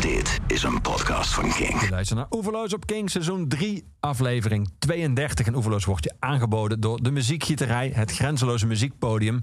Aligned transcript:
Dit 0.00 0.40
is 0.46 0.62
een 0.62 0.80
podcast 0.80 1.34
van 1.34 1.50
King. 1.50 1.80
Je 1.80 1.90
luistert 1.90 2.18
naar 2.18 2.28
Oeverloos 2.30 2.74
op 2.74 2.86
King, 2.86 3.10
seizoen 3.10 3.48
3, 3.48 3.84
aflevering 4.00 4.70
32. 4.78 5.46
En 5.46 5.54
Oeverloos 5.54 5.84
wordt 5.84 6.04
je 6.04 6.14
aangeboden 6.18 6.80
door 6.80 7.02
de 7.02 7.10
muziekgieterij, 7.10 7.90
het 7.94 8.12
grenzeloze 8.12 8.66
muziekpodium. 8.66 9.42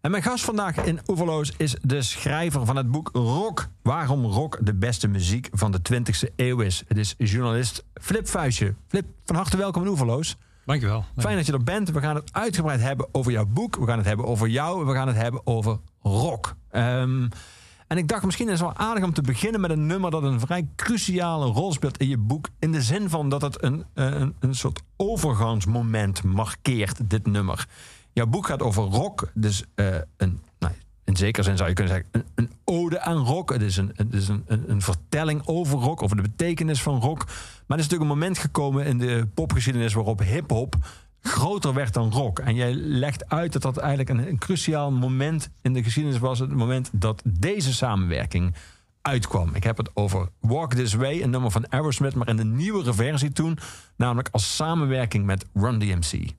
En 0.00 0.10
mijn 0.10 0.22
gast 0.22 0.44
vandaag 0.44 0.76
in 0.76 1.00
Oeverloos 1.06 1.52
is 1.56 1.76
de 1.82 2.02
schrijver 2.02 2.66
van 2.66 2.76
het 2.76 2.90
boek 2.90 3.10
Rock. 3.12 3.68
Waarom 3.82 4.24
rock 4.24 4.58
de 4.62 4.74
beste 4.74 5.08
muziek 5.08 5.48
van 5.52 5.72
de 5.72 5.78
20e 5.92 6.34
eeuw 6.36 6.60
is. 6.60 6.84
Het 6.88 6.98
is 6.98 7.14
journalist 7.18 7.84
Flip 7.94 8.28
Vuistje. 8.28 8.74
Flip, 8.88 9.06
van 9.24 9.36
harte 9.36 9.56
welkom 9.56 9.82
in 9.82 9.88
Oeverloos. 9.88 10.36
Dankjewel. 10.64 11.04
Fijn 11.16 11.36
dat 11.36 11.46
je 11.46 11.52
er 11.52 11.62
bent. 11.62 11.90
We 11.90 12.00
gaan 12.00 12.14
het 12.14 12.32
uitgebreid 12.32 12.80
hebben 12.80 13.08
over 13.12 13.32
jouw 13.32 13.46
boek. 13.46 13.76
We 13.76 13.86
gaan 13.86 13.98
het 13.98 14.06
hebben 14.06 14.26
over 14.26 14.48
jou. 14.48 14.86
We 14.86 14.92
gaan 14.92 15.06
het 15.06 15.16
hebben 15.16 15.40
over 15.44 15.78
rock. 16.02 16.54
Ehm, 16.70 17.28
en 17.86 17.96
ik 17.96 18.08
dacht, 18.08 18.24
misschien 18.24 18.46
is 18.48 18.60
het 18.60 18.68
wel 18.68 18.86
aardig 18.86 19.04
om 19.04 19.12
te 19.12 19.22
beginnen 19.22 19.60
met 19.60 19.70
een 19.70 19.86
nummer 19.86 20.10
dat 20.10 20.22
een 20.22 20.40
vrij 20.40 20.68
cruciale 20.76 21.46
rol 21.46 21.72
speelt 21.72 21.98
in 21.98 22.08
je 22.08 22.18
boek. 22.18 22.48
In 22.58 22.72
de 22.72 22.82
zin 22.82 23.08
van 23.10 23.28
dat 23.28 23.42
het 23.42 23.62
een, 23.62 23.84
een, 23.94 24.34
een 24.40 24.54
soort 24.54 24.82
overgangsmoment 24.96 26.22
markeert, 26.22 27.10
dit 27.10 27.26
nummer. 27.26 27.68
Jouw 28.12 28.26
boek 28.26 28.46
gaat 28.46 28.62
over 28.62 28.82
rock. 28.82 29.30
Dus 29.34 29.64
uh, 29.74 29.94
een, 30.16 30.40
nou, 30.58 30.72
in 31.04 31.16
zekere 31.16 31.44
zin 31.44 31.56
zou 31.56 31.68
je 31.68 31.74
kunnen 31.74 31.94
zeggen, 31.94 32.10
een, 32.12 32.24
een 32.34 32.50
ode 32.64 33.00
aan 33.00 33.16
rock. 33.16 33.52
Het 33.52 33.62
is, 33.62 33.76
een, 33.76 33.92
het 33.94 34.14
is 34.14 34.28
een, 34.28 34.44
een, 34.46 34.70
een, 34.70 34.82
vertelling 34.82 35.42
over 35.44 35.78
rock, 35.78 36.02
over 36.02 36.16
de 36.16 36.22
betekenis 36.22 36.82
van 36.82 37.00
rock. 37.00 37.24
Maar 37.24 37.78
er 37.78 37.84
is 37.84 37.90
natuurlijk 37.90 38.10
een 38.10 38.18
moment 38.18 38.38
gekomen 38.38 38.86
in 38.86 38.98
de 38.98 39.28
popgeschiedenis 39.34 39.92
waarop 39.92 40.20
hip-hop 40.20 40.76
groter 41.20 41.74
werd 41.74 41.94
dan 41.94 42.10
rock. 42.10 42.38
En 42.38 42.54
jij 42.54 42.74
legt 42.74 43.28
uit 43.28 43.52
dat 43.52 43.62
dat 43.62 43.76
eigenlijk 43.76 44.08
een, 44.08 44.28
een, 44.28 44.38
cruciaal 44.38 44.92
moment 44.92 45.50
in 45.62 45.72
de 45.72 45.82
geschiedenis 45.82 46.18
was. 46.18 46.38
Het 46.38 46.52
moment 46.52 46.90
dat 46.92 47.22
deze 47.24 47.74
samenwerking 47.74 48.54
uitkwam. 49.02 49.54
Ik 49.54 49.64
heb 49.64 49.76
het 49.76 49.90
over 49.94 50.28
Walk 50.40 50.74
This 50.74 50.94
Way, 50.94 51.22
een 51.22 51.30
nummer 51.30 51.50
van 51.50 51.68
Aerosmith, 51.68 52.14
maar 52.14 52.28
in 52.28 52.36
de 52.36 52.44
nieuwere 52.44 52.94
versie 52.94 53.32
toen. 53.32 53.58
Namelijk 53.96 54.28
als 54.32 54.56
samenwerking 54.56 55.24
met 55.24 55.46
Run 55.54 55.78
DMC. 55.78 56.34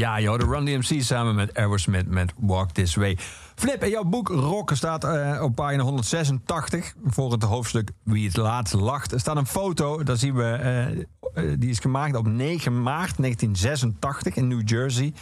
Ja, 0.00 0.20
joh, 0.20 0.38
de 0.38 0.44
Run 0.44 0.64
DMC 0.64 1.02
samen 1.02 1.34
met 1.34 1.54
Aerosmith 1.54 2.06
met 2.06 2.32
Walk 2.36 2.70
This 2.70 2.94
Way. 2.94 3.18
Flip, 3.54 3.84
in 3.84 3.90
jouw 3.90 4.04
boek 4.04 4.28
Rock 4.28 4.70
staat 4.74 5.04
uh, 5.04 5.42
op 5.42 5.54
pagina 5.54 5.82
186 5.82 6.94
voor 7.04 7.32
het 7.32 7.42
hoofdstuk 7.42 7.90
Wie 8.02 8.26
het 8.26 8.36
laatst 8.36 8.74
lacht. 8.74 9.12
Er 9.12 9.20
staat 9.20 9.36
een 9.36 9.46
foto, 9.46 10.02
daar 10.02 10.16
zien 10.16 10.34
we, 10.34 11.04
uh, 11.34 11.54
die 11.58 11.70
is 11.70 11.78
gemaakt 11.78 12.16
op 12.16 12.26
9 12.26 12.82
maart 12.82 13.16
1986 13.16 14.36
in 14.36 14.48
New 14.48 14.68
Jersey. 14.68 15.12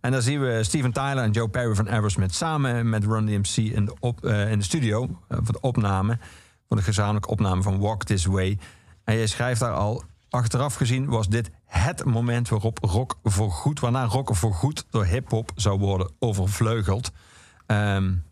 En 0.00 0.12
daar 0.12 0.22
zien 0.22 0.40
we 0.40 0.64
Steven 0.64 0.92
Tyler 0.92 1.18
en 1.18 1.30
Joe 1.30 1.48
Perry 1.48 1.74
van 1.74 1.88
Aerosmith 1.88 2.34
samen 2.34 2.88
met 2.88 3.04
Run 3.04 3.26
DMC 3.26 3.56
in 3.56 3.84
de, 3.84 4.48
in 4.50 4.58
de 4.58 4.64
studio 4.64 5.18
voor 5.28 5.52
de 5.52 5.60
opname, 5.60 6.18
voor 6.68 6.76
de 6.76 6.82
gezamenlijke 6.82 7.28
opname 7.28 7.62
van 7.62 7.78
Walk 7.78 8.04
This 8.04 8.24
Way. 8.24 8.58
En 9.04 9.16
je 9.16 9.26
schrijft 9.26 9.60
daar 9.60 9.74
al, 9.74 10.02
achteraf 10.36 10.74
gezien 10.74 11.06
was 11.06 11.28
dit 11.28 11.50
het 11.64 12.04
moment 12.04 12.48
waarop 12.48 12.78
rock 12.82 13.18
voorgoed, 13.22 13.80
waarna 13.80 14.04
rock 14.04 14.36
voorgoed 14.36 14.86
door 14.90 15.04
hip-hop 15.04 15.52
zou 15.54 15.78
worden 15.78 16.10
overvleugeld. 16.18 17.12
Um, 17.66 18.24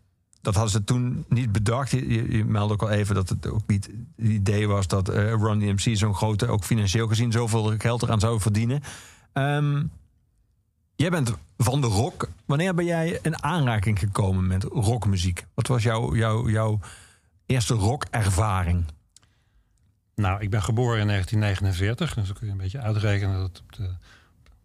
dat 0.45 0.55
hadden 0.55 0.73
ze 0.73 0.85
toen 0.85 1.25
niet 1.29 1.53
bedacht. 1.53 1.91
Je, 1.91 2.45
meldde 2.47 2.75
ook 2.75 2.83
al 2.83 2.91
even 2.91 3.15
dat 3.15 3.29
het 3.29 3.47
ook 3.47 3.67
niet 3.67 3.91
het 4.17 4.29
idee 4.29 4.69
was 4.69 4.87
dat 4.87 5.11
uh, 5.11 5.17
Run 5.17 5.59
DMC 5.59 5.97
zo'n 5.97 6.15
grote, 6.15 6.47
ook 6.47 6.65
financieel 6.65 7.09
gezien, 7.09 7.33
zoveel 7.33 7.75
geld 7.79 8.03
eraan 8.03 8.21
zou 8.21 8.41
verdienen. 8.41 8.83
Um, 9.33 9.91
jij 10.97 11.11
bent 11.11 11.33
van 11.57 11.81
de 11.81 11.87
rock. 11.87 12.29
Wanneer 12.47 12.75
ben 12.75 12.85
jij 12.85 13.19
in 13.23 13.43
aanraking 13.43 13.99
gekomen 13.99 14.47
met 14.47 14.65
rockmuziek? 14.65 15.47
Wat 15.55 15.67
was 15.67 15.83
jouw, 15.83 16.15
jouw, 16.15 16.49
jouw 16.49 16.81
eerste 17.47 17.75
rockervaring? 17.75 18.85
Nou, 20.17 20.41
ik 20.41 20.51
ben 20.51 20.63
geboren 20.63 21.01
in 21.01 21.07
1949, 21.07 22.15
dus 22.15 22.27
dan 22.27 22.37
kun 22.37 22.47
je 22.47 22.53
een 22.53 22.59
beetje 22.59 22.81
uitrekenen 22.81 23.39
dat 23.39 23.63
op 23.65 23.73
de, 23.73 23.91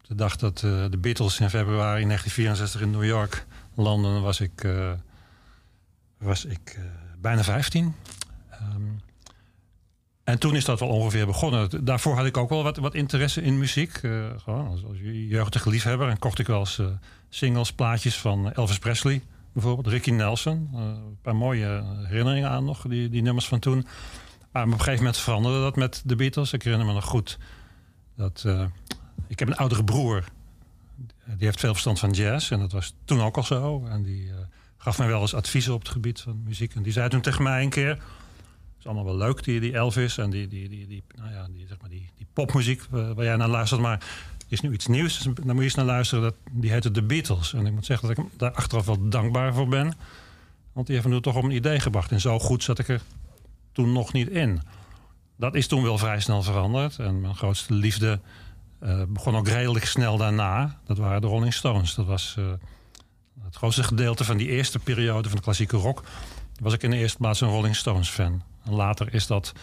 de 0.02 0.16
dag 0.16 0.36
dat 0.36 0.62
uh, 0.62 0.86
de 0.90 0.98
Beatles 0.98 1.40
in 1.40 1.50
februari 1.50 2.04
1964 2.04 2.82
in 2.82 2.92
New 2.92 3.06
York 3.06 3.46
landen, 3.76 4.22
was 4.22 4.40
ik, 4.40 4.64
uh, 4.64 4.92
was 6.18 6.46
ik 6.46 6.76
uh, 6.80 6.86
bijna 7.18 7.44
15. 7.44 7.96
Um, 8.76 9.02
en 10.24 10.40
toen 10.40 10.56
is 10.56 10.66
dat 10.66 10.80
wel 10.80 10.90
ongeveer 10.90 11.26
begonnen. 11.26 11.86
Daarvoor 11.86 12.16
had 12.16 12.26
ik 12.26 12.38
ook 12.38 12.50
wel 12.50 12.64
wat, 12.64 12.78
wat 12.78 12.96
interesse 12.96 13.42
in 13.42 13.58
muziek. 13.58 13.92
gewoon 14.38 14.68
als, 14.68 14.86
als 14.86 14.98
jeugdige 15.28 15.70
liefhebber. 15.70 16.10
En 16.10 16.20
kocht 16.20 16.40
ik 16.40 16.48
wel 16.48 16.60
eens 16.60 16.82
singles, 17.30 17.74
plaatjes 17.74 18.18
van 18.18 18.54
Elvis 18.54 18.80
Presley 18.80 19.22
bijvoorbeeld. 19.54 19.88
Ricky 19.88 20.12
Nelson. 20.12 20.70
een 20.74 21.18
paar 21.22 21.36
mooie 21.36 21.84
herinneringen 22.04 22.50
aan 22.50 22.66
nog, 22.66 22.86
die, 22.88 23.10
die 23.10 23.22
nummers 23.22 23.48
van 23.48 23.60
toen. 23.60 23.88
Op 24.54 24.66
een 24.66 24.72
gegeven 24.72 24.98
moment 24.98 25.18
veranderde 25.18 25.60
dat 25.60 25.76
met 25.76 26.02
de 26.06 26.16
Beatles. 26.16 26.54
Ik 26.54 26.64
herinner 26.64 26.88
me 26.88 26.94
nog 26.94 27.06
goed 27.06 27.38
dat... 28.16 28.44
Uh, 28.46 28.66
ik 29.28 29.40
heb 29.40 29.48
een 29.48 29.56
oudere 29.56 29.84
broer. 29.84 30.24
Die 31.26 31.46
heeft 31.46 31.60
veel 31.60 31.72
verstand 31.72 32.00
van 32.00 32.12
jazz. 32.12 32.52
En 32.52 32.60
dat 32.60 32.72
was 32.72 32.94
toen 33.06 33.22
ook 33.22 33.38
al 33.38 33.44
zo. 33.44 33.86
En 33.86 34.04
die 34.04 34.26
uh, 34.26 34.34
gaf 34.78 34.98
mij 34.98 35.08
wel 35.08 35.22
eens 35.22 35.34
adviezen 35.34 35.74
op 35.74 35.80
het 35.80 35.90
gebied 35.90 36.22
van 36.22 36.44
muziek. 36.44 36.76
En 36.76 36.84
die 36.84 36.92
zei 36.92 37.10
toen 37.10 37.22
tegen 37.22 37.44
mij 37.44 37.64
een 37.64 37.70
keer... 37.70 37.90
Het 37.90 38.88
is 38.88 38.94
allemaal 38.94 39.18
wel 39.18 39.28
leuk, 39.28 39.44
die, 39.44 39.60
die 39.60 39.74
Elvis 39.74 40.18
en 40.18 40.30
die, 40.30 40.48
die, 40.48 40.70
die, 40.70 40.88
die, 40.88 41.04
nou 41.16 41.32
ja, 41.32 41.48
die, 41.52 41.68
zeg 41.68 41.78
maar 41.82 41.90
die, 41.90 42.10
die 42.18 42.28
popmuziek 42.34 42.82
uh, 42.94 43.12
waar 43.12 43.26
jij 43.26 43.36
naar 43.36 43.48
luistert. 43.48 43.82
Maar 43.82 44.04
is 44.48 44.62
nu 44.62 44.74
iets 44.74 44.88
nieuws. 44.88 45.18
Dus 45.18 45.24
daar 45.24 45.46
moet 45.46 45.56
je 45.56 45.64
eens 45.64 45.76
naar 45.76 45.86
luisteren. 45.86 46.24
Dat, 46.24 46.36
die 46.52 46.72
heette 46.72 46.92
The 46.92 47.04
Beatles. 47.04 47.54
En 47.54 47.66
ik 47.66 47.74
moet 47.74 47.86
zeggen 47.86 48.08
dat 48.08 48.18
ik 48.18 48.26
daar 48.38 48.52
achteraf 48.52 48.86
wel 48.86 49.10
dankbaar 49.10 49.54
voor 49.54 49.68
ben. 49.68 49.94
Want 50.74 50.88
die 50.88 50.96
heeft 50.96 51.08
me 51.08 51.20
toch 51.20 51.36
op 51.36 51.44
een 51.44 51.52
idee 51.52 51.80
gebracht. 51.80 52.12
En 52.12 52.22
zo 52.22 52.40
goed 52.40 52.64
zat 52.64 52.80
ik 52.80 52.88
er 52.88 53.02
toen 53.80 53.92
nog 53.92 54.14
niet 54.14 54.30
in. 54.30 54.62
Dat 55.38 55.56
is 55.56 55.68
toen 55.68 55.84
wel 55.84 55.98
vrij 55.98 56.20
snel 56.20 56.44
veranderd. 56.44 57.00
En 57.00 57.22
mijn 57.22 57.36
grootste 57.36 57.74
liefde 57.74 58.20
uh, 58.84 59.02
begon 59.08 59.36
ook 59.36 59.48
redelijk 59.48 59.86
snel 59.86 60.18
daarna. 60.18 60.80
Dat 60.86 60.98
waren 60.98 61.22
de 61.22 61.28
Rolling 61.28 61.54
Stones. 61.54 61.96
Dat 61.96 62.06
was 62.06 62.36
uh, 62.40 62.46
het 63.44 63.56
grootste 63.56 63.84
gedeelte 63.84 64.24
van 64.24 64.38
die 64.38 64.48
eerste 64.48 64.80
periode 64.80 65.28
van 65.28 65.38
de 65.38 65.44
klassieke 65.44 65.78
rock. 65.78 66.04
Was 66.60 66.74
ik 66.74 66.84
in 66.84 66.90
de 66.90 66.98
eerste 66.98 67.18
plaats 67.18 67.42
een 67.42 67.50
Rolling 67.50 67.76
Stones 67.76 68.10
fan. 68.10 68.44
En 68.64 68.74
later 68.74 69.14
is 69.14 69.28
dat 69.28 69.54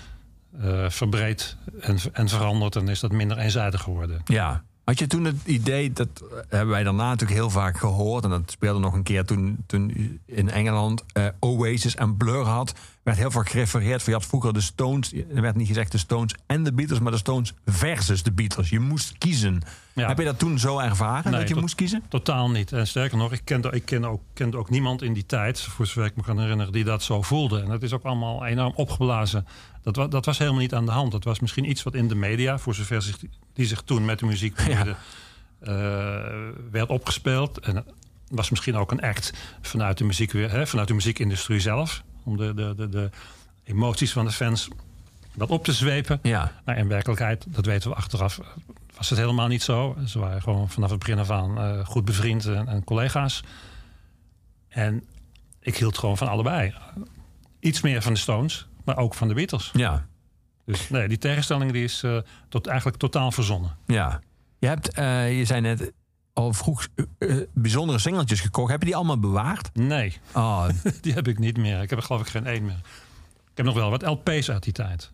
uh, 0.61 0.89
verbreed 0.89 1.57
en, 1.81 1.99
en 2.13 2.29
veranderd 2.29 2.77
en 2.77 2.89
is 2.89 3.01
dat 3.01 3.13
minder 3.13 3.39
eenzijdig 3.39 3.83
geworden. 3.83 4.21
Ja, 4.25 4.65
had 4.85 4.99
je 4.99 5.07
toen 5.07 5.25
het 5.25 5.45
idee, 5.45 5.93
dat 5.93 6.09
hebben 6.49 6.69
wij 6.69 6.83
daarna 6.83 7.09
natuurlijk 7.09 7.39
heel 7.39 7.51
vaak 7.51 7.79
gehoord... 7.79 8.25
en 8.25 8.31
dat 8.31 8.51
speelde 8.51 8.81
nog 8.81 8.95
een 8.95 9.03
keer 9.03 9.25
toen, 9.25 9.65
toen 9.67 10.21
in 10.27 10.51
Engeland 10.51 11.05
Oasis 11.41 11.95
en 11.95 12.17
Blur 12.17 12.45
had... 12.45 12.75
werd 13.07 13.19
heel 13.19 13.31
vaak 13.31 13.49
gerefereerd 13.49 14.03
van 14.03 14.13
je 14.13 14.19
had 14.19 14.29
vroeger 14.29 14.53
de 14.53 14.61
Stones... 14.61 15.13
er 15.13 15.41
werd 15.41 15.57
niet 15.57 15.67
gezegd 15.67 15.93
de 15.93 15.99
Stones 15.99 16.35
en 16.47 16.65
de 16.65 16.73
Beatles... 16.73 16.99
maar 16.99 17.13
de 17.13 17.19
Stones 17.19 17.55
versus 17.65 18.23
de 18.23 18.33
Beatles. 18.33 18.69
Je 18.69 18.81
moest 18.81 19.19
kiezen. 19.19 19.63
Ja. 19.93 20.09
Heb 20.09 20.19
je 20.19 20.25
dat 20.25 20.39
toen 20.39 20.59
zo 20.59 20.79
ervaren, 20.79 21.31
nee, 21.31 21.41
dat 21.41 21.49
je 21.49 21.55
moest 21.55 21.75
kiezen? 21.75 22.03
Totaal 22.09 22.51
niet. 22.51 22.73
En 22.73 22.87
sterker 22.87 23.19
nog, 23.19 23.33
ik 23.33 23.41
kende, 23.45 23.71
ik 23.71 23.85
kende, 23.85 24.07
ook, 24.07 24.23
kende 24.33 24.57
ook 24.57 24.71
niemand 24.71 25.03
in 25.03 25.13
die 25.13 25.27
tijd... 25.27 25.61
voor 25.61 25.87
zover 25.87 26.05
ik 26.05 26.17
me 26.17 26.23
kan 26.23 26.41
herinneren, 26.41 26.73
die 26.73 26.85
dat 26.85 27.03
zo 27.03 27.23
voelde. 27.23 27.61
En 27.61 27.69
dat 27.69 27.83
is 27.83 27.93
ook 27.93 28.03
allemaal 28.03 28.45
enorm 28.45 28.73
opgeblazen... 28.75 29.47
Dat, 29.83 30.11
dat, 30.11 30.25
was 30.25 30.39
helemaal 30.39 30.61
niet 30.61 30.75
aan 30.75 30.87
de 30.87 30.93
hand. 30.93 31.13
Dat 31.13 31.25
was 31.25 31.41
misschien 31.41 31.71
iets 31.71 31.83
wat 31.83 31.95
in 31.95 32.09
de 32.09 32.15
media, 32.15 32.59
voor 32.59 32.75
zover 32.75 33.03
zich, 33.03 33.19
die 33.53 33.67
zich 33.67 33.83
toen 33.83 34.05
met 34.05 34.19
de 34.19 34.27
muziek 34.27 34.55
bemoeide, 34.57 34.97
ja. 35.63 35.73
uh, 35.73 36.49
werd 36.71 36.89
opgespeeld. 36.89 37.59
En 37.59 37.85
was 38.29 38.51
misschien 38.51 38.77
ook 38.77 38.91
een 38.91 39.01
act 39.01 39.33
vanuit 39.61 39.99
de, 39.99 40.05
muziek, 40.05 40.33
hè, 40.33 40.67
vanuit 40.67 40.89
de 40.89 40.95
muziekindustrie 40.95 41.61
zelf. 41.61 42.03
Om 42.27 42.37
de, 42.37 42.55
de, 42.55 42.75
de, 42.77 42.89
de 42.89 43.11
emoties 43.65 44.13
van 44.13 44.25
de 44.25 44.31
fans 44.31 44.69
wat 45.35 45.51
op 45.51 45.65
te 45.65 45.73
zwepen. 45.73 46.19
Ja. 46.23 46.53
Maar 46.65 46.79
in 46.79 46.89
werkelijkheid, 46.89 47.45
dat 47.49 47.67
weten 47.67 47.91
we 47.91 47.97
achteraf, 47.97 48.41
was 48.97 49.11
het 49.11 49.19
helemaal 49.19 49.49
niet 49.49 49.63
zo. 49.63 49.97
Ze 50.07 50.19
waren 50.19 50.43
gewoon 50.43 50.71
vanaf 50.71 50.91
het 50.91 50.99
begin 50.99 51.19
af 51.19 51.31
aan 51.31 51.59
uh, 51.59 51.87
goed 51.87 52.05
bevriend 52.05 52.47
en, 52.47 52.69
en 52.69 52.85
collega's. 52.85 53.43
En 54.69 55.05
ik 55.61 55.77
hield 55.77 55.99
gewoon 55.99 56.17
van 56.17 56.29
allebei. 56.29 56.75
Iets 57.61 57.81
meer 57.81 58.03
van 58.03 58.13
de 58.13 58.19
Stones, 58.19 58.67
maar 58.85 58.97
ook 58.97 59.15
van 59.15 59.29
de 59.29 59.35
Beatles. 59.35 59.71
Ja. 59.73 60.07
Dus 60.65 60.89
nee, 60.89 61.09
die 61.09 61.19
tegenstelling 61.19 61.73
die 61.73 61.85
is 61.85 62.03
uh, 62.03 62.19
tot, 62.49 62.67
eigenlijk 62.67 62.99
totaal 62.99 63.33
verzonnen. 63.33 63.77
Ja. 63.87 64.21
Je 64.59 64.67
hebt, 64.67 64.99
uh, 64.99 65.39
je 65.39 65.45
zei 65.45 65.61
net, 65.61 65.93
al 66.37 66.53
vroeg 66.53 66.89
uh, 67.19 67.43
bijzondere 67.53 67.99
singeltjes 67.99 68.41
gekocht. 68.41 68.71
Heb 68.71 68.81
je 68.81 68.87
die 68.87 68.97
allemaal 68.97 69.19
bewaard? 69.19 69.71
Nee. 69.73 70.17
Oh. 70.35 70.69
die 71.03 71.13
heb 71.13 71.29
ik 71.29 71.39
niet 71.39 71.57
meer. 71.57 71.83
Ik 71.83 71.91
heb 71.91 71.99
er 71.99 72.05
geloof 72.05 72.21
ik 72.21 72.27
geen 72.27 72.47
één 72.47 72.65
meer. 72.65 72.81
Ik 73.51 73.57
heb 73.57 73.67
nog 73.67 73.75
wel 73.75 73.91
wat 73.91 74.03
LP's 74.03 74.51
uit 74.51 74.63
die 74.63 74.73
tijd. 74.73 75.13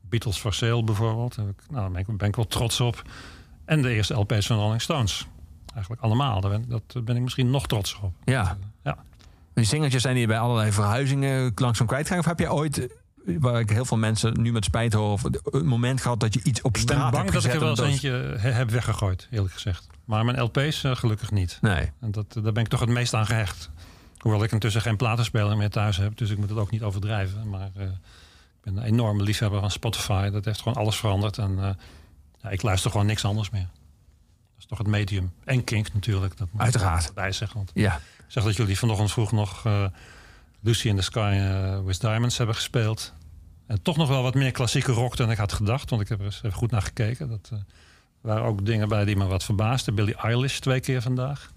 Beatles 0.00 0.38
for 0.38 0.54
Sale 0.54 0.84
bijvoorbeeld. 0.84 1.36
Nou, 1.36 1.54
daar 1.70 1.90
ben 1.90 2.00
ik, 2.00 2.16
ben 2.16 2.28
ik 2.28 2.36
wel 2.36 2.46
trots 2.46 2.80
op. 2.80 3.02
En 3.64 3.82
de 3.82 3.90
eerste 3.90 4.14
LP's 4.14 4.46
van 4.46 4.58
Rolling 4.58 4.82
Stones. 4.82 5.26
Eigenlijk 5.72 6.02
allemaal. 6.02 6.40
Daar 6.40 6.50
ben, 6.50 6.64
dat 6.68 7.04
ben 7.04 7.16
ik 7.16 7.22
misschien 7.22 7.50
nog 7.50 7.66
trots 7.66 7.98
op. 8.02 8.12
Ja. 8.24 8.58
Ja. 8.82 8.98
Die 9.54 9.64
singeltjes 9.64 10.02
zijn 10.02 10.16
hier 10.16 10.26
bij 10.26 10.38
allerlei 10.38 10.72
verhuizingen 10.72 11.52
langzaam 11.54 11.86
kwijtgegaan. 11.86 12.18
Of 12.18 12.26
heb 12.26 12.38
je 12.38 12.52
ooit 12.52 12.88
waar 13.38 13.60
ik 13.60 13.70
heel 13.70 13.84
veel 13.84 13.96
mensen 13.96 14.40
nu 14.40 14.52
met 14.52 14.64
spijt 14.64 14.92
hoor... 14.92 15.20
een 15.44 15.66
moment 15.66 16.00
gehad 16.00 16.20
dat 16.20 16.34
je 16.34 16.40
iets 16.42 16.62
op 16.62 16.76
straat 16.76 16.96
Ik 16.96 17.02
ben 17.02 17.10
bang 17.10 17.22
hebt 17.22 17.32
dat 17.32 17.44
ik 17.44 17.52
er 17.52 17.60
wel 17.60 17.68
eens 17.68 17.80
eentje 17.80 18.10
heb 18.38 18.70
weggegooid, 18.70 19.28
eerlijk 19.30 19.52
gezegd. 19.52 19.86
Maar 20.04 20.24
mijn 20.24 20.40
LP's 20.40 20.82
uh, 20.82 20.96
gelukkig 20.96 21.30
niet. 21.30 21.58
Nee. 21.60 21.90
En 22.00 22.10
dat, 22.10 22.32
daar 22.42 22.52
ben 22.52 22.62
ik 22.62 22.68
toch 22.68 22.80
het 22.80 22.88
meest 22.88 23.14
aan 23.14 23.26
gehecht. 23.26 23.70
Hoewel 24.18 24.42
ik 24.42 24.52
intussen 24.52 24.82
geen 24.82 24.96
platenspeler 24.96 25.56
meer 25.56 25.70
thuis 25.70 25.96
heb. 25.96 26.16
Dus 26.16 26.30
ik 26.30 26.38
moet 26.38 26.48
het 26.48 26.58
ook 26.58 26.70
niet 26.70 26.82
overdrijven. 26.82 27.48
Maar 27.48 27.70
uh, 27.76 27.82
ik 27.84 27.90
ben 28.60 28.76
een 28.76 28.82
enorme 28.82 29.22
liefhebber 29.22 29.60
van 29.60 29.70
Spotify. 29.70 30.30
Dat 30.30 30.44
heeft 30.44 30.60
gewoon 30.62 30.78
alles 30.78 30.96
veranderd. 30.96 31.38
En 31.38 31.50
uh, 31.50 31.68
ja, 32.42 32.48
ik 32.50 32.62
luister 32.62 32.90
gewoon 32.90 33.06
niks 33.06 33.24
anders 33.24 33.50
meer. 33.50 33.68
Dat 33.70 34.58
is 34.58 34.66
toch 34.66 34.78
het 34.78 34.86
medium. 34.86 35.32
En 35.44 35.64
Kink 35.64 35.92
natuurlijk. 35.92 36.36
Dat 36.36 36.48
moet 36.52 36.62
Uiteraard. 36.62 37.14
Bij 37.14 37.32
zeggen. 37.32 37.56
Want 37.56 37.70
Ja. 37.74 37.96
ik 37.96 38.24
zag 38.26 38.44
dat 38.44 38.56
jullie 38.56 38.78
vanochtend 38.78 39.12
vroeg 39.12 39.32
nog... 39.32 39.66
Lucy 40.60 40.88
in 40.88 40.96
the 40.96 41.02
Sky 41.02 41.40
with 41.84 42.00
Diamonds 42.00 42.36
hebben 42.36 42.54
gespeeld. 42.54 43.12
En 43.68 43.82
toch 43.82 43.96
nog 43.96 44.08
wel 44.08 44.22
wat 44.22 44.34
meer 44.34 44.50
klassieke 44.50 44.92
rock 44.92 45.16
dan 45.16 45.30
ik 45.30 45.36
had 45.36 45.52
gedacht. 45.52 45.90
Want 45.90 46.02
ik 46.02 46.08
heb 46.08 46.18
er 46.18 46.24
eens 46.24 46.36
even 46.42 46.52
goed 46.58 46.70
naar 46.70 46.82
gekeken. 46.82 47.28
Dat 47.28 47.50
uh, 47.52 47.58
waren 48.20 48.44
ook 48.44 48.66
dingen 48.66 48.88
bij 48.88 49.04
die 49.04 49.16
me 49.16 49.26
wat 49.26 49.44
verbaasden. 49.44 49.94
Billie 49.94 50.16
Eilish 50.16 50.58
twee 50.58 50.80
keer 50.80 51.02
vandaag. 51.02 51.50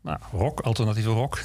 Nou, 0.00 0.18
rock, 0.32 0.60
alternatieve 0.60 1.10
rock. 1.10 1.38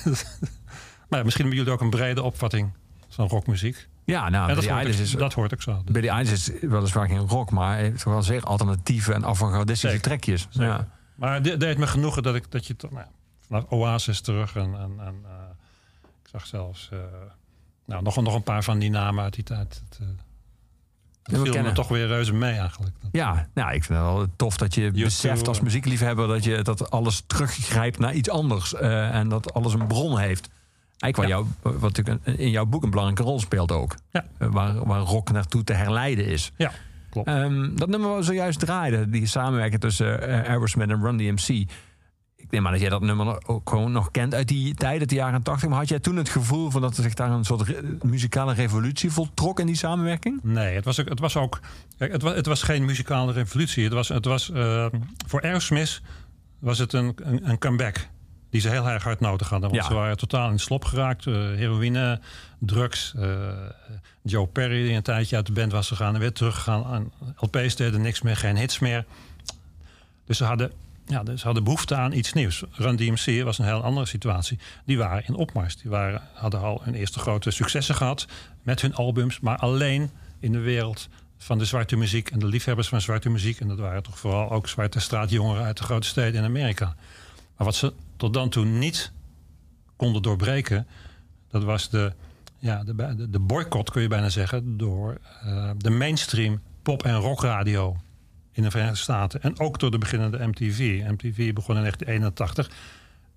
maar 1.09 1.23
misschien 1.23 1.45
hebben 1.45 1.55
jullie 1.55 1.71
ook 1.71 1.81
een 1.81 1.89
brede 1.89 2.21
opvatting 2.21 2.71
van 3.09 3.27
rockmuziek. 3.27 3.87
Ja, 4.05 4.29
nou, 4.29 4.49
En 4.49 4.55
dat, 4.55 4.65
hoort 4.65 4.87
ik, 4.87 4.93
is, 4.93 5.11
dat 5.11 5.33
hoort 5.33 5.51
ik 5.51 5.61
zo. 5.61 5.81
Billie 5.91 6.09
Eilish 6.09 6.31
is 6.31 6.51
weliswaar 6.61 7.07
geen 7.07 7.27
rock, 7.27 7.51
maar 7.51 7.77
heeft 7.77 8.03
wel 8.03 8.23
zeer 8.23 8.43
alternatieve 8.43 9.13
en 9.13 9.25
avant-gardistische 9.25 9.99
trekjes. 9.99 10.47
Zeker. 10.49 10.69
Ja. 10.69 10.87
Maar 11.15 11.33
het 11.33 11.43
de- 11.43 11.57
deed 11.57 11.77
me 11.77 11.87
genoegen 11.87 12.23
dat, 12.23 12.35
ik, 12.35 12.51
dat 12.51 12.67
je 12.67 12.75
toch, 12.75 12.91
nou, 12.91 13.05
vanaf 13.47 13.63
Oasis 13.69 14.21
terug 14.21 14.55
en, 14.55 14.73
en, 14.73 14.93
en 14.99 15.15
uh, 15.23 15.31
ik 16.23 16.29
zag 16.31 16.45
zelfs 16.45 16.89
uh, 16.93 16.99
nou, 17.89 18.03
nog, 18.03 18.21
nog 18.21 18.35
een 18.35 18.43
paar 18.43 18.63
van 18.63 18.79
die 18.79 18.89
namen 18.89 19.23
uit 19.23 19.33
die 19.33 19.43
tijd. 19.43 19.81
Het, 19.89 19.99
uh, 20.01 20.07
we 21.23 21.51
viel 21.51 21.63
me 21.63 21.71
toch 21.71 21.87
weer 21.87 22.07
reuze 22.07 22.33
mee 22.33 22.57
eigenlijk. 22.57 22.95
Dat- 23.01 23.09
Ja, 23.11 23.47
nou, 23.53 23.73
ik 23.73 23.83
vind 23.83 23.99
het 23.99 24.07
wel 24.07 24.27
tof 24.35 24.57
dat 24.57 24.75
je 24.75 24.91
beseft 24.91 25.47
als 25.47 25.59
muziekliefhebber 25.61 26.27
dat 26.27 26.43
je 26.43 26.61
dat 26.61 26.91
alles 26.91 27.23
teruggrijpt 27.27 27.99
naar 27.99 28.13
iets 28.13 28.29
anders 28.29 28.73
eh, 28.73 29.15
en 29.15 29.29
dat 29.29 29.53
alles 29.53 29.73
een 29.73 29.87
bron 29.87 30.19
heeft. 30.19 30.49
Eigenlijk 30.97 31.17
waar 31.17 31.27
jou, 31.27 31.79
wat 31.79 31.81
natuurlijk 31.95 32.25
in 32.39 32.49
jouw 32.49 32.65
boek 32.65 32.83
een 32.83 32.89
belangrijke 32.89 33.23
rol 33.23 33.39
speelt 33.39 33.71
ook. 33.71 33.95
Ja. 34.11 34.25
Eh, 34.37 34.47
waar, 34.51 34.85
waar 34.85 34.99
rock 35.01 35.31
naartoe 35.31 35.63
te 35.63 35.73
herleiden 35.73 36.25
is. 36.25 36.51
Ja, 36.55 36.71
klopt. 37.09 37.27
Ehm, 37.27 37.75
dat 37.75 37.89
nummer 37.89 38.15
we 38.15 38.23
zojuist 38.23 38.59
draaiden, 38.59 39.11
die 39.11 39.25
samenwerking 39.25 39.81
tussen 39.81 40.27
eh, 40.27 40.49
Aerosmith 40.49 40.89
en 40.89 41.01
Run 41.01 41.17
DMC. 41.17 41.69
Neem 42.49 42.65
aan 42.65 42.71
dat 42.71 42.81
jij 42.81 42.89
dat 42.89 43.01
nummer 43.01 43.47
ook 43.47 43.69
gewoon 43.69 43.91
nog 43.91 44.11
kent 44.11 44.33
uit 44.33 44.47
die 44.47 44.73
tijd, 44.75 44.99
uit 44.99 45.09
de 45.09 45.15
jaren 45.15 45.41
80. 45.43 45.69
Maar 45.69 45.77
had 45.77 45.89
jij 45.89 45.99
toen 45.99 46.15
het 46.15 46.29
gevoel 46.29 46.69
van 46.71 46.81
dat 46.81 46.97
er 46.97 47.03
zich 47.03 47.13
daar 47.13 47.31
een 47.31 47.43
soort 47.45 47.61
re- 47.61 47.81
muzikale 48.01 48.53
revolutie 48.53 49.11
voltrok 49.11 49.59
in 49.59 49.65
die 49.65 49.75
samenwerking? 49.75 50.39
Nee, 50.43 50.75
het 50.75 50.85
was 50.85 50.99
ook. 50.99 51.09
Het 51.09 51.19
was, 51.19 51.35
ook 51.37 51.59
het 51.97 52.21
was, 52.21 52.35
het 52.35 52.45
was 52.45 52.63
geen 52.63 52.85
muzikale 52.85 53.31
revolutie. 53.31 53.83
Het 53.83 53.93
was, 53.93 54.07
het 54.07 54.25
was 54.25 54.51
eh, 54.51 54.85
voor 55.27 55.41
Aerosmith 55.41 56.01
was 56.59 56.77
het 56.77 56.93
een, 56.93 57.13
een, 57.23 57.49
een 57.49 57.57
comeback. 57.57 58.07
Die 58.49 58.61
ze 58.61 58.69
heel 58.69 58.89
erg 58.89 59.03
hard 59.03 59.19
nodig 59.19 59.49
hadden. 59.49 59.69
Want 59.69 59.81
Ja. 59.81 59.87
ze 59.87 59.93
waren 59.95 60.17
totaal 60.17 60.49
in 60.49 60.59
slop 60.59 60.85
geraakt. 60.85 61.25
eh, 61.27 61.33
heroïne, 61.33 62.19
drugs. 62.59 63.13
eh, 63.17 63.37
Joe 64.23 64.47
Perry, 64.47 64.83
die 64.83 64.95
een 64.95 65.01
tijdje 65.01 65.35
uit 65.35 65.45
de 65.45 65.51
band 65.51 65.71
was 65.71 65.87
gegaan. 65.87 66.13
En 66.13 66.19
weer 66.19 66.33
teruggegaan 66.33 66.83
aan 66.85 67.11
LP's. 67.37 67.75
Deden 67.75 68.01
niks 68.01 68.21
meer, 68.21 68.35
geen 68.37 68.57
hits 68.57 68.79
meer. 68.79 69.05
Dus 70.25 70.37
ze 70.37 70.43
hadden, 70.43 70.71
ja, 71.09 71.23
dus 71.23 71.39
ze 71.39 71.45
hadden 71.45 71.63
behoefte 71.63 71.95
aan 71.95 72.11
iets 72.13 72.33
nieuws. 72.33 72.63
Run 72.71 72.95
DMC 72.95 73.43
was 73.43 73.57
een 73.57 73.65
heel 73.65 73.83
andere 73.83 74.05
situatie. 74.05 74.59
Die 74.85 74.97
waren 74.97 75.23
in 75.27 75.35
opmars. 75.35 75.77
Die 75.77 75.91
waren, 75.91 76.21
hadden 76.33 76.61
al 76.61 76.81
hun 76.83 76.93
eerste 76.93 77.19
grote 77.19 77.51
successen 77.51 77.95
gehad. 77.95 78.27
Met 78.63 78.81
hun 78.81 78.95
albums. 78.95 79.39
Maar 79.39 79.57
alleen 79.57 80.11
in 80.39 80.51
de 80.51 80.59
wereld 80.59 81.09
van 81.37 81.57
de 81.57 81.65
zwarte 81.65 81.95
muziek. 81.95 82.31
En 82.31 82.39
de 82.39 82.45
liefhebbers 82.45 82.87
van 82.87 83.01
zwarte 83.01 83.29
muziek. 83.29 83.59
En 83.59 83.67
dat 83.67 83.79
waren 83.79 84.03
toch 84.03 84.19
vooral 84.19 84.51
ook 84.51 84.67
zwarte 84.67 84.99
straatjongeren 84.99 85.63
uit 85.63 85.77
de 85.77 85.83
grote 85.83 86.07
steden 86.07 86.39
in 86.39 86.47
Amerika. 86.47 86.95
Maar 87.57 87.67
wat 87.67 87.75
ze 87.75 87.93
tot 88.17 88.33
dan 88.33 88.49
toe 88.49 88.65
niet 88.65 89.11
konden 89.95 90.21
doorbreken, 90.21 90.87
dat 91.49 91.63
was 91.63 91.89
de, 91.89 92.13
ja, 92.57 92.83
de, 92.83 93.15
de, 93.15 93.29
de 93.29 93.39
boycott, 93.39 93.91
kun 93.91 94.01
je 94.01 94.07
bijna 94.07 94.29
zeggen, 94.29 94.77
door 94.77 95.17
eh, 95.43 95.69
de 95.77 95.89
mainstream 95.89 96.61
pop- 96.81 97.03
en 97.03 97.15
rockradio 97.15 97.97
in 98.59 98.65
de 98.65 98.71
Verenigde 98.71 98.99
Staten. 98.99 99.41
En 99.41 99.59
ook 99.59 99.79
door 99.79 99.91
de 99.91 99.97
beginnende 99.97 100.47
MTV. 100.47 101.03
MTV 101.07 101.53
begon 101.53 101.75
in 101.75 101.81
1981. 101.81 102.71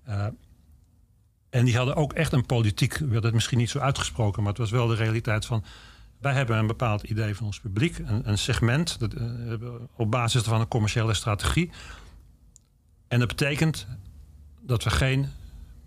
Eh, 0.03 0.25
en 1.49 1.65
die 1.65 1.77
hadden 1.77 1.95
ook 1.95 2.13
echt 2.13 2.31
een 2.31 2.45
politiek, 2.45 2.97
werd 2.97 3.23
het 3.23 3.33
misschien 3.33 3.57
niet 3.57 3.69
zo 3.69 3.79
uitgesproken, 3.79 4.41
maar 4.41 4.51
het 4.51 4.61
was 4.61 4.71
wel 4.71 4.87
de 4.87 4.95
realiteit 4.95 5.45
van. 5.45 5.63
Wij 6.19 6.33
hebben 6.33 6.57
een 6.57 6.67
bepaald 6.67 7.03
idee 7.03 7.35
van 7.35 7.45
ons 7.45 7.59
publiek, 7.59 7.97
een, 7.97 8.29
een 8.29 8.37
segment, 8.37 8.99
dat, 8.99 9.13
eh, 9.13 9.25
op 9.95 10.11
basis 10.11 10.41
van 10.41 10.61
een 10.61 10.67
commerciële 10.67 11.13
strategie. 11.13 11.71
En 13.07 13.19
dat 13.19 13.27
betekent 13.27 13.87
dat 14.61 14.83
we 14.83 14.89
geen 14.89 15.27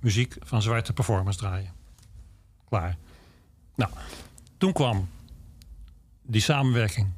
muziek 0.00 0.36
van 0.40 0.62
zwarte 0.62 0.92
performers 0.92 1.36
draaien. 1.36 1.72
Klaar. 2.68 2.96
Nou, 3.74 3.90
toen 4.58 4.72
kwam 4.72 5.08
die 6.22 6.40
samenwerking 6.40 7.12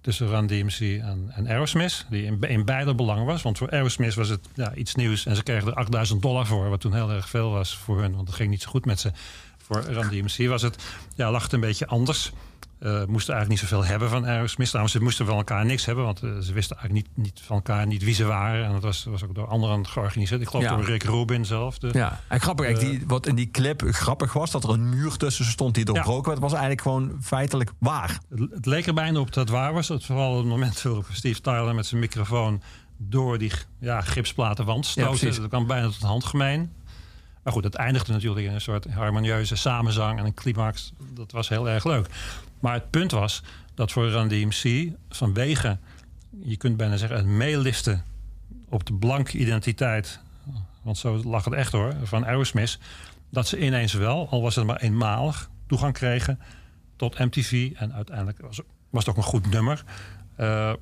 tussen 0.00 0.28
Run 0.28 0.46
DMC 0.46 0.80
en, 0.80 1.30
en 1.34 1.48
Aerosmith, 1.48 2.06
die 2.10 2.24
in, 2.24 2.40
in 2.40 2.64
beide 2.64 2.94
belang 2.94 3.24
was. 3.24 3.42
Want 3.42 3.58
voor 3.58 3.70
Aerosmith 3.70 4.14
was 4.14 4.28
het 4.28 4.48
ja, 4.54 4.74
iets 4.74 4.94
nieuws 4.94 5.26
en 5.26 5.36
ze 5.36 5.42
kregen 5.42 5.68
er 5.68 5.74
8000 5.74 6.22
dollar 6.22 6.46
voor, 6.46 6.68
wat 6.68 6.80
toen 6.80 6.94
heel 6.94 7.10
erg 7.10 7.28
veel 7.28 7.50
was 7.50 7.76
voor 7.76 8.00
hun, 8.00 8.14
want 8.14 8.26
het 8.26 8.36
ging 8.36 8.50
niet 8.50 8.62
zo 8.62 8.70
goed 8.70 8.84
met 8.84 9.00
ze. 9.00 9.12
Voor 9.58 9.80
Run 9.80 10.08
DMC 10.08 10.48
was 10.48 10.62
het, 10.62 10.82
ja, 11.14 11.30
lag 11.30 11.42
het 11.42 11.52
een 11.52 11.60
beetje 11.60 11.86
anders. 11.86 12.32
Eh, 12.80 13.04
moesten 13.04 13.34
eigenlijk 13.34 13.48
niet 13.48 13.58
zoveel 13.70 13.84
hebben 13.84 14.10
van 14.10 14.26
Aerosmith. 14.26 14.66
Trouwens, 14.68 14.94
ze 14.94 15.02
moesten 15.02 15.26
van 15.26 15.36
elkaar 15.36 15.64
niks 15.64 15.84
hebben, 15.84 16.04
want 16.04 16.22
eh, 16.22 16.30
ze 16.38 16.52
wisten 16.52 16.76
eigenlijk 16.76 16.92
niet, 17.16 17.24
niet 17.26 17.40
van 17.44 17.56
elkaar 17.56 17.86
niet 17.86 18.04
wie 18.04 18.14
ze 18.14 18.24
waren. 18.24 18.64
En 18.64 18.72
dat 18.72 18.82
was, 18.82 19.04
was 19.04 19.24
ook 19.24 19.34
door 19.34 19.46
anderen 19.46 19.86
georganiseerd. 19.86 20.40
Ik 20.40 20.48
geloof 20.48 20.64
Ja. 20.64 20.76
door 20.76 20.84
Rick 20.84 21.02
Rubin 21.02 21.44
zelf. 21.44 21.78
De, 21.78 21.88
Ja, 21.92 22.20
en 22.28 22.40
grappig, 22.40 22.66
eigenlijk, 22.66 22.98
die, 22.98 23.08
wat 23.08 23.26
in 23.26 23.34
die 23.34 23.50
clip 23.50 23.82
grappig 23.86 24.32
was, 24.32 24.50
dat 24.50 24.64
er 24.64 24.70
een 24.70 24.88
muur 24.88 25.16
tussen 25.16 25.44
stond 25.44 25.74
die 25.74 25.84
doorbroken 25.84 26.28
werd, 26.28 26.40
was 26.40 26.50
eigenlijk 26.52 26.82
gewoon 26.82 27.16
feitelijk 27.22 27.70
waar. 27.78 28.18
Het, 28.30 28.50
het 28.50 28.66
leek 28.66 28.86
er 28.86 28.94
bijna 28.94 29.18
op 29.20 29.26
dat 29.32 29.34
het 29.48 29.48
waar 29.56 29.72
was. 29.72 29.88
Het 29.88 30.04
vooral 30.04 30.36
het 30.36 30.46
moment 30.46 30.82
waarop 30.82 31.06
Steve 31.12 31.40
Tyler 31.40 31.74
met 31.74 31.86
zijn 31.86 32.00
microfoon 32.00 32.62
door 32.96 33.38
die 33.38 33.52
ja, 33.80 34.00
gipsplaten 34.00 34.66
Ja, 34.66 34.82
stoten. 34.82 35.40
dat 35.40 35.48
kwam 35.48 35.66
bijna 35.66 35.86
tot 35.86 36.02
handgemeen. 36.02 36.72
Maar 37.42 37.52
goed, 37.52 37.64
het 37.64 37.74
eindigde 37.74 38.12
natuurlijk 38.12 38.46
in 38.46 38.52
een 38.54 38.60
soort 38.60 38.86
harmonieuze 38.92 39.56
samenzang 39.56 40.18
en 40.18 40.24
een 40.24 40.34
climax. 40.34 40.92
Dat 41.14 41.32
was 41.32 41.48
heel 41.48 41.68
erg 41.68 41.84
leuk. 41.84 42.06
Maar 42.60 42.74
het 42.74 42.90
punt 42.90 43.10
was 43.10 43.42
dat 43.74 43.92
voor 43.92 44.08
Run 44.08 44.28
DMC 44.28 44.92
vanwege, 45.08 45.78
je 46.42 46.56
kunt 46.56 46.76
bijna 46.76 46.96
zeggen, 46.96 47.16
het 47.16 47.26
meeliften 47.26 48.04
op 48.68 48.86
de 48.86 48.92
blanke 48.92 49.38
identiteit, 49.38 50.20
want 50.82 50.98
zo 50.98 51.22
lag 51.24 51.44
het 51.44 51.54
echt 51.54 51.72
hoor, 51.72 51.94
van 52.02 52.26
Aerosmith, 52.26 52.78
dat 53.30 53.46
ze 53.46 53.60
ineens 53.60 53.92
wel, 53.92 54.28
al 54.28 54.42
was 54.42 54.54
het 54.54 54.66
maar 54.66 54.80
eenmalig, 54.80 55.50
toegang 55.66 55.92
kregen 55.92 56.38
tot 56.96 57.18
MTV. 57.18 57.70
En 57.74 57.92
uiteindelijk 57.92 58.40
was, 58.40 58.60
was 58.90 59.04
het 59.04 59.08
ook 59.08 59.16
een 59.16 59.30
goed 59.30 59.50
nummer. 59.50 59.84
Eh, 60.36 60.72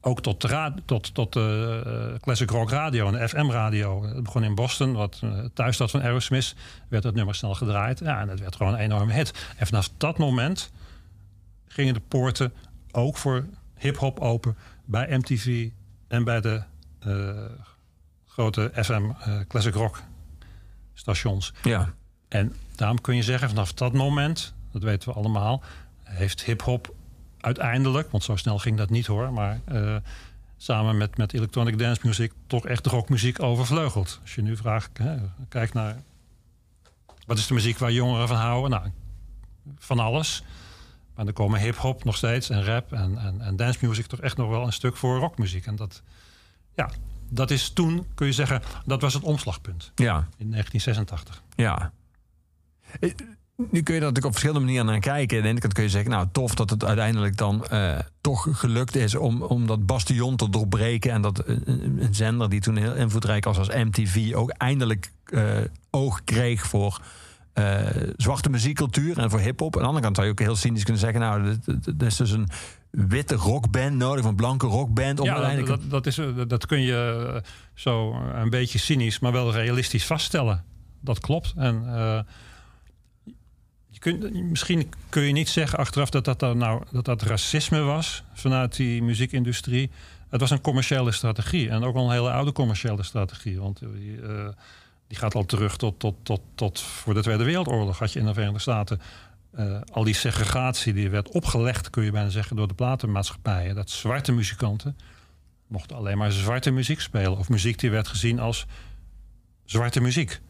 ook 0.00 0.22
tot, 0.22 0.48
tot, 0.84 1.14
tot 1.14 1.32
de 1.32 1.82
eh, 1.86 2.20
Classic 2.20 2.50
Rock 2.50 2.70
Radio 2.70 3.06
en 3.06 3.12
de 3.12 3.28
FM-radio. 3.28 4.04
Het 4.04 4.22
begon 4.22 4.44
in 4.44 4.54
Boston, 4.54 4.92
wat 4.92 5.20
uh, 5.24 5.44
thuisstad 5.54 5.90
van 5.90 6.02
Aerosmith. 6.02 6.54
Werd 6.88 7.04
het 7.04 7.14
nummer 7.14 7.34
snel 7.34 7.54
gedraaid. 7.54 7.98
Ja, 7.98 8.20
en 8.20 8.28
het 8.28 8.40
werd 8.40 8.56
gewoon 8.56 8.72
een 8.72 8.78
enorme 8.78 9.12
hit. 9.12 9.46
En 9.56 9.66
vanaf 9.66 9.90
dat 9.96 10.18
moment 10.18 10.72
gingen 11.66 11.94
de 11.94 12.02
poorten 12.08 12.52
ook 12.92 13.16
voor 13.16 13.44
hip-hop 13.76 14.20
open 14.20 14.56
bij 14.84 15.16
MTV 15.16 15.68
en 16.08 16.24
bij 16.24 16.40
de 16.40 16.62
eh, 16.98 17.44
grote 18.26 18.70
FM 18.74 19.10
eh, 19.20 19.40
Classic 19.48 19.74
Rock 19.74 20.02
stations. 20.94 21.52
Ja, 21.62 21.92
En 22.28 22.54
daarom 22.74 23.00
kun 23.00 23.16
je 23.16 23.22
zeggen, 23.22 23.48
vanaf 23.48 23.72
dat 23.72 23.92
moment, 23.92 24.54
dat 24.72 24.82
weten 24.82 25.08
we 25.08 25.14
allemaal, 25.14 25.62
heeft 26.02 26.44
hip-hop 26.44 26.94
uiteindelijk, 27.40 28.10
want 28.10 28.24
zo 28.24 28.36
snel 28.36 28.58
ging 28.58 28.76
dat 28.76 28.90
niet 28.90 29.06
hoor, 29.06 29.32
maar 29.32 29.60
eh, 29.64 29.96
samen 30.56 30.96
met, 30.96 31.16
met 31.16 31.32
electronic 31.32 31.78
dance 31.78 32.00
music 32.04 32.32
toch 32.46 32.66
echt 32.66 32.84
de 32.84 32.90
rockmuziek 32.90 33.42
overvleugeld. 33.42 34.18
Als 34.22 34.34
je 34.34 34.42
nu 34.42 34.56
vraagt, 34.56 34.98
hè, 34.98 35.16
kijk 35.48 35.72
naar 35.72 35.96
wat 37.26 37.38
is 37.38 37.46
de 37.46 37.54
muziek 37.54 37.78
waar 37.78 37.92
jongeren 37.92 38.28
van 38.28 38.36
houden? 38.36 38.70
Nou, 38.70 38.90
van 39.78 39.98
alles. 39.98 40.42
Maar 41.14 41.24
dan 41.24 41.34
komen 41.34 41.60
hip-hop 41.60 42.04
nog 42.04 42.16
steeds 42.16 42.50
en 42.50 42.64
rap 42.64 42.92
en, 42.92 43.18
en, 43.18 43.40
en 43.40 43.56
dance 43.56 43.86
music 43.86 44.06
toch 44.06 44.20
echt 44.20 44.36
nog 44.36 44.48
wel 44.48 44.66
een 44.66 44.72
stuk 44.72 44.96
voor 44.96 45.18
rockmuziek. 45.18 45.66
En 45.66 45.76
dat, 45.76 46.02
ja, 46.74 46.90
dat 47.28 47.50
is 47.50 47.70
toen, 47.70 48.06
kun 48.14 48.26
je 48.26 48.32
zeggen, 48.32 48.62
dat 48.86 49.00
was 49.00 49.14
het 49.14 49.22
omslagpunt 49.22 49.92
ja, 49.94 50.16
in 50.36 50.50
1986. 50.50 51.42
ja. 51.56 51.92
Eh, 53.66 53.72
Nu 53.72 53.82
kun 53.82 53.94
je 53.94 54.00
er 54.00 54.06
natuurlijk 54.06 54.24
op 54.24 54.30
verschillende 54.32 54.60
manieren 54.60 54.86
naar 54.86 54.98
kijken. 55.00 55.36
Aan 55.36 55.42
de 55.42 55.48
ene 55.48 55.60
kant 55.60 55.72
kun 55.72 55.82
je 55.82 55.88
zeggen, 55.88 56.10
nou 56.10 56.26
tof 56.32 56.54
dat 56.54 56.70
het 56.70 56.84
uiteindelijk 56.84 57.36
dan 57.36 57.64
eh, 57.66 57.98
toch 58.20 58.48
gelukt 58.52 58.96
is 58.96 59.14
om, 59.14 59.42
om 59.42 59.66
dat 59.66 59.86
bastion 59.86 60.36
te 60.36 60.50
doorbreken. 60.50 61.12
En 61.12 61.22
dat 61.22 61.42
een, 61.48 61.62
een- 61.64 62.02
een 62.02 62.14
zender 62.14 62.48
die 62.50 62.60
toen 62.60 62.76
heel 62.76 62.94
invloedrijk 62.94 63.44
was 63.44 63.58
als 63.58 63.68
MTV 63.68 64.32
ook 64.34 64.50
eindelijk 64.50 65.12
eh, 65.24 65.44
oog 65.90 66.24
kreeg 66.24 66.66
voor 66.66 67.00
eh, 67.52 67.76
zwarte 68.16 68.50
muziekcultuur 68.50 69.18
en 69.18 69.30
voor 69.30 69.40
hip-hop. 69.40 69.74
Aan 69.76 69.80
de 69.82 69.86
andere 69.86 70.04
kant 70.04 70.16
zou 70.16 70.26
je 70.28 70.32
ook 70.32 70.40
heel 70.40 70.56
cynisch 70.56 70.82
kunnen 70.82 71.02
zeggen, 71.02 71.20
nou, 71.20 71.56
dit 71.80 72.02
is 72.02 72.16
dus 72.16 72.30
een 72.30 72.48
witte 72.90 73.34
rockband 73.34 73.94
nodig, 73.94 74.24
een 74.24 74.34
blanke 74.34 74.66
rockband. 74.66 75.20
Om 75.20 75.26
ja, 75.26 75.34
dat, 75.34 75.42
uiteindelijk 75.42 75.82
dat, 75.82 75.90
dat, 75.90 76.06
is, 76.06 76.18
eh, 76.18 76.26
dat 76.48 76.66
kun 76.66 76.80
je 76.80 77.30
eh, 77.34 77.50
zo 77.74 78.12
eh, 78.12 78.40
een 78.40 78.50
beetje 78.50 78.78
cynisch, 78.78 79.18
maar 79.18 79.32
wel 79.32 79.52
realistisch 79.52 80.06
vaststellen. 80.06 80.64
Dat 81.00 81.18
klopt. 81.20 81.52
En 81.56 81.84
eh, 84.06 84.42
misschien 84.42 84.92
kun 85.08 85.22
je 85.22 85.32
niet 85.32 85.48
zeggen 85.48 85.78
achteraf 85.78 86.10
dat 86.10 86.24
dat, 86.24 86.54
nou, 86.54 86.82
dat 86.90 87.04
dat 87.04 87.22
racisme 87.22 87.80
was 87.80 88.22
vanuit 88.32 88.76
die 88.76 89.02
muziekindustrie. 89.02 89.90
Het 90.28 90.40
was 90.40 90.50
een 90.50 90.60
commerciële 90.60 91.12
strategie 91.12 91.68
en 91.68 91.82
ook 91.82 91.96
al 91.96 92.04
een 92.04 92.12
hele 92.12 92.30
oude 92.30 92.52
commerciële 92.52 93.02
strategie. 93.02 93.60
Want 93.60 93.78
die, 93.78 94.22
eh, 94.22 94.48
die 95.06 95.18
gaat 95.18 95.34
al 95.34 95.44
terug 95.44 95.76
tot, 95.76 95.98
tot, 95.98 96.14
tot, 96.22 96.40
tot 96.54 96.80
voor 96.80 97.14
de 97.14 97.22
Tweede 97.22 97.44
Wereldoorlog. 97.44 97.98
Had 97.98 98.12
je 98.12 98.18
in 98.18 98.26
de 98.26 98.32
Verenigde 98.32 98.60
Staten 98.60 99.00
eh, 99.50 99.80
al 99.92 100.04
die 100.04 100.14
segregatie 100.14 100.92
die 100.92 101.10
werd 101.10 101.28
opgelegd, 101.28 101.90
kun 101.90 102.04
je 102.04 102.10
bijna 102.10 102.28
zeggen, 102.28 102.56
door 102.56 102.68
de 102.68 102.74
platenmaatschappijen. 102.74 103.74
Dat 103.74 103.90
zwarte 103.90 104.32
muzikanten 104.32 104.96
mochten 105.66 105.96
alleen 105.96 106.18
maar 106.18 106.32
zwarte 106.32 106.70
muziek 106.70 107.00
spelen. 107.00 107.38
Of 107.38 107.48
muziek 107.48 107.78
die 107.78 107.90
werd 107.90 108.08
gezien 108.08 108.38
als 108.38 108.66
zwarte 109.64 110.00
muziek. 110.00 110.40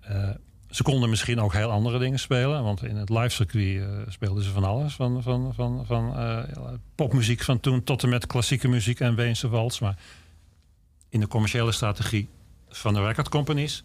Eh, 0.00 0.28
ze 0.72 0.82
konden 0.82 1.10
misschien 1.10 1.40
ook 1.40 1.52
heel 1.52 1.70
andere 1.70 1.98
dingen 1.98 2.18
spelen. 2.18 2.62
Want 2.62 2.84
in 2.84 2.96
het 2.96 3.08
livecircuit 3.08 3.80
eh 3.80 3.88
speelden 4.08 4.44
ze 4.44 4.50
van 4.50 4.64
alles. 4.64 4.94
Van, 4.94 5.22
van, 5.22 5.54
van, 5.54 5.86
van 5.86 6.16
eh, 6.16 6.42
popmuziek 6.94 7.42
van 7.42 7.60
toen 7.60 7.84
tot 7.84 8.02
en 8.02 8.08
met 8.08 8.26
klassieke 8.26 8.68
muziek 8.68 9.00
en 9.00 9.14
Weense 9.14 9.48
wals. 9.48 9.80
Maar 9.80 9.96
in 11.08 11.20
de 11.20 11.28
commerciële 11.28 11.72
strategie 11.72 12.28
van 12.68 12.94
de 12.94 13.06
record 13.06 13.28
companies... 13.28 13.84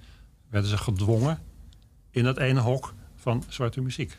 werden 0.49 0.69
ze 0.69 0.77
gedwongen 0.77 1.39
in 2.11 2.23
dat 2.23 2.37
ene 2.37 2.59
hok 2.59 2.93
van 3.15 3.43
zwarte 3.47 3.81
muziek. 3.81 4.17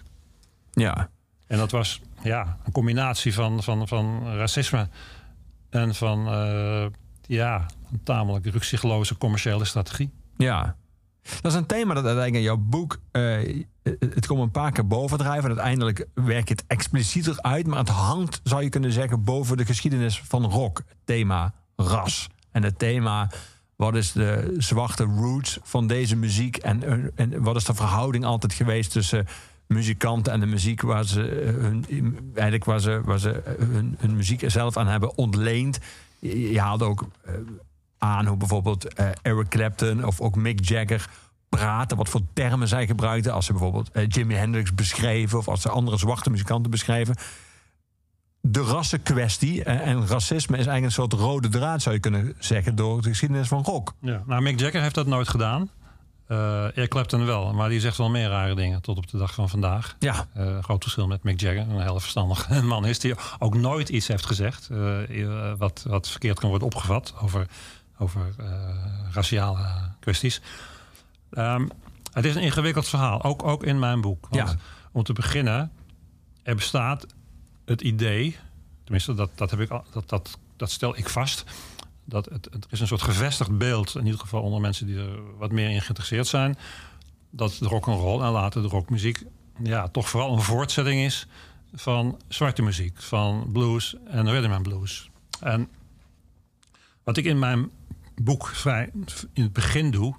ja, 0.72 1.10
En 1.46 1.58
dat 1.58 1.70
was 1.70 2.00
ja, 2.22 2.58
een 2.64 2.72
combinatie 2.72 3.34
van, 3.34 3.62
van, 3.62 3.88
van 3.88 4.34
racisme 4.36 4.88
en 5.70 5.94
van 5.94 6.28
eh, 6.28 6.86
ja, 7.26 7.66
een 7.92 8.02
tamelijk 8.02 8.46
rukzichtloze 8.46 9.16
commerciële 9.16 9.64
strategie. 9.64 10.10
Ja. 10.36 10.76
Dat 11.40 11.52
is 11.52 11.58
een 11.58 11.66
thema 11.66 11.94
dat 11.94 12.04
uiteindelijk 12.04 12.34
in 12.34 12.42
jouw 12.42 12.56
boek... 12.56 13.00
eh, 13.10 13.64
het 13.82 14.26
komt 14.26 14.40
een 14.40 14.50
paar 14.50 14.72
keer 14.72 14.86
bovendrijven. 14.86 15.42
En 15.42 15.56
uiteindelijk 15.56 16.06
werk 16.14 16.48
je 16.48 16.54
het 16.54 16.64
explicieter 16.66 17.40
uit. 17.40 17.66
Maar 17.66 17.78
het 17.78 17.88
hangt, 17.88 18.40
zou 18.42 18.62
je 18.62 18.68
kunnen 18.68 18.92
zeggen, 18.92 19.24
boven 19.24 19.56
de 19.56 19.64
geschiedenis 19.64 20.22
van 20.22 20.44
rock. 20.44 20.76
Het 20.76 20.96
thema 21.04 21.54
ras. 21.76 22.28
En 22.50 22.62
het 22.62 22.78
thema 22.78 23.30
Wat 23.76 23.94
is 23.94 24.12
de 24.12 24.54
zwarte 24.56 25.04
roots 25.04 25.58
van 25.62 25.86
deze 25.86 26.16
muziek? 26.16 26.56
En, 26.56 26.82
eh, 26.82 26.92
en 27.14 27.42
wat 27.42 27.56
is 27.56 27.64
de 27.64 27.74
verhouding 27.74 28.24
altijd 28.24 28.52
geweest 28.52 28.92
tussen 28.92 29.26
muzikanten 29.66 30.32
en 30.32 30.40
de 30.40 30.46
muziek 30.46 30.80
waar 30.82 31.04
ze 31.04 31.28
eh, 31.28 31.54
hun, 31.54 31.84
eigenlijk 32.34 32.64
waar 32.64 32.80
ze, 32.80 33.00
waar 33.04 33.18
ze 33.18 33.42
hun, 33.98 34.16
muziek 34.16 34.50
zelf 34.50 34.76
aan 34.76 34.86
hebben 34.86 35.16
ontleend? 35.16 35.78
Je, 36.18 36.52
je 36.52 36.60
haalde 36.60 36.84
ook 36.84 37.08
aan 37.98 38.26
hoe 38.26 38.36
bijvoorbeeld 38.36 38.94
eh, 38.94 39.08
Eric 39.22 39.48
Clapton 39.48 40.04
of 40.04 40.20
ook 40.20 40.36
Mick 40.36 40.68
Jagger 40.68 41.08
praten, 41.48 41.96
wat 41.96 42.08
voor 42.08 42.20
termen 42.32 42.68
zij 42.68 42.86
gebruikten 42.86 43.32
als 43.32 43.46
ze 43.46 43.52
bijvoorbeeld 43.52 43.90
eh, 43.90 44.04
Jimi 44.08 44.34
Hendrix 44.34 44.74
beschreven 44.74 45.38
of 45.38 45.48
als 45.48 45.62
ze 45.62 45.68
andere 45.68 45.96
zwarte 45.96 46.30
muzikanten 46.30 46.70
beschrijven. 46.70 47.16
De 48.40 48.60
rassenkwestie 48.60 49.64
eh, 49.64 49.86
en 49.86 50.06
racisme 50.06 50.56
is 50.58 50.66
eigenlijk 50.66 50.84
een 50.84 50.90
soort 50.90 51.12
rode 51.12 51.48
draad, 51.48 51.82
zou 51.82 51.94
je 51.94 52.00
kunnen 52.00 52.34
zeggen, 52.38 52.74
door 52.74 53.02
de 53.02 53.08
geschiedenis 53.08 53.48
van 53.48 53.62
rock. 53.62 53.94
Ja. 54.00 54.22
Nou, 54.26 54.42
Mick 54.42 54.60
Jagger 54.60 54.82
heeft 54.82 54.94
dat 54.94 55.06
nooit 55.06 55.28
gedaan. 55.28 55.70
Eh 56.26 56.76
Eric 56.76 56.88
Clapton 56.88 57.24
wel, 57.26 57.52
maar 57.54 57.68
die 57.68 57.80
zegt 57.80 57.96
wel 57.96 58.10
meer 58.10 58.28
rare 58.28 58.54
dingen 58.54 58.82
tot 58.82 58.96
op 58.96 59.10
de 59.10 59.18
dag 59.18 59.34
van 59.34 59.48
vandaag. 59.48 59.96
Ja, 59.98 60.26
Eh, 60.32 60.62
groot 60.62 60.82
verschil 60.82 61.06
met 61.06 61.22
Mick 61.22 61.40
Jagger, 61.40 61.68
een 61.68 61.80
heel 61.80 62.00
verstandig 62.00 62.48
man 62.62 62.86
is 62.86 62.98
die 62.98 63.14
ook 63.38 63.54
nooit 63.54 63.88
iets 63.88 64.08
heeft 64.08 64.26
gezegd 64.26 64.68
wat, 65.58 65.84
wat 65.88 66.08
verkeerd 66.08 66.38
kan 66.38 66.48
worden 66.48 66.68
opgevat 66.68 67.14
over, 67.22 67.46
over 67.98 68.34
eh, 68.38 68.46
raciale 69.12 69.92
kwesties. 70.00 70.40
Ehm, 71.30 71.66
het 72.12 72.24
is 72.24 72.34
een 72.34 72.42
ingewikkeld 72.42 72.88
verhaal, 72.88 73.22
ook, 73.22 73.42
ook 73.42 73.62
in 73.64 73.78
mijn 73.78 74.00
boek. 74.00 74.26
Want 74.30 74.50
Ja. 74.50 74.56
Om 74.92 75.02
te 75.02 75.12
beginnen, 75.12 75.72
er 76.42 76.54
bestaat 76.54 77.06
het 77.64 77.80
idee, 77.80 78.36
tenminste 78.84 79.14
dat, 79.14 79.30
dat, 79.34 79.50
heb 79.50 79.60
ik, 79.60 79.70
al- 79.70 79.84
dat, 79.92 80.08
dat, 80.08 80.38
dat 80.56 80.70
stel 80.70 80.96
ik 80.96 81.08
vast, 81.08 81.44
dat 82.04 82.24
het, 82.24 82.48
het 82.52 82.66
is 82.70 82.80
een 82.80 82.86
soort 82.86 83.02
gevestigd 83.02 83.58
beeld, 83.58 83.94
in 83.96 84.04
ieder 84.04 84.20
geval 84.20 84.42
onder 84.42 84.60
mensen 84.60 84.86
die 84.86 84.98
er 84.98 85.36
wat 85.38 85.52
meer 85.52 85.70
in 85.70 85.80
geïnteresseerd 85.80 86.26
zijn, 86.26 86.58
dat 87.30 87.56
de 87.58 87.66
rock 87.66 87.86
and 87.88 88.00
roll 88.00 88.22
en 88.22 88.30
later 88.30 88.62
de 88.62 88.68
rockmuziek 88.68 89.22
ja, 89.62 89.88
toch 89.88 90.08
vooral 90.08 90.32
een 90.32 90.42
voortzetting 90.42 91.00
is 91.00 91.26
van 91.74 92.20
zwarte 92.28 92.62
muziek, 92.62 93.02
van 93.02 93.48
blues 93.52 93.96
en 94.06 94.30
rhythm 94.30 94.52
and 94.52 94.62
blues. 94.62 95.10
En 95.40 95.68
wat 97.04 97.16
ik 97.16 97.24
in 97.24 97.38
mijn 97.38 97.70
boek 98.22 98.46
vrij 98.46 98.90
in 99.32 99.42
het 99.42 99.52
begin 99.52 99.90
doe, 99.90 100.14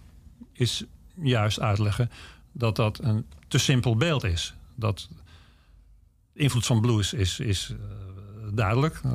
is 0.54 0.84
juist 1.22 1.60
uitleggen 1.60 2.10
dat 2.52 2.76
dat 2.76 3.04
een 3.04 3.26
te 3.48 3.58
simpel 3.58 3.96
beeld 3.96 4.24
is. 4.24 4.54
Dat 4.76 5.10
invloed 6.34 6.66
van 6.66 6.82
blues 6.82 7.14
is, 7.14 7.40
is 7.40 7.70
eh, 7.70 7.78
duidelijk. 8.54 9.02
Uh, 9.06 9.12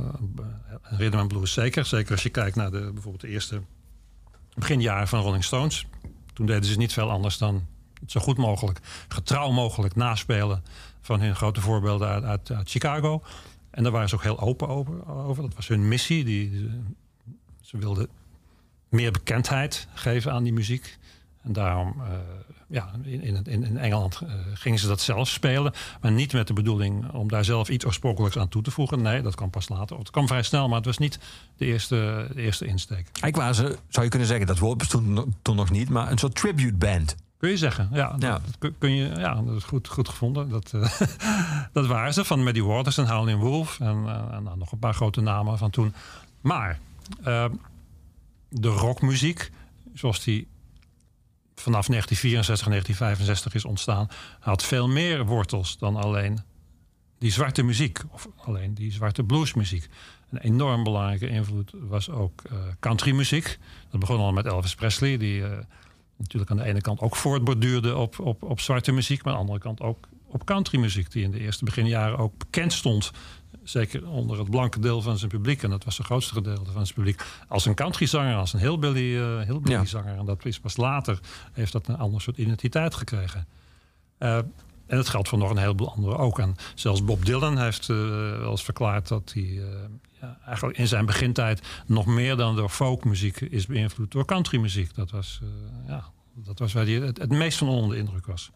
rhythm 0.82 1.16
and 1.16 1.28
blues 1.28 1.52
zeker. 1.52 1.84
Zeker 1.84 2.12
als 2.12 2.22
je 2.22 2.28
kijkt 2.28 2.56
naar 2.56 2.70
de, 2.70 2.90
bijvoorbeeld 2.92 3.20
de 3.20 3.28
eerste 3.28 3.62
beginjaren 4.54 5.08
van 5.08 5.20
Rolling 5.20 5.44
Stones. 5.44 5.86
Toen 6.32 6.46
deden 6.46 6.64
ze 6.64 6.76
niet 6.76 6.92
veel 6.92 7.10
anders 7.10 7.38
dan 7.38 7.66
zo 8.06 8.20
goed 8.20 8.36
mogelijk, 8.36 8.80
getrouw 9.08 9.50
mogelijk 9.50 9.94
naspelen 9.94 10.62
van 11.00 11.20
hun 11.20 11.36
grote 11.36 11.60
voorbeelden 11.60 12.08
uit, 12.08 12.24
uit, 12.24 12.50
uit 12.50 12.70
Chicago. 12.70 13.22
En 13.70 13.82
daar 13.82 13.92
waren 13.92 14.08
ze 14.08 14.14
ook 14.14 14.22
heel 14.22 14.40
open 14.40 14.68
over. 14.68 15.42
Dat 15.42 15.54
was 15.54 15.68
hun 15.68 15.88
missie. 15.88 16.24
Die- 16.24 16.70
ze 17.60 17.78
wilden 17.78 18.08
meer 18.94 19.10
bekendheid 19.12 19.86
geven 19.94 20.32
aan 20.32 20.42
die 20.42 20.52
muziek. 20.52 20.98
En 21.42 21.52
daarom, 21.52 21.94
eh, 22.00 22.06
ja, 22.68 22.90
in, 23.02 23.22
in, 23.22 23.46
in 23.46 23.78
Engeland 23.78 24.20
eh, 24.26 24.32
gingen 24.54 24.78
ze 24.78 24.86
dat 24.86 25.00
zelf 25.00 25.28
spelen. 25.28 25.72
Maar 26.00 26.12
niet 26.12 26.32
met 26.32 26.46
de 26.46 26.52
bedoeling 26.52 27.10
om 27.12 27.28
daar 27.28 27.44
zelf 27.44 27.68
iets 27.68 27.84
oorspronkelijks 27.84 28.38
aan 28.38 28.48
toe 28.48 28.62
te 28.62 28.70
voegen. 28.70 29.02
Nee, 29.02 29.22
dat 29.22 29.34
kwam 29.34 29.50
pas 29.50 29.68
later. 29.68 29.98
Het 29.98 30.10
kwam 30.10 30.26
vrij 30.26 30.42
snel, 30.42 30.68
maar 30.68 30.76
het 30.76 30.86
was 30.86 30.98
niet 30.98 31.18
de 31.56 31.64
eerste, 31.66 32.26
de 32.34 32.40
eerste 32.42 32.66
insteek. 32.66 33.04
eigenlijk 33.20 33.36
waren 33.36 33.54
ze, 33.54 33.78
zou 33.88 34.04
je 34.04 34.10
kunnen 34.10 34.28
zeggen, 34.28 34.46
dat 34.46 34.58
woord 34.58 34.78
bestond 34.78 35.26
toen 35.42 35.56
nog 35.56 35.70
niet, 35.70 35.88
maar 35.88 36.10
een 36.10 36.18
soort 36.18 36.34
tribute 36.34 36.74
band. 36.76 37.16
Kun 37.38 37.50
je 37.50 37.56
zeggen, 37.56 37.88
ja. 37.92 38.10
Dat, 38.10 38.22
Ja. 38.22 38.40
dat 38.58 38.72
kun- 38.78 38.94
je, 38.94 39.08
ja, 39.16 39.34
dat 39.42 39.56
is 39.56 39.64
goed, 39.64 39.88
goed 39.88 40.08
gevonden. 40.08 40.48
Dat, 40.48 40.72
eh, 40.74 41.00
dat 41.72 41.86
waren 41.86 42.14
ze, 42.14 42.24
van 42.24 42.42
Maddie 42.44 42.64
Waters 42.64 42.98
en 42.98 43.08
Howlin' 43.08 43.38
Wolf. 43.38 43.80
En, 43.80 43.86
en 44.32 44.42
nou, 44.42 44.58
nog 44.58 44.72
een 44.72 44.78
paar 44.78 44.94
grote 44.94 45.20
namen 45.20 45.58
van 45.58 45.70
toen. 45.70 45.94
Maar 46.40 46.78
de 48.60 48.68
rockmuziek, 48.68 49.50
zoals 49.94 50.24
die 50.24 50.48
vanaf 51.54 51.86
1964, 51.86 52.66
1965 52.66 53.54
is 53.54 53.64
ontstaan... 53.64 54.08
had 54.40 54.64
veel 54.64 54.88
meer 54.88 55.26
wortels 55.26 55.78
dan 55.78 55.96
alleen 55.96 56.38
die 57.18 57.32
zwarte 57.32 57.62
muziek. 57.62 58.00
Of 58.10 58.28
alleen 58.36 58.74
die 58.74 58.92
zwarte 58.92 59.24
bluesmuziek. 59.24 59.88
Een 60.30 60.38
enorm 60.38 60.84
belangrijke 60.84 61.28
invloed 61.28 61.70
was 61.74 62.10
ook 62.10 62.42
eh, 62.44 62.58
countrymuziek. 62.80 63.58
Dat 63.90 64.00
begon 64.00 64.18
al 64.18 64.32
met 64.32 64.46
Elvis 64.46 64.74
Presley, 64.74 65.16
die... 65.16 65.44
eh, 65.44 65.58
natuurlijk 66.16 66.50
aan 66.50 66.56
de 66.56 66.64
ene 66.64 66.80
kant 66.80 67.00
ook 67.00 67.16
voortborduurde 67.16 67.96
op, 67.96 68.18
op, 68.18 68.42
op 68.42 68.60
zwarte 68.60 68.92
muziek, 68.92 69.24
maar 69.24 69.32
aan 69.32 69.38
de 69.38 69.44
andere 69.44 69.64
kant 69.64 69.80
ook 69.80 70.08
op 70.26 70.44
countrymuziek, 70.44 71.12
die 71.12 71.24
in 71.24 71.30
de 71.30 71.40
eerste 71.40 71.64
beginjaren 71.64 72.18
ook 72.18 72.38
bekend 72.38 72.72
stond. 72.72 73.10
Zeker 73.64 74.08
onder 74.08 74.38
het 74.38 74.50
blanke 74.50 74.78
deel 74.80 75.02
van 75.02 75.18
zijn 75.18 75.30
publiek. 75.30 75.62
En 75.62 75.70
dat 75.70 75.84
was 75.84 75.96
het 75.98 76.06
grootste 76.06 76.34
gedeelte 76.34 76.70
van 76.72 76.82
zijn 76.86 76.94
publiek. 76.94 77.22
Als 77.48 77.66
een 77.66 77.74
countryzanger, 77.74 78.36
als 78.36 78.52
een 78.52 78.60
hillbilly, 78.60 79.16
eh 79.20 79.40
hillbilly 79.46 79.74
Ja. 79.74 79.84
zanger. 79.84 80.16
En 80.18 80.24
dat 80.24 80.44
is 80.44 80.60
pas 80.60 80.76
later 80.76 81.20
heeft 81.52 81.72
dat 81.72 81.88
een 81.88 81.96
ander 81.98 82.20
soort 82.20 82.36
identiteit 82.36 82.94
gekregen. 82.94 83.46
Eh, 84.18 84.36
en 84.86 84.96
dat 84.96 85.08
geldt 85.08 85.28
voor 85.28 85.38
nog 85.38 85.50
een 85.50 85.56
heleboel 85.56 85.92
anderen 85.92 86.18
ook. 86.18 86.38
En 86.38 86.54
zelfs 86.74 87.04
Bob 87.04 87.24
Dylan 87.24 87.58
heeft 87.58 87.88
eh, 87.88 87.96
wel 88.38 88.50
eens 88.50 88.64
verklaard 88.64 89.08
dat 89.08 89.30
hij 89.34 89.42
eh, 89.42 89.66
ja, 90.20 90.38
eigenlijk 90.46 90.78
in 90.78 90.88
zijn 90.88 91.06
begintijd 91.06 91.62
nog 91.86 92.06
meer 92.06 92.36
dan 92.36 92.56
door 92.56 92.68
folkmuziek 92.68 93.40
is 93.40 93.66
beïnvloed 93.66 94.10
door 94.12 94.24
countrymuziek. 94.24 94.94
Dat 94.94 95.10
was, 95.10 95.40
eh, 95.42 95.48
ja, 95.88 96.04
dat 96.34 96.58
was 96.58 96.72
waar 96.72 96.84
hij 96.84 96.92
het, 96.94 97.18
het 97.18 97.30
meest 97.30 97.58
van 97.58 97.68
onder 97.68 97.90
de 97.90 97.96
indruk 98.02 98.26
was. 98.26 98.50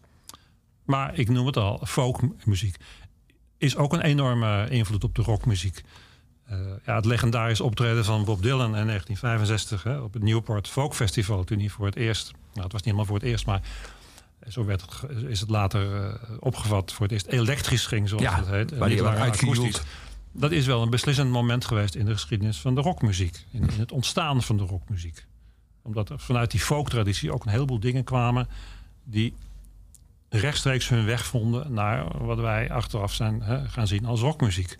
Maar 0.83 1.17
ik 1.17 1.29
noem 1.29 1.45
het 1.45 1.57
al, 1.57 1.81
folkmuziek 1.85 2.75
is 3.59 3.75
ook 3.75 3.93
een 3.93 4.01
enorme 4.01 4.69
invloed 4.69 5.03
op 5.03 5.15
de 5.15 5.21
rockmuziek. 5.21 5.83
Eh, 6.45 6.57
ja, 6.85 6.95
het 6.95 7.05
legendarisch 7.05 7.61
optreden 7.61 8.05
van 8.05 8.25
Bob 8.25 8.41
Dylan 8.41 8.75
in 8.75 8.85
1965 8.85 9.83
hè, 9.83 9.97
op 9.99 10.13
het 10.13 10.23
Newport 10.23 10.67
Folk 10.67 10.93
Festival. 10.93 11.43
Toen 11.43 11.59
hij 11.59 11.69
voor 11.69 11.85
het 11.85 11.95
eerst, 11.95 12.31
nou 12.31 12.63
het 12.63 12.71
was 12.71 12.71
niet 12.71 12.83
helemaal 12.83 13.05
voor 13.05 13.15
het 13.15 13.25
eerst, 13.25 13.45
maar 13.45 13.61
zo 14.47 14.65
werd 14.65 14.83
is 15.27 15.39
het 15.39 15.49
later 15.49 16.05
eh, 16.05 16.13
opgevat, 16.39 16.91
voor 16.91 17.01
het 17.01 17.11
eerst 17.11 17.27
elektrisch 17.27 17.85
ging, 17.85 18.09
zoals 18.09 18.23
Ja, 18.23 18.35
het 18.35 18.47
heet. 18.47 18.71
en 18.71 18.77
waar 18.77 18.87
die 18.87 18.97
niet 18.97 19.05
langer 19.05 19.21
akoestisch. 19.21 19.81
Dat 20.31 20.51
is 20.51 20.65
wel 20.65 20.81
een 20.81 20.89
beslissend 20.89 21.31
moment 21.31 21.65
geweest 21.65 21.95
in 21.95 22.05
de 22.05 22.11
geschiedenis 22.11 22.57
van 22.57 22.75
de 22.75 22.81
rockmuziek. 22.81 23.45
In, 23.51 23.61
in 23.61 23.79
het 23.79 23.91
ontstaan 23.91 24.43
van 24.43 24.57
de 24.57 24.63
rockmuziek. 24.63 25.25
Omdat 25.81 26.09
er 26.09 26.19
vanuit 26.19 26.51
die 26.51 26.59
folktraditie 26.59 27.33
ook 27.33 27.45
een 27.45 27.51
heleboel 27.51 27.79
dingen 27.79 28.03
kwamen 28.03 28.47
die 29.03 29.33
rechtstreeks 30.29 30.89
hun 30.89 31.05
weg 31.05 31.25
vonden 31.25 31.73
naar 31.73 32.25
wat 32.25 32.39
wij 32.39 32.71
achteraf 32.71 33.13
zijn 33.13 33.41
hè, 33.41 33.67
gaan 33.67 33.87
zien 33.87 34.05
als 34.05 34.21
rockmuziek. 34.21 34.77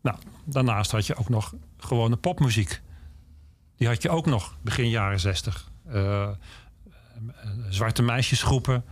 Nou, 0.00 0.16
daarnaast 0.44 0.90
had 0.90 1.06
je 1.06 1.16
ook 1.16 1.28
nog 1.28 1.54
gewone 1.78 2.16
popmuziek. 2.16 2.80
Die 3.76 3.88
had 3.88 4.02
je 4.02 4.10
ook 4.10 4.26
nog 4.26 4.56
begin 4.60 4.88
jaren 4.88 5.20
zestig. 5.20 5.70
Eh, 5.88 6.28
zwarte 7.68 8.02
meisjesgroepen, 8.02 8.84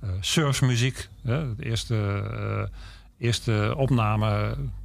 eh, 0.00 0.08
surfmuziek. 0.20 1.08
Hè, 1.22 1.54
de 1.54 1.64
eerste, 1.64 2.70
eerste 3.18 3.74
opname 3.76 4.26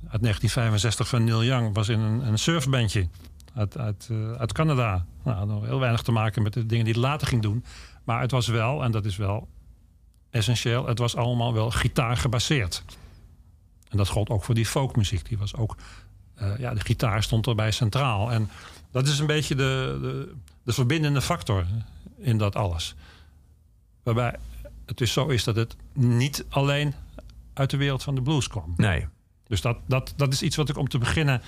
uit 0.08 0.21
1965 0.21 1.08
van 1.08 1.23
Neil 1.23 1.43
Young 1.43 1.76
was 1.76 1.89
in 1.89 1.99
een, 1.99 2.28
een 2.28 2.39
surfbandje 2.39 3.08
uit, 3.56 3.78
uit, 3.78 4.10
uit 4.38 4.54
Canada. 4.54 5.06
Nou, 5.23 5.38
had 5.38 5.47
nog 5.47 5.65
heel 5.65 5.80
weinig 5.80 6.02
te 6.02 6.12
maken 6.12 6.43
met 6.43 6.54
de 6.54 6.65
dingen 6.65 6.86
die 6.86 6.93
hij 6.93 7.04
later 7.04 7.28
ging 7.28 7.41
doen. 7.41 7.65
Maar 8.04 8.21
het 8.21 8.32
was 8.32 8.47
wel, 8.47 8.84
en 8.84 8.91
dat 8.91 9.06
is 9.06 9.17
wel 9.17 9.47
essentieel, 10.34 10.88
het 10.88 11.00
was 11.00 11.15
allemaal 11.15 11.54
wel 11.54 11.72
gitaar 11.72 12.17
gebaseerd. 12.17 12.84
En 13.89 13.98
dat 13.98 14.08
gold 14.08 14.30
ook 14.30 14.43
voor 14.43 14.56
die 14.56 14.65
folkmuziek. 14.65 15.28
Die 15.28 15.38
was 15.38 15.56
ook, 15.56 15.76
eh, 16.36 16.58
ja, 16.58 16.74
de 16.74 16.80
gitaar 16.80 17.24
stond 17.24 17.48
erbij 17.48 17.72
centraal. 17.72 18.32
En 18.32 18.50
dat 18.91 19.08
is 19.08 19.19
een 19.19 19.28
beetje 19.28 19.56
de, 19.56 19.98
de, 20.02 20.34
de 20.63 20.74
verbindende 20.74 21.22
factor 21.22 21.65
in 22.17 22.38
dat 22.38 22.56
alles. 22.56 22.96
Waarbij 24.04 24.36
het 24.86 24.98
dus 24.98 25.13
zo 25.13 25.28
is 25.28 25.43
dat 25.43 25.56
het 25.56 25.76
niet 25.93 26.46
alleen 26.50 26.93
uit 27.54 27.69
de 27.69 27.78
wereld 27.78 28.04
van 28.04 28.15
de 28.15 28.22
blues 28.22 28.48
kwam. 28.48 28.74
Nee. 28.78 29.08
Dus 29.48 29.62
dat, 29.62 29.78
dat, 29.88 30.13
dat 30.15 30.34
is 30.34 30.41
iets 30.41 30.56
wat 30.56 30.69
ik 30.69 30.78
om 30.78 30.88
te 30.88 30.98
beginnen 30.98 31.41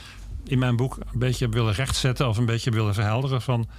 in 0.43 0.59
mijn 0.59 0.75
boek 0.75 0.97
een 1.13 1.19
beetje 1.19 1.45
heb 1.45 1.53
willen 1.53 1.73
rechtzetten 1.73 2.27
of 2.27 2.37
een 2.37 2.45
beetje 2.45 2.71
willen 2.71 2.93
verhelderen. 2.93 3.41
Van 3.41 3.69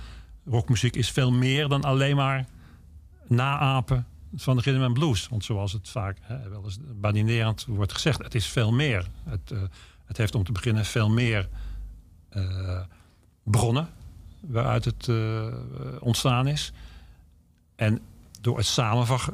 rockmuziek 0.44 0.96
is 0.96 1.10
veel 1.10 1.32
meer 1.32 1.68
dan 1.68 1.82
alleen 1.82 2.16
maar 2.16 2.46
naapen 3.26 4.06
van 4.34 4.56
de 4.56 4.62
rhythm 4.62 4.82
and 4.82 4.94
blues. 4.94 5.28
Want 5.28 5.44
zoals 5.44 5.72
het 5.72 5.88
vaak 5.88 6.18
hè, 6.20 6.48
wel 6.48 6.64
eens 6.64 6.78
badinerend 6.94 7.64
wordt 7.68 7.92
gezegd, 7.92 8.22
het 8.22 8.34
is 8.34 8.46
veel 8.46 8.72
meer. 8.72 9.08
Het, 9.24 9.50
eh, 9.50 9.62
het 10.04 10.16
heeft 10.16 10.34
om 10.34 10.44
te 10.44 10.52
beginnen 10.52 10.84
veel 10.84 11.10
meer 11.10 11.48
eh, 12.28 12.80
bronnen 13.42 13.88
waaruit 14.40 14.84
het 14.84 15.08
eh, 15.08 15.46
ontstaan 16.00 16.46
is. 16.46 16.72
En 17.76 18.00
door 18.40 18.58
het, 18.58 18.76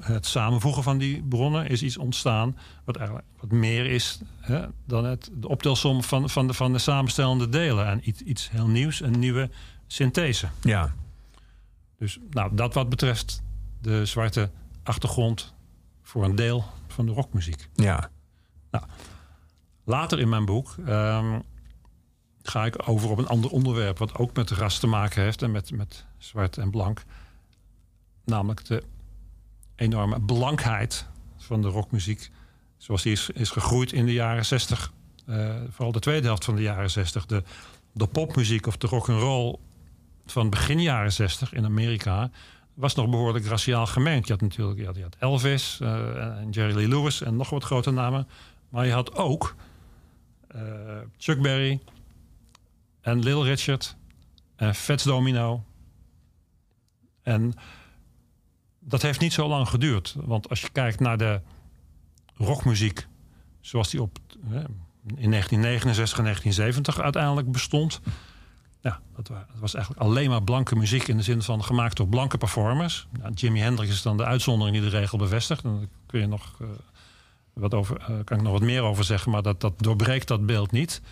het 0.00 0.26
samenvoegen 0.26 0.82
van 0.82 0.98
die 0.98 1.22
bronnen 1.22 1.68
is 1.68 1.82
iets 1.82 1.96
ontstaan 1.96 2.56
wat 2.84 2.96
eigenlijk 2.96 3.26
wat 3.40 3.50
meer 3.50 3.86
is 3.86 4.20
hè, 4.40 4.66
dan 4.84 5.04
het, 5.04 5.30
de 5.32 5.48
optelsom 5.48 6.02
van, 6.02 6.30
van, 6.30 6.46
de, 6.46 6.54
van 6.54 6.72
de 6.72 6.78
samenstellende 6.78 7.48
delen. 7.48 7.86
En 7.86 8.08
iets, 8.08 8.20
iets 8.20 8.50
heel 8.50 8.68
nieuws, 8.68 9.00
een 9.00 9.18
nieuwe 9.18 9.50
synthese. 9.86 10.48
Ja. 10.60 10.94
Dus 11.98 12.18
nou, 12.30 12.54
dat 12.54 12.74
wat 12.74 12.88
betreft 12.88 13.42
de 13.80 14.06
zwarte 14.06 14.50
achtergrond 14.82 15.54
voor 16.02 16.24
een 16.24 16.34
deel 16.34 16.64
van 16.88 17.06
de 17.06 17.12
rockmuziek. 17.12 17.68
Ja. 17.74 18.10
Later 19.84 20.18
in 20.18 20.28
mijn 20.28 20.44
boek 20.44 20.74
ehm, 20.86 21.40
ga 22.42 22.64
ik 22.64 22.88
over 22.88 23.10
op 23.10 23.18
een 23.18 23.26
ander 23.26 23.50
onderwerp... 23.50 23.98
wat 23.98 24.18
ook 24.18 24.36
met 24.36 24.50
ras 24.50 24.78
te 24.78 24.86
maken 24.86 25.22
heeft 25.22 25.42
en 25.42 25.50
met, 25.50 25.70
met 25.70 26.04
zwart 26.18 26.58
en 26.58 26.70
blank. 26.70 27.04
Namelijk 28.24 28.64
de 28.64 28.82
enorme 29.76 30.20
blankheid 30.20 31.06
van 31.36 31.62
de 31.62 31.68
rockmuziek... 31.68 32.30
zoals 32.76 33.02
die 33.02 33.12
is, 33.12 33.30
is 33.30 33.50
gegroeid 33.50 33.92
in 33.92 34.06
de 34.06 34.12
jaren 34.12 34.44
60. 34.44 34.92
eh, 35.26 35.54
vooral 35.68 35.92
de 35.92 36.00
tweede 36.00 36.26
helft 36.26 36.44
van 36.44 36.56
de 36.56 36.62
jaren 36.62 36.90
60. 36.90 37.26
De, 37.26 37.42
de 37.92 38.06
popmuziek 38.06 38.66
of 38.66 38.76
de 38.76 38.86
rock'n'roll 38.86 39.56
van 40.26 40.50
begin 40.50 40.82
jaren 40.82 41.12
60 41.12 41.52
in 41.52 41.64
Amerika... 41.64 42.30
was 42.74 42.94
nog 42.94 43.10
behoorlijk 43.10 43.46
raciaal 43.46 43.86
gemengd. 43.86 44.26
Je 44.26 44.32
had 44.32 44.42
natuurlijk 44.42 44.78
je 44.78 44.86
had, 44.86 44.96
je 44.96 45.02
had 45.02 45.16
Elvis 45.18 45.78
eh, 45.80 46.38
en 46.40 46.50
Jerry 46.50 46.74
Lee 46.74 46.88
Lewis 46.88 47.22
en 47.22 47.36
nog 47.36 47.50
wat 47.50 47.64
grote 47.64 47.90
namen... 47.90 48.28
Maar 48.72 48.86
je 48.86 48.92
had 48.92 49.14
ook 49.14 49.54
eh, 50.48 50.60
Chuck 51.16 51.42
Berry 51.42 51.80
en 53.00 53.22
Little 53.22 53.44
Richard 53.44 53.96
en 54.56 54.74
Fats 54.74 55.04
Domino. 55.04 55.64
En 57.22 57.54
dat 58.78 59.02
heeft 59.02 59.20
niet 59.20 59.32
zo 59.32 59.48
lang 59.48 59.68
geduurd. 59.68 60.14
Want 60.16 60.48
als 60.48 60.60
je 60.60 60.68
kijkt 60.68 61.00
naar 61.00 61.18
de 61.18 61.40
rockmuziek 62.34 63.06
zoals 63.60 63.90
die 63.90 64.02
op, 64.02 64.18
eh, 64.50 64.54
in 65.16 65.30
1969 65.30 66.18
en 66.18 66.24
1970 66.24 67.00
uiteindelijk 67.00 67.52
bestond. 67.52 68.00
Ja, 68.82 69.00
dat, 69.16 69.28
wa- 69.28 69.46
dat 69.50 69.58
was 69.60 69.74
eigenlijk 69.74 70.04
alleen 70.04 70.30
maar 70.30 70.42
blanke 70.42 70.76
muziek 70.76 71.08
in 71.08 71.16
de 71.16 71.22
zin 71.22 71.42
van 71.42 71.64
gemaakt 71.64 71.96
door 71.96 72.08
blanke 72.08 72.38
performers. 72.38 73.06
Nou, 73.18 73.32
Jimi 73.32 73.60
Hendrix 73.60 73.90
is 73.92 74.02
dan 74.02 74.16
de 74.16 74.24
uitzondering 74.24 74.76
die 74.80 74.90
de 74.90 74.96
regel 74.98 75.18
bevestigt. 75.18 75.64
En 75.64 75.78
daar 75.78 75.88
kun 76.06 76.20
je 76.20 76.26
nog 76.26 76.56
eh, 76.60 76.66
wat 77.52 77.74
over, 77.74 77.96
eh, 78.00 78.06
kan 78.24 78.36
ik 78.36 78.42
nog 78.42 78.52
wat 78.52 78.62
meer 78.62 78.82
over 78.82 79.04
zeggen, 79.04 79.30
maar 79.32 79.42
dat, 79.42 79.60
dat 79.60 79.72
doorbreekt 79.76 80.28
dat 80.28 80.46
beeld 80.46 80.70
niet. 80.70 81.02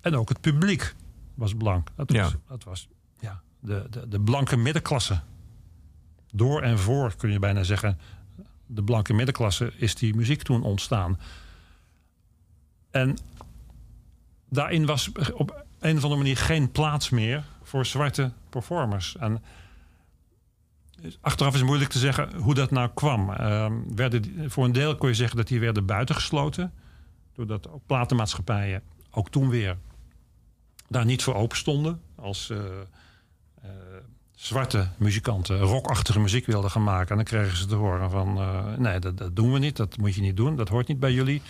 En 0.00 0.16
ook 0.16 0.28
het 0.28 0.40
publiek 0.40 0.94
was 1.34 1.54
blank. 1.54 1.88
Dat 1.96 2.10
was, 2.10 2.16
Ja. 2.30 2.38
dat 2.48 2.64
was 2.64 2.88
ja, 3.20 3.42
de, 3.60 3.86
de, 3.90 4.08
de 4.08 4.20
blanke 4.20 4.56
middenklasse. 4.56 5.20
Door 6.34 6.62
en 6.62 6.78
voor 6.78 7.14
kun 7.16 7.30
je 7.30 7.38
bijna 7.38 7.62
zeggen, 7.62 7.98
de 8.66 8.82
blanke 8.82 9.12
middenklasse 9.12 9.72
is 9.76 9.94
die 9.94 10.14
muziek 10.14 10.42
toen 10.42 10.62
ontstaan. 10.62 11.18
En 12.90 13.18
daarin 14.48 14.86
was 14.86 15.10
op 15.34 15.64
een 15.82 15.96
of 15.96 16.02
andere 16.02 16.22
manier 16.22 16.36
geen 16.36 16.70
plaats 16.70 17.10
meer 17.10 17.44
voor 17.62 17.86
zwarte 17.86 18.32
performers. 18.48 19.16
En 19.16 19.42
achteraf 21.20 21.52
is 21.52 21.58
het 21.58 21.68
moeilijk 21.68 21.90
te 21.90 21.98
zeggen 21.98 22.36
hoe 22.36 22.54
dat 22.54 22.70
nou 22.70 22.90
kwam. 22.94 23.30
Ehm, 23.30 23.74
werden, 23.94 24.50
voor 24.50 24.64
een 24.64 24.72
deel 24.72 24.96
kon 24.96 25.08
je 25.08 25.14
zeggen 25.14 25.36
dat 25.36 25.48
die 25.48 25.60
werden 25.60 25.86
buitengesloten. 25.86 26.72
Doordat 27.34 27.68
platenmaatschappijen 27.86 28.82
ook 29.10 29.30
toen 29.30 29.48
weer 29.48 29.76
daar 30.88 31.04
niet 31.04 31.22
voor 31.22 31.34
open 31.34 31.56
stonden. 31.56 32.00
Als 32.14 32.50
eh, 32.50 32.58
eh, 33.62 33.70
zwarte 34.34 34.88
muzikanten 34.96 35.58
rockachtige 35.58 36.20
muziek 36.20 36.46
wilden 36.46 36.70
gaan 36.70 36.84
maken. 36.84 37.10
En 37.10 37.16
dan 37.16 37.24
kregen 37.24 37.56
ze 37.56 37.66
te 37.66 37.74
horen 37.74 38.10
van... 38.10 38.38
eh, 38.38 38.76
nee, 38.76 38.98
dat, 38.98 39.18
dat 39.18 39.36
doen 39.36 39.52
we 39.52 39.58
niet. 39.58 39.76
Dat 39.76 39.96
moet 39.96 40.14
je 40.14 40.20
niet 40.20 40.36
doen. 40.36 40.56
Dat 40.56 40.68
hoort 40.68 40.88
niet 40.88 41.00
bij 41.00 41.12
jullie. 41.12 41.42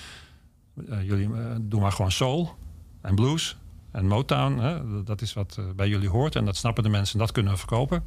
Jullie 1.03 1.31
doen 1.61 1.81
maar 1.81 1.93
gewoon 1.93 2.13
soul 2.13 2.55
en 3.01 3.15
blues 3.15 3.57
en 3.93 4.07
Motown. 4.07 4.59
Hè? 4.59 5.03
Dat 5.05 5.23
is 5.23 5.33
wat 5.33 5.57
eh, 5.59 5.65
bij 5.77 5.89
jullie 5.89 6.09
hoort. 6.09 6.37
En 6.37 6.45
dat 6.45 6.57
snappen 6.57 6.83
de 6.83 6.89
mensen 6.89 7.15
en 7.15 7.25
dat 7.25 7.33
kunnen 7.33 7.53
we 7.53 7.59
verkopen. 7.59 8.05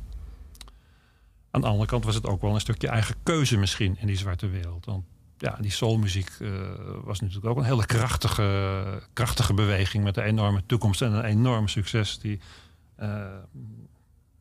Aan 1.52 1.62
de 1.62 1.68
andere 1.68 1.90
kant 1.90 2.06
was 2.06 2.16
het 2.16 2.28
ook 2.28 2.42
wel 2.42 2.54
een 2.54 2.60
stukje 2.60 2.88
eigen 2.88 3.16
keuze 3.24 3.58
misschien 3.58 3.98
in 4.00 4.08
die 4.08 4.18
zwarte 4.18 4.48
wereld. 4.48 4.86
Want 4.86 5.04
ja, 5.38 5.58
die 5.62 5.72
soulmuziek 5.72 6.30
eh, 6.40 6.50
was 7.04 7.20
natuurlijk 7.20 7.48
ook 7.48 7.58
een 7.58 7.64
hele 7.64 7.86
krachtige, 7.86 9.04
krachtige 9.14 9.54
beweging 9.54 10.04
met 10.04 10.18
een 10.18 10.24
enorme 10.24 10.64
toekomst 10.66 11.02
en 11.02 11.12
een 11.12 11.24
enorm 11.24 11.68
succes. 11.68 12.20
Die, 12.20 12.40
eh, 12.96 13.26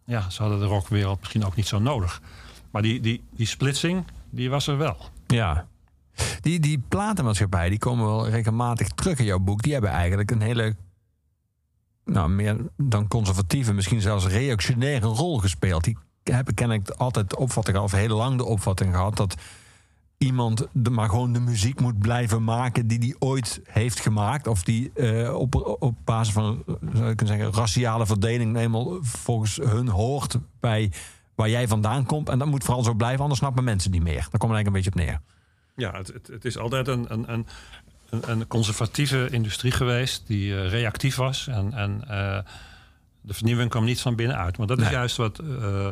ja, 0.04 0.30
ze 0.30 0.42
hadden 0.42 0.60
de 0.60 0.66
rockwereld 0.66 1.20
misschien 1.20 1.44
ook 1.44 1.56
niet 1.56 1.66
zo 1.66 1.78
nodig. 1.78 2.20
Maar 2.70 2.82
die, 2.82 3.00
die, 3.00 3.22
die 3.30 3.46
splitsing, 3.46 4.04
die 4.30 4.50
was 4.50 4.66
er 4.66 4.76
wel. 4.76 4.96
Ja. 5.26 5.66
Die, 6.40 6.60
die 6.60 6.82
platenmaatschappij, 6.88 7.68
die 7.68 7.78
komen 7.78 8.06
wel 8.06 8.28
regelmatig 8.28 8.88
terug 8.88 9.18
in 9.18 9.24
jouw 9.24 9.38
boek. 9.38 9.62
Die 9.62 9.72
hebben 9.72 9.90
eigenlijk 9.90 10.30
een 10.30 10.40
hele, 10.40 10.76
nou 12.04 12.28
meer 12.28 12.56
dan 12.76 13.08
conservatieve, 13.08 13.72
misschien 13.72 14.00
zelfs 14.00 14.26
reactionaire 14.26 15.06
rol 15.06 15.38
gespeeld. 15.38 15.84
Die 15.84 15.96
hebben 16.22 16.54
kennelijk 16.54 16.90
altijd 16.90 17.30
de 17.30 17.36
opvatting, 17.36 17.78
of 17.78 17.92
heel 17.92 18.16
lang 18.16 18.36
de 18.36 18.44
opvatting 18.44 18.94
gehad, 18.94 19.16
dat 19.16 19.36
iemand 20.18 20.66
de, 20.72 20.90
maar 20.90 21.08
gewoon 21.08 21.32
de 21.32 21.40
muziek 21.40 21.80
moet 21.80 21.98
blijven 21.98 22.44
maken 22.44 22.86
die 22.86 22.98
die 22.98 23.16
ooit 23.18 23.60
heeft 23.64 24.00
gemaakt. 24.00 24.46
Of 24.46 24.62
die 24.62 24.92
eh, 24.92 25.34
op, 25.34 25.76
op 25.80 25.96
basis 26.04 26.34
van, 26.34 26.62
zou 26.92 27.10
ik 27.10 27.16
kunnen 27.16 27.36
zeggen, 27.36 27.52
raciale 27.52 28.06
verdeling 28.06 28.56
eenmaal 28.56 28.98
volgens 29.00 29.56
hun 29.56 29.88
hoort 29.88 30.38
bij 30.60 30.92
waar 31.34 31.48
jij 31.48 31.68
vandaan 31.68 32.06
komt. 32.06 32.28
En 32.28 32.38
dat 32.38 32.48
moet 32.48 32.64
vooral 32.64 32.82
zo 32.82 32.94
blijven, 32.94 33.20
anders 33.20 33.38
snappen 33.38 33.64
mensen 33.64 33.90
niet 33.90 34.02
meer. 34.02 34.26
Daar 34.30 34.38
komt 34.38 34.52
het 34.52 34.52
eigenlijk 34.52 34.66
een 34.66 34.72
beetje 34.72 34.90
op 34.90 35.06
neer. 35.06 35.20
Ja, 35.76 35.92
het, 35.98 36.06
het, 36.06 36.26
het 36.26 36.44
is 36.44 36.58
altijd 36.58 36.88
een, 36.88 37.12
een, 37.12 37.32
een, 37.32 37.46
een- 38.22 38.30
een 38.30 38.46
conservatieve 38.46 39.28
industrie 39.30 39.72
geweest 39.72 40.26
die 40.26 40.54
eh, 40.56 40.68
reactief 40.68 41.16
was. 41.16 41.46
En, 41.46 41.72
en 41.72 42.04
eh, 42.08 42.38
de 43.20 43.34
vernieuwing 43.34 43.70
kwam 43.70 43.84
niet 43.84 44.00
van 44.00 44.14
binnenuit. 44.16 44.58
Maar 44.58 44.66
dat 44.66 44.78
is 44.78 44.84
Nee. 44.84 44.92
juist 44.92 45.16
wat 45.16 45.38
eh, 45.38 45.88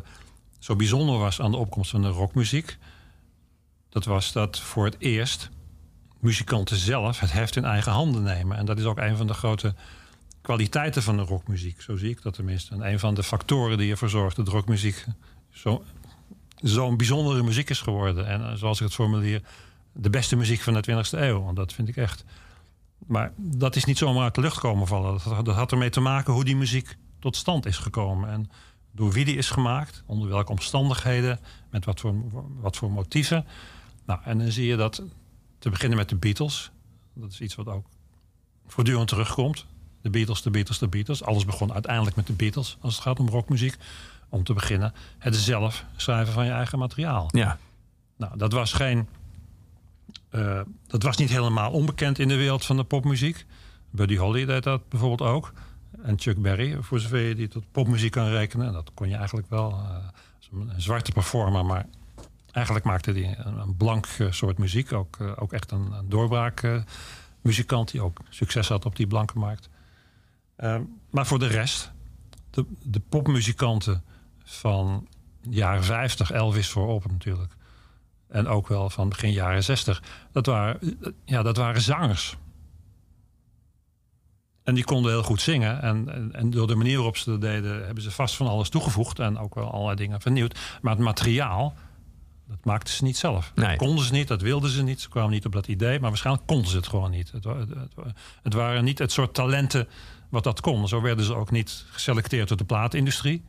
zo 0.58 0.76
bijzonder 0.76 1.18
was 1.18 1.40
aan 1.40 1.50
de 1.50 1.56
opkomst 1.56 1.90
van 1.90 2.02
de 2.02 2.08
rockmuziek. 2.08 2.76
Dat 3.88 4.04
was 4.04 4.32
dat 4.32 4.58
voor 4.60 4.84
het 4.84 4.96
eerst 4.98 5.50
muzikanten 6.20 6.76
zelf 6.76 7.20
het 7.20 7.32
heft 7.32 7.56
in 7.56 7.64
eigen 7.64 7.92
handen 7.92 8.22
nemen. 8.22 8.56
En 8.56 8.66
dat 8.66 8.78
is 8.78 8.84
ook 8.84 8.98
een 8.98 9.16
van 9.16 9.26
de 9.26 9.34
grote 9.34 9.74
kwaliteiten 10.40 11.02
van 11.02 11.16
de 11.16 11.22
rockmuziek. 11.22 11.80
Zo 11.82 11.96
zie 11.96 12.10
ik 12.10 12.22
dat 12.22 12.34
tenminste. 12.34 12.74
En 12.74 12.86
een 12.92 12.98
van 12.98 13.14
de 13.14 13.22
factoren 13.22 13.78
die 13.78 13.90
ervoor 13.90 14.08
zorgt 14.10 14.36
dat 14.36 14.48
rockmuziek 14.48 15.04
zo, 15.52 15.84
zo'n 16.62 16.96
bijzondere 16.96 17.42
muziek 17.42 17.70
is 17.70 17.80
geworden. 17.80 18.26
En 18.26 18.58
zoals 18.58 18.78
ik 18.78 18.84
het 18.84 18.94
formuleer, 18.94 19.42
de 19.92 20.10
beste 20.10 20.36
muziek 20.36 20.60
van 20.60 20.72
de 20.74 20.82
20e 21.04 21.18
eeuw. 21.18 21.42
Want 21.42 21.56
dat 21.56 21.72
vind 21.72 21.88
ik 21.88 21.96
echt. 21.96 22.24
Maar 23.06 23.32
dat 23.36 23.76
is 23.76 23.84
niet 23.84 23.98
zomaar 23.98 24.22
uit 24.22 24.34
de 24.34 24.40
lucht 24.40 24.58
komen 24.58 24.86
vallen. 24.86 25.12
Dat, 25.12 25.22
had- 25.22 25.44
dat 25.44 25.54
had 25.54 25.72
ermee 25.72 25.90
te 25.90 26.00
maken 26.00 26.32
hoe 26.32 26.44
die 26.44 26.56
muziek 26.56 26.96
tot 27.18 27.36
stand 27.36 27.66
is 27.66 27.76
gekomen. 27.78 28.30
En 28.30 28.50
door 28.92 29.12
wie 29.12 29.24
die 29.24 29.36
is 29.36 29.50
gemaakt, 29.50 30.02
onder 30.06 30.28
welke 30.28 30.50
omstandigheden, 30.50 31.40
met 31.70 31.84
wat 31.84 32.00
voor, 32.00 32.14
wat 32.60 32.76
voor 32.76 32.90
motieven. 32.90 33.46
Nou, 34.06 34.20
en 34.24 34.38
dan 34.38 34.50
zie 34.50 34.66
je 34.66 34.76
dat, 34.76 35.02
te 35.58 35.70
beginnen 35.70 35.98
met 35.98 36.08
de 36.08 36.16
Beatles. 36.16 36.70
Dat 37.14 37.30
is 37.32 37.40
iets 37.40 37.54
wat 37.54 37.66
ook 37.66 37.86
voortdurend 38.66 39.08
terugkomt. 39.08 39.66
De 40.02 40.10
Beatles, 40.10 40.42
de 40.42 40.50
Beatles, 40.50 40.78
de 40.78 40.88
Beatles. 40.88 41.22
Alles 41.22 41.44
begon 41.44 41.72
uiteindelijk 41.72 42.16
met 42.16 42.26
de 42.26 42.32
Beatles 42.32 42.76
als 42.80 42.94
het 42.94 43.02
gaat 43.02 43.18
om 43.20 43.28
rockmuziek. 43.28 43.76
Om 44.28 44.44
te 44.44 44.52
beginnen, 44.52 44.92
het 45.18 45.36
zelf 45.36 45.84
schrijven 45.96 46.32
van 46.32 46.44
je 46.44 46.50
eigen 46.50 46.78
materiaal. 46.78 47.28
Ja. 47.30 47.58
Nou, 48.16 48.36
dat 48.38 48.52
was 48.52 48.72
geen. 48.72 49.08
Eh, 50.30 50.60
dat 50.86 51.02
was 51.02 51.16
niet 51.16 51.30
helemaal 51.30 51.70
onbekend 51.70 52.18
in 52.18 52.28
de 52.28 52.36
wereld 52.36 52.64
van 52.64 52.76
de 52.76 52.84
popmuziek. 52.84 53.46
Buddy 53.90 54.16
Holly 54.16 54.44
deed 54.44 54.62
dat 54.62 54.88
bijvoorbeeld 54.88 55.30
ook. 55.30 55.52
En 56.02 56.18
Chuck 56.18 56.42
Berry, 56.42 56.76
voor 56.80 57.00
zover 57.00 57.18
je 57.18 57.34
die 57.34 57.48
tot 57.48 57.64
popmuziek 57.72 58.10
kan 58.10 58.28
rekenen. 58.28 58.66
En 58.66 58.72
dat 58.72 58.90
kon 58.94 59.08
je 59.08 59.16
eigenlijk 59.16 59.50
wel. 59.50 59.70
eh, 59.70 59.96
een 60.50 60.80
zwarte 60.80 61.12
performer, 61.12 61.64
maar 61.64 61.86
eigenlijk 62.50 62.84
maakte 62.84 63.12
hij 63.12 63.38
een, 63.38 63.76
blank 63.76 64.06
eh, 64.06 64.30
soort 64.30 64.58
muziek. 64.58 64.92
Ook, 64.92 65.18
ook 65.36 65.52
echt 65.52 65.70
een, 65.70 65.92
een 65.92 66.08
doorbraak 66.08 66.62
eh, 66.62 66.82
muzikant 67.40 67.90
die 67.90 68.00
ook 68.00 68.20
succes 68.28 68.68
had 68.68 68.84
op 68.84 68.96
die 68.96 69.06
blanke 69.06 69.38
markt. 69.38 69.68
Maar 71.10 71.26
voor 71.26 71.38
de 71.38 71.46
rest, 71.46 71.92
de, 72.50 72.66
de 72.82 73.00
popmuzikanten 73.00 74.04
van 74.44 75.08
de 75.42 75.54
jaren 75.54 75.84
50, 75.84 76.30
Elvis 76.30 76.68
voorop 76.68 77.10
natuurlijk. 77.10 77.56
En 78.32 78.46
ook 78.48 78.68
wel 78.68 78.90
van 78.90 79.08
begin 79.08 79.32
jaren 79.32 79.64
60. 79.64 80.02
Dat 80.32 80.46
waren, 80.46 80.98
ja, 81.24 81.42
dat 81.42 81.56
waren 81.56 81.80
zangers. 81.82 82.36
En 84.62 84.74
die 84.74 84.84
konden 84.84 85.12
heel 85.12 85.22
goed 85.22 85.40
zingen. 85.40 85.82
En, 85.82 86.08
en, 86.14 86.32
en 86.32 86.50
door 86.50 86.66
de 86.66 86.74
manier 86.74 86.94
waarop 86.96 87.16
ze 87.16 87.30
dat 87.30 87.40
deden, 87.40 87.84
hebben 87.84 88.02
ze 88.02 88.10
vast 88.10 88.34
van 88.36 88.46
alles 88.46 88.68
toegevoegd. 88.68 89.18
En 89.18 89.38
ook 89.38 89.54
wel 89.54 89.70
allerlei 89.70 89.96
dingen 89.96 90.20
vernieuwd. 90.20 90.58
Maar 90.82 90.92
het 90.94 91.02
materiaal, 91.02 91.74
dat 92.48 92.64
maakten 92.64 92.94
ze 92.94 93.04
niet 93.04 93.16
zelf. 93.16 93.52
Nee. 93.54 93.66
Dat 93.68 93.76
konden 93.76 94.04
ze 94.04 94.12
niet, 94.12 94.28
dat 94.28 94.40
wilden 94.40 94.70
ze 94.70 94.82
niet. 94.82 95.00
Ze 95.00 95.08
kwamen 95.08 95.30
niet 95.30 95.46
op 95.46 95.52
dat 95.52 95.66
idee. 95.68 96.00
Maar 96.00 96.08
waarschijnlijk 96.08 96.46
konden 96.46 96.70
ze 96.70 96.76
het 96.76 96.86
gewoon 96.88 97.10
niet. 97.10 97.32
Het, 97.32 97.44
wa- 97.44 97.56
het, 97.58 97.68
het- 97.68 97.94
het 98.42 98.54
waren 98.54 98.84
niet 98.84 98.98
het 98.98 99.12
soort 99.12 99.34
talenten 99.34 99.88
wat 100.28 100.44
dat 100.44 100.60
kon. 100.60 100.88
Zo 100.88 101.00
werden 101.00 101.24
ze 101.24 101.34
ook 101.34 101.50
niet 101.50 101.84
geselecteerd 101.90 102.48
door 102.48 102.56
de 102.56 102.64
plaatindustrie. 102.64 103.44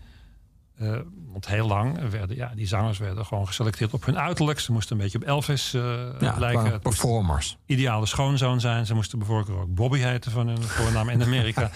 Uh, 0.82 1.00
want 1.32 1.48
heel 1.48 1.68
lang 1.68 2.10
werden 2.10 2.36
ja, 2.36 2.52
die 2.56 2.68
zangers 2.68 2.98
werden 2.98 3.26
gewoon 3.26 3.48
geselecteerd 3.48 3.94
op 3.94 4.06
hun 4.06 4.20
uiterlijk. 4.20 4.60
Ze 4.60 4.72
moesten 4.72 4.96
een 4.96 5.02
beetje 5.02 5.18
op 5.18 5.24
Elvis 5.24 5.74
uh, 5.74 5.84
ja, 6.20 6.40
lijken. 6.40 6.80
Performers. 6.80 7.58
Ideale 7.66 8.06
schoonzoon 8.06 8.60
zijn. 8.60 8.86
Ze 8.86 8.94
moesten 8.94 9.18
bijvoorbeeld 9.18 9.58
ook 9.58 9.74
Bobby 9.76 10.00
heten 10.00 10.32
van 10.32 10.48
hun 10.48 10.64
voornaam 10.64 11.10
in 11.10 11.24
Amerika. 11.24 11.72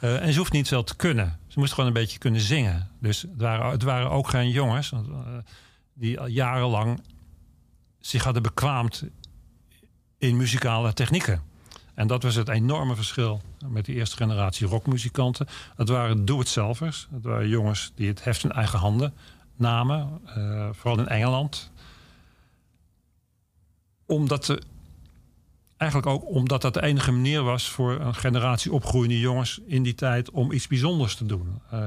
uh, 0.00 0.22
en 0.24 0.32
ze 0.32 0.38
hoeft 0.38 0.52
niet 0.52 0.68
veel 0.68 0.84
te 0.84 0.96
kunnen. 0.96 1.38
Ze 1.46 1.58
moesten 1.58 1.74
gewoon 1.74 1.90
een 1.94 2.00
beetje 2.00 2.18
kunnen 2.18 2.40
zingen. 2.40 2.88
Dus 3.00 3.22
het 3.22 3.40
waren, 3.40 3.70
het 3.70 3.82
waren 3.82 4.10
ook 4.10 4.28
geen 4.28 4.50
jongens 4.50 4.92
die 5.94 6.20
al 6.20 6.26
jarenlang 6.26 7.00
zich 7.98 8.24
hadden 8.24 8.42
bekwaamd 8.42 9.04
in 10.18 10.36
muzikale 10.36 10.92
technieken. 10.92 11.42
En 11.94 12.06
dat 12.06 12.22
was 12.22 12.34
het 12.34 12.48
enorme 12.48 12.94
verschil 12.94 13.40
met 13.66 13.84
die 13.84 13.94
eerste 13.94 14.16
generatie 14.16 14.66
rockmuzikanten. 14.66 15.46
Het 15.76 15.88
waren 15.88 16.24
doe-het-zelvers. 16.24 17.08
Het 17.10 17.24
waren 17.24 17.48
jongens 17.48 17.92
die 17.94 18.08
het 18.08 18.24
heft 18.24 18.44
in 18.44 18.52
eigen 18.52 18.78
handen 18.78 19.14
namen. 19.56 20.20
Uh, 20.36 20.68
vooral 20.72 20.98
in 20.98 21.08
Engeland. 21.08 21.70
Omdat 24.06 24.44
ze, 24.44 24.62
eigenlijk 25.76 26.10
ook 26.10 26.28
omdat 26.28 26.62
dat 26.62 26.74
de 26.74 26.82
enige 26.82 27.12
manier 27.12 27.42
was 27.42 27.68
voor 27.68 28.00
een 28.00 28.14
generatie 28.14 28.72
opgroeiende 28.72 29.20
jongens 29.20 29.60
in 29.66 29.82
die 29.82 29.94
tijd 29.94 30.30
om 30.30 30.52
iets 30.52 30.66
bijzonders 30.66 31.14
te 31.14 31.26
doen. 31.26 31.60
Uh, 31.72 31.80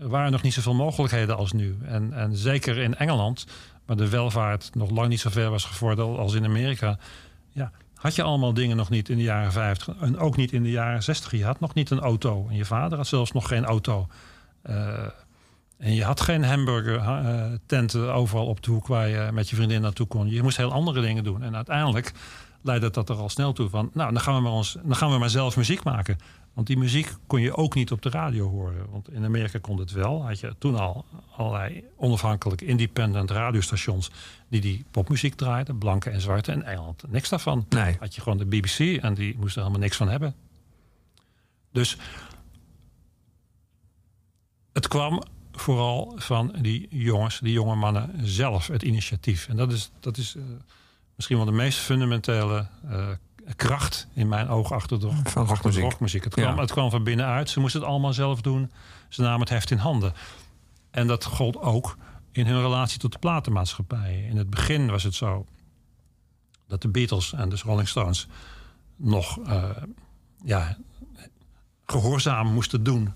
er 0.00 0.08
waren 0.08 0.32
nog 0.32 0.42
niet 0.42 0.52
zoveel 0.52 0.74
mogelijkheden 0.74 1.36
als 1.36 1.52
nu. 1.52 1.78
En, 1.84 2.12
en 2.12 2.36
zeker 2.36 2.78
in 2.78 2.94
Engeland, 2.94 3.46
waar 3.86 3.96
de 3.96 4.08
welvaart 4.08 4.70
nog 4.74 4.90
lang 4.90 5.08
niet 5.08 5.20
zo 5.20 5.30
ver 5.30 5.50
was 5.50 5.64
gevorderd 5.64 6.18
als 6.18 6.34
in 6.34 6.44
Amerika. 6.44 6.98
Ja, 7.52 7.72
had 8.00 8.14
je 8.14 8.22
allemaal 8.22 8.54
dingen 8.54 8.76
nog 8.76 8.90
niet 8.90 9.08
in 9.08 9.16
de 9.16 9.22
jaren 9.22 9.52
50 9.52 9.96
en 10.00 10.18
ook 10.18 10.36
niet 10.36 10.52
in 10.52 10.62
de 10.62 10.70
jaren 10.70 11.02
60. 11.02 11.32
Je 11.32 11.44
had 11.44 11.60
nog 11.60 11.74
niet 11.74 11.90
een 11.90 12.00
auto 12.00 12.46
en 12.48 12.56
je 12.56 12.64
vader 12.64 12.98
had 12.98 13.06
zelfs 13.06 13.32
nog 13.32 13.48
geen 13.48 13.64
auto. 13.64 14.06
Uh, 14.70 14.98
en 15.78 15.94
je 15.94 16.04
had 16.04 16.20
geen 16.20 16.44
hamburger 16.44 16.94
uh, 16.94 17.44
tenten 17.66 18.14
overal 18.14 18.46
op 18.46 18.62
de 18.62 18.70
hoek 18.70 18.86
waar 18.86 19.08
je 19.08 19.28
met 19.32 19.48
je 19.50 19.56
vriendin 19.56 19.80
naartoe 19.80 20.06
kon. 20.06 20.30
Je 20.30 20.42
moest 20.42 20.56
heel 20.56 20.72
andere 20.72 21.00
dingen 21.00 21.24
doen. 21.24 21.42
En 21.42 21.56
uiteindelijk 21.56 22.12
leidde 22.62 22.90
dat 22.90 23.08
er 23.08 23.16
al 23.16 23.28
snel 23.28 23.52
toe 23.52 23.68
van, 23.68 23.90
nou, 23.92 24.12
dan 24.12 24.20
gaan 24.20 24.34
we 24.34 24.40
maar, 24.40 24.52
ons, 24.52 24.76
dan 24.82 24.96
gaan 24.96 25.10
we 25.10 25.18
maar 25.18 25.30
zelf 25.30 25.56
muziek 25.56 25.84
maken. 25.84 26.18
Want 26.54 26.66
die 26.66 26.76
muziek 26.76 27.14
kon 27.26 27.40
je 27.40 27.56
ook 27.56 27.74
niet 27.74 27.92
op 27.92 28.02
de 28.02 28.10
radio 28.10 28.48
horen. 28.48 28.90
Want 28.90 29.12
in 29.12 29.24
Amerika 29.24 29.58
kon 29.58 29.78
het 29.78 29.92
wel. 29.92 30.26
Had 30.26 30.40
je 30.40 30.54
toen 30.58 30.76
al 30.76 31.04
allerlei 31.36 31.84
onafhankelijke 31.96 32.64
independent 32.64 33.30
radiostations 33.30 34.10
die 34.48 34.60
die 34.60 34.84
popmuziek 34.90 35.34
draaiden, 35.34 35.78
blanke 35.78 36.10
en 36.10 36.20
zwarte. 36.20 36.52
En 36.52 36.62
Engeland 36.62 37.04
niks 37.08 37.28
daarvan. 37.28 37.66
Nee. 37.68 37.96
Had 38.00 38.14
je 38.14 38.20
gewoon 38.20 38.38
de 38.38 38.46
BBC 38.46 39.02
en 39.02 39.14
die 39.14 39.36
moesten 39.38 39.62
er 39.62 39.66
helemaal 39.66 39.86
niks 39.86 39.96
van 39.96 40.08
hebben. 40.08 40.34
Dus 41.72 41.96
het 44.72 44.88
kwam 44.88 45.22
vooral 45.52 46.12
van 46.16 46.54
die 46.60 46.86
jongens, 46.90 47.38
die 47.38 47.52
jonge 47.52 47.74
mannen 47.74 48.28
zelf, 48.28 48.66
het 48.66 48.82
initiatief. 48.82 49.48
En 49.48 49.56
dat 49.56 49.72
is, 49.72 49.90
dat 50.00 50.16
is 50.16 50.34
uh, 50.34 50.42
misschien 51.14 51.36
wel 51.36 51.46
de 51.46 51.52
meest 51.52 51.78
fundamentele 51.78 52.66
uh, 52.84 53.08
kracht 53.56 54.06
in 54.14 54.28
mijn 54.28 54.48
ogen 54.48 54.76
achter 54.76 55.00
de, 55.00 55.10
van 55.24 55.46
rockmuziek. 55.46 55.82
rockmuziek. 55.82 56.24
Het, 56.24 56.32
kwam, 56.34 56.54
Ja. 56.54 56.60
het 56.60 56.72
kwam 56.72 56.90
van 56.90 57.04
binnenuit. 57.04 57.50
Ze 57.50 57.60
moesten 57.60 57.80
het 57.80 57.90
allemaal 57.90 58.12
zelf 58.12 58.40
doen. 58.40 58.70
Ze 59.08 59.20
namen 59.22 59.40
het 59.40 59.48
heft 59.48 59.70
in 59.70 59.78
handen. 59.78 60.12
En 60.90 61.06
dat 61.06 61.24
gold 61.24 61.56
ook 61.56 61.96
in 62.32 62.46
hun 62.46 62.60
relatie 62.60 62.98
tot 62.98 63.12
de 63.12 63.18
platenmaatschappijen. 63.18 64.24
In 64.28 64.36
het 64.36 64.50
begin 64.50 64.90
was 64.90 65.02
het 65.02 65.14
zo 65.14 65.46
dat 66.66 66.82
de 66.82 66.88
Beatles 66.88 67.32
en 67.32 67.48
dus 67.48 67.62
Rolling 67.62 67.88
Stones 67.88 68.26
nog 68.96 69.38
eh, 69.46 69.64
ja, 70.44 70.76
gehoorzaam 71.86 72.52
moesten 72.52 72.82
doen 72.82 73.12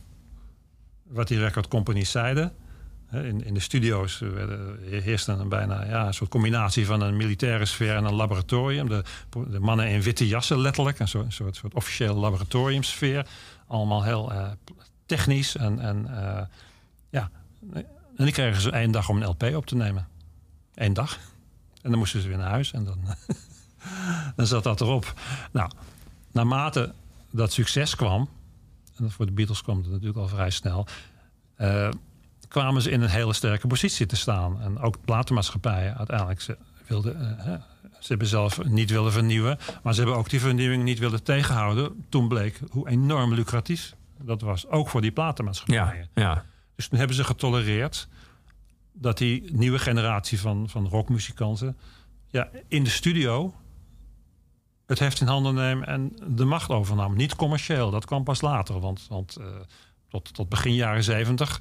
wat 1.02 1.28
die 1.28 1.38
recordcompanies 1.38 2.10
zeiden. 2.10 2.52
In, 3.14 3.44
in 3.44 3.54
de 3.54 3.60
studio's 3.60 4.18
werden, 4.18 5.40
een 5.40 5.48
bijna 5.48 5.84
ja, 5.84 6.06
een 6.06 6.14
soort 6.14 6.30
combinatie 6.30 6.86
van 6.86 7.00
een 7.00 7.16
militaire 7.16 7.64
sfeer 7.64 7.96
en 7.96 8.04
een 8.04 8.14
laboratorium. 8.14 8.88
De, 8.88 9.04
mannen 9.60 9.88
in 9.88 10.02
witte 10.02 10.28
jassen, 10.28 10.58
letterlijk. 10.58 10.98
Een 10.98 11.08
soort, 11.08 11.32
soort, 11.32 11.56
soort 11.56 11.74
officiële 11.74 12.14
laboratoriumsfeer. 12.14 13.26
Allemaal 13.66 14.02
heel 14.02 14.32
eh, 14.32 14.50
technisch. 15.06 15.56
En, 15.56 15.78
en 15.78 16.06
eh, 16.06 16.42
ja, 17.10 17.30
en 18.16 18.24
die 18.24 18.32
kregen 18.32 18.60
ze 18.60 18.70
één 18.70 18.90
dag 18.90 19.08
om 19.08 19.22
een 19.22 19.28
LP 19.28 19.42
op 19.42 19.66
te 19.66 19.76
nemen. 19.76 20.08
Eén 20.74 20.92
dag. 20.92 21.18
En 21.82 21.90
dan 21.90 21.98
moesten 21.98 22.20
ze 22.20 22.28
weer 22.28 22.36
naar 22.36 22.50
huis. 22.50 22.72
En 22.72 22.84
dan, 22.84 22.98
dan 24.36 24.46
zat 24.46 24.62
dat 24.62 24.80
erop. 24.80 25.14
Nou, 25.52 25.70
naarmate 26.32 26.92
dat 27.30 27.52
succes 27.52 27.94
kwam... 27.94 28.28
en 28.96 29.10
voor 29.10 29.26
de 29.26 29.32
Beatles 29.32 29.62
kwam 29.62 29.76
het 29.78 29.90
natuurlijk 29.90 30.18
al 30.18 30.28
vrij 30.28 30.50
snel... 30.50 30.86
eh, 31.56 31.88
kwamen 32.48 32.82
ze 32.82 32.90
in 32.90 33.00
een 33.00 33.08
hele 33.08 33.32
sterke 33.32 33.66
positie 33.66 34.06
te 34.06 34.16
staan. 34.16 34.60
En 34.60 34.78
ook 34.78 35.04
platenmaatschappijen 35.04 35.96
uiteindelijk... 35.96 36.40
Ze, 36.40 36.56
wilden, 36.86 37.38
eh, 37.38 37.54
ze 37.98 38.06
hebben 38.08 38.26
zelf 38.26 38.64
niet 38.64 38.90
willen 38.90 39.12
vernieuwen... 39.12 39.58
maar 39.82 39.94
ze 39.94 40.00
hebben 40.00 40.18
ook 40.18 40.30
die 40.30 40.40
vernieuwing 40.40 40.82
niet 40.82 40.98
willen 40.98 41.22
tegenhouden. 41.22 42.04
Toen 42.08 42.28
bleek 42.28 42.60
hoe 42.70 42.88
enorm 42.88 43.34
lucratief 43.34 43.94
dat 44.22 44.40
was. 44.40 44.66
Ook 44.68 44.88
voor 44.88 45.00
die 45.00 45.10
Ja, 45.10 45.16
platenmaatschappijen. 45.16 46.08
ja. 46.14 46.44
Dus 46.76 46.88
toen 46.88 46.98
hebben 46.98 47.16
ze 47.16 47.24
getolereerd 47.24 48.08
dat 48.92 49.18
die 49.18 49.52
nieuwe 49.52 49.78
generatie 49.78 50.40
van, 50.40 50.68
van 50.68 50.88
rockmuzikanten 50.88 51.76
ja, 52.28 52.48
in 52.68 52.84
de 52.84 52.90
studio 52.90 53.54
het 54.86 54.98
heft 54.98 55.20
in 55.20 55.26
handen 55.26 55.54
nemen 55.54 55.86
en 55.86 56.12
de 56.26 56.44
macht 56.44 56.70
overnam. 56.70 57.16
Niet 57.16 57.36
commercieel, 57.36 57.90
dat 57.90 58.04
kwam 58.04 58.24
pas 58.24 58.40
later. 58.40 58.80
Want, 58.80 59.06
want 59.08 59.36
eh, 59.36 59.46
tot, 60.08 60.34
tot 60.34 60.48
begin 60.48 60.74
jaren 60.74 61.04
zeventig 61.04 61.60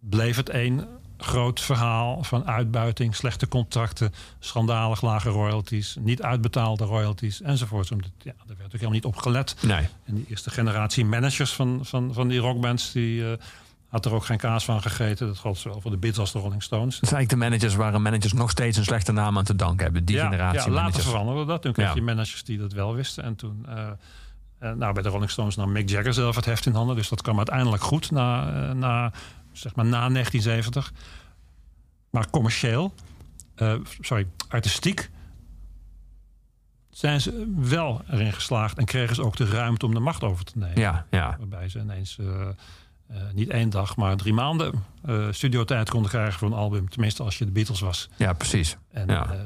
bleef 0.00 0.36
het 0.36 0.48
één 0.48 0.88
groot 1.18 1.60
verhaal 1.60 2.22
van 2.22 2.46
uitbuiting, 2.46 3.14
slechte 3.16 3.48
contracten, 3.48 4.12
schandalig 4.38 5.02
lage 5.02 5.28
royalties, 5.28 5.96
niet 6.00 6.22
uitbetaalde 6.22 6.84
royalties 6.84 7.42
enzovoort. 7.42 7.92
Omdat, 7.92 8.10
ja, 8.18 8.32
daar 8.46 8.56
werd 8.56 8.64
ook 8.66 8.72
helemaal 8.72 8.92
niet 8.92 9.04
op 9.04 9.16
gelet. 9.16 9.56
Nee. 9.62 9.88
En 10.04 10.14
die 10.14 10.24
eerste 10.28 10.50
generatie 10.50 11.04
managers 11.04 11.52
van, 11.52 11.80
van, 11.82 12.14
van 12.14 12.28
die 12.28 12.38
rockbands... 12.38 12.92
die 12.92 13.30
eh, 13.30 13.38
had 13.88 14.04
er 14.04 14.12
ook 14.14 14.24
geen 14.24 14.38
kaas 14.38 14.64
van 14.64 14.82
gegeten. 14.82 15.26
Dat 15.26 15.38
geldt 15.38 15.58
zowel 15.58 15.80
voor 15.80 15.90
de 15.90 15.96
Beatles 15.96 16.20
als 16.20 16.32
de 16.32 16.38
Rolling 16.38 16.62
Stones. 16.62 16.98
Zijn 16.98 17.14
eigenlijk 17.14 17.30
de 17.42 17.48
managers 17.48 17.74
waar 17.74 18.00
managers 18.00 18.32
nog 18.32 18.50
steeds 18.50 18.76
een 18.76 18.84
slechte 18.84 19.12
naam 19.12 19.38
aan 19.38 19.44
te 19.44 19.56
danken 19.56 19.84
hebben. 19.84 20.04
Die 20.04 20.16
ja, 20.16 20.24
generatie 20.24 20.70
ja, 20.70 20.70
later 20.70 21.02
veranderde 21.02 21.44
dat. 21.44 21.62
Toen 21.62 21.72
kreeg 21.72 21.88
Ja. 21.88 21.94
je 21.94 22.02
managers 22.02 22.44
die 22.44 22.58
dat 22.58 22.72
wel 22.72 22.94
wisten. 22.94 23.24
En 23.24 23.36
toen... 23.36 23.66
eh, 23.68 23.88
eh, 24.58 24.72
nou, 24.72 24.92
bij 24.94 25.02
de 25.02 25.08
Rolling 25.08 25.30
Stones 25.30 25.56
nam 25.56 25.72
Mick 25.72 25.88
Jagger 25.88 26.14
zelf 26.14 26.36
het 26.36 26.44
heft 26.44 26.66
in 26.66 26.74
handen. 26.74 26.96
Dus 26.96 27.08
dat 27.08 27.22
kwam 27.22 27.36
uiteindelijk 27.36 27.82
goed 27.82 28.10
na, 28.10 28.72
na, 28.72 29.12
zeg 29.58 29.74
maar 29.74 29.84
na 29.84 30.08
1970. 30.08 30.92
Maar 32.10 32.30
commercieel, 32.30 32.94
eh, 33.54 33.74
sorry, 34.00 34.26
artistiek... 34.48 35.10
zijn 36.90 37.20
ze 37.20 37.52
wel 37.56 38.02
erin 38.10 38.32
geslaagd... 38.32 38.78
en 38.78 38.84
kregen 38.84 39.14
ze 39.14 39.22
ook 39.24 39.36
de 39.36 39.46
ruimte 39.46 39.86
om 39.86 39.94
de 39.94 40.00
macht 40.00 40.22
over 40.22 40.44
te 40.44 40.58
nemen. 40.58 40.80
Ja, 40.80 41.06
ja. 41.10 41.36
Waarbij 41.38 41.68
ze 41.68 41.78
ineens 41.78 42.18
eh, 42.18 42.48
eh, 42.48 43.16
niet 43.32 43.48
één 43.48 43.70
dag, 43.70 43.96
maar 43.96 44.16
drie 44.16 44.32
maanden 44.32 44.84
studiotijd 45.30 45.90
konden 45.90 46.10
krijgen 46.10 46.38
voor 46.38 46.48
een 46.48 46.54
album. 46.54 46.88
Tenminste, 46.88 47.22
als 47.22 47.38
je 47.38 47.44
de 47.44 47.50
Beatles 47.50 47.80
was. 47.80 48.08
ja, 48.16 48.32
precies. 48.32 48.76
En 48.90 49.06
Ja. 49.06 49.36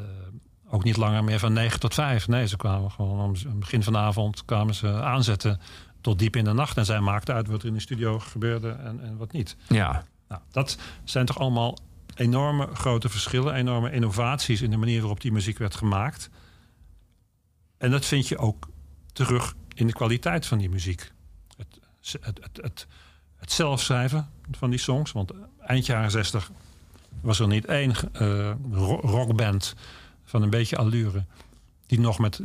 ook 0.71 0.85
niet 0.85 0.97
langer 0.97 1.25
meer 1.25 1.39
van 1.39 1.53
9 1.53 1.81
tot 1.81 1.95
5. 1.95 2.29
Nee, 2.29 2.47
ze 2.47 2.57
kwamen 2.57 2.91
gewoon 2.91 3.21
om 3.21 3.33
het 3.33 3.59
begin 3.59 3.83
van 3.83 3.93
de 3.93 3.99
avond 3.99 4.45
kwamen 4.45 4.75
ze 4.75 5.03
aanzetten 5.03 5.61
tot 6.03 6.19
diep 6.19 6.37
in 6.37 6.45
de 6.45 6.53
nacht. 6.53 6.77
En 6.77 6.85
zij 6.85 7.01
maakten 7.01 7.35
uit 7.35 7.47
wat 7.49 7.63
er 7.63 7.69
in 7.69 7.75
de 7.75 7.81
studio 7.81 8.19
gebeurde 8.19 8.71
en, 8.71 9.01
en 9.01 9.17
wat 9.17 9.33
niet. 9.33 9.57
Ja, 9.69 10.05
Nou, 10.29 10.41
dat 10.51 10.79
zijn 11.05 11.27
toch 11.27 11.39
allemaal 11.39 11.79
enorme 12.15 12.69
grote 12.75 13.09
verschillen, 13.09 13.55
enorme 13.55 13.93
innovaties 13.93 14.63
in 14.63 14.71
de 14.71 14.77
manier 14.77 15.01
waarop 15.01 15.21
die 15.21 15.33
muziek 15.33 15.59
werd 15.59 15.75
gemaakt. 15.75 16.31
En 17.79 17.91
dat 17.91 18.05
vind 18.05 18.29
je 18.29 18.39
ook 18.39 18.69
terug 19.13 19.55
in 19.75 19.87
de 19.87 19.93
kwaliteit 19.93 20.47
van 20.47 20.59
die 20.59 20.69
muziek. 20.71 21.13
Het, 21.57 21.81
het, 22.21 22.39
het, 22.43 22.59
het, 22.63 22.87
het 23.37 23.53
zelfschrijven 23.53 24.31
van 24.51 24.71
die 24.71 24.79
songs. 24.79 25.13
Want 25.13 25.33
eind 25.61 25.87
jaren 25.87 26.11
60 26.11 26.51
was 27.21 27.39
er 27.39 27.47
niet 27.49 27.65
één 27.65 27.95
ro- 28.73 29.01
rockband 29.01 29.75
van 30.25 30.43
een 30.43 30.51
beetje 30.51 30.77
allure 30.77 31.25
die 31.87 32.01
nog 32.01 32.19
met 32.19 32.41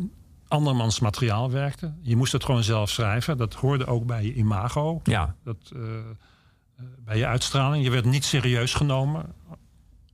andermans 0.47 0.99
materiaal 0.99 1.51
werkte. 1.51 1.93
Je 2.01 2.15
moest 2.15 2.31
het 2.31 2.43
gewoon 2.43 2.63
zelf 2.63 2.89
schrijven. 2.89 3.38
Dat 3.38 3.53
hoorde 3.53 3.86
ook 3.86 4.05
bij 4.05 4.23
je 4.23 4.33
imago 4.33 5.01
ja. 5.03 5.36
dat, 5.43 5.57
eh, 5.75 5.81
eh, 5.81 6.86
bij 6.99 7.17
je 7.17 7.25
uitstraling. 7.25 7.83
Je 7.83 7.91
werd 7.91 8.05
niet 8.05 8.25
serieus 8.25 8.73
genomen 8.73 9.33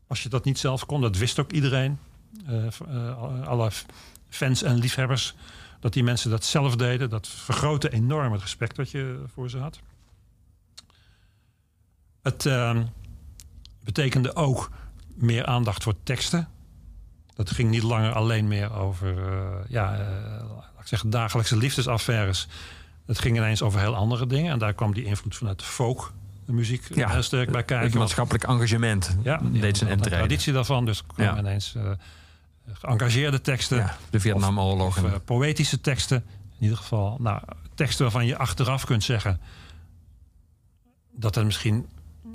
als 0.08 0.24
je 0.24 0.30
dat 0.30 0.46
niet 0.46 0.60
zelf 0.60 0.86
kon. 0.86 1.02
Dat 1.02 1.18
wist 1.18 1.40
ook 1.40 1.52
iedereen. 1.52 2.00
Eh, 2.46 3.48
alle 3.48 3.72
fans 4.30 4.64
en 4.64 4.76
liefhebbers. 4.76 5.36
Dat 5.80 5.94
die 5.94 6.04
mensen 6.04 6.30
dat 6.30 6.46
zelf 6.46 6.76
deden. 6.76 7.10
Dat 7.10 7.28
vergrootte 7.28 7.90
enorm 7.90 8.32
het 8.32 8.42
respect 8.42 8.76
dat 8.76 8.92
je 8.92 9.24
voor 9.34 9.50
ze 9.50 9.58
had. 9.58 9.80
Het 12.22 12.46
ehm, 12.46 12.86
betekende 13.84 14.36
ook 14.36 14.72
meer 15.16 15.46
aandacht 15.46 15.84
voor 15.84 15.96
teksten. 16.04 16.48
Dat 17.36 17.52
ging 17.52 17.70
niet 17.70 17.84
langer 17.84 18.14
alleen 18.14 18.48
meer 18.48 18.74
over 18.74 19.18
eh, 19.28 19.70
ja, 19.70 19.94
eh, 19.94 20.00
laat 20.50 20.82
ik 20.82 20.88
zeggen, 20.88 21.10
dagelijkse 21.10 21.58
liefdesaffaires. 21.58 22.48
Het 23.06 23.20
ging 23.20 23.38
ineens 23.38 23.62
over 23.62 23.80
heel 23.80 23.96
andere 23.96 24.28
dingen. 24.28 24.52
En 24.52 24.60
daar 24.60 24.74
kwam 24.74 24.94
die 24.94 25.04
invloed 25.04 25.36
vanuit 25.36 25.60
de 25.60 25.66
folk 25.66 26.14
muziek 26.46 26.96
Ja, 26.96 27.10
heel 27.10 27.22
sterk 27.24 27.48
bij 27.50 27.58
Het 27.58 27.66
kijken. 27.68 27.98
maatschappelijk 28.00 28.44
engagement 28.44 29.18
Ja, 29.24 29.40
deed 29.52 29.78
zijn 29.78 29.90
intrede. 29.90 30.16
traditie 30.18 30.54
daarvan. 30.54 30.86
Dus 30.86 31.04
Ja. 31.16 31.38
ineens 31.38 31.76
eh, 31.76 31.92
geëngageerde 32.74 33.42
teksten. 33.42 33.78
Ja, 33.78 33.98
de 34.10 34.20
Vietnamoorlog. 34.20 34.98
Of 34.98 35.04
eh, 35.04 35.12
poëtische 35.26 35.82
teksten. 35.82 36.24
In 36.58 36.64
ieder 36.64 36.78
geval 36.78 37.18
nou, 37.20 37.42
teksten 37.76 38.04
waarvan 38.04 38.26
je 38.26 38.38
achteraf 38.38 38.86
kunt 38.86 39.04
zeggen... 39.04 39.40
dat 41.16 41.36
het 41.36 41.46
misschien 41.46 41.86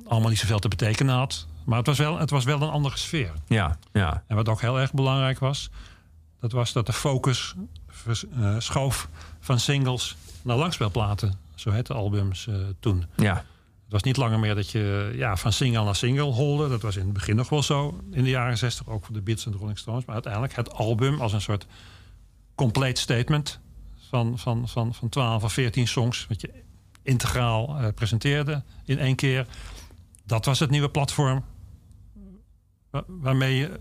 allemaal 0.07 0.29
niet 0.31 0.39
zoveel 0.39 0.59
te 0.59 0.69
betekenen 0.69 1.15
had. 1.15 1.47
Maar 1.69 1.79
het 1.79 1.87
was 1.87 1.99
wel, 1.99 2.19
het 2.19 2.31
was 2.31 2.45
wel 2.45 2.63
een 2.63 2.71
andere 2.71 2.97
sfeer. 2.97 3.33
ja, 3.47 3.79
ja, 3.93 4.23
En 4.27 4.37
wat 4.37 4.49
ook 4.49 4.61
heel 4.61 4.81
erg 4.81 4.93
belangrijk 4.93 5.39
was... 5.39 5.71
dat 6.41 6.53
was 6.53 6.73
dat 6.73 6.87
de 6.87 6.93
focus 6.93 7.55
vers- 7.89 8.25
eh, 8.37 8.55
schoof 8.59 9.09
van 9.41 9.61
singles 9.61 10.17
naar 10.43 10.57
langspeelplaten. 10.57 11.39
Zo 11.55 11.71
heette 11.71 11.95
albums 11.95 12.47
eh, 12.47 12.55
toen. 12.81 13.05
ja. 13.17 13.35
Het 13.35 13.93
was 13.97 14.03
niet 14.03 14.17
langer 14.17 14.39
meer 14.39 14.55
dat 14.55 14.71
je 14.71 15.13
ja, 15.15 15.37
van 15.37 15.53
single 15.53 15.85
naar 15.85 15.97
single 15.97 16.23
holde. 16.23 16.69
Dat 16.69 16.83
was 16.83 16.97
in 16.97 17.05
het 17.05 17.13
begin 17.13 17.37
nog 17.37 17.49
wel 17.49 17.63
zo. 17.63 18.01
In 18.11 18.25
de 18.25 18.31
jaren 18.31 18.59
60, 18.59 18.89
ook 18.89 19.05
voor 19.05 19.15
de 19.15 19.21
Beatles 19.21 19.47
en 19.47 19.53
de 19.53 19.59
Rolling 19.59 19.79
Stones. 19.79 20.05
Maar 20.05 20.15
uiteindelijk 20.15 20.57
het 20.57 20.73
album 20.73 21.21
als 21.21 21.33
een 21.33 21.41
soort 21.41 21.67
compleet 22.55 22.99
statement... 22.99 23.61
van, 24.09 24.39
van, 24.39 24.69
van, 24.69 24.95
van 24.95 25.09
12 25.09 25.43
of 25.43 25.53
14 25.53 25.89
songs... 25.89 26.27
wat 26.29 26.41
je 26.41 26.51
integraal 27.03 27.77
eh, 27.79 27.89
presenteerde 27.95 28.63
in 28.85 28.99
één 28.99 29.17
keer. 29.17 29.47
Dat 30.25 30.45
was 30.45 30.59
het 30.59 30.71
nieuwe 30.71 30.91
platform... 30.91 31.45
wa- 32.91 33.05
waarmee 33.07 33.57
je 33.57 33.81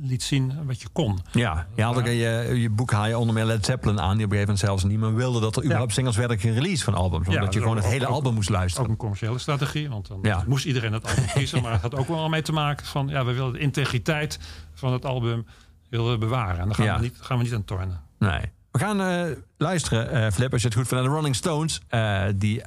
liet 0.00 0.22
zien 0.22 0.64
wat 0.66 0.80
je 0.80 0.88
kon. 0.92 1.18
Ja, 1.32 1.66
je, 1.74 1.82
had 1.82 1.96
ook 1.96 2.06
in 2.06 2.14
je, 2.14 2.54
je 2.60 2.70
boek 2.70 2.90
haal 2.92 3.06
je 3.06 3.18
onder 3.18 3.34
meer 3.34 3.44
Led 3.44 3.64
Zeppelin 3.64 4.00
aan... 4.00 4.16
die 4.16 4.24
op 4.26 4.32
een 4.32 4.38
gegeven 4.38 4.40
moment 4.40 4.58
zelfs 4.58 4.84
niet 4.84 4.98
meer 4.98 5.14
wilde... 5.14 5.40
dat 5.40 5.56
er 5.56 5.64
überhaupt 5.64 5.92
singles 5.92 6.16
werden 6.16 6.38
gereleased 6.38 6.82
van 6.84 6.94
albums. 6.94 7.28
Omdat 7.28 7.42
Ja, 7.44 7.50
je 7.52 7.58
gewoon 7.60 7.76
het 7.76 7.84
ook- 7.84 7.90
hele 7.92 8.06
ook- 8.06 8.12
album 8.12 8.34
moest 8.34 8.48
Ook 8.50 8.56
luisteren. 8.56 8.90
een 8.90 8.96
commerciële 8.96 9.38
strategie, 9.38 9.88
want 9.88 10.08
dan 10.08 10.18
Ja. 10.22 10.44
moest 10.46 10.64
iedereen 10.64 10.92
het 10.92 11.06
album 11.08 11.24
kiezen. 11.34 11.62
Maar 11.62 11.72
het 11.72 11.82
had 11.82 11.94
ook 11.94 12.08
wel 12.08 12.28
mee 12.28 12.42
te 12.42 12.52
maken 12.52 12.86
van... 12.86 13.08
ja, 13.08 13.24
we 13.24 13.32
willen 13.32 13.52
de 13.52 13.58
integriteit 13.58 14.38
van 14.74 14.92
het 14.92 15.04
album 15.04 15.46
willen 15.88 16.18
bewaren. 16.20 16.58
En 16.60 16.66
daar 16.66 16.74
gaan, 16.74 16.84
Ja. 16.84 16.96
we, 16.96 17.02
niet, 17.02 17.16
gaan 17.20 17.38
we 17.38 17.44
niet 17.44 17.54
aan 17.54 17.64
tornen. 17.64 18.00
Nee. 18.18 18.40
We 18.72 18.78
gaan 18.78 19.00
eh, 19.00 19.36
luisteren, 19.56 20.10
eh, 20.10 20.30
Flip, 20.30 20.52
als 20.52 20.62
je 20.62 20.68
het 20.68 20.76
goed 20.76 20.88
vindt, 20.88 21.02
naar 21.02 21.12
de 21.12 21.16
Rolling 21.18 21.36
Stones. 21.36 21.80
eh, 21.88 22.24
die 22.36 22.62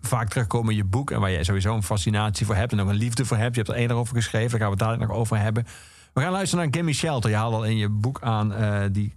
vaak 0.00 0.28
terugkomen 0.28 0.70
in 0.70 0.76
je 0.76 0.84
boek. 0.84 1.10
En 1.10 1.20
waar 1.20 1.30
je 1.30 1.44
sowieso 1.44 1.74
een 1.74 1.82
fascinatie 1.82 2.46
voor 2.46 2.54
hebt. 2.54 2.72
En 2.72 2.80
ook 2.80 2.88
een 2.88 2.94
liefde 2.94 3.24
voor 3.24 3.36
hebt. 3.36 3.54
Je 3.54 3.60
hebt 3.60 3.72
er 3.72 3.80
eerder 3.80 3.96
over 3.96 4.16
geschreven. 4.16 4.50
Daar 4.50 4.58
gaan 4.58 4.68
we 4.68 4.74
het 4.74 4.84
dadelijk 4.84 5.10
nog 5.10 5.20
over 5.20 5.38
hebben. 5.38 5.66
We 6.12 6.20
gaan 6.20 6.32
luisteren 6.32 6.64
naar 6.64 6.74
Gimme 6.74 6.92
Shelter. 6.92 7.30
Je 7.30 7.36
haalde 7.36 7.56
al 7.56 7.64
in 7.64 7.76
je 7.76 7.88
boek 7.88 8.22
aan 8.22 8.54
die 8.92 9.14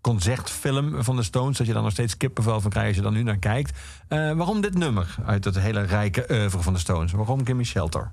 concertfilm 0.00 1.04
van 1.04 1.16
de 1.16 1.22
Stones. 1.22 1.56
Dat 1.58 1.66
je 1.66 1.72
dan 1.72 1.82
nog 1.82 1.92
steeds 1.92 2.16
kippenvel 2.16 2.60
van 2.60 2.70
krijgt 2.70 2.88
als 2.88 2.96
je 2.96 3.02
dan 3.02 3.12
nu 3.12 3.22
naar 3.22 3.38
kijkt. 3.38 3.78
Waarom 4.08 4.60
dit 4.60 4.74
nummer 4.74 5.16
uit 5.24 5.44
het 5.44 5.58
hele 5.58 5.82
rijke 5.82 6.26
oeuvre 6.30 6.62
van 6.62 6.72
de 6.72 6.78
Stones? 6.78 7.12
Waarom 7.12 7.46
Gimme 7.46 7.64
Shelter? 7.64 8.12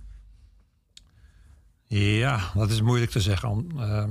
Ja, 1.84 2.39
dat 2.53 2.69
is 2.69 2.81
moeilijk 2.81 3.12
te 3.12 3.21
zeggen. 3.21 3.67
Ehm, 3.77 4.10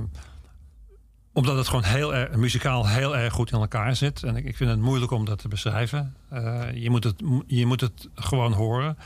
omdat 1.35 1.57
het 1.57 1.67
gewoon 1.67 1.83
heel 1.83 2.27
muzikaal 2.35 2.87
heel 2.87 3.17
erg 3.17 3.33
goed 3.33 3.51
in 3.51 3.59
elkaar 3.59 3.95
zit. 3.95 4.23
En 4.23 4.35
ik, 4.35 4.45
ik 4.45 4.55
vind 4.55 4.69
het 4.69 4.79
moeilijk 4.79 5.11
om 5.11 5.25
dat 5.25 5.39
te 5.39 5.47
beschrijven. 5.47 6.15
Eh, 6.29 6.73
je, 6.73 6.89
moet 6.89 7.03
het, 7.03 7.23
je 7.47 7.65
moet 7.65 7.81
het 7.81 8.09
gewoon 8.15 8.51
horen. 8.51 8.97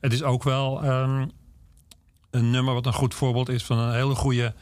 Het 0.00 0.12
is 0.12 0.22
ook 0.22 0.42
wel 0.42 0.82
ehm, 0.82 1.26
een 2.30 2.50
nummer 2.50 2.74
wat 2.74 2.86
een 2.86 2.92
goed 2.92 3.14
voorbeeld 3.14 3.48
is 3.48 3.64
van 3.64 3.78
een 3.78 3.94
hele 3.94 4.14
goede, 4.14 4.54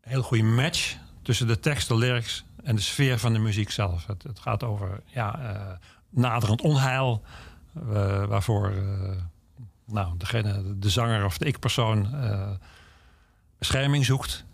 hele 0.00 0.22
goede 0.22 0.44
match 0.44 0.96
tussen 1.22 1.46
de 1.46 1.60
tekst, 1.60 1.88
de 1.88 1.96
lyrics 1.96 2.44
en 2.62 2.76
de 2.76 2.82
sfeer 2.82 3.18
van 3.18 3.32
de 3.32 3.38
muziek 3.38 3.70
zelf. 3.70 4.06
Het, 4.06 4.22
het 4.22 4.38
gaat 4.38 4.62
over 4.62 5.02
ja, 5.06 5.38
eh, 5.38 5.72
naderend 6.08 6.60
onheil, 6.60 7.22
eh, 7.74 8.24
waarvoor 8.24 8.72
nou, 9.86 10.16
degene, 10.16 10.78
de 10.78 10.90
zanger 10.90 11.24
of 11.24 11.38
de 11.38 11.44
ik-persoon 11.44 12.08
bescherming 13.58 14.04
zoekt. 14.04 14.44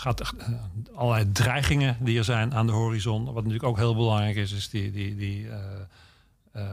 Gaat 0.00 0.20
eh, 0.20 0.48
allerlei 0.94 1.32
dreigingen 1.32 1.96
die 2.00 2.18
er 2.18 2.24
zijn 2.24 2.54
aan 2.54 2.66
de 2.66 2.72
horizon. 2.72 3.24
Wat 3.24 3.34
natuurlijk 3.34 3.64
ook 3.64 3.76
heel 3.76 3.94
belangrijk 3.94 4.36
is, 4.36 4.52
is 4.52 4.68
die, 4.68 4.92
die, 4.92 5.16
die 5.16 5.48
eh, 5.48 5.58
eh, 6.52 6.64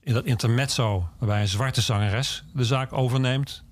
in 0.00 0.12
dat 0.12 0.24
intermezzo 0.24 1.08
waarbij 1.18 1.40
een 1.40 1.48
zwarte 1.48 1.80
zangeres 1.80 2.44
de 2.52 2.64
zaak 2.64 2.92
overneemt. 2.92 3.62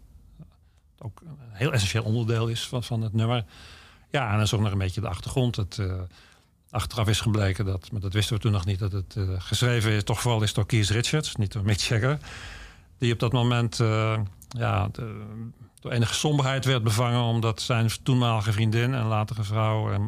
Ook 0.98 1.20
een 1.20 1.36
heel 1.50 1.72
essentieel 1.72 2.04
onderdeel 2.04 2.48
is 2.48 2.68
van, 2.68 2.82
van 2.82 3.02
het 3.02 3.12
nummer. 3.12 3.44
Ja, 4.10 4.26
en 4.26 4.32
dan 4.32 4.40
is 4.40 4.54
ook 4.54 4.60
nog 4.60 4.72
een 4.72 4.78
beetje 4.78 5.00
de 5.00 5.08
achtergrond. 5.08 5.56
Het, 5.56 5.80
achteraf 6.70 7.08
is 7.08 7.20
gebleken 7.20 7.64
dat, 7.64 7.92
maar 7.92 8.00
dat 8.00 8.12
wisten 8.12 8.36
we 8.36 8.42
toen 8.42 8.52
nog 8.52 8.64
niet, 8.64 8.78
dat 8.78 8.92
het 8.92 9.16
geschreven 9.38 9.92
is, 9.92 10.04
toch 10.04 10.20
vooral 10.20 10.42
is 10.42 10.54
door 10.54 10.66
Keith 10.66 10.88
Richards, 10.88 11.36
niet 11.36 11.52
door 11.52 11.64
Mick 11.64 11.78
Jagger. 11.78 12.18
Die 12.98 13.12
op 13.12 13.18
dat 13.18 13.32
moment 13.32 13.76
ja, 14.48 14.88
de, 14.92 15.26
door 15.80 15.92
enige 15.92 16.14
somberheid 16.14 16.64
werd 16.64 16.82
bevangen, 16.82 17.22
omdat 17.22 17.60
zijn 17.60 17.90
toenmalige 18.02 18.52
vriendin 18.52 18.94
en 18.94 19.04
latere 19.04 19.42
vrouw 19.42 19.92
eh, 19.92 20.00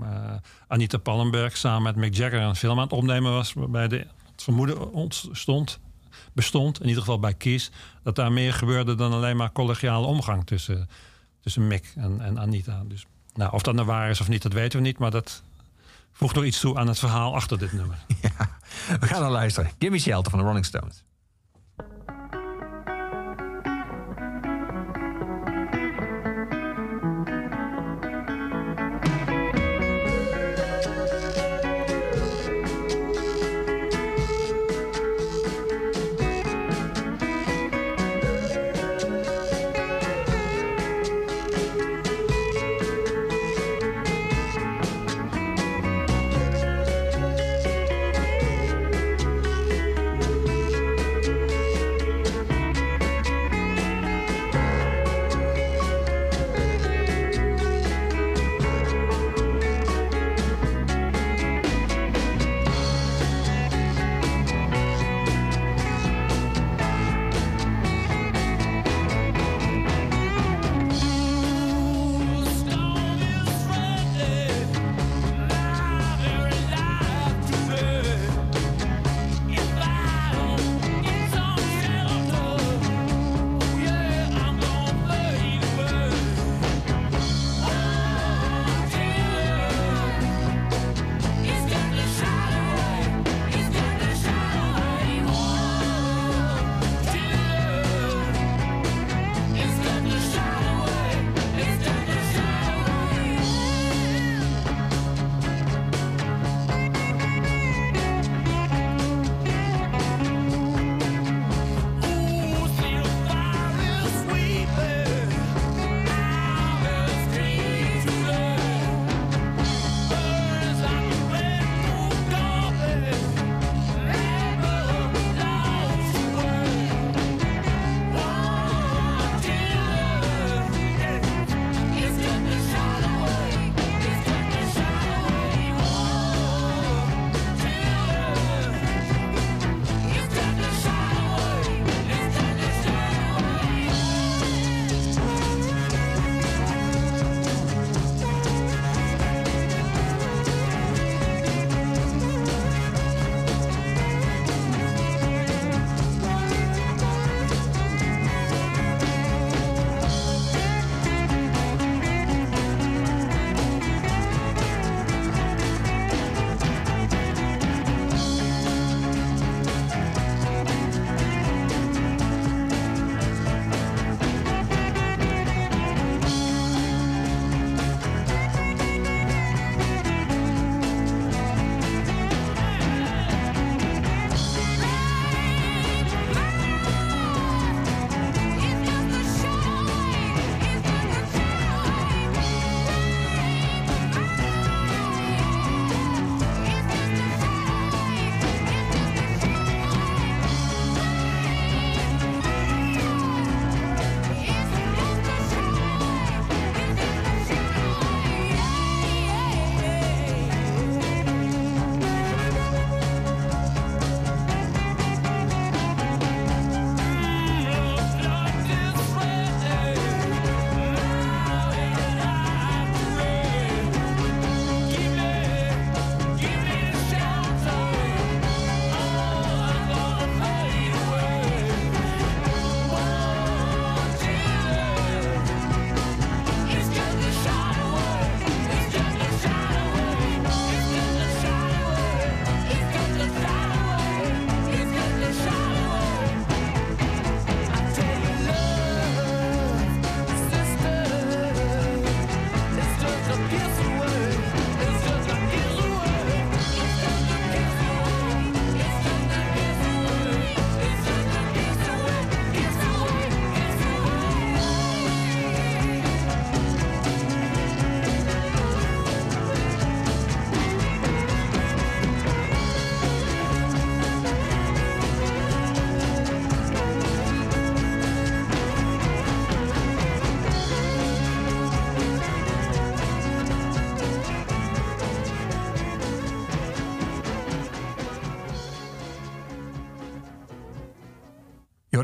Anita 0.68 0.98
Pallenberg 0.98 1.56
samen 1.56 1.82
met 1.82 1.96
Mick 1.96 2.14
Jagger 2.14 2.40
een 2.40 2.56
film 2.56 2.76
aan 2.76 2.84
het 2.84 2.92
opnemen 2.92 3.32
was, 3.32 3.52
waarbij 3.52 3.88
de, 3.88 3.96
het 4.32 4.42
vermoeden 4.42 4.92
ontstond, 4.92 5.80
bestond, 6.32 6.80
in 6.80 6.86
ieder 6.86 7.02
geval 7.02 7.18
bij 7.18 7.34
Keith, 7.34 7.70
dat 8.02 8.16
daar 8.16 8.32
meer 8.32 8.54
gebeurde 8.54 8.94
dan 8.94 9.12
alleen 9.12 9.36
maar 9.36 9.52
collegiale 9.52 10.06
omgang 10.06 10.46
tussen, 10.46 10.88
tussen 11.40 11.66
Mick 11.66 11.92
en, 11.96 12.20
en 12.20 12.38
Anita. 12.38 12.82
Dus 12.88 13.06
nou, 13.34 13.52
of 13.52 13.62
dat 13.62 13.74
nou 13.74 13.86
waar 13.86 14.10
is 14.10 14.20
of 14.20 14.28
niet, 14.28 14.42
dat 14.42 14.52
weten 14.52 14.78
we 14.78 14.86
niet, 14.86 14.98
maar 14.98 15.10
dat 15.10 15.42
voegt 16.12 16.34
nog 16.34 16.44
iets 16.44 16.60
toe 16.60 16.78
aan 16.78 16.88
het 16.88 16.98
verhaal 16.98 17.34
achter 17.34 17.58
dit 17.58 17.72
nummer. 17.72 17.98
We 19.00 19.06
gaan 19.06 19.20
naar 19.20 19.30
luisteren. 19.30 19.70
Gimme 19.78 19.98
Shelter 19.98 20.30
van 20.30 20.40
de 20.40 20.46
Rolling 20.46 20.64
Stones. 20.64 21.04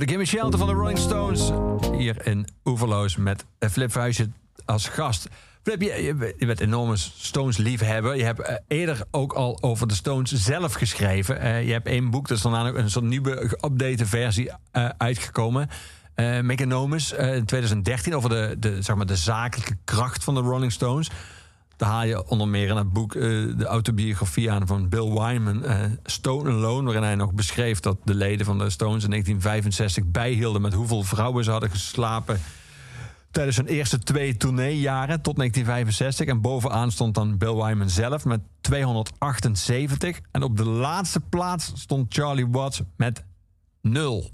Gimme 0.08 0.24
Shelter 0.24 0.58
van 0.58 0.68
de 0.68 0.74
Rolling 0.74 0.98
Stones 0.98 1.50
hier 1.96 2.26
in 2.26 2.46
Oeverloos 2.64 3.16
met 3.16 3.44
Flip 3.58 3.92
Vuijsje 3.92 4.28
als 4.64 4.88
gast. 4.88 5.28
Flip, 5.62 5.82
je, 5.82 6.34
je, 6.38 6.46
bent 6.46 6.60
enorme 6.60 6.96
Stones-liefhebber. 6.96 8.16
Je 8.16 8.24
hebt 8.24 8.40
eh, 8.40 8.54
eerder 8.68 9.02
ook 9.10 9.32
al 9.32 9.62
over 9.62 9.88
de 9.88 9.94
Stones 9.94 10.32
zelf 10.32 10.72
geschreven. 10.72 11.64
Je 11.66 11.72
hebt 11.72 11.86
één 11.86 12.10
boek, 12.10 12.28
dat 12.28 12.36
is 12.36 12.42
dan 12.42 12.66
ook 12.66 12.76
een 12.76 12.90
soort 12.90 13.04
nieuwe 13.04 13.48
geüpdate 13.48 14.06
versie 14.06 14.50
uh, 14.72 14.88
uitgekomen. 14.96 15.68
Uh, 16.16 16.40
Mechanomus 16.40 17.12
in 17.12 17.44
2013 17.44 18.16
over 18.16 18.30
de, 18.30 18.56
de, 18.58 18.82
zeg 18.82 18.96
maar 18.96 19.06
de 19.06 19.16
zakelijke 19.16 19.76
kracht 19.84 20.24
van 20.24 20.34
de 20.34 20.40
Rolling 20.40 20.72
Stones. 20.72 21.10
Daar 21.78 21.88
haal 21.88 22.04
je 22.04 22.28
onder 22.28 22.48
meer 22.48 22.68
in 22.68 22.76
het 22.76 22.92
boek 22.92 23.14
uh, 23.14 23.22
de 23.56 23.64
autobiografie 23.64 24.50
aan 24.50 24.66
van 24.66 24.88
Bill 24.88 25.10
Wyman, 25.10 25.64
uh, 25.64 25.80
Stone 26.04 26.50
Alone, 26.50 26.84
waarin 26.84 27.02
hij 27.02 27.14
nog 27.14 27.32
beschreef 27.32 27.80
dat 27.80 27.96
de 28.04 28.14
leden 28.14 28.46
van 28.46 28.58
de 28.58 28.70
Stones 28.70 29.04
in 29.04 29.10
1965 29.10 30.04
bijhielden 30.04 30.62
met 30.62 30.72
hoeveel 30.72 31.02
vrouwen 31.02 31.44
ze 31.44 31.50
hadden 31.50 31.70
geslapen 31.70 32.40
tijdens 33.30 33.56
hun 33.56 33.66
eerste 33.66 33.98
twee 33.98 34.36
tourneejaren 34.36 35.20
tot 35.22 35.36
1965. 35.36 36.26
En 36.26 36.40
bovenaan 36.40 36.92
stond 36.92 37.14
dan 37.14 37.38
Bill 37.38 37.54
Wyman 37.54 37.90
zelf 37.90 38.24
met 38.24 38.40
278. 38.60 40.20
En 40.30 40.42
op 40.42 40.56
de 40.56 40.64
laatste 40.64 41.20
plaats 41.20 41.72
stond 41.74 42.14
Charlie 42.14 42.48
Watts 42.48 42.82
met 42.96 43.24
0. 43.82 44.30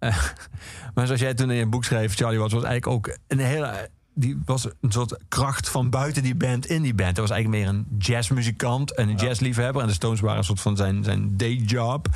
Uh, 0.00 0.10
maar 0.94 1.06
zoals 1.06 1.20
jij 1.20 1.34
toen 1.34 1.50
in 1.50 1.56
je 1.56 1.66
boek 1.66 1.84
schreef, 1.84 2.14
Charlie 2.14 2.38
Watts 2.38 2.54
was 2.54 2.64
eigenlijk 2.64 2.96
ook 2.96 3.18
een 3.26 3.38
hele 3.38 3.90
die 4.14 4.42
was 4.44 4.64
een 4.64 4.92
soort 4.92 5.16
kracht 5.28 5.68
van 5.68 5.90
buiten 5.90 6.22
die 6.22 6.34
band 6.34 6.66
in 6.66 6.82
die 6.82 6.94
band. 6.94 7.16
Hij 7.16 7.26
was 7.26 7.30
eigenlijk 7.30 7.64
meer 7.64 7.74
een 7.74 7.98
jazzmuzikant 7.98 8.94
en 8.94 9.08
een 9.08 9.18
ja. 9.18 9.24
jazzliefhebber. 9.24 9.82
En 9.82 9.88
de 9.88 9.94
Stones 9.94 10.20
waren 10.20 10.38
een 10.38 10.44
soort 10.44 10.60
van 10.60 10.76
zijn, 10.76 11.04
zijn 11.04 11.36
dayjob. 11.36 12.08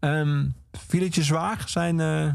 Um, 0.00 0.54
viel 0.72 1.02
het 1.02 1.14
je 1.14 1.22
zwaar, 1.22 1.62
zijn 1.66 1.98
uh, 1.98 2.32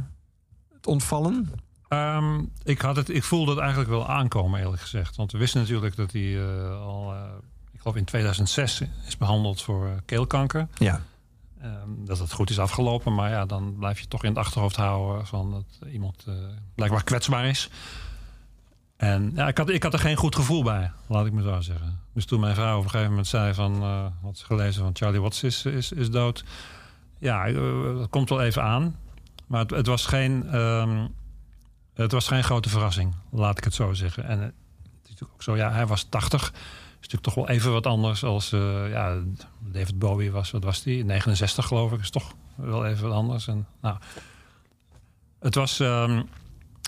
het 0.74 0.88
ontvallen? 0.88 1.49
Um, 1.89 2.51
ik, 2.64 2.82
had 2.82 2.95
het, 2.95 3.09
ik 3.09 3.24
voelde 3.24 3.51
het 3.51 3.59
eigenlijk 3.59 3.89
wel 3.89 4.07
aankomen, 4.07 4.59
eerlijk 4.59 4.82
gezegd. 4.82 5.16
Want 5.16 5.32
we 5.32 5.38
wisten 5.38 5.62
natuurlijk 5.62 5.95
dat 5.95 6.12
hij 6.12 6.22
uh, 6.22 6.82
al, 6.82 7.14
uh, 7.14 7.22
ik 7.72 7.80
geloof 7.82 7.95
in 7.95 8.05
2006 8.05 8.82
is 9.07 9.18
behandeld 9.18 9.62
voor 9.62 10.01
keelkanker. 10.05 10.68
Ja. 10.78 11.01
Um, 11.64 12.05
dat 12.05 12.20
het 12.20 12.32
goed 12.32 12.49
is 12.49 12.59
afgelopen. 12.59 13.14
Maar 13.14 13.30
ja, 13.30 13.45
dan 13.45 13.76
blijf 13.80 13.99
je 13.99 14.07
toch 14.07 14.24
in 14.24 14.30
het 14.30 14.38
achterhoofd 14.38 14.76
houden 14.76 15.28
van 15.28 15.51
dat 15.51 15.91
iemand 15.91 16.26
blijkbaar 16.76 17.03
kwetsbaar 17.03 17.45
is. 17.45 17.70
En 19.01 19.31
ja, 19.35 19.47
ik 19.47 19.57
had, 19.57 19.69
ik 19.69 19.83
had 19.83 19.93
er 19.93 19.99
geen 19.99 20.15
goed 20.15 20.35
gevoel 20.35 20.63
bij, 20.63 20.91
laat 21.07 21.25
ik 21.25 21.31
me 21.31 21.41
zo 21.41 21.61
zeggen. 21.61 21.99
Dus 22.13 22.25
toen 22.25 22.39
mijn 22.39 22.55
vrouw 22.55 22.77
op 22.77 22.83
een 22.83 22.89
gegeven 22.89 23.09
moment 23.09 23.27
zei 23.27 23.53
van... 23.53 23.83
Had 24.21 24.37
ze 24.37 24.45
gelezen 24.45 24.83
van 24.83 24.91
Charlie 24.93 25.21
Watts 25.21 25.43
is, 25.43 25.65
is, 25.65 25.91
is 25.91 26.09
dood. 26.09 26.43
Ja, 27.17 27.47
uh, 27.47 27.97
dat 27.97 28.09
komt 28.09 28.29
wel 28.29 28.41
even 28.41 28.63
aan. 28.63 28.95
Maar 29.47 29.65
het, 29.65 29.87
was 29.87 30.05
geen... 30.05 30.55
Um, 30.55 31.13
het 31.93 32.11
was 32.11 32.27
geen 32.27 32.43
grote 32.43 32.69
verrassing, 32.69 33.15
laat 33.31 33.57
ik 33.57 33.63
het 33.63 33.73
zo 33.73 33.93
zeggen. 33.93 34.23
En 34.23 34.39
het 34.41 34.53
is 35.03 35.09
natuurlijk 35.09 35.33
ook 35.33 35.43
zo, 35.43 35.55
ja, 35.55 35.71
hij 35.71 35.87
was 35.87 36.03
80. 36.03 36.41
Is 36.51 36.57
natuurlijk 36.93 37.23
toch 37.23 37.35
wel 37.35 37.49
even 37.49 37.71
wat 37.71 37.85
anders 37.85 38.23
als... 38.23 38.49
Ja, 38.89 39.17
David 39.59 39.99
Bowie 39.99 40.31
was, 40.31 40.51
wat 40.51 40.63
was 40.63 40.83
die? 40.83 41.05
69 41.05 41.65
geloof 41.65 41.91
ik, 41.91 41.99
is 41.99 42.09
toch 42.09 42.33
wel 42.55 42.85
even 42.85 43.07
wat 43.07 43.17
anders. 43.17 43.47
En, 43.47 43.67
nou, 43.81 43.97
het 45.39 45.55
was... 45.55 45.79
Um, 45.79 46.29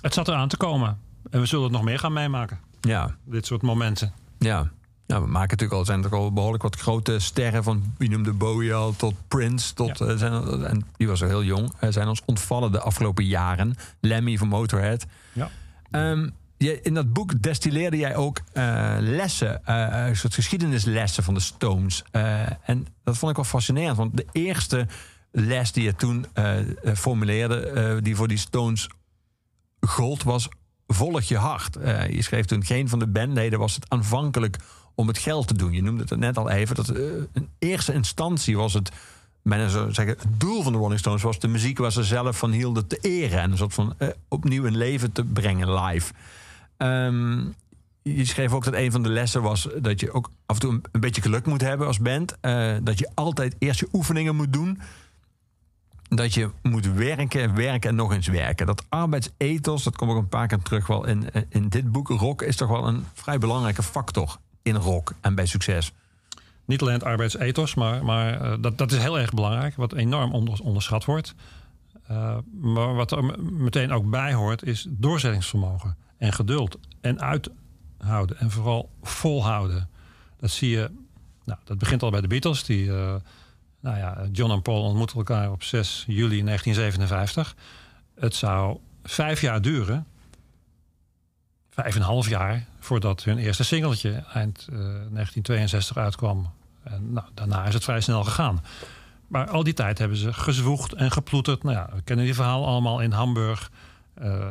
het 0.02 0.14
zat 0.14 0.28
eraan 0.28 0.48
te 0.48 0.58
komen. 0.58 1.12
En 1.34 1.40
we 1.40 1.46
zullen 1.46 1.64
het 1.64 1.74
nog 1.74 1.84
meer 1.84 2.00
gaan 2.00 2.14
meemaken. 2.14 2.60
Ja. 2.82 3.16
Dit 3.26 3.46
soort 3.46 3.62
momenten. 3.62 4.14
Ja. 4.40 4.72
Nou, 5.08 5.24
we 5.24 5.30
maken 5.30 5.50
natuurlijk 5.50 5.80
al, 5.80 5.86
zijn 5.86 6.04
er 6.04 6.16
al 6.16 6.34
behoorlijk 6.34 6.64
wat 6.64 6.76
grote 6.76 7.20
sterren 7.20 7.64
van 7.64 7.94
wie 7.98 8.10
noemde 8.10 8.34
Bowie 8.34 8.74
al 8.74 8.96
tot 8.96 9.14
Prince. 9.28 9.74
Tot, 9.74 9.98
ja. 9.98 10.06
uh, 10.06 10.18
zijn, 10.18 10.64
en 10.64 10.86
die 10.98 11.08
was 11.08 11.22
al 11.22 11.28
heel 11.28 11.44
jong. 11.44 11.74
Uh, 11.82 11.90
zijn 11.92 12.08
ons 12.08 12.22
ontvallen 12.26 12.72
de 12.72 12.80
afgelopen 12.80 13.26
jaren. 13.26 13.76
Lemmy 14.00 14.38
van 14.38 14.48
Motorhead. 14.48 15.06
Ja. 15.32 15.50
Um, 15.92 16.34
je, 16.58 16.82
in 16.82 16.94
dat 16.94 17.14
boek 17.14 17.42
destilleerde 17.42 17.98
jij 17.98 18.16
ook 18.16 18.40
uh, 18.54 18.96
lessen, 19.00 19.62
een 20.08 20.16
soort 20.16 20.34
geschiedenislessen 20.34 21.24
van 21.24 21.34
de 21.34 21.40
Stones. 21.40 22.04
en 22.62 22.88
dat 23.04 23.18
vond 23.18 23.32
ik 23.32 23.38
wel 23.38 23.46
fascinerend, 23.46 23.98
want 23.98 24.18
de 24.18 24.26
eerste 24.32 24.88
les 25.32 25.72
die 25.72 25.84
je 25.84 25.96
toen 25.96 26.26
formuleerde, 26.96 28.00
die 28.02 28.16
voor 28.16 28.28
die 28.28 28.38
Stones 28.38 28.90
gold, 29.80 30.24
was 30.24 30.50
volg 30.94 31.22
je 31.22 31.38
hart. 31.38 31.78
Uh, 31.78 32.10
je 32.10 32.22
schreef 32.22 32.46
toen 32.46 32.66
geen 32.66 32.90
van 32.90 33.00
de 33.00 33.08
bandleden 33.08 33.60
was 33.60 33.76
het 33.76 33.90
aanvankelijk 33.90 34.58
om 34.96 35.08
het 35.08 35.18
geld 35.18 35.48
te 35.48 35.54
doen. 35.54 35.72
Je 35.72 35.84
noemde 35.84 36.04
het 36.08 36.20
net 36.20 36.38
al 36.38 36.50
even. 36.50 36.76
Dat 36.76 36.90
in 37.34 37.50
eerste 37.60 37.94
instantie 37.94 38.58
was 38.58 38.74
het 38.74 38.92
zo 39.50 39.90
zeggen, 39.90 40.06
het 40.06 40.40
doel 40.40 40.64
van 40.64 40.72
de 40.72 40.78
Rolling 40.78 41.00
Stones 41.00 41.22
was 41.22 41.40
de 41.40 41.48
muziek 41.48 41.78
waar 41.78 41.92
ze 41.92 42.04
zelf 42.04 42.38
van 42.38 42.52
hielden 42.52 42.88
te 42.88 42.98
eren 43.02 43.40
en 43.40 43.52
een 43.52 43.58
soort 43.58 43.74
van 43.74 43.94
uh, 44.00 44.08
opnieuw 44.28 44.64
in 44.64 44.78
leven 44.78 45.12
te 45.12 45.24
brengen 45.24 45.74
live. 45.74 46.14
Um, 46.78 47.54
je 48.02 48.26
schreef 48.26 48.54
ook 48.54 48.64
dat 48.64 48.74
een 48.74 48.92
van 48.92 49.04
de 49.04 49.10
lessen 49.10 49.42
was 49.42 49.68
dat 49.82 50.00
je 50.00 50.12
ook 50.12 50.32
af 50.46 50.56
en 50.56 50.62
toe 50.62 50.72
een, 50.72 50.84
een 50.92 51.00
beetje 51.00 51.22
geluk 51.22 51.46
moet 51.46 51.62
hebben 51.62 51.88
als 51.88 52.00
band. 52.00 52.38
dat 52.84 53.00
je 53.00 53.10
altijd 53.14 53.56
eerst 53.60 53.80
je 53.80 53.88
oefeningen 53.94 54.36
moet 54.36 54.54
doen 54.54 54.80
dat 56.16 56.34
je 56.34 56.50
moet 56.62 56.94
werken, 56.94 57.56
werken 57.56 57.90
en 57.90 57.96
nog 57.96 58.14
eens 58.14 58.28
werken. 58.28 58.66
Dat 58.66 58.86
arbeidsethos, 58.90 59.84
dat 59.84 59.96
komt 59.96 60.12
ook 60.12 60.18
een 60.18 60.28
paar 60.28 60.48
keer 60.48 60.62
terug 60.62 60.88
wel 60.88 61.06
in, 61.06 61.26
in 61.50 61.70
dit 61.70 61.92
boek. 61.92 62.08
Rock 62.08 62.42
is 62.42 62.56
toch 62.56 62.70
wel 62.70 62.88
een 62.88 63.06
vrij 63.14 63.38
belangrijke 63.38 63.84
factor 63.84 64.38
in 64.62 64.76
rock 64.76 65.14
en 65.22 65.36
bij 65.36 65.46
succes. 65.46 65.94
Niet 66.66 66.82
alleen 66.82 66.94
het 66.94 67.04
arbeidsethos, 67.04 67.76
maar, 67.76 68.06
maar 68.06 68.42
uh, 68.42 68.54
dat, 68.60 68.78
dat 68.78 68.92
is 68.92 68.98
heel 68.98 69.20
erg 69.20 69.34
belangrijk. 69.34 69.76
Wat 69.76 69.94
enorm 69.94 70.34
onder, 70.34 70.60
onderschat 70.60 71.06
wordt. 71.06 71.36
Uh, 72.12 72.38
maar 72.62 72.94
wat 72.94 73.12
er 73.12 73.40
meteen 73.40 73.92
ook 73.92 74.10
bij 74.10 74.34
hoort, 74.34 74.64
is 74.64 74.88
doorzettingsvermogen. 74.90 75.98
En 76.18 76.34
geduld. 76.34 76.78
En 77.02 77.22
uithouden. 77.22 78.38
En 78.38 78.52
vooral 78.52 78.90
volhouden. 79.02 79.90
Dat 80.38 80.50
zie 80.50 80.70
je... 80.70 80.92
Nou, 81.46 81.60
dat 81.64 81.78
begint 81.78 82.04
al 82.04 82.12
bij 82.12 82.22
de 82.22 82.28
Beatles. 82.28 82.64
Die... 82.64 82.92
nou 83.84 83.98
ja, 83.98 84.28
John 84.32 84.52
en 84.52 84.62
Paul 84.62 84.84
ontmoeten 84.84 85.18
elkaar 85.18 85.52
op 85.52 85.64
6 85.64 86.04
juli 86.08 86.44
1957. 86.44 87.56
Het 88.16 88.36
zou 88.36 88.78
vijf 89.04 89.42
jaar 89.42 89.62
duren, 89.62 90.06
vijf 91.70 91.96
en 91.96 92.02
een 92.02 92.08
half 92.08 92.30
jaar, 92.30 92.66
voordat 92.80 93.24
hun 93.24 93.38
eerste 93.38 93.64
singeltje 93.64 94.24
eind 94.34 94.68
uh, 94.70 94.78
1962 94.78 95.98
uitkwam. 95.98 96.52
En 96.84 97.14
nou, 97.14 97.28
daarna 97.34 97.66
is 97.66 97.74
het 97.74 97.84
vrij 97.84 98.02
snel 98.02 98.24
gegaan. 98.24 98.64
Maar 99.28 99.50
al 99.50 99.64
die 99.64 99.74
tijd 99.74 99.98
hebben 99.98 100.18
ze 100.18 100.34
gezwoegd 100.34 100.94
en 100.94 101.12
geploeterd. 101.12 101.64
Nou 101.64 101.76
ja, 101.76 101.90
we 101.94 102.02
kennen 102.02 102.26
die 102.26 102.36
verhaal 102.36 102.66
allemaal 102.66 103.00
in 103.00 103.12
Hamburg. 103.12 103.72
Uh, 104.22 104.48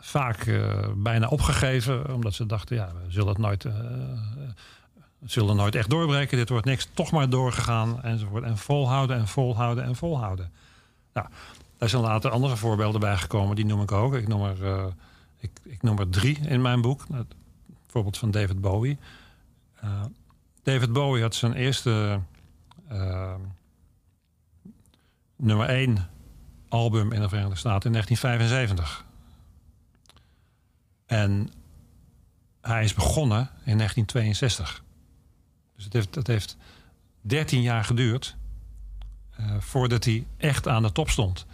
vaak 0.00 0.46
uh, 0.46 0.74
bijna 0.96 1.28
opgegeven, 1.28 2.14
omdat 2.14 2.34
ze 2.34 2.46
dachten, 2.46 2.76
ja, 2.76 2.86
we 3.04 3.12
zullen 3.12 3.28
het 3.28 3.38
nooit 3.38 3.66
zullen 5.24 5.56
nooit 5.56 5.74
echt 5.74 5.90
doorbreken. 5.90 6.36
Dit 6.36 6.48
wordt 6.48 6.66
niks. 6.66 6.88
Toch 6.94 7.10
maar 7.10 7.30
doorgegaan 7.30 8.02
enzovoort. 8.02 8.44
En 8.44 8.58
volhouden 8.58 9.16
en 9.16 9.28
volhouden 9.28 9.84
en 9.84 9.96
volhouden. 9.96 10.52
Nou, 11.12 11.26
daar 11.78 11.88
zijn 11.88 12.02
later 12.02 12.30
andere 12.30 12.56
voorbeelden 12.56 13.00
bij 13.00 13.16
gekomen. 13.16 13.56
Die 13.56 13.64
noem 13.64 13.82
ik 13.82 13.92
ook. 13.92 14.14
Ik 14.14 14.28
noem 14.28 14.44
er, 14.44 14.62
uh, 14.62 14.86
ik, 15.38 15.50
ik, 15.62 15.82
noem 15.82 15.98
er 15.98 16.08
drie 16.08 16.38
in 16.38 16.62
mijn 16.62 16.80
boek. 16.80 17.04
Het 17.12 17.34
voorbeeld 17.86 18.18
van 18.18 18.30
David 18.30 18.60
Bowie. 18.60 18.98
Uh, 19.84 20.02
David 20.62 20.92
Bowie 20.92 21.22
had 21.22 21.34
zijn 21.34 21.52
eerste 21.52 22.20
uh, 22.92 23.34
nummer 25.36 25.68
één 25.68 26.08
album 26.68 27.12
in 27.12 27.20
de 27.20 27.28
Verenigde 27.28 27.56
Staten 27.56 27.86
in 27.86 27.92
1975. 27.92 29.04
En 31.06 31.50
hij 32.60 32.84
is 32.84 32.94
begonnen 32.94 33.50
in 33.64 33.76
1962. 33.76 34.82
Dus 35.80 35.88
het 35.88 35.98
heeft, 35.98 36.14
het 36.14 36.26
heeft 36.26 36.56
13 37.20 37.62
jaar 37.62 37.84
geduurd 37.84 38.36
uh, 39.40 39.46
voordat 39.58 40.04
hij 40.04 40.26
echt 40.36 40.68
aan 40.68 40.82
de 40.82 40.92
top 40.92 41.10
stond. 41.10 41.46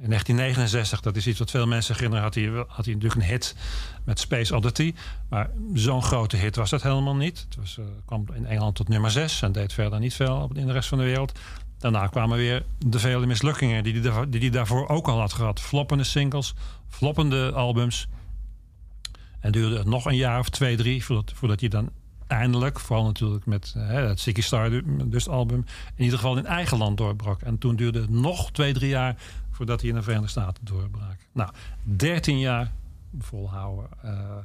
In 0.00 0.08
1969, 0.08 1.00
dat 1.00 1.16
is 1.16 1.26
iets 1.26 1.38
wat 1.38 1.50
veel 1.50 1.66
mensen 1.66 1.94
herinneren, 1.94 2.24
had 2.24 2.34
hij, 2.34 2.44
had 2.44 2.84
hij 2.84 2.94
natuurlijk 2.94 3.14
een 3.14 3.26
hit 3.26 3.56
met 4.04 4.20
Space 4.20 4.56
Oddity. 4.56 4.94
Maar 5.28 5.50
zo'n 5.74 6.02
grote 6.02 6.36
hit 6.36 6.56
was 6.56 6.70
dat 6.70 6.82
helemaal 6.82 7.16
niet. 7.16 7.46
Het 7.48 7.56
was, 7.56 7.76
uh, 7.76 7.84
kwam 8.04 8.26
in 8.34 8.46
Engeland 8.46 8.74
tot 8.74 8.88
nummer 8.88 9.10
6 9.10 9.42
en 9.42 9.52
deed 9.52 9.72
verder 9.72 9.98
niet 9.98 10.14
veel 10.14 10.50
in 10.54 10.66
de 10.66 10.72
rest 10.72 10.88
van 10.88 10.98
de 10.98 11.04
wereld. 11.04 11.38
Daarna 11.78 12.06
kwamen 12.06 12.36
weer 12.36 12.64
de 12.78 12.98
vele 12.98 13.26
mislukkingen 13.26 13.84
die 13.84 14.40
hij 14.40 14.50
daarvoor 14.50 14.88
ook 14.88 15.08
al 15.08 15.18
had 15.18 15.32
gehad. 15.32 15.60
Floppende 15.60 16.04
singles, 16.04 16.54
floppende 16.88 17.52
albums. 17.52 18.08
En 19.40 19.52
duurde 19.52 19.76
het 19.78 19.86
nog 19.86 20.04
een 20.04 20.16
jaar 20.16 20.38
of 20.38 20.48
twee, 20.48 20.76
drie 20.76 21.04
voordat, 21.04 21.32
voordat 21.34 21.60
hij 21.60 21.68
dan 21.68 21.90
eindelijk, 22.30 22.80
vooral 22.80 23.04
natuurlijk 23.04 23.46
met 23.46 23.74
uh, 23.76 23.88
het 23.88 24.20
Ziggy 24.20 24.40
Stardust 24.40 25.28
album, 25.28 25.64
in 25.94 26.04
ieder 26.04 26.18
geval 26.18 26.36
in 26.36 26.46
eigen 26.46 26.78
land 26.78 26.96
doorbrak. 26.96 27.42
En 27.42 27.58
toen 27.58 27.76
duurde 27.76 28.00
het 28.00 28.10
nog 28.10 28.52
twee, 28.52 28.72
drie 28.72 28.88
jaar 28.88 29.16
voordat 29.50 29.80
hij 29.80 29.88
in 29.88 29.94
de 29.94 30.02
Verenigde 30.02 30.30
Staten 30.30 30.64
doorbrak. 30.64 31.16
Nou, 31.32 31.50
13 31.82 32.38
jaar 32.38 32.72
volhouden. 33.18 33.88
Uh, 34.04 34.36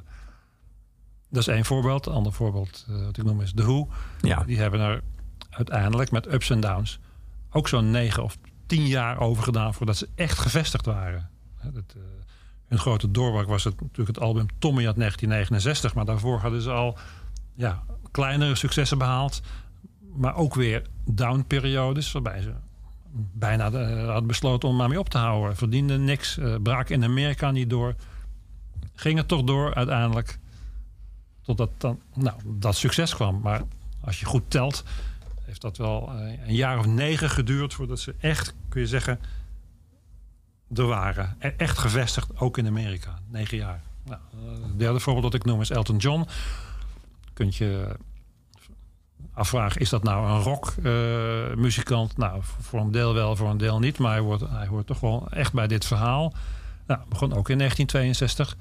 dat 1.28 1.40
is 1.40 1.46
één 1.46 1.64
voorbeeld. 1.64 2.06
Een 2.06 2.12
ander 2.12 2.32
voorbeeld, 2.32 2.86
uh, 2.90 3.04
wat 3.04 3.16
ik 3.16 3.24
noem, 3.24 3.40
is 3.40 3.52
The 3.52 3.62
Who. 3.62 3.88
Ja. 4.20 4.44
Die 4.44 4.58
hebben 4.58 4.80
er 4.80 5.02
uiteindelijk 5.50 6.10
met 6.10 6.32
ups 6.32 6.50
en 6.50 6.60
downs 6.60 6.98
ook 7.50 7.68
zo'n 7.68 7.90
negen 7.90 8.22
of 8.22 8.38
tien 8.66 8.86
jaar 8.86 9.18
over 9.18 9.42
gedaan 9.42 9.74
voordat 9.74 9.96
ze 9.96 10.08
echt 10.14 10.38
gevestigd 10.38 10.86
waren. 10.86 11.30
Hè, 11.56 11.72
dat, 11.72 11.94
eh, 11.96 12.02
hun 12.66 12.78
grote 12.78 13.10
doorbraak 13.10 13.46
was 13.46 13.64
het, 13.64 13.80
natuurlijk 13.80 14.16
het 14.16 14.26
album 14.26 14.46
Tommy 14.58 14.86
uit 14.86 14.96
1969. 14.96 15.94
Maar 15.94 16.04
daarvoor 16.04 16.38
hadden 16.38 16.62
ze 16.62 16.70
al 16.70 16.98
ja, 17.56 17.82
kleinere 18.10 18.54
successen 18.54 18.98
behaald. 18.98 19.42
Maar 20.14 20.34
ook 20.36 20.54
weer 20.54 20.82
downperiodes 21.04 22.12
waarbij 22.12 22.40
ze 22.42 22.52
bijna 23.32 23.70
hadden 24.04 24.26
besloten 24.26 24.68
om 24.68 24.76
maar 24.76 24.88
mee 24.88 24.98
op 24.98 25.08
te 25.08 25.18
houden. 25.18 25.56
Verdienden 25.56 26.04
niks, 26.04 26.38
eh, 26.38 26.54
braken 26.62 26.94
in 26.94 27.04
Amerika 27.04 27.50
niet 27.50 27.70
door. 27.70 27.94
Ging 28.94 29.18
het 29.18 29.28
toch 29.28 29.42
door 29.44 29.74
uiteindelijk. 29.74 30.38
Totdat 31.42 31.70
dan, 31.78 32.00
nou, 32.14 32.36
dat 32.44 32.76
succes 32.76 33.14
kwam. 33.14 33.40
Maar 33.40 33.62
als 34.00 34.20
je 34.20 34.26
goed 34.26 34.50
telt, 34.50 34.84
heeft 35.44 35.60
dat 35.60 35.76
wel 35.76 36.12
eh, 36.12 36.48
een 36.48 36.54
jaar 36.54 36.78
of 36.78 36.86
negen 36.86 37.30
geduurd 37.30 37.74
voordat 37.74 38.00
ze 38.00 38.14
echt, 38.18 38.54
kun 38.68 38.80
je 38.80 38.86
zeggen, 38.86 39.20
er 40.74 40.86
waren. 40.86 41.36
E- 41.38 41.54
Echt 41.56 41.78
gevestigd, 41.78 42.38
ook 42.38 42.58
in 42.58 42.66
Amerika. 42.66 43.18
Negen 43.28 43.56
jaar. 43.56 43.82
Nou, 44.04 44.20
eh, 44.32 44.62
het 44.62 44.78
derde 44.78 45.00
voorbeeld 45.00 45.32
dat 45.32 45.34
ik 45.40 45.44
noem 45.44 45.60
is 45.60 45.70
Elton 45.70 45.96
John. 45.96 46.26
Kunt 47.36 47.56
je 47.56 47.96
afvragen, 49.32 49.80
is 49.80 49.88
dat 49.88 50.02
nou 50.02 50.30
een 50.30 50.40
rockmuzikant? 50.42 51.58
muzikant? 51.58 52.16
nou, 52.16 52.40
voor 52.42 52.80
een 52.80 52.90
deel 52.90 53.14
wel, 53.14 53.36
voor 53.36 53.48
een 53.50 53.56
deel 53.56 53.78
niet. 53.78 53.98
Maar 53.98 54.10
hij 54.10 54.20
hoort, 54.20 54.40
hij 54.50 54.66
hoort 54.66 54.86
toch 54.86 55.00
wel 55.00 55.28
echt 55.30 55.52
bij 55.52 55.66
dit 55.66 55.84
verhaal. 55.84 56.32
Nou, 56.86 57.00
begon 57.08 57.32
ook 57.32 57.48
in 57.48 57.58
1962. 57.58 58.56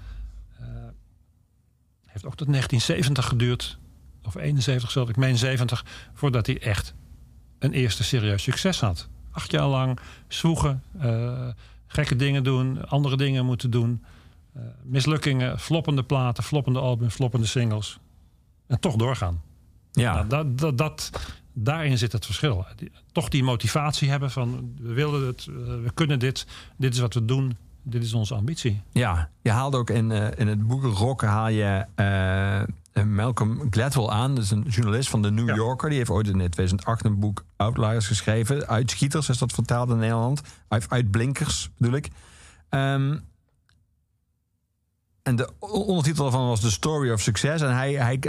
Eh, 0.60 0.66
heeft 2.06 2.26
ook 2.26 2.36
tot 2.36 2.48
1970 2.48 3.26
geduurd. 3.26 3.78
Of 4.24 4.36
71 4.36 4.92
zelf, 4.92 5.10
ik 5.10 5.18
meen 5.18 5.38
70. 5.38 5.86
Voordat 6.14 6.46
hij 6.46 6.62
echt 6.62 6.94
een 7.60 7.74
eerste 7.74 8.04
serieus 8.04 8.44
succes 8.44 8.80
had. 8.80 9.08
Acht 9.32 9.52
jaar 9.52 9.68
lang 9.68 10.00
zwoegen, 10.28 10.84
eh, 11.00 11.48
gekke 11.88 12.16
dingen 12.16 12.44
doen, 12.44 12.90
andere 12.90 13.18
dingen 13.18 13.46
moeten 13.46 13.70
doen. 13.70 14.04
eh, 14.54 14.62
mislukkingen, 14.84 15.60
floppende 15.60 16.04
platen, 16.04 16.44
floppende 16.44 16.80
albums, 16.80 17.14
floppende 17.14 17.46
singles. 17.46 18.00
En 18.68 18.80
toch 18.80 18.96
doorgaan. 18.96 19.42
Ja, 19.92 20.14
Nou, 20.14 20.28
dat, 20.28 20.58
dat, 20.58 20.78
dat, 20.78 21.12
daarin 21.54 21.98
zit 21.98 22.12
het 22.12 22.26
verschil. 22.26 22.66
Toch 23.12 23.30
die 23.30 23.44
motivatie 23.44 24.10
hebben 24.10 24.32
van 24.32 24.74
we 24.82 24.94
willen 24.94 25.28
het, 25.28 25.48
eh, 25.50 25.56
we 25.56 25.92
kunnen 25.94 26.20
dit, 26.20 26.48
dit 26.78 26.94
is 26.94 27.00
wat 27.00 27.14
we 27.14 27.26
doen, 27.26 27.58
dit 27.84 28.04
is 28.04 28.14
onze 28.14 28.36
ambitie. 28.36 28.82
ja. 28.92 29.30
je 29.42 29.52
haalt 29.52 29.76
ook 29.76 29.90
in, 29.90 30.12
eh, 30.12 30.28
in 30.40 30.48
het 30.48 30.68
boek 30.68 30.84
Rock 30.84 31.22
haal 31.22 31.48
je 31.48 31.86
eh, 31.96 33.04
Malcolm 33.04 33.68
Gladwell 33.70 34.08
aan. 34.08 34.36
Dat 34.36 34.44
is 34.44 34.52
een 34.52 34.66
journalist 34.70 35.10
van 35.10 35.22
de 35.22 35.32
New 35.32 35.48
Ja. 35.48 35.56
Yorker. 35.56 35.90
Die 35.90 35.98
heeft 35.98 36.10
ooit 36.10 36.28
in 36.28 36.38
2008 36.38 37.06
een 37.06 37.20
boek 37.20 37.46
Outliers 37.56 38.08
geschreven. 38.08 38.68
Uitschieters 38.68 39.30
is 39.30 39.38
dat 39.38 39.52
vertaald 39.52 39.90
in 39.90 39.98
Nederland. 39.98 40.42
Uit, 40.68 40.90
uitblinkers 40.90 41.70
bedoel 41.78 41.96
ik. 41.96 42.10
Ehm, 42.70 43.18
en 45.26 45.36
de 45.36 45.50
ondertitel 45.60 46.24
daarvan 46.24 46.48
was 46.48 46.60
The 46.60 46.72
Story 46.72 47.12
of 47.12 47.22
Success. 47.22 47.64
En 47.64 47.76
hij, 47.76 47.94
hij, 47.94 48.20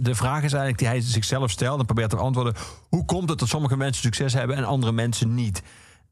de 0.00 0.14
vraag 0.14 0.42
is 0.42 0.52
eigenlijk 0.52 0.78
die 0.78 0.88
hij 0.88 1.00
zichzelf 1.00 1.50
stelt 1.50 1.78
en 1.80 1.84
probeert 1.86 2.10
te 2.10 2.16
beantwoorden. 2.16 2.54
Hoe 2.88 3.04
komt 3.04 3.28
het 3.28 3.38
dat 3.38 3.48
sommige 3.48 3.76
mensen 3.76 4.02
succes 4.02 4.32
hebben 4.32 4.56
en 4.56 4.64
andere 4.64 4.92
mensen 4.92 5.34
niet? 5.34 5.62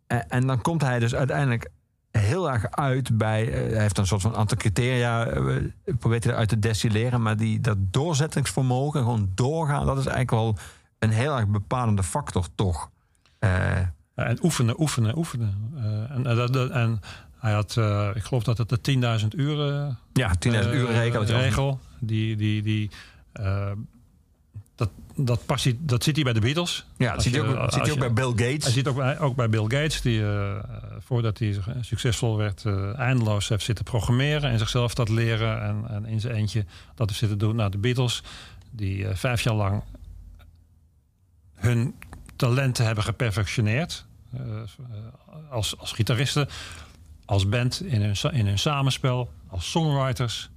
En, 0.07 0.29
en 0.31 0.47
dan 0.47 0.61
komt 0.61 0.83
hij 0.83 0.99
dus 0.99 1.15
uiteindelijk 1.15 1.71
heel 2.11 2.51
erg 2.51 2.71
uit 2.71 3.17
bij. 3.19 3.53
eh, 3.53 3.73
hij 3.73 3.81
heeft 3.83 3.99
een 3.99 4.07
soort 4.07 4.23
van 4.23 4.37
aantal 4.37 4.57
criteria. 4.57 5.27
eh, 5.27 5.57
probeert 5.99 6.25
hij 6.25 6.33
eruit 6.33 6.49
te 6.49 6.59
destilleren. 6.59 7.23
Maar 7.23 7.37
die, 7.37 7.61
dat 7.61 7.77
doorzettingsvermogen, 7.81 9.01
gewoon 9.01 9.31
doorgaan, 9.35 9.87
dat 9.87 9.99
is 9.99 10.07
eigenlijk 10.07 10.31
wel 10.31 10.57
een 10.99 11.11
heel 11.11 11.37
erg 11.37 11.47
bepalende 11.49 12.03
factor, 12.03 12.47
toch? 12.55 12.91
Eh, 13.39 13.77
En 14.15 14.39
oefenen, 14.43 14.81
oefenen, 14.81 15.19
oefenen. 15.19 15.73
En, 16.11 16.73
en 16.73 17.01
hij 17.41 17.53
had, 17.53 17.77
eh, 17.77 18.11
ik 18.15 18.23
geloof 18.23 18.43
dat 18.43 18.59
het 18.59 18.69
de 18.69 18.81
10.000 18.81 19.35
uur 19.37 19.57
ja, 20.13 20.35
10.000 20.39 20.51
uur 20.75 20.91
regel. 20.91 21.19
dat 21.21 21.29
je 21.29 21.35
al- 21.35 21.41
regel. 21.41 21.81
Die, 21.99 22.37
die, 22.37 22.63
die, 22.63 22.91
eh, 23.33 23.71
dat, 24.75 24.91
dat, 25.17 25.47
past 25.47 25.65
hij, 25.65 25.77
dat 25.81 26.05
zit 26.05 26.15
hij 26.15 26.25
bij 26.25 26.33
de 26.33 26.41
Beatles. 26.41 26.87
Ja, 26.97 27.15
dat 27.15 27.25
je- 27.25 27.43
ook, 27.43 27.57
als 27.57 27.91
ook 27.91 27.99
bij 27.99 28.13
Bill 28.13 28.31
Gates. 28.31 28.65
Hij 28.65 28.73
ziet 28.73 28.87
ook 28.87 28.97
bij, 28.97 29.19
ook 29.19 29.37
bij 29.37 29.49
Bill 29.49 29.63
Gates, 29.63 30.01
die 30.01 30.21
eh, 30.21 30.57
eh, 30.57 30.65
voordat 31.01 31.39
hij 31.39 31.59
succesvol 31.81 32.37
werd, 32.37 32.65
eh, 32.65 32.99
eindeloos 32.99 33.49
heeft 33.49 33.65
zitten 33.65 33.85
programmeren 33.85 34.51
en 34.51 34.59
zichzelf 34.59 34.95
dat 34.95 35.09
leren 35.09 35.63
en, 35.63 35.85
en 35.89 36.05
in 36.07 36.21
zijn 36.21 36.35
eentje 36.35 36.65
dat 36.95 37.09
heeft 37.09 37.21
zitten 37.21 37.39
doen. 37.39 37.57
Nou, 37.57 37.71
de 37.71 37.79
Beatles, 37.79 38.23
die 38.71 39.07
eh, 39.07 39.15
vijf 39.17 39.41
jaar 39.43 39.55
lang 39.55 39.83
hun 41.55 41.95
talenten 42.37 42.85
hebben 42.87 43.05
geperfectioneerd. 43.05 44.05
eh, 44.33 44.41
eh, 44.41 44.65
als, 45.51 45.79
als 45.79 45.93
gitaristen, 45.93 46.49
als 47.31 47.49
band 47.49 47.83
in 47.85 48.03
hun, 48.03 48.33
in 48.33 48.47
hun 48.47 48.59
samenspel, 48.59 49.31
als 49.47 49.71
songwriters. 49.71 50.51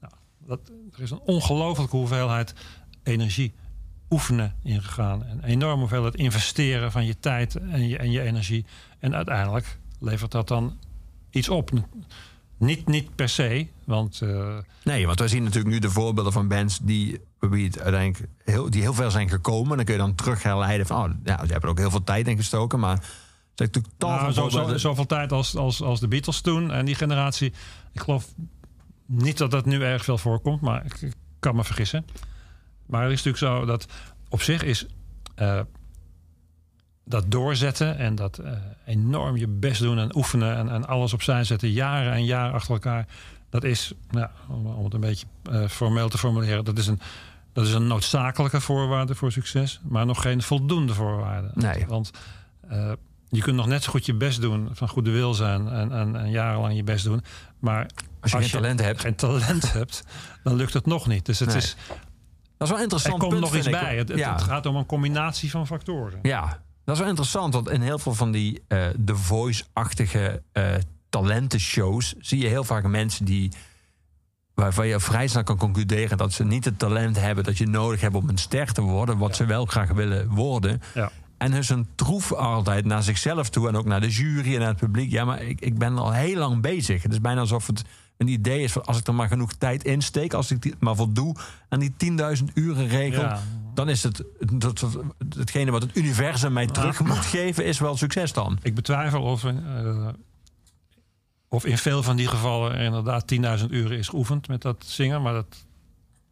Nou, 0.00 0.12
dat, 0.38 0.60
er 0.96 1.02
is 1.02 1.10
een 1.10 1.20
ongelofelijke 1.20 1.96
hoeveelheid 1.96 2.54
energie 3.02 3.52
oefenen 4.10 4.54
ingegaan. 4.62 5.24
Een 5.30 5.44
enorme 5.44 5.78
hoeveelheid 5.78 6.14
investeren 6.14 6.92
van 6.92 7.06
je 7.06 7.18
tijd 7.18 7.54
en 7.54 7.88
je, 7.88 7.98
en 7.98 8.10
je 8.10 8.20
energie. 8.20 8.64
En 8.98 9.14
uiteindelijk 9.14 9.78
levert 10.00 10.30
dat 10.30 10.48
dan 10.48 10.78
iets 11.30 11.48
op. 11.48 11.70
Niet, 12.56 12.86
niet 12.86 13.14
per 13.14 13.28
se, 13.28 13.66
want 13.84 14.20
eh, 14.20 14.58
Nee, 14.84 15.06
want 15.06 15.18
we 15.18 15.28
zien 15.28 15.42
natuurlijk 15.42 15.74
nu 15.74 15.78
de 15.78 15.90
voorbeelden 15.90 16.32
van 16.32 16.48
bands 16.48 16.78
die, 16.82 17.20
wie 17.38 17.66
het 17.66 17.80
uiteindelijk 17.80 18.30
heel, 18.44 18.70
die 18.70 18.82
heel 18.82 18.94
ver 18.94 19.10
zijn 19.10 19.28
gekomen. 19.28 19.76
Dan 19.76 19.84
kun 19.84 19.94
je 19.94 20.00
dan 20.00 20.14
terug 20.14 20.42
herleiden 20.42 20.86
van, 20.86 21.10
oh, 21.10 21.16
ja, 21.24 21.36
ze 21.36 21.52
hebben 21.52 21.62
er 21.62 21.68
ook 21.68 21.78
heel 21.78 21.90
veel 21.90 22.04
tijd 22.04 22.28
in 22.28 22.36
gestoken. 22.36 22.80
Maar 22.80 23.02
natuurlijk 23.66 23.94
tal 23.98 24.10
nou, 24.10 24.32
van 24.32 24.32
zo, 24.32 24.48
zo, 24.48 24.76
zoveel 24.76 25.06
tijd 25.06 25.32
als, 25.32 25.56
als, 25.56 25.82
als 25.82 26.00
de 26.00 26.08
Beatles 26.08 26.40
toen 26.40 26.70
en 26.70 26.84
die 26.84 26.94
generatie. 26.94 27.52
Ik 27.92 28.00
geloof 28.00 28.34
niet 29.06 29.38
dat 29.38 29.50
dat 29.50 29.64
nu 29.64 29.82
erg 29.82 30.04
veel 30.04 30.18
voorkomt, 30.18 30.60
maar 30.60 30.84
ik, 30.84 31.00
ik 31.00 31.14
kan 31.38 31.56
me 31.56 31.64
vergissen. 31.64 32.06
Maar 32.86 33.02
het 33.02 33.12
is 33.12 33.22
natuurlijk 33.22 33.60
zo 33.60 33.66
dat 33.66 33.86
op 34.28 34.42
zich 34.42 34.62
is 34.62 34.86
eh, 35.34 35.60
dat 37.04 37.30
doorzetten 37.30 37.98
en 37.98 38.14
dat 38.14 38.38
eh, 38.38 38.52
enorm 38.86 39.36
je 39.36 39.48
best 39.48 39.80
doen 39.80 39.98
en 39.98 40.16
oefenen 40.16 40.56
en, 40.56 40.68
en 40.68 40.86
alles 40.86 41.12
opzij 41.12 41.44
zetten, 41.44 41.70
jaren 41.70 42.12
en 42.12 42.24
jaren 42.24 42.52
achter 42.52 42.72
elkaar. 42.72 43.06
Dat 43.48 43.64
is, 43.64 43.92
nou, 44.10 44.28
om, 44.48 44.84
het 44.84 44.94
een 44.94 45.00
beetje 45.00 45.26
eh, 45.50 45.68
formeel 45.68 46.08
te 46.08 46.18
formuleren, 46.18 46.64
dat 46.64 46.78
is, 46.78 46.86
een, 46.86 47.00
dat 47.52 47.66
is 47.66 47.72
een 47.72 47.86
noodzakelijke 47.86 48.60
voorwaarde 48.60 49.14
voor 49.14 49.32
succes, 49.32 49.80
maar 49.82 50.06
nog 50.06 50.22
geen 50.22 50.42
voldoende 50.42 50.94
voorwaarde. 50.94 51.50
Nee. 51.54 51.86
Want 51.86 52.10
eh, 52.68 52.92
je 53.30 53.40
kunt 53.40 53.56
nog 53.56 53.66
net 53.66 53.82
zo 53.82 53.90
goed 53.90 54.06
je 54.06 54.14
best 54.14 54.40
doen, 54.40 54.68
van 54.72 54.88
goede 54.88 55.10
wil 55.10 55.34
zijn 55.34 55.68
en, 55.68 55.92
en, 55.92 56.16
en 56.16 56.30
jarenlang 56.30 56.76
je 56.76 56.82
best 56.84 57.04
doen. 57.04 57.22
Maar 57.58 57.90
als 58.20 58.30
je 58.32 58.38
geen 58.38 58.50
talent 58.50 58.80
hebt. 58.80 59.00
geen 59.00 59.14
talent 59.14 59.72
hebt, 59.78 60.02
dan 60.42 60.54
lukt 60.54 60.72
het 60.72 60.86
nog 60.86 61.06
niet. 61.06 61.26
Dus 61.26 61.38
het 61.38 61.48
Nee. 61.48 61.56
is, 61.56 61.76
Dat 61.88 61.98
is 62.58 62.68
wel 62.68 62.76
er 62.76 62.82
interessant. 62.82 63.18
komt 63.18 63.30
punt, 63.30 63.40
nog 63.42 63.56
iets 63.56 63.70
bij. 63.70 63.96
Het, 63.96 64.08
het, 64.08 64.18
ja. 64.18 64.32
het 64.32 64.42
gaat 64.42 64.66
om 64.66 64.76
een 64.76 64.86
combinatie 64.86 65.50
van 65.50 65.66
factoren. 65.66 66.18
ja, 66.22 66.62
dat 66.84 66.94
is 66.94 67.00
wel 67.00 67.08
interessant. 67.10 67.54
Want 67.54 67.70
in 67.70 67.80
heel 67.80 67.98
veel 67.98 68.14
van 68.14 68.30
die 68.30 68.62
eh 68.68 68.86
The 69.04 69.16
Voice-achtige 69.16 70.42
eh 70.52 70.74
talentenshows... 71.08 72.14
zie 72.18 72.38
je 72.42 72.46
heel 72.48 72.64
vaak 72.64 72.86
mensen 72.86 73.24
die... 73.24 73.52
waarvan 74.54 74.86
je 74.86 75.00
vrij 75.00 75.26
snel 75.26 75.42
kan 75.42 75.56
concluderen... 75.56 76.18
dat 76.18 76.32
ze 76.32 76.44
niet 76.44 76.64
het 76.64 76.78
talent 76.78 77.20
hebben 77.20 77.44
dat 77.44 77.58
je 77.58 77.66
nodig 77.66 78.00
hebt 78.00 78.14
om 78.14 78.28
een 78.28 78.38
ster 78.38 78.72
te 78.72 78.80
worden... 78.80 79.18
wat 79.18 79.28
Ja. 79.30 79.34
ze 79.36 79.44
wel 79.44 79.64
graag 79.64 79.88
willen 79.92 80.28
worden. 80.28 80.82
Ja. 80.94 81.10
En 81.40 81.50
dus 81.50 81.68
een 81.68 81.86
troef 81.94 82.32
altijd 82.32 82.84
naar 82.84 83.02
zichzelf 83.02 83.50
toe 83.50 83.68
en 83.68 83.76
ook 83.76 83.84
naar 83.84 84.00
de 84.00 84.08
jury 84.08 84.52
en 84.54 84.58
naar 84.60 84.68
het 84.68 84.76
publiek. 84.76 85.10
Ja, 85.10 85.24
maar 85.24 85.42
ik, 85.42 85.60
ik 85.60 85.78
ben 85.78 85.98
al 85.98 86.12
heel 86.12 86.36
lang 86.36 86.62
bezig. 86.62 87.02
Het 87.02 87.12
is 87.12 87.20
bijna 87.20 87.40
alsof 87.40 87.66
het 87.66 87.84
een 88.16 88.28
idee 88.28 88.62
is 88.62 88.72
van 88.72 88.84
als 88.84 88.98
ik 88.98 89.06
er 89.06 89.14
maar 89.14 89.28
genoeg 89.28 89.52
tijd 89.52 89.84
in 89.84 90.02
steek, 90.02 90.32
als 90.32 90.50
ik 90.50 90.62
die 90.62 90.74
maar 90.78 90.96
voldoe 90.96 91.36
aan 91.68 91.78
die 91.78 91.92
10.000 92.38 92.44
uren 92.54 92.88
regel, 92.88 93.22
Ja. 93.22 93.40
dan 93.74 93.88
is 93.88 94.02
het 94.02 94.24
dat, 94.52 94.86
hetgene 95.38 95.70
wat 95.70 95.82
het 95.82 95.96
universum 95.96 96.52
mij 96.52 96.66
terug 96.66 97.00
moet 97.04 97.16
geven, 97.16 97.64
is 97.64 97.78
wel 97.78 97.96
succes 97.96 98.32
dan. 98.32 98.58
Ik 98.62 98.74
betwijfel 98.74 99.22
of, 99.22 99.44
eh, 99.44 100.08
of 101.48 101.64
in 101.64 101.78
veel 101.78 102.02
van 102.02 102.16
die 102.16 102.28
gevallen 102.28 102.72
er 102.74 102.80
inderdaad 102.80 103.26
10.000 103.26 103.70
uren 103.70 103.98
is 103.98 104.08
geoefend 104.08 104.48
met 104.48 104.62
dat 104.62 104.84
zingen. 104.86 105.22
Maar 105.22 105.32
dat, 105.32 105.66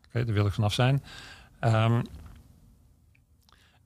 oké, 0.09 0.25
daar 0.25 0.35
wil 0.35 0.47
ik 0.47 0.53
vanaf 0.53 0.73
zijn. 0.73 1.03
Ehm, 1.61 2.03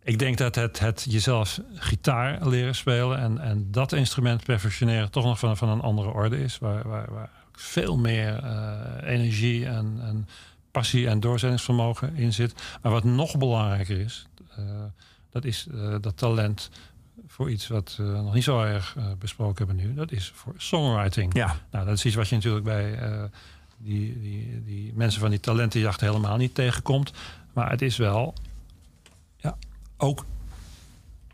ik 0.05 0.19
denk 0.19 0.39
dat 0.39 0.55
het, 0.55 0.79
het 0.79 1.07
jezelf 1.09 1.61
gitaar 1.75 2.49
leren 2.49 2.75
spelen 2.75 3.19
en, 3.19 3.39
en 3.39 3.67
dat 3.71 3.93
instrument 3.93 4.45
perfectioneren 4.45 5.11
toch 5.11 5.25
nog 5.25 5.39
van, 5.39 5.57
van 5.57 5.69
een 5.69 5.81
andere 5.81 6.11
orde 6.11 6.43
is. 6.43 6.59
Waar, 6.59 6.89
waar, 6.89 7.13
waar 7.13 7.31
veel 7.53 7.97
meer 7.97 8.39
eh, 8.43 9.13
energie 9.13 9.67
en, 9.67 9.99
en 10.03 10.29
passie 10.71 11.09
en 11.09 11.21
doorzettingsvermogen 11.21 12.15
in 12.15 12.33
zit. 12.33 12.55
Maar 12.83 12.93
wat 12.93 13.05
nog 13.05 13.39
belangrijker 13.39 13.99
is, 13.99 14.27
eh, 14.57 14.65
dat 15.31 15.45
is 15.45 15.67
eh, 15.73 15.95
dat 16.01 16.17
talent 16.17 16.71
voor 17.27 17.51
iets 17.51 17.69
wat 17.69 17.95
we 17.97 18.03
nog 18.03 18.35
niet 18.35 18.45
zo 18.45 18.63
erg 18.63 18.97
besproken 19.19 19.67
hebben 19.67 19.87
nu. 19.87 19.95
Dat 19.95 20.13
is 20.13 20.33
voor 20.35 20.55
songwriting. 20.57 21.35
Ja, 21.35 21.57
Nou, 21.71 21.85
dat 21.85 21.95
is 21.95 22.05
iets 22.05 22.15
wat 22.15 22.29
je 22.29 22.35
natuurlijk 22.35 22.65
bij 22.65 22.99
die, 23.77 24.21
die, 24.21 24.63
die 24.65 24.93
mensen 24.95 25.21
van 25.21 25.31
die 25.31 25.41
talentenjacht 25.41 26.01
helemaal 26.01 26.37
niet 26.37 26.55
tegenkomt. 26.55 27.13
Maar 27.53 27.71
het 27.71 27.83
is 27.83 27.97
wel 27.97 28.35
ook 30.03 30.25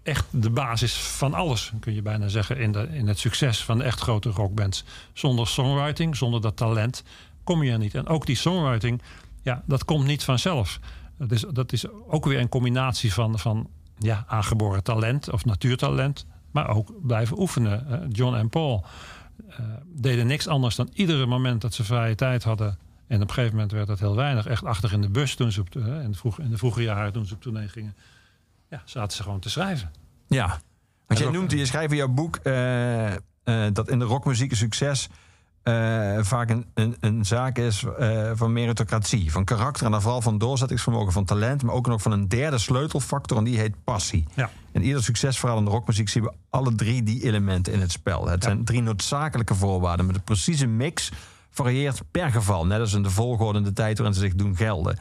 echt 0.02 0.24
de 0.30 0.50
basis 0.50 0.94
van 0.94 1.34
alles, 1.34 1.72
kun 1.80 1.94
je 1.94 2.02
bijna 2.02 2.28
zeggen, 2.28 2.58
in, 2.58 2.72
de, 2.72 2.88
in 2.92 3.08
het 3.08 3.18
succes 3.18 3.64
van 3.64 3.78
de 3.78 3.84
echt 3.84 4.00
grote 4.00 4.30
rockbands. 4.30 4.84
Zonder 5.12 5.46
songwriting, 5.46 6.16
zonder 6.16 6.40
dat 6.40 6.56
talent, 6.56 7.02
kom 7.44 7.62
je 7.62 7.72
er 7.72 7.78
niet. 7.78 7.94
En 7.94 8.06
ook 8.06 8.26
die 8.26 8.36
songwriting, 8.36 9.02
ja, 9.42 9.62
dat 9.66 9.84
komt 9.84 10.06
niet 10.06 10.24
vanzelf. 10.24 10.80
Dat 11.18 11.30
is, 11.30 11.44
dat 11.52 11.72
is 11.72 11.88
ook 11.88 12.24
weer 12.24 12.40
een 12.40 12.48
combinatie 12.48 13.12
van, 13.12 13.38
van 13.38 13.68
ja, 13.98 14.24
aangeboren 14.26 14.82
talent 14.82 15.30
of 15.30 15.44
natuurtalent, 15.44 16.26
maar 16.50 16.68
ook 16.68 16.92
blijven 17.02 17.38
oefenen. 17.38 17.88
Eh, 17.88 18.08
John 18.08 18.34
en 18.34 18.48
Paul 18.48 18.84
uh, 19.50 19.56
deden 19.94 20.26
niks 20.26 20.46
anders 20.48 20.76
dan 20.76 20.90
iedere 20.92 21.26
moment 21.26 21.60
dat 21.60 21.74
ze 21.74 21.84
vrije 21.84 22.14
tijd 22.14 22.44
hadden. 22.44 22.78
En 23.06 23.16
op 23.22 23.28
een 23.28 23.34
gegeven 23.34 23.54
moment 23.54 23.72
werd 23.72 23.86
dat 23.86 23.98
heel 23.98 24.16
weinig. 24.16 24.46
Echt 24.46 24.64
achter 24.64 24.92
in 24.92 25.00
de 25.00 25.08
bus 25.08 25.34
toen 25.34 25.52
ze 25.52 25.60
op 25.60 25.72
de, 25.72 25.80
in, 25.80 26.10
de 26.10 26.16
vroeg, 26.16 26.38
in 26.38 26.50
de 26.50 26.58
vroege 26.58 26.82
jaren 26.82 27.12
toen 27.12 27.26
ze 27.26 27.34
op 27.34 27.42
tournee 27.42 27.68
gingen. 27.68 27.94
Ja, 28.70 28.82
zaten 28.84 29.16
ze 29.16 29.22
gewoon 29.22 29.40
te 29.40 29.50
schrijven. 29.50 29.90
Ja, 30.26 30.60
want 31.06 31.20
jij 31.20 31.30
noemt, 31.30 31.50
je 31.50 31.66
schrijft 31.66 31.90
in 31.90 31.96
jouw 31.96 32.08
boek 32.08 32.38
uh, 32.42 33.12
uh, 33.12 33.16
dat 33.72 33.88
in 33.88 33.98
de 33.98 34.04
rockmuziek 34.04 34.50
een 34.50 34.56
succes 34.56 35.08
uh, 35.64 36.18
vaak 36.20 36.50
een, 36.50 36.66
een, 36.74 36.96
een, 37.00 37.24
zaak 37.24 37.58
is 37.58 37.84
van 38.34 38.52
meritocratie, 38.52 39.32
van 39.32 39.44
karakter 39.44 39.84
en 39.84 39.90
dan 39.90 40.02
vooral 40.02 40.20
van 40.20 40.38
doorzettingsvermogen, 40.38 41.12
van 41.12 41.24
talent, 41.24 41.62
maar 41.62 41.74
ook 41.74 41.86
nog 41.86 42.02
van 42.02 42.12
een 42.12 42.28
derde 42.28 42.58
sleutelfactor 42.58 43.36
en 43.36 43.44
die 43.44 43.58
heet 43.58 43.84
passie. 43.84 44.24
Ja. 44.34 44.50
In 44.72 44.82
ieder 44.82 45.02
succesverhaal 45.02 45.58
in 45.58 45.64
de 45.64 45.70
rockmuziek 45.70 46.08
zien 46.08 46.22
we 46.22 46.32
alle 46.50 46.74
drie 46.74 47.02
die 47.02 47.24
elementen 47.24 47.72
in 47.72 47.80
het 47.80 47.92
spel. 47.92 48.28
Het 48.28 48.42
ja. 48.42 48.48
zijn 48.48 48.64
drie 48.64 48.82
noodzakelijke 48.82 49.54
voorwaarden 49.54 50.06
met 50.06 50.14
een 50.14 50.22
precieze 50.22 50.66
mix 50.66 51.10
varieert 51.50 52.02
per 52.10 52.30
geval, 52.30 52.66
net 52.66 52.80
als 52.80 52.92
in 52.92 53.02
de 53.02 53.10
volgorde 53.10 53.58
en 53.58 53.64
de 53.64 53.72
tijd 53.72 53.98
waarin 53.98 54.16
ze 54.16 54.20
zich 54.20 54.34
doen 54.34 54.56
gelden. 54.56 54.98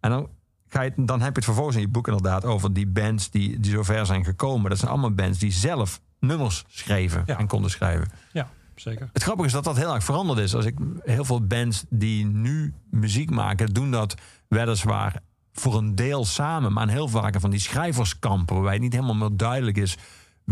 En 0.00 0.10
dan 0.10 0.28
ga 0.72 0.82
je, 0.82 0.92
dan 0.96 1.18
heb 1.20 1.28
je 1.28 1.34
het 1.34 1.44
vervolgens 1.44 1.76
in 1.76 1.82
je 1.82 1.88
boek 1.88 2.06
inderdaad 2.06 2.44
over 2.44 2.72
die 2.72 2.86
bands 2.86 3.30
die, 3.30 3.60
die 3.60 3.70
zover 3.72 4.06
zijn 4.06 4.24
gekomen. 4.24 4.70
Dat 4.70 4.78
zijn 4.78 4.90
allemaal 4.90 5.10
bands 5.14 5.38
die 5.38 5.52
zelf 5.52 6.00
nummers 6.20 6.64
schreven 6.68 7.22
Ja. 7.26 7.38
en 7.38 7.46
konden 7.46 7.70
schrijven. 7.70 8.08
Ja, 8.32 8.48
zeker. 8.74 9.10
Het 9.12 9.22
grappige 9.22 9.46
is 9.46 9.52
dat 9.52 9.64
dat 9.64 9.76
heel 9.76 9.94
erg 9.94 10.04
veranderd 10.04 10.38
is. 10.38 10.54
Als 10.54 10.64
ik 10.64 10.78
heel 11.02 11.24
veel 11.24 11.46
bands 11.46 11.84
die 11.88 12.26
nu 12.26 12.74
muziek 12.90 13.30
maken, 13.30 13.72
doen 13.74 13.90
dat 13.90 14.14
weliswaar 14.48 15.20
voor 15.52 15.76
een 15.76 15.94
deel 15.94 16.24
samen, 16.24 16.72
maar 16.72 16.88
heel 16.88 17.08
vaak 17.08 17.40
van 17.40 17.50
die 17.50 17.60
schrijverskampen, 17.60 18.54
waarbij 18.54 18.72
het 18.72 18.82
niet 18.82 18.92
helemaal 18.92 19.14
meer 19.14 19.36
duidelijk 19.36 19.76
is 19.76 19.96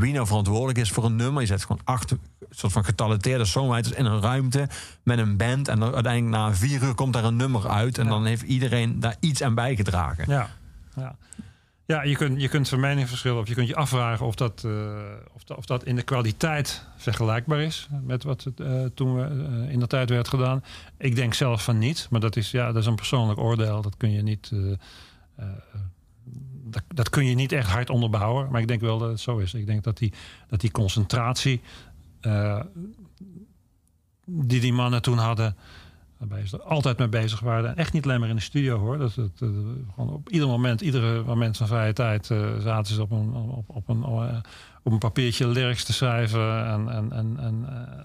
wie 0.01 0.13
nou 0.13 0.27
verantwoordelijk 0.27 0.79
is 0.79 0.91
voor 0.91 1.05
een 1.05 1.17
nummer. 1.17 1.41
Je 1.41 1.49
zet 1.49 1.63
gewoon 1.63 1.81
acht 1.85 2.15
soort 2.51 2.73
van 2.73 2.85
getalenteerde 2.85 3.45
songwriters 3.45 3.95
in 3.97 4.05
een 4.05 4.21
ruimte 4.21 4.69
met 5.03 5.19
een 5.19 5.37
band. 5.37 5.69
En 5.69 5.81
dan 5.81 5.95
uiteindelijk 5.95 6.35
na 6.35 6.55
vier 6.55 6.83
uur 6.83 6.95
komt 6.95 7.13
daar 7.13 7.25
een 7.25 7.37
nummer 7.37 7.69
uit. 7.69 7.99
En 7.99 8.05
Ja. 8.05 8.11
dan 8.11 8.25
heeft 8.25 8.43
iedereen 8.43 9.01
daar 9.01 9.17
iets 9.21 9.43
aan 9.43 9.55
bijgedragen. 9.55 10.25
Ja, 10.29 10.51
ja. 10.97 11.17
ja 11.87 12.03
je, 12.03 12.17
kunt, 12.17 12.41
je 12.41 12.49
kunt 12.49 12.69
van 12.69 12.81
mening 12.81 13.09
verschillen. 13.09 13.41
Of 13.41 13.49
je 13.49 13.55
kunt 13.55 13.69
je 13.69 13.75
afvragen 13.77 14.27
of 14.27 14.35
dat, 14.35 14.63
eh, 14.65 14.73
of, 15.33 15.45
dat, 15.45 15.57
of 15.57 15.65
dat 15.67 15.85
in 15.85 15.97
de 15.97 16.03
kwaliteit 16.03 16.85
vergelijkbaar 16.97 17.61
is. 17.61 17.89
Met 18.03 18.23
wat 18.25 18.45
het, 18.45 18.61
eh, 18.61 18.85
toen 18.95 19.15
we, 19.15 19.23
eh, 19.23 19.73
in 19.73 19.81
de 19.81 19.87
tijd 19.87 20.11
werd 20.11 20.29
gedaan. 20.29 20.65
Ik 20.99 21.15
denk 21.17 21.35
zelf 21.35 21.65
van 21.65 21.79
niet. 21.79 22.07
Maar 22.11 22.21
dat 22.21 22.37
is, 22.37 22.51
ja, 22.51 22.67
dat 22.67 22.77
is 22.83 22.87
een 22.87 22.95
persoonlijk 22.95 23.39
oordeel. 23.39 23.83
Dat 23.83 23.97
kun 23.97 24.13
je 24.13 24.23
niet... 24.23 24.53
dat, 26.71 26.83
dat 26.89 27.11
kun 27.11 27.25
je 27.25 27.35
niet 27.35 27.53
echt 27.53 27.69
hard 27.71 27.91
onderbouwen. 27.91 28.51
Maar 28.51 28.61
ik 28.61 28.69
denk 28.69 28.81
wel 28.81 28.99
dat 28.99 29.09
het 29.11 29.21
zo 29.21 29.39
is. 29.39 29.55
Ik 29.55 29.67
denk 29.67 29.85
dat 29.85 29.99
die, 29.99 30.13
dat 30.49 30.61
die 30.61 30.71
concentratie... 30.71 31.61
eh, 32.21 32.61
die 34.25 34.61
die 34.61 34.73
mannen 34.73 35.03
toen 35.03 35.19
hadden... 35.19 35.57
Waarbij 36.19 36.47
ze 36.47 36.57
er 36.57 36.63
altijd 36.63 36.99
mee 36.99 37.09
bezig 37.09 37.41
waren. 37.41 37.71
En 37.71 37.77
echt 37.77 37.93
niet 37.93 38.05
alleen 38.05 38.21
maar 38.21 38.29
in 38.29 38.35
de 38.35 38.41
studio 38.43 38.79
hoor. 38.79 38.99
Dat, 38.99 39.15
dat, 39.15 39.39
dat- 39.39 39.51
gewoon 39.95 40.11
op 40.11 40.29
ieder 40.29 40.49
moment, 40.49 40.81
iedere 40.81 41.23
moment 41.25 41.57
van 41.57 41.67
vrije 41.67 41.93
tijd 41.93 42.31
eh, 42.31 42.59
zaten 42.59 42.95
ze 42.95 43.03
op 43.03 43.11
een, 43.11 43.33
op, 43.35 43.65
op, 43.69 43.89
een, 43.89 44.03
eh, 44.03 44.37
op 44.83 44.93
een 44.93 44.99
papiertje 44.99 45.49
lyrics 45.49 45.85
te 45.85 45.93
schrijven 45.93 46.67
en, 46.67 46.89
en, 46.89 47.13
en, 47.13 47.37
en 47.39 47.65
eh, 47.69 48.05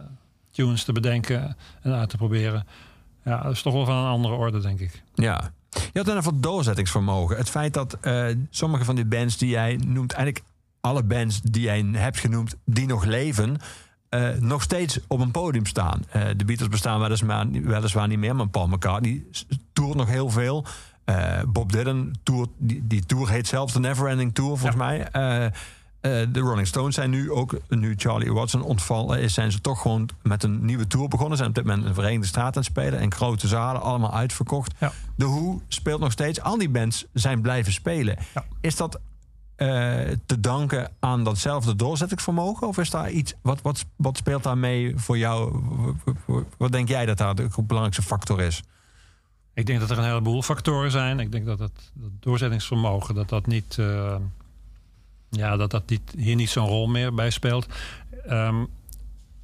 tunes 0.52 0.84
te 0.84 0.92
bedenken 0.92 1.58
en 1.82 1.94
uit 1.94 2.10
te 2.10 2.18
proberen. 2.18 2.68
Ja, 3.26 3.42
dat 3.44 3.52
is 3.52 3.62
toch 3.62 3.74
wel 3.74 3.86
van 3.86 3.96
een 3.96 4.10
andere 4.10 4.34
orde, 4.36 4.60
denk 4.60 4.80
ik. 4.80 5.04
Ja. 5.16 5.52
Je 5.76 6.02
had 6.02 6.06
dan 6.06 6.18
even 6.18 6.42
doorzettingsvermogen. 6.42 7.38
Het 7.38 7.50
feit 7.50 7.74
dat 7.74 7.98
eh, 8.02 8.26
sommige 8.50 8.86
van 8.86 8.96
die 8.96 9.06
bands 9.06 9.38
die 9.38 9.50
jij 9.50 9.80
noemt, 9.86 10.14
eigenlijk 10.14 10.46
alle 10.82 11.04
bands 11.04 11.42
die 11.42 11.62
jij 11.62 11.86
hebt 11.92 12.20
genoemd, 12.20 12.56
die 12.66 12.88
nog 12.88 13.06
leven, 13.06 13.58
eh, 14.10 14.30
nog 14.40 14.62
steeds 14.62 15.00
op 15.08 15.20
een 15.20 15.32
podium 15.32 15.66
staan. 15.66 16.02
Eh, 16.10 16.22
de 16.38 16.46
Beatles 16.46 16.70
bestaan 16.70 17.00
weliswaar, 17.00 17.52
weliswaar 17.52 18.08
niet 18.08 18.20
meer, 18.20 18.36
maar 18.36 18.48
Paul 18.48 18.68
McCartney 18.68 19.24
toert 19.74 19.96
nog 19.96 20.08
heel 20.08 20.30
veel. 20.30 20.66
Bob 21.48 21.72
Dylan 21.72 22.16
toert, 22.24 22.50
die, 22.58 22.88
die 22.88 23.06
tour 23.06 23.30
heet 23.30 23.48
zelfs 23.48 23.74
de 23.74 23.80
Neverending 23.80 24.34
Tour 24.34 24.58
volgens 24.58 24.76
mij. 24.76 25.08
Eh, 26.06 26.12
de 26.30 26.40
Rolling 26.40 26.68
Stones 26.68 26.96
zijn 26.96 27.10
nu 27.10 27.32
ook, 27.32 27.58
nu 27.70 27.94
Charlie 27.98 28.34
Watson 28.34 28.62
ontvallen 28.62 29.20
is, 29.20 29.34
zijn 29.34 29.52
ze 29.52 29.62
toch 29.62 29.82
gewoon 29.82 30.10
met 30.24 30.44
een 30.44 30.66
nieuwe 30.66 30.88
tour 30.88 31.08
begonnen. 31.08 31.38
Zijn 31.38 31.50
op 31.50 31.56
dit 31.56 31.64
moment 31.64 31.84
in 31.84 31.90
de 31.90 31.96
Verenigde 31.96 32.28
Staten 32.28 32.56
aan 32.56 32.62
het 32.62 32.66
spelen. 32.66 33.00
En 33.00 33.14
grote 33.14 33.48
zalen, 33.48 33.82
allemaal 33.82 34.14
uitverkocht. 34.14 34.74
Ja. 34.80 34.92
De 35.16 35.26
Who 35.26 35.62
speelt 35.68 36.00
nog 36.00 36.12
steeds. 36.12 36.42
Al 36.42 36.58
die 36.58 36.70
bands 36.70 37.06
zijn 37.14 37.42
blijven 37.42 37.74
spelen. 37.74 38.18
Ja. 38.34 38.46
Is 38.62 38.76
dat 38.76 39.00
eh, 39.56 39.68
te 40.26 40.40
danken 40.40 40.92
aan 41.00 41.24
datzelfde 41.24 41.76
doorzettingsvermogen? 41.76 42.68
Of 42.68 42.78
is 42.78 42.90
daar 42.90 43.12
iets, 43.12 43.34
wat, 43.42 43.62
wat, 43.62 43.86
wat 43.96 44.18
speelt 44.18 44.44
daarmee 44.44 44.94
voor 44.96 45.18
jou? 45.18 45.64
Wat 46.58 46.72
denk 46.72 46.88
jij 46.88 47.06
dat 47.06 47.18
daar 47.18 47.36
de 47.36 47.50
belangrijkste 47.56 48.02
factor 48.02 48.42
is? 48.42 48.64
Ik 49.54 49.66
denk 49.66 49.80
dat 49.80 49.90
er 49.90 49.98
een 49.98 50.04
heleboel 50.04 50.42
factoren 50.42 50.92
zijn. 50.92 51.20
Ik 51.20 51.32
denk 51.32 51.46
dat 51.46 51.60
het 51.60 51.92
dat 51.94 52.12
doorzettingsvermogen, 52.20 53.16
dat 53.16 53.30
dat 53.30 53.48
niet, 53.48 53.78
eh, 53.78 54.16
ja, 55.30 55.58
dat 55.58 55.72
dat 55.72 55.90
niet, 55.90 56.14
hier 56.18 56.36
niet 56.36 56.50
zo'n 56.50 56.68
rol 56.68 56.88
meer 56.88 57.14
bij 57.14 57.30
speelt. 57.30 57.66
Ehm, 58.28 58.62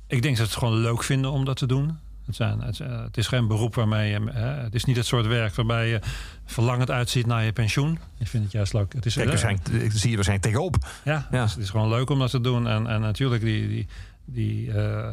ik 0.08 0.22
denk 0.22 0.38
dat 0.38 0.48
ze 0.48 0.54
het 0.54 0.64
gewoon 0.64 0.78
leuk 0.82 1.04
vinden 1.04 1.32
om 1.32 1.46
dat 1.46 1.58
te 1.58 1.66
doen. 1.66 1.98
Het, 2.26 2.36
zijn, 2.36 2.62
het, 2.62 2.80
eh, 2.80 3.04
het 3.04 3.18
is 3.18 3.28
geen 3.28 3.48
beroep 3.48 3.76
waarmee 3.76 4.12
je. 4.12 4.20
hè, 4.32 4.48
het 4.64 4.76
is 4.76 4.86
niet 4.86 4.96
het 4.96 5.06
soort 5.06 5.28
werk 5.28 5.56
waarbij 5.56 5.88
je 5.88 6.00
verlangend 6.46 6.92
uitziet 6.92 7.26
naar 7.26 7.44
je 7.44 7.52
pensioen. 7.54 8.00
Ik 8.18 8.28
vind 8.28 8.44
het 8.44 8.52
juist 8.52 8.74
leuk. 8.74 8.94
Het 8.94 9.06
is 9.06 9.14
Kijk, 9.14 9.26
eh, 9.26 9.32
waarschijnlijk, 9.32 9.84
ik 9.84 9.92
zie 9.92 10.10
je 10.10 10.16
waarschijnlijk 10.16 10.54
tegenop. 10.54 10.76
ja, 11.04 11.28
Ja. 11.32 11.42
Dus 11.44 11.52
het 11.54 11.64
is 11.64 11.70
gewoon 11.70 11.90
leuk 11.90 12.10
om 12.10 12.20
dat 12.20 12.30
te 12.30 12.42
doen. 12.42 12.68
En, 12.68 12.88
en 12.88 13.02
natuurlijk 13.02 13.44
die, 13.44 13.68
die, 13.68 13.88
die, 14.26 14.72
eh, 14.74 15.10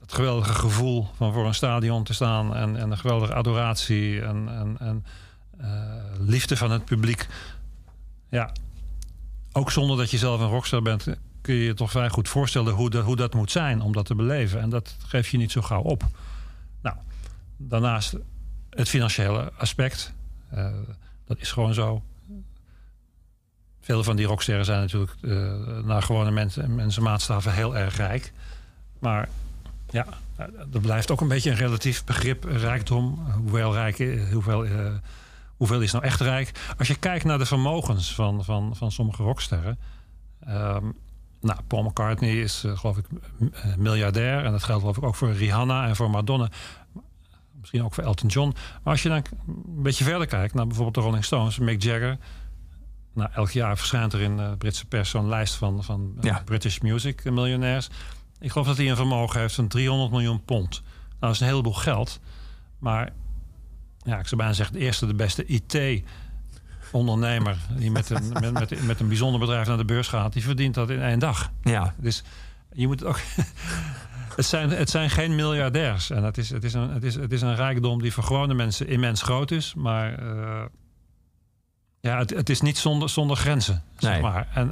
het 0.00 0.12
geweldige 0.14 0.54
gevoel 0.54 1.06
van 1.16 1.32
voor 1.32 1.46
een 1.46 1.54
stadion 1.54 2.04
te 2.04 2.14
staan. 2.14 2.54
En, 2.54 2.76
en 2.76 2.90
een 2.90 2.98
geweldige 2.98 3.34
adoratie 3.34 4.20
en, 4.20 4.48
en, 4.48 4.76
en 4.78 5.04
eh, 5.60 5.70
liefde 6.18 6.56
van 6.56 6.70
het 6.70 6.84
publiek. 6.84 7.26
Ja, 8.28 8.52
ook 9.56 9.70
zonder 9.70 9.96
dat 9.96 10.10
je 10.10 10.18
zelf 10.18 10.40
een 10.40 10.48
rockster 10.48 10.82
bent... 10.82 11.06
kun 11.40 11.54
je 11.54 11.64
je 11.64 11.74
toch 11.74 11.90
vrij 11.90 12.08
goed 12.08 12.28
voorstellen 12.28 12.72
hoe, 12.74 12.90
dat 12.90 13.04
hoe 13.04 13.16
dat 13.16 13.34
moet 13.34 13.50
zijn 13.50 13.80
om 13.80 13.92
dat 13.92 14.06
te 14.06 14.14
beleven. 14.14 14.60
En 14.60 14.70
dat 14.70 14.96
geef 15.06 15.28
je 15.28 15.36
niet 15.36 15.52
zo 15.52 15.62
gauw 15.62 15.82
op. 15.82 16.02
Nou, 16.82 16.96
daarnaast 17.56 18.16
het 18.70 18.88
financiële 18.88 19.52
aspect. 19.56 20.12
Eh, 20.50 20.72
dat 21.26 21.38
is 21.40 21.52
gewoon 21.52 21.74
zo. 21.74 22.02
Veel 23.80 24.04
van 24.04 24.16
die 24.16 24.26
rocksterren 24.26 24.64
zijn 24.64 24.80
natuurlijk 24.80 25.12
eh, 25.20 25.84
naar 25.84 26.02
gewone 26.02 26.30
mensen, 26.30 26.74
mensenmaatstaven 26.74 27.52
heel 27.52 27.76
erg 27.76 27.96
rijk. 27.96 28.32
Maar 28.98 29.28
ja, 29.90 30.06
eh, 30.36 30.46
er 30.72 30.80
blijft 30.80 31.10
ook 31.10 31.20
een 31.20 31.28
beetje 31.28 31.50
een 31.50 31.56
relatief 31.56 32.04
begrip 32.04 32.46
eh, 32.46 32.56
rijkdom. 32.56 33.26
Hoeveel, 33.42 33.72
rijk, 33.72 33.98
eh, 33.98 34.32
eh, 34.32 34.94
hoeveel 35.56 35.80
is 35.80 35.92
nou 35.92 36.04
echt 36.04 36.20
rijk? 36.20 36.74
Als 36.78 36.88
je 36.88 36.94
kijkt 36.96 37.24
naar 37.24 37.38
de 37.38 37.46
vermogens 37.46 38.14
van, 38.14 38.44
van, 38.44 38.76
van 38.76 38.92
sommige 38.92 39.22
rocksterren. 39.22 39.78
ehm, 40.40 40.84
nou, 41.40 41.60
Paul 41.66 41.82
McCartney 41.82 42.40
is 42.40 42.64
eh, 42.64 42.78
geloof 42.78 42.96
ik 42.96 43.06
eh, 43.52 43.74
miljardair. 43.76 44.44
En 44.44 44.52
dat 44.52 44.62
geldt 44.62 44.80
geloof 44.80 44.96
ik 44.96 45.02
ook 45.02 45.14
voor 45.14 45.32
Rihanna 45.32 45.86
en 45.86 45.96
voor 45.96 46.10
Madonna. 46.10 46.48
Misschien 47.60 47.84
ook 47.84 47.94
voor 47.94 48.04
Elton 48.04 48.28
John. 48.28 48.54
Maar 48.82 48.92
als 48.92 49.02
je 49.02 49.08
dan 49.08 49.22
een 49.46 49.82
beetje 49.82 50.04
verder 50.04 50.26
kijkt 50.26 50.54
naar 50.54 50.66
bijvoorbeeld 50.66 50.94
de 50.96 51.00
Rolling 51.00 51.24
Stones, 51.24 51.58
Mick 51.58 51.82
Jagger. 51.82 52.18
Nou, 53.14 53.30
elk 53.34 53.50
jaar 53.50 53.76
verschijnt 53.76 54.12
er 54.12 54.20
in 54.20 54.36
de 54.36 54.54
Britse 54.58 54.86
pers 54.86 55.10
zo'n 55.10 55.28
lijst 55.28 55.54
van, 55.54 55.84
van 55.84 56.12
eh, 56.16 56.22
Ja. 56.22 56.42
British 56.44 56.78
Music 56.78 57.24
miljonairs. 57.30 57.88
Ik 58.40 58.50
geloof 58.50 58.66
dat 58.66 58.76
hij 58.76 58.90
een 58.90 58.96
vermogen 58.96 59.40
heeft 59.40 59.54
van 59.54 59.68
300 59.68 60.10
miljoen 60.10 60.44
pond. 60.44 60.82
Nou, 61.08 61.14
dat 61.18 61.30
is 61.30 61.40
een 61.40 61.46
heleboel 61.46 61.74
geld. 61.74 62.20
Maar 62.78 63.12
ja, 64.06 64.18
ik 64.18 64.26
zou 64.26 64.36
bijna 64.36 64.52
zeggen, 64.52 64.74
de 64.74 64.80
eerste, 64.80 65.06
de 65.06 65.14
beste 65.14 65.44
IT-ondernemer... 65.46 67.56
die 67.76 67.90
met 67.90 68.10
een, 68.10 68.32
met, 68.32 68.52
met, 68.52 68.86
met 68.86 69.00
een 69.00 69.08
bijzonder 69.08 69.40
bedrijf 69.40 69.66
naar 69.66 69.76
de 69.76 69.84
beurs 69.84 70.08
gaat... 70.08 70.32
die 70.32 70.42
verdient 70.42 70.74
dat 70.74 70.90
in 70.90 71.02
één 71.02 71.18
dag. 71.18 71.50
Ja, 71.62 71.94
Dus 71.98 72.22
je 72.72 72.86
moet 72.86 73.00
het 73.00 73.08
ook... 73.08 73.20
Het 74.36 74.46
zijn, 74.46 74.70
het 74.70 74.90
zijn 74.90 75.10
geen 75.10 75.34
miljardairs. 75.34 76.10
En 76.10 76.22
het 76.24 76.38
is, 76.38 76.50
het, 76.50 76.64
is 76.64 76.74
een, 76.74 76.90
het, 76.90 77.04
is, 77.04 77.14
het 77.14 77.32
is 77.32 77.42
een 77.42 77.54
rijkdom 77.54 78.02
die 78.02 78.12
voor 78.12 78.24
gewone 78.24 78.54
mensen 78.54 78.88
immens 78.88 79.22
groot 79.22 79.50
is. 79.50 79.74
Maar 79.76 80.18
eh, 80.18 80.62
ja, 82.00 82.18
het, 82.18 82.30
het 82.30 82.50
is 82.50 82.60
niet 82.60 82.78
zonder, 82.78 83.08
zonder 83.08 83.36
grenzen. 83.36 83.82
Zeg 83.98 84.12
Nee. 84.12 84.22
maar. 84.22 84.48
En 84.54 84.68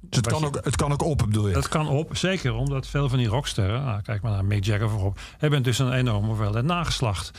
dus 0.00 0.16
het 0.16 0.26
kan, 0.26 0.40
je- 0.40 0.46
ook, 0.46 0.58
het 0.64 0.76
kan 0.76 0.92
ook 0.92 1.02
op, 1.02 1.18
bedoel 1.18 1.48
je? 1.48 1.54
dat 1.54 1.68
kan 1.68 1.88
op, 1.88 2.16
zeker 2.16 2.54
omdat 2.54 2.86
veel 2.86 3.08
van 3.08 3.18
die 3.18 3.26
rocksterren, 3.26 3.84
nou, 3.84 4.02
kijk 4.02 4.22
maar 4.22 4.32
naar 4.32 4.44
Mick 4.44 4.64
Jagger 4.64 4.90
voorop, 4.90 5.18
hebben 5.38 5.62
dus 5.62 5.78
een 5.78 5.92
enorme 5.92 6.26
hoeveelheid 6.26 6.64
nageslacht. 6.64 7.38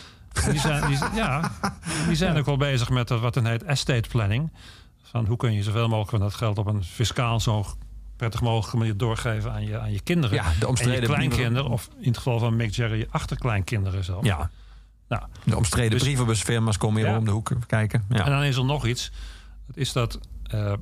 Die 0.50 0.60
zijn, 0.60 0.88
die, 0.88 0.98
ja, 1.14 1.52
die 2.08 2.16
zijn 2.16 2.38
ook 2.38 2.46
wel 2.46 2.58
bezig 2.58 2.90
met 2.90 3.08
dat 3.08 3.20
wat 3.20 3.34
dan 3.34 3.46
heet 3.46 3.64
estate 3.64 4.10
planning. 4.10 4.52
Van 5.04 5.26
hoe 5.26 5.38
kun 5.38 5.54
je 5.54 5.64
zoveel 5.64 5.88
mogelijk 5.88 6.10
van 6.10 6.20
dat 6.20 6.34
geld 6.34 6.58
op 6.58 6.66
een 6.68 6.84
fiscaal 6.84 7.40
zo 7.40 7.66
prettig 8.16 8.42
mogelijke 8.42 8.78
manier 8.78 8.98
doorgeven 8.98 9.52
aan 9.52 9.66
je, 9.66 9.80
aan 9.80 9.92
je 9.92 10.02
kinderen. 10.02 10.36
Ja, 10.36 10.44
de 10.44 10.50
en 10.52 10.56
je 10.60 10.68
omstreden 10.68 11.10
kleinkinderen, 11.10 11.70
of 11.72 11.90
in 12.00 12.08
het 12.08 12.18
geval 12.18 12.40
van 12.40 12.56
Mick 12.56 12.72
Jagger, 12.74 12.98
je 12.98 13.08
achterkleinkinderen 13.10 14.04
zelf. 14.04 14.26
Ja, 14.26 14.50
Nou, 15.08 15.24
de 15.44 15.56
omstreden 15.58 15.92
Dus- 15.92 16.02
brievenbusfirma's 16.02 16.78
komen 16.78 17.02
hier 17.02 17.12
Ja. 17.12 17.18
om 17.18 17.26
de 17.26 17.32
hoek 17.32 17.52
kijken. 17.68 18.04
Ja. 18.10 18.26
En 18.26 18.32
dan 18.32 18.44
is 18.44 18.56
er 18.56 18.66
nog 18.66 18.86
iets. 18.86 19.12
Dat 19.68 19.78
is 19.78 19.92
dat 19.94 20.20
eh, 20.44 20.74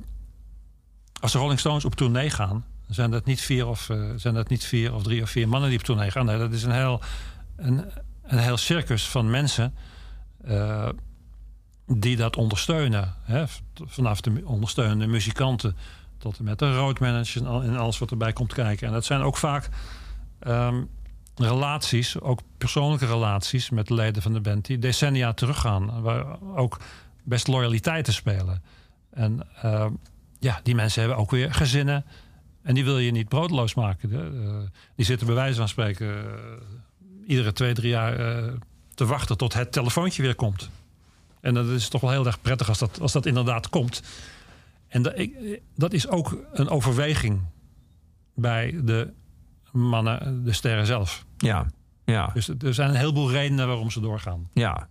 als 1.20 1.32
de 1.32 1.38
Rolling 1.38 1.58
Stones 1.60 1.84
op 1.84 1.94
tournee 1.94 2.30
gaan, 2.30 2.64
zijn 2.88 3.10
dat 3.10 3.24
niet 3.24 3.40
vier 3.40 3.66
of 3.66 3.88
eh, 3.90 4.10
zijn 4.16 4.34
dat 4.34 4.48
niet 4.48 4.64
vier 4.64 4.94
of 4.94 5.02
drie 5.02 5.22
of 5.22 5.30
vier 5.30 5.48
mannen 5.48 5.68
die 5.70 5.78
op 5.78 5.84
tournee 5.84 6.10
gaan. 6.10 6.26
Nee, 6.26 6.38
dat 6.38 6.52
is 6.52 6.62
een 6.62 6.72
heel, 6.72 7.00
een, 7.56 7.84
een 8.26 8.38
heel 8.38 8.56
circus 8.56 9.08
van 9.08 9.30
mensen 9.30 9.74
eh, 10.44 10.88
die 11.86 12.16
dat 12.16 12.36
ondersteunen. 12.36 13.14
Hè? 13.22 13.44
Vanaf 13.74 14.20
de 14.20 14.42
ondersteunende 14.44 15.06
muzikanten 15.06 15.76
tot 16.18 16.38
en 16.38 16.44
met 16.44 16.58
de 16.58 16.76
roadmanagers 16.76 17.36
en 17.36 17.46
al- 17.46 17.62
en 17.62 17.76
alles 17.76 17.98
wat 17.98 18.10
erbij 18.10 18.32
komt 18.32 18.52
kijken. 18.52 18.86
En 18.86 18.92
dat 18.92 19.04
zijn 19.04 19.20
ook 19.20 19.36
vaak 19.36 19.68
ehm, 20.38 20.82
relaties, 21.36 22.20
ook 22.20 22.40
persoonlijke 22.58 23.06
relaties 23.06 23.70
met 23.70 23.86
de 23.86 23.94
leden 23.94 24.22
van 24.22 24.32
de 24.32 24.40
band, 24.40 24.64
die 24.64 24.78
decennia 24.78 25.32
teruggaan. 25.32 26.02
Waar 26.02 26.40
ook 26.56 26.80
best 27.22 27.46
loyaliteiten 27.46 28.12
spelen. 28.12 28.62
En 29.10 29.46
eh, 29.62 29.86
ja, 30.38 30.60
die 30.62 30.74
mensen 30.74 31.00
hebben 31.00 31.18
ook 31.18 31.30
weer 31.30 31.54
gezinnen. 31.54 32.04
En 32.62 32.74
die 32.74 32.84
wil 32.84 32.98
je 32.98 33.10
niet 33.10 33.28
broodloos 33.28 33.74
maken. 33.74 34.12
Eh, 34.12 34.70
die 34.96 35.04
zitten 35.04 35.26
bij 35.26 35.36
wijze 35.36 35.58
van 35.58 35.68
spreken 35.68 36.08
eh, 36.08 36.40
iedere 37.26 37.52
twee, 37.52 37.74
drie 37.74 37.88
jaar 37.90 38.18
eh, 38.18 38.52
te 38.94 39.06
wachten 39.06 39.36
tot 39.36 39.52
het 39.54 39.72
telefoontje 39.72 40.22
weer 40.22 40.34
komt. 40.34 40.70
En 41.40 41.54
dat 41.54 41.66
is 41.66 41.88
toch 41.88 42.00
wel 42.00 42.10
heel 42.10 42.26
erg 42.26 42.40
prettig 42.40 42.68
als 42.68 42.78
dat, 42.78 43.00
als 43.00 43.12
dat 43.12 43.26
inderdaad 43.26 43.68
komt. 43.68 44.02
En 44.88 45.02
dat, 45.02 45.18
ik, 45.18 45.60
dat 45.76 45.92
is 45.92 46.08
ook 46.08 46.38
een 46.52 46.68
overweging 46.68 47.40
bij 48.34 48.80
de 48.84 49.12
mannen, 49.72 50.44
de 50.44 50.52
sterren 50.52 50.86
zelf. 50.86 51.24
Ja, 51.36 51.66
ja, 52.04 52.30
Dus 52.34 52.48
er 52.48 52.74
zijn 52.74 52.88
een 52.90 52.96
heleboel 52.96 53.30
redenen 53.30 53.66
waarom 53.66 53.90
ze 53.90 54.00
doorgaan. 54.00 54.48
ja. 54.52 54.88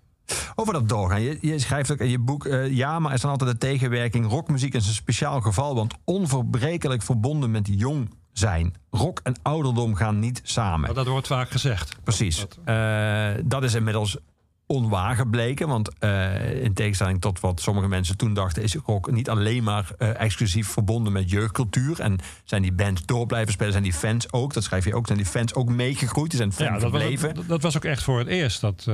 Over 0.55 0.73
dat 0.73 0.89
doorgaan. 0.89 1.21
Je, 1.21 1.38
je 1.41 1.59
schrijft 1.59 1.91
ook 1.91 1.99
in 1.99 2.09
je 2.09 2.19
boek... 2.19 2.45
eh, 2.45 2.71
ja, 2.71 2.99
maar 2.99 3.09
er 3.09 3.15
is 3.15 3.21
dan 3.21 3.31
altijd 3.31 3.51
de 3.51 3.57
tegenwerking. 3.57 4.27
Rockmuziek 4.27 4.73
is 4.73 4.88
een 4.88 4.93
speciaal 4.93 5.41
geval... 5.41 5.75
want 5.75 5.93
onverbrekelijk 6.03 7.01
verbonden 7.01 7.51
met 7.51 7.67
jong 7.71 8.09
zijn. 8.34 8.73
Rock 8.91 9.19
en 9.23 9.36
ouderdom 9.41 9.95
gaan 9.95 10.19
niet 10.19 10.41
samen. 10.43 10.79
Maar 10.79 10.93
dat 10.93 11.07
wordt 11.07 11.27
vaak 11.27 11.49
gezegd. 11.51 11.95
Precies. 12.03 12.39
Dat- 12.39 12.59
Eh, 12.65 13.29
dat 13.45 13.63
is 13.63 13.73
inmiddels 13.73 14.17
onwaar 14.65 15.15
gebleken. 15.15 15.67
Want 15.67 15.97
eh, 15.99 16.63
in 16.63 16.73
tegenstelling 16.73 17.21
tot 17.21 17.39
wat 17.39 17.61
sommige 17.61 17.88
mensen 17.88 18.17
toen 18.17 18.34
dachten... 18.34 18.63
is 18.63 18.75
rock 18.75 19.11
niet 19.11 19.29
alleen 19.29 19.63
maar 19.63 19.91
eh, 19.97 20.19
exclusief 20.21 20.67
verbonden 20.67 21.13
met 21.13 21.29
jeugdcultuur. 21.29 21.99
En 21.99 22.17
zijn 22.43 22.61
die 22.61 22.73
bands 22.73 23.05
door 23.05 23.25
blijven 23.25 23.53
spelen, 23.53 23.71
zijn 23.71 23.84
die 23.84 23.93
fans 23.93 24.31
ook. 24.34 24.53
Dat 24.53 24.63
schrijf 24.63 24.86
je 24.86 24.95
ook. 24.95 25.05
Zijn 25.05 25.17
die 25.17 25.27
fans 25.27 25.53
ook 25.53 25.69
meegegroeid? 25.69 26.29
Die 26.29 26.39
zijn 26.39 26.53
fan 26.53 26.65
Ja, 26.65 26.71
dat 26.73 26.81
was, 26.81 26.91
gebleven. 27.01 27.36
dat, 27.36 27.47
dat 27.47 27.61
was 27.61 27.75
ook 27.75 27.86
echt 27.86 28.03
voor 28.03 28.19
het 28.19 28.27
eerst. 28.27 28.61
Dat 28.61 28.88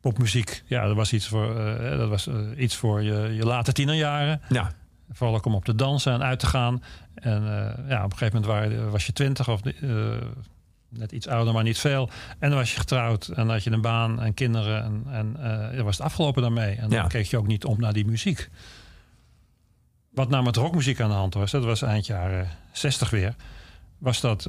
popmuziek, 0.00 0.62
ja, 0.66 0.86
dat 0.86 0.96
was 0.96 1.12
iets 1.12 1.28
voor, 1.28 1.54
dat 1.96 2.08
was, 2.08 2.28
iets 2.56 2.76
voor 2.76 3.02
je, 3.02 3.34
je 3.34 3.44
late 3.44 3.72
tienerjaren. 3.72 4.40
Ja, 4.48 4.72
Vooral 5.16 5.36
ook 5.36 5.44
om 5.46 5.54
op 5.54 5.64
te 5.64 5.74
dansen 5.74 6.12
en 6.12 6.22
uit 6.22 6.38
te 6.38 6.46
gaan. 6.46 6.82
En 7.14 7.42
eh, 7.42 7.88
ja, 7.88 8.04
op 8.04 8.12
een 8.12 8.18
gegeven 8.18 8.40
moment 8.42 8.46
waren, 8.46 8.90
was 8.90 9.06
je 9.06 9.12
twintig 9.12 9.48
of 9.48 9.60
eh, 9.62 9.90
net 10.88 11.12
iets 11.12 11.28
ouder, 11.28 11.54
maar 11.54 11.62
niet 11.62 11.78
veel. 11.78 12.10
En 12.38 12.48
dan 12.48 12.58
was 12.58 12.72
je 12.72 12.78
getrouwd 12.78 13.26
en 13.28 13.48
had 13.48 13.64
je 13.64 13.70
een 13.70 13.80
baan 13.80 14.20
en 14.22 14.34
kinderen. 14.34 14.82
En, 14.84 15.04
en 15.10 15.36
eh, 15.76 15.82
was 15.82 15.96
het 15.96 16.06
afgelopen 16.06 16.42
daarmee. 16.42 16.74
En 16.74 16.88
dan 16.88 16.98
Ja. 16.98 17.06
keek 17.06 17.26
je 17.26 17.38
ook 17.38 17.46
niet 17.46 17.64
om 17.64 17.80
naar 17.80 17.92
die 17.92 18.06
muziek. 18.06 18.48
Wat 20.10 20.28
nou 20.28 20.44
met 20.44 20.56
rockmuziek 20.56 21.00
aan 21.00 21.08
de 21.08 21.14
hand 21.14 21.34
was, 21.34 21.50
dat 21.50 21.64
was 21.64 21.82
eind 21.82 22.06
jaren 22.06 22.48
60 22.72 23.10
weer, 23.10 23.34
was 23.98 24.20
dat 24.20 24.48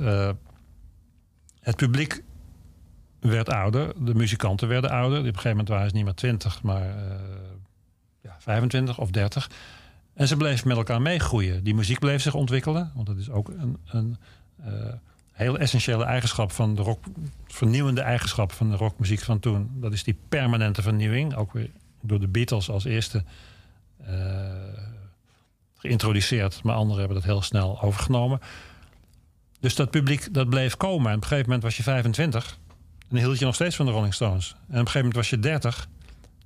het 1.60 1.76
publiek 1.76 2.24
werd 3.20 3.50
ouder, 3.50 3.94
de 4.06 4.14
muzikanten 4.16 4.68
werden 4.68 4.90
ouder. 4.90 5.20
Op 5.20 5.26
een 5.26 5.30
gegeven 5.30 5.50
moment 5.50 5.68
waren 5.70 5.90
ze 5.90 5.96
niet 5.96 6.06
meer 6.06 6.14
20, 6.14 6.64
maar 6.64 6.82
eh, 6.90 7.16
ja, 8.22 8.36
25 8.40 8.98
of 9.00 9.10
30. 9.12 9.50
En 10.18 10.28
ze 10.28 10.38
bleven 10.38 10.68
met 10.68 10.78
elkaar 10.78 11.02
meegroeien. 11.02 11.64
Die 11.64 11.76
muziek 11.76 12.00
bleef 12.00 12.22
zich 12.22 12.34
ontwikkelen, 12.34 12.92
want 12.96 13.08
dat 13.08 13.18
is 13.18 13.30
ook 13.30 13.50
een, 13.50 13.78
een 13.86 14.18
eh, 14.64 14.72
heel 15.32 15.58
essentiële 15.58 16.04
eigenschap 16.04 16.52
van 16.52 16.76
de 16.76 16.82
rock, 16.82 17.04
vernieuwende 17.48 18.02
eigenschap 18.02 18.52
van 18.52 18.70
de 18.70 18.76
rockmuziek 18.76 19.20
van 19.20 19.40
toen. 19.40 19.70
Dat 19.74 19.94
is 19.94 20.04
die 20.04 20.18
permanente 20.30 20.82
vernieuwing, 20.82 21.36
ook 21.36 21.54
weer 21.54 21.70
door 22.02 22.20
de 22.20 22.28
Beatles 22.28 22.70
als 22.70 22.86
eerste 22.86 23.24
eh, 24.06 24.16
geïntroduceerd, 25.76 26.64
maar 26.64 26.76
anderen 26.76 27.00
hebben 27.00 27.18
dat 27.18 27.26
heel 27.26 27.42
snel 27.42 27.82
overgenomen. 27.82 28.40
Dus 29.60 29.76
dat 29.76 29.92
publiek 29.92 30.34
dat 30.34 30.50
bleef 30.50 30.78
komen. 30.78 31.12
En 31.12 31.16
op 31.16 31.22
een 31.22 31.28
gegeven 31.28 31.46
moment 31.46 31.64
was 31.64 31.78
je 31.78 31.84
25 31.84 32.60
en 33.10 33.18
hield 33.18 33.40
je 33.40 33.46
nog 33.46 33.56
steeds 33.56 33.76
van 33.76 33.86
de 33.86 33.92
Rolling 33.92 34.14
Stones. 34.14 34.50
En 34.50 34.58
op 34.58 34.70
een 34.70 34.78
gegeven 34.78 35.00
moment 35.00 35.16
was 35.16 35.30
je 35.30 35.40
30 35.40 35.88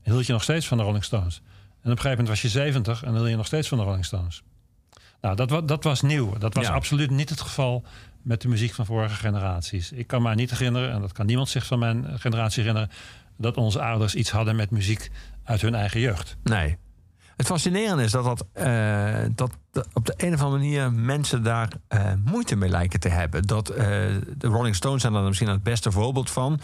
en 0.03 0.11
hield 0.11 0.25
je 0.25 0.33
nog 0.33 0.43
steeds 0.43 0.67
van 0.67 0.77
de 0.77 0.83
Rolling 0.83 1.03
Stones. 1.03 1.41
En 1.83 1.91
op 1.91 1.97
een 1.97 2.01
gegeven 2.03 2.09
moment 2.09 2.27
was 2.27 2.41
je 2.41 2.49
70 2.49 2.99
en 3.03 3.07
dan 3.07 3.15
hield 3.17 3.29
je 3.29 3.35
nog 3.35 3.45
steeds 3.45 3.67
van 3.67 3.77
de 3.77 3.83
Rolling 3.83 4.05
Stones. 4.05 4.43
Nou, 5.21 5.35
dat, 5.35 5.67
dat 5.67 5.83
was 5.83 6.01
nieuw. 6.01 6.37
Dat 6.37 6.53
was 6.53 6.65
Ja. 6.65 6.73
absoluut 6.73 7.09
niet 7.09 7.29
het 7.29 7.41
geval 7.41 7.83
met 8.21 8.41
de 8.41 8.47
muziek 8.47 8.73
van 8.73 8.85
vorige 8.85 9.15
generaties. 9.15 9.91
Ik 9.91 10.07
kan 10.07 10.21
me 10.21 10.35
niet 10.35 10.51
herinneren, 10.51 10.91
en 10.91 11.01
dat 11.01 11.11
kan 11.11 11.25
niemand 11.25 11.49
zich 11.49 11.65
van 11.65 11.79
mijn 11.79 12.19
generatie 12.19 12.63
herinneren, 12.63 12.95
dat 13.37 13.57
onze 13.57 13.81
ouders 13.81 14.15
iets 14.15 14.31
hadden 14.31 14.55
met 14.55 14.71
muziek 14.71 15.11
uit 15.43 15.61
hun 15.61 15.75
eigen 15.75 15.99
jeugd. 15.99 16.37
nee. 16.43 16.77
Het 17.37 17.49
fascinerende 17.49 18.03
is 18.03 18.11
dat, 18.11 18.23
dat, 18.23 18.45
eh, 18.53 19.15
dat, 19.35 19.51
op 19.93 20.05
de 20.05 20.13
een 20.17 20.33
of 20.33 20.41
andere 20.41 20.61
manier 20.61 20.93
mensen 20.93 21.43
daar 21.43 21.69
eh, 21.87 22.13
moeite 22.25 22.55
mee 22.55 22.69
lijken 22.69 22.99
te 22.99 23.09
hebben. 23.09 23.43
Dat 23.43 23.69
eh, 23.69 23.85
de 24.37 24.47
Rolling 24.47 24.75
Stones 24.75 25.01
zijn 25.01 25.13
daar 25.13 25.23
misschien 25.23 25.47
het 25.47 25.63
beste 25.63 25.91
voorbeeld 25.91 26.29
van. 26.29 26.59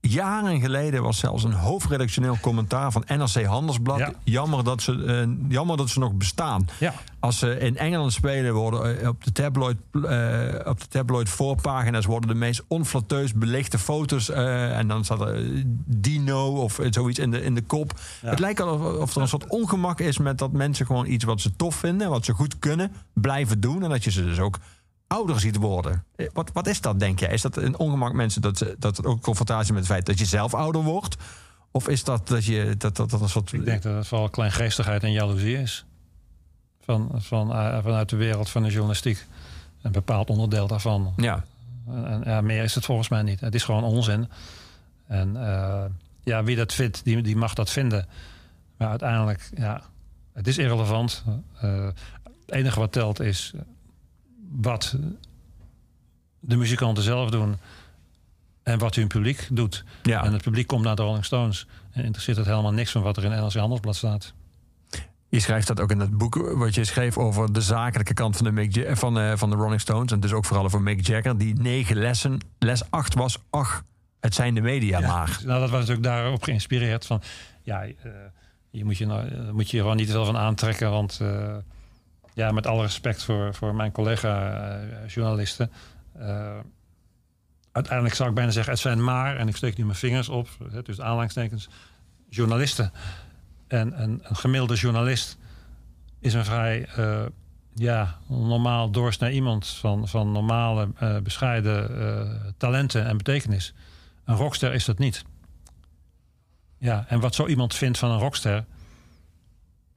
Jaren 0.00 0.60
geleden 0.60 1.02
was 1.02 1.18
zelfs 1.18 1.44
een 1.44 1.52
hoofdredactioneel 1.52 2.36
commentaar 2.40 2.92
van 2.92 3.04
NRC 3.06 3.44
Handelsblad. 3.44 3.98
Ja. 3.98 4.12
Jammer, 4.24 4.64
dat 4.64 4.82
ze, 4.82 5.04
eh, 5.04 5.28
jammer 5.48 5.76
dat 5.76 5.88
ze 5.88 5.98
nog 5.98 6.12
bestaan. 6.12 6.68
Ja, 6.78 6.94
Als 7.18 7.38
ze 7.38 7.58
in 7.58 7.76
Engeland 7.76 8.12
spelen, 8.12 8.54
worden 8.54 9.00
eh, 9.00 9.08
op 9.08 9.24
de 9.24 9.32
tabloid, 9.32 9.76
eh, 9.92 10.00
op 10.64 10.80
de 10.80 10.88
tabloid 10.88 11.28
voorpagina's 11.28 12.04
worden 12.04 12.28
de 12.28 12.34
meest 12.34 12.62
onflatteus 12.68 13.32
belichte 13.32 13.78
foto's. 13.78 14.28
en 14.30 14.88
dan 14.88 15.04
staat 15.04 15.20
er 15.20 15.44
Dino 15.86 16.62
of 16.62 16.78
zoiets 16.90 17.18
in 17.18 17.30
de, 17.30 17.42
in 17.42 17.54
de 17.54 17.62
kop. 17.62 17.92
Ja. 18.22 18.30
Het 18.30 18.38
lijkt 18.38 18.60
alsof 18.60 18.94
of 18.96 19.14
er 19.14 19.22
een 19.22 19.28
soort 19.28 19.46
ongemak 19.46 20.00
is 20.00 20.18
met 20.18 20.38
dat 20.38 20.52
mensen 20.52 20.86
gewoon 20.86 21.06
iets 21.06 21.24
wat 21.24 21.40
ze 21.40 21.56
tof 21.56 21.74
vinden, 21.74 22.10
wat 22.10 22.24
ze 22.24 22.32
goed 22.32 22.58
kunnen, 22.58 22.92
blijven 23.12 23.60
doen. 23.60 23.82
En 23.82 23.90
dat 23.90 24.04
je 24.04 24.10
ze 24.10 24.24
dus 24.24 24.38
ook 24.38 24.58
ouder 25.12 25.40
ziet 25.40 25.56
worden. 25.56 26.04
Eh, 26.16 26.26
Wat, 26.32 26.50
wat 26.52 26.66
is 26.66 26.80
dat, 26.80 27.00
denk 27.00 27.20
jij? 27.20 27.32
Is 27.32 27.42
dat 27.42 27.56
een 27.56 27.78
ongemak 27.78 28.12
mensen 28.12 28.42
dat, 28.42 28.64
dat 28.78 29.04
ook 29.04 29.20
confrontatie 29.22 29.72
met 29.72 29.82
het 29.82 29.92
feit 29.92 30.06
dat 30.06 30.18
je 30.18 30.24
zelf 30.24 30.54
ouder 30.54 30.82
wordt? 30.82 31.16
Of 31.70 31.88
is 31.88 32.04
dat 32.04 32.28
dat 32.28 32.44
je 32.44 32.74
dat, 32.78 32.96
dat, 32.96 33.10
dat 33.10 33.20
een 33.20 33.28
soort. 33.28 33.52
ik 33.52 33.64
denk 33.64 33.82
dat 33.82 33.94
het 33.94 34.06
vooral 34.06 34.28
kleingeestigheid 34.30 35.02
en 35.02 35.12
jaloezie 35.12 35.56
is. 35.58 35.84
Van, 36.80 37.10
van, 37.14 37.52
eh, 37.52 37.78
vanuit 37.82 38.08
de 38.08 38.16
wereld 38.16 38.50
van 38.50 38.62
de 38.62 38.68
journalistiek. 38.68 39.26
Een 39.82 39.92
bepaald 39.92 40.30
onderdeel 40.30 40.66
daarvan. 40.66 41.12
Ja, 41.16 41.44
En, 41.86 42.22
ja, 42.24 42.40
meer 42.40 42.62
is 42.62 42.74
het 42.74 42.84
volgens 42.84 43.08
mij 43.08 43.22
niet. 43.22 43.40
Het 43.40 43.54
is 43.54 43.64
gewoon 43.64 43.84
onzin. 43.84 44.28
En 45.06 45.36
eh, 45.46 45.84
ja, 46.24 46.44
wie 46.44 46.56
dat 46.56 46.72
vindt, 46.72 47.04
die, 47.04 47.22
die 47.22 47.36
mag 47.36 47.54
dat 47.54 47.70
vinden. 47.70 48.08
Maar 48.76 48.88
uiteindelijk, 48.88 49.50
ja, 49.54 49.82
het 50.32 50.46
is 50.46 50.58
irrelevant. 50.58 51.24
Het 51.54 51.94
enige 52.46 52.80
wat 52.80 52.92
telt 52.92 53.20
is 53.20 53.52
wat 54.50 54.96
de 56.40 56.56
muzikanten 56.56 57.02
zelf 57.02 57.30
doen 57.30 57.56
en 58.62 58.78
wat 58.78 58.94
hun 58.94 59.06
publiek 59.08 59.48
doet. 59.50 59.84
ja. 60.02 60.24
En 60.24 60.32
het 60.32 60.42
publiek 60.42 60.66
komt 60.66 60.84
naar 60.84 60.96
de 60.96 61.02
Rolling 61.02 61.24
Stones 61.24 61.66
en 61.92 62.04
interesseert 62.04 62.36
het 62.36 62.46
helemaal 62.46 62.72
niks 62.72 62.90
van 62.90 63.02
wat 63.02 63.16
er 63.16 63.24
in 63.24 63.30
NRC 63.30 63.52
Handelsblad 63.54 63.96
staat. 63.96 64.34
Je 65.28 65.40
schrijft 65.40 65.66
dat 65.66 65.80
ook 65.80 65.90
in 65.90 66.00
het 66.00 66.18
boek 66.18 66.34
wat 66.54 66.74
je 66.74 66.84
schreef 66.84 67.18
over 67.18 67.52
de 67.52 67.60
zakelijke 67.60 68.14
kant 68.14 68.36
van 68.36 68.44
de, 68.44 68.52
Mick 68.52 68.74
Ja- 68.74 68.96
van, 68.96 69.18
eh, 69.18 69.32
van 69.36 69.50
de 69.50 69.56
Rolling 69.56 69.80
Stones. 69.80 70.12
En 70.12 70.20
dus 70.20 70.32
ook 70.32 70.44
vooral 70.44 70.64
over 70.64 70.80
Mick 70.82 71.06
Jagger. 71.06 71.38
Die 71.38 71.54
negen 71.54 71.96
lessen, 71.96 72.38
les 72.58 72.90
acht 72.90 73.14
was, 73.14 73.38
ach, 73.50 73.84
het 74.20 74.34
zijn 74.34 74.54
de 74.54 74.60
media 74.60 75.00
maar. 75.00 75.40
Nou, 75.44 75.60
dat 75.60 75.70
was 75.70 75.80
natuurlijk 75.80 76.06
daarop 76.06 76.42
geïnspireerd. 76.42 77.06
Van, 77.06 77.22
ja, 77.62 77.82
eh, 77.82 77.92
je 78.70 78.84
moet 78.84 78.98
je, 78.98 79.06
nou, 79.06 79.28
eh, 79.28 79.50
moet 79.50 79.70
je 79.70 79.76
er 79.76 79.82
gewoon 79.82 79.96
niet 79.96 80.10
veel 80.10 80.24
van 80.24 80.36
aantrekken. 80.36 80.90
Want 80.90 81.20
ja, 82.40 82.52
met 82.52 82.66
alle 82.66 82.82
respect 82.82 83.22
voor, 83.22 83.54
voor 83.54 83.74
mijn 83.74 83.92
collega-journalisten. 83.92 85.70
uiteindelijk 87.72 88.14
zou 88.14 88.28
ik 88.28 88.34
bijna 88.34 88.50
zeggen, 88.50 88.72
het 88.72 88.82
zijn 88.82 89.04
maar, 89.04 89.36
en 89.36 89.48
ik 89.48 89.56
steek 89.56 89.76
nu 89.76 89.84
mijn 89.84 89.96
vingers 89.96 90.28
op, 90.28 90.48
dus 90.82 91.00
aanhalingstekens, 91.00 91.68
journalisten. 92.28 92.92
En 93.68 94.02
een, 94.02 94.20
een 94.22 94.36
gemiddelde 94.36 94.74
journalist 94.74 95.38
is 96.20 96.34
een 96.34 96.44
vrij 96.44 96.86
eh, 96.86 97.22
ja, 97.74 98.18
normaal 98.28 98.90
doorsnee 98.90 99.32
iemand 99.32 99.66
van, 99.66 100.08
van 100.08 100.32
normale, 100.32 100.88
eh, 100.96 101.18
bescheiden 101.18 102.00
eh, 102.00 102.36
talenten 102.56 103.06
en 103.06 103.16
betekenis. 103.16 103.74
Een 104.24 104.36
rockster 104.36 104.74
is 104.74 104.84
dat 104.84 104.98
niet. 104.98 105.24
Ja, 106.78 107.04
en 107.08 107.20
wat 107.20 107.34
zo 107.34 107.46
iemand 107.46 107.74
vindt 107.74 107.98
van 107.98 108.10
een 108.10 108.18
rockster, 108.18 108.64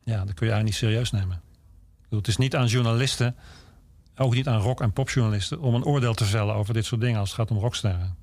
Ja, 0.03 0.25
dat 0.25 0.33
kun 0.33 0.47
je 0.47 0.53
eigenlijk 0.53 0.63
niet 0.63 0.75
serieus 0.75 1.11
nemen. 1.11 1.41
Het 2.17 2.27
is 2.27 2.37
niet 2.37 2.55
aan 2.55 2.67
journalisten, 2.67 3.35
ook 4.15 4.33
niet 4.33 4.47
aan 4.47 4.59
rock- 4.59 4.81
en 4.81 4.93
popjournalisten, 4.93 5.59
om 5.59 5.75
een 5.75 5.85
oordeel 5.85 6.13
te 6.13 6.25
vellen 6.25 6.55
over 6.55 6.73
dit 6.73 6.85
soort 6.85 7.01
dingen 7.01 7.19
als 7.19 7.29
het 7.29 7.39
gaat 7.39 7.51
om 7.51 7.57
rocksterren. 7.57 8.15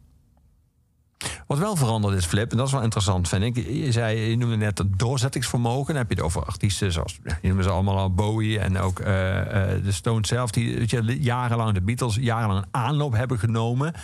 Wat 1.46 1.58
wel 1.58 1.76
veranderd 1.76 2.14
is, 2.14 2.24
Flip, 2.24 2.50
en 2.50 2.56
dat 2.56 2.66
is 2.66 2.72
wel 2.72 2.82
interessant, 2.82 3.28
vind 3.28 3.42
ik. 3.42 3.56
Je, 3.66 3.92
zei, 3.92 4.18
je 4.18 4.36
noemde 4.36 4.56
net 4.56 4.78
het 4.78 4.98
doorzettingsvermogen. 4.98 5.86
Dan 5.86 5.96
heb 5.96 6.08
je 6.08 6.14
het 6.14 6.24
over 6.24 6.44
artiesten 6.44 6.92
zoals, 6.92 7.18
je 7.42 7.62
ze 7.62 7.70
allemaal 7.70 7.98
al, 7.98 8.14
Bowie 8.14 8.58
en 8.58 8.78
ook 8.78 9.00
eh, 9.00 9.74
eh, 9.74 9.84
de 9.84 9.92
Stones 9.92 10.28
zelf, 10.28 10.50
die 10.50 10.88
je, 10.88 11.20
jarenlang 11.20 11.74
de 11.74 11.80
Beatles, 11.80 12.14
jarenlang 12.14 12.62
een 12.62 12.68
aanloop 12.70 13.12
hebben 13.12 13.38
genomen. 13.38 13.94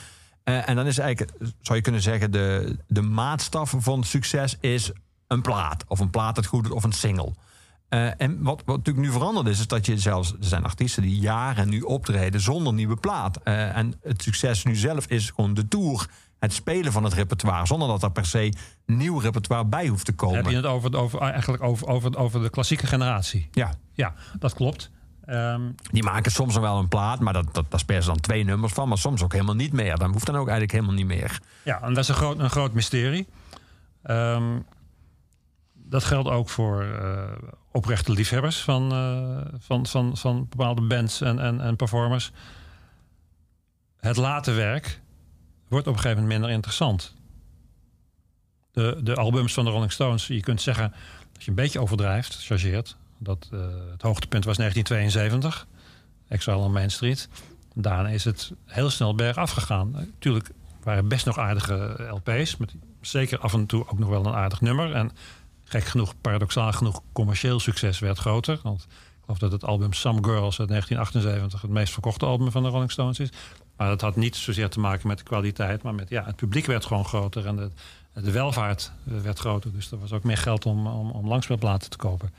Eh, 0.42 0.68
en 0.68 0.76
dan 0.76 0.86
is 0.86 0.98
eigenlijk, 0.98 1.32
zou 1.60 1.78
je 1.78 1.84
kunnen 1.84 2.02
zeggen, 2.02 2.30
de, 2.30 2.76
de 2.86 3.02
maatstaf 3.02 3.74
van 3.78 4.04
succes 4.04 4.56
is 4.60 4.90
een 5.26 5.42
plaat. 5.42 5.84
Of 5.88 6.00
een 6.00 6.10
plaat 6.10 6.34
dat 6.34 6.46
goed 6.46 6.64
doet, 6.64 6.72
of 6.72 6.84
een 6.84 6.92
single. 6.92 7.32
Eh, 7.88 8.20
en 8.20 8.42
wat, 8.42 8.62
wat 8.64 8.76
natuurlijk 8.76 9.06
nu 9.06 9.12
veranderd 9.12 9.46
is, 9.46 9.58
is 9.58 9.66
dat 9.66 9.86
je 9.86 9.98
zelfs... 9.98 10.30
Er 10.32 10.36
zijn 10.40 10.64
artiesten 10.64 11.02
die 11.02 11.18
jaren 11.18 11.68
nu 11.68 11.80
optreden 11.80 12.40
zonder 12.40 12.72
nieuwe 12.72 12.96
plaat. 12.96 13.36
Eh, 13.42 13.76
en 13.76 13.94
het 14.02 14.22
succes 14.22 14.64
nu 14.64 14.76
zelf 14.76 15.06
is 15.06 15.30
gewoon 15.34 15.54
de 15.54 15.68
tour. 15.68 16.06
Het 16.38 16.52
spelen 16.52 16.92
van 16.92 17.04
het 17.04 17.12
repertoire. 17.12 17.66
Zonder 17.66 17.88
dat 17.88 18.02
er 18.02 18.10
per 18.10 18.26
se 18.26 18.52
nieuw 18.86 19.18
repertoire 19.18 19.64
bij 19.64 19.86
hoeft 19.86 20.04
te 20.04 20.14
Dan 20.14 20.34
heb 20.34 20.36
je 20.36 20.42
komen. 20.42 20.62
het 20.62 20.72
over, 20.72 20.96
over, 20.96 21.20
eigenlijk 21.20 21.62
over, 21.62 21.86
over, 21.86 22.16
over 22.16 22.42
de 22.42 22.50
klassieke 22.50 22.86
generatie. 22.86 23.48
Ja, 23.52 23.74
Ja, 23.92 24.14
dat 24.38 24.54
klopt. 24.54 24.90
Ehm, 25.24 25.70
die 25.90 26.02
maken 26.02 26.32
soms 26.32 26.54
nog 26.54 26.62
wel 26.62 26.78
een 26.78 26.88
plaat. 26.88 27.20
Maar 27.20 27.32
dat, 27.32 27.54
dat, 27.54 27.70
daar 27.70 27.80
spelen 27.80 28.02
ze 28.02 28.08
dan 28.08 28.20
twee 28.20 28.44
nummers 28.44 28.72
van. 28.72 28.88
Maar 28.88 28.98
soms 28.98 29.22
ook 29.22 29.32
helemaal 29.32 29.54
niet 29.54 29.72
meer. 29.72 29.98
Dan 29.98 30.12
hoeft 30.12 30.26
dan 30.26 30.34
ook 30.34 30.48
eigenlijk 30.48 30.72
helemaal 30.72 30.94
niet 30.94 31.06
meer. 31.06 31.40
Ja, 31.62 31.82
en 31.82 31.94
dat 31.94 32.02
is 32.02 32.08
een 32.08 32.14
groot, 32.14 32.38
een 32.38 32.50
groot 32.50 32.72
mysterie. 32.72 33.26
Ehm, 34.02 34.58
dat 35.72 36.04
geldt 36.04 36.28
ook 36.28 36.48
voor 36.48 36.82
eh, 36.82 37.22
oprechte 37.76 38.12
liefhebbers 38.12 38.60
van, 38.60 38.92
eh, 38.92 39.58
van, 39.58 39.86
van, 39.86 40.16
van 40.16 40.46
bepaalde 40.48 40.82
bands 40.82 41.20
en, 41.20 41.38
en, 41.38 41.60
en 41.60 41.76
performers. 41.76 42.30
Het 43.96 44.16
late 44.16 44.52
werk 44.52 45.00
wordt 45.68 45.86
op 45.86 45.94
een 45.94 46.00
gegeven 46.00 46.22
moment 46.22 46.38
minder 46.38 46.56
interessant. 46.56 47.14
De, 48.72 49.00
de 49.02 49.14
albums 49.14 49.54
van 49.54 49.64
de 49.64 49.70
Rolling 49.70 49.92
Stones, 49.92 50.26
je 50.26 50.40
kunt 50.40 50.62
zeggen, 50.62 50.92
als 51.34 51.44
je 51.44 51.50
een 51.50 51.56
beetje 51.56 51.80
overdrijft, 51.80 52.44
chargeert, 52.44 52.96
dat 53.18 53.48
eh, 53.52 53.60
het 53.90 54.02
hoogtepunt 54.02 54.44
was 54.44 54.56
1972, 54.56 55.66
Exile 56.28 56.56
on 56.56 56.72
Main 56.72 56.90
Street. 56.90 57.28
Daarna 57.74 58.08
is 58.08 58.24
het 58.24 58.52
heel 58.64 58.90
snel 58.90 59.14
bergaf 59.14 59.50
gegaan. 59.50 59.90
Natuurlijk 59.90 60.50
waren 60.82 61.08
best 61.08 61.26
nog 61.26 61.38
aardige 61.38 62.06
LP's. 62.10 62.56
Met 62.56 62.74
zeker 63.00 63.38
af 63.38 63.52
en 63.52 63.66
toe 63.66 63.88
ook 63.88 63.98
nog 63.98 64.08
wel 64.08 64.26
een 64.26 64.34
aardig 64.34 64.60
nummer. 64.60 64.94
En 64.94 65.10
gek 65.68 65.84
genoeg, 65.84 66.14
paradoxaal 66.20 66.72
genoeg, 66.72 67.02
commercieel 67.12 67.60
succes 67.60 67.98
werd 67.98 68.18
groter. 68.18 68.60
Want 68.62 68.82
ik 68.82 69.22
geloof 69.22 69.38
dat 69.38 69.52
het 69.52 69.64
album 69.64 69.92
Some 69.92 70.24
Girls 70.24 70.58
uit 70.58 70.68
1978 70.68 71.62
het 71.62 71.70
meest 71.70 71.92
verkochte 71.92 72.24
album 72.26 72.50
van 72.50 72.62
de 72.62 72.68
Rolling 72.68 72.90
Stones 72.90 73.18
is. 73.20 73.28
Maar 73.76 73.88
dat 73.88 74.00
had 74.00 74.16
niet 74.16 74.36
zozeer 74.36 74.68
te 74.70 74.80
maken 74.80 75.08
met 75.08 75.18
de 75.18 75.24
kwaliteit, 75.24 75.82
maar 75.82 75.94
met 75.94 76.08
ja, 76.08 76.24
het 76.24 76.36
publiek 76.36 76.66
werd 76.66 76.84
gewoon 76.84 77.04
groter 77.04 77.46
en 77.46 77.56
de, 77.56 77.70
de 78.12 78.30
welvaart 78.30 78.92
eh, 79.10 79.18
werd 79.20 79.38
groter. 79.38 79.72
Dus 79.72 79.90
er 79.90 79.98
was 79.98 80.12
ook 80.12 80.24
meer 80.24 80.36
geld 80.36 80.66
om, 80.66 80.86
om, 80.86 81.10
om 81.10 81.28
langspeelplaten 81.28 81.90
te 81.90 81.96
kopen. 81.96 82.30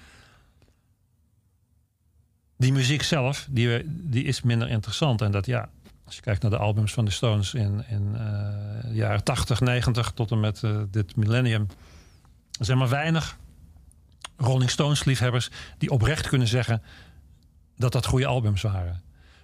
Die 2.57 2.71
muziek 2.71 3.01
zelf, 3.03 3.47
die, 3.49 3.67
we- 3.67 3.83
die 3.85 4.23
is 4.23 4.41
minder 4.41 4.69
interessant. 4.69 5.21
En 5.21 5.31
dat 5.31 5.45
ja, 5.45 5.69
als 6.05 6.15
je 6.15 6.21
kijkt 6.21 6.41
naar 6.41 6.51
de 6.51 6.57
albums 6.57 6.93
van 6.93 7.05
de 7.05 7.11
Stones 7.11 7.53
in, 7.53 7.83
in 7.89 8.15
eh, 8.15 8.19
de 8.89 8.93
jaren 8.93 9.23
80, 9.23 9.59
90 9.59 10.11
tot 10.11 10.31
en 10.31 10.39
met 10.39 10.63
eh, 10.63 10.77
dit 10.91 11.15
millennium. 11.15 11.67
Er 12.59 12.65
zijn 12.65 12.77
maar 12.77 12.89
weinig 12.89 13.37
Rolling 14.37 14.69
Stones 14.69 15.03
liefhebbers 15.03 15.49
die 15.77 15.89
oprecht 15.89 16.27
kunnen 16.27 16.47
zeggen 16.47 16.81
dat 17.75 17.91
dat 17.91 18.05
goede 18.05 18.25
albums 18.25 18.61
waren. 18.61 19.01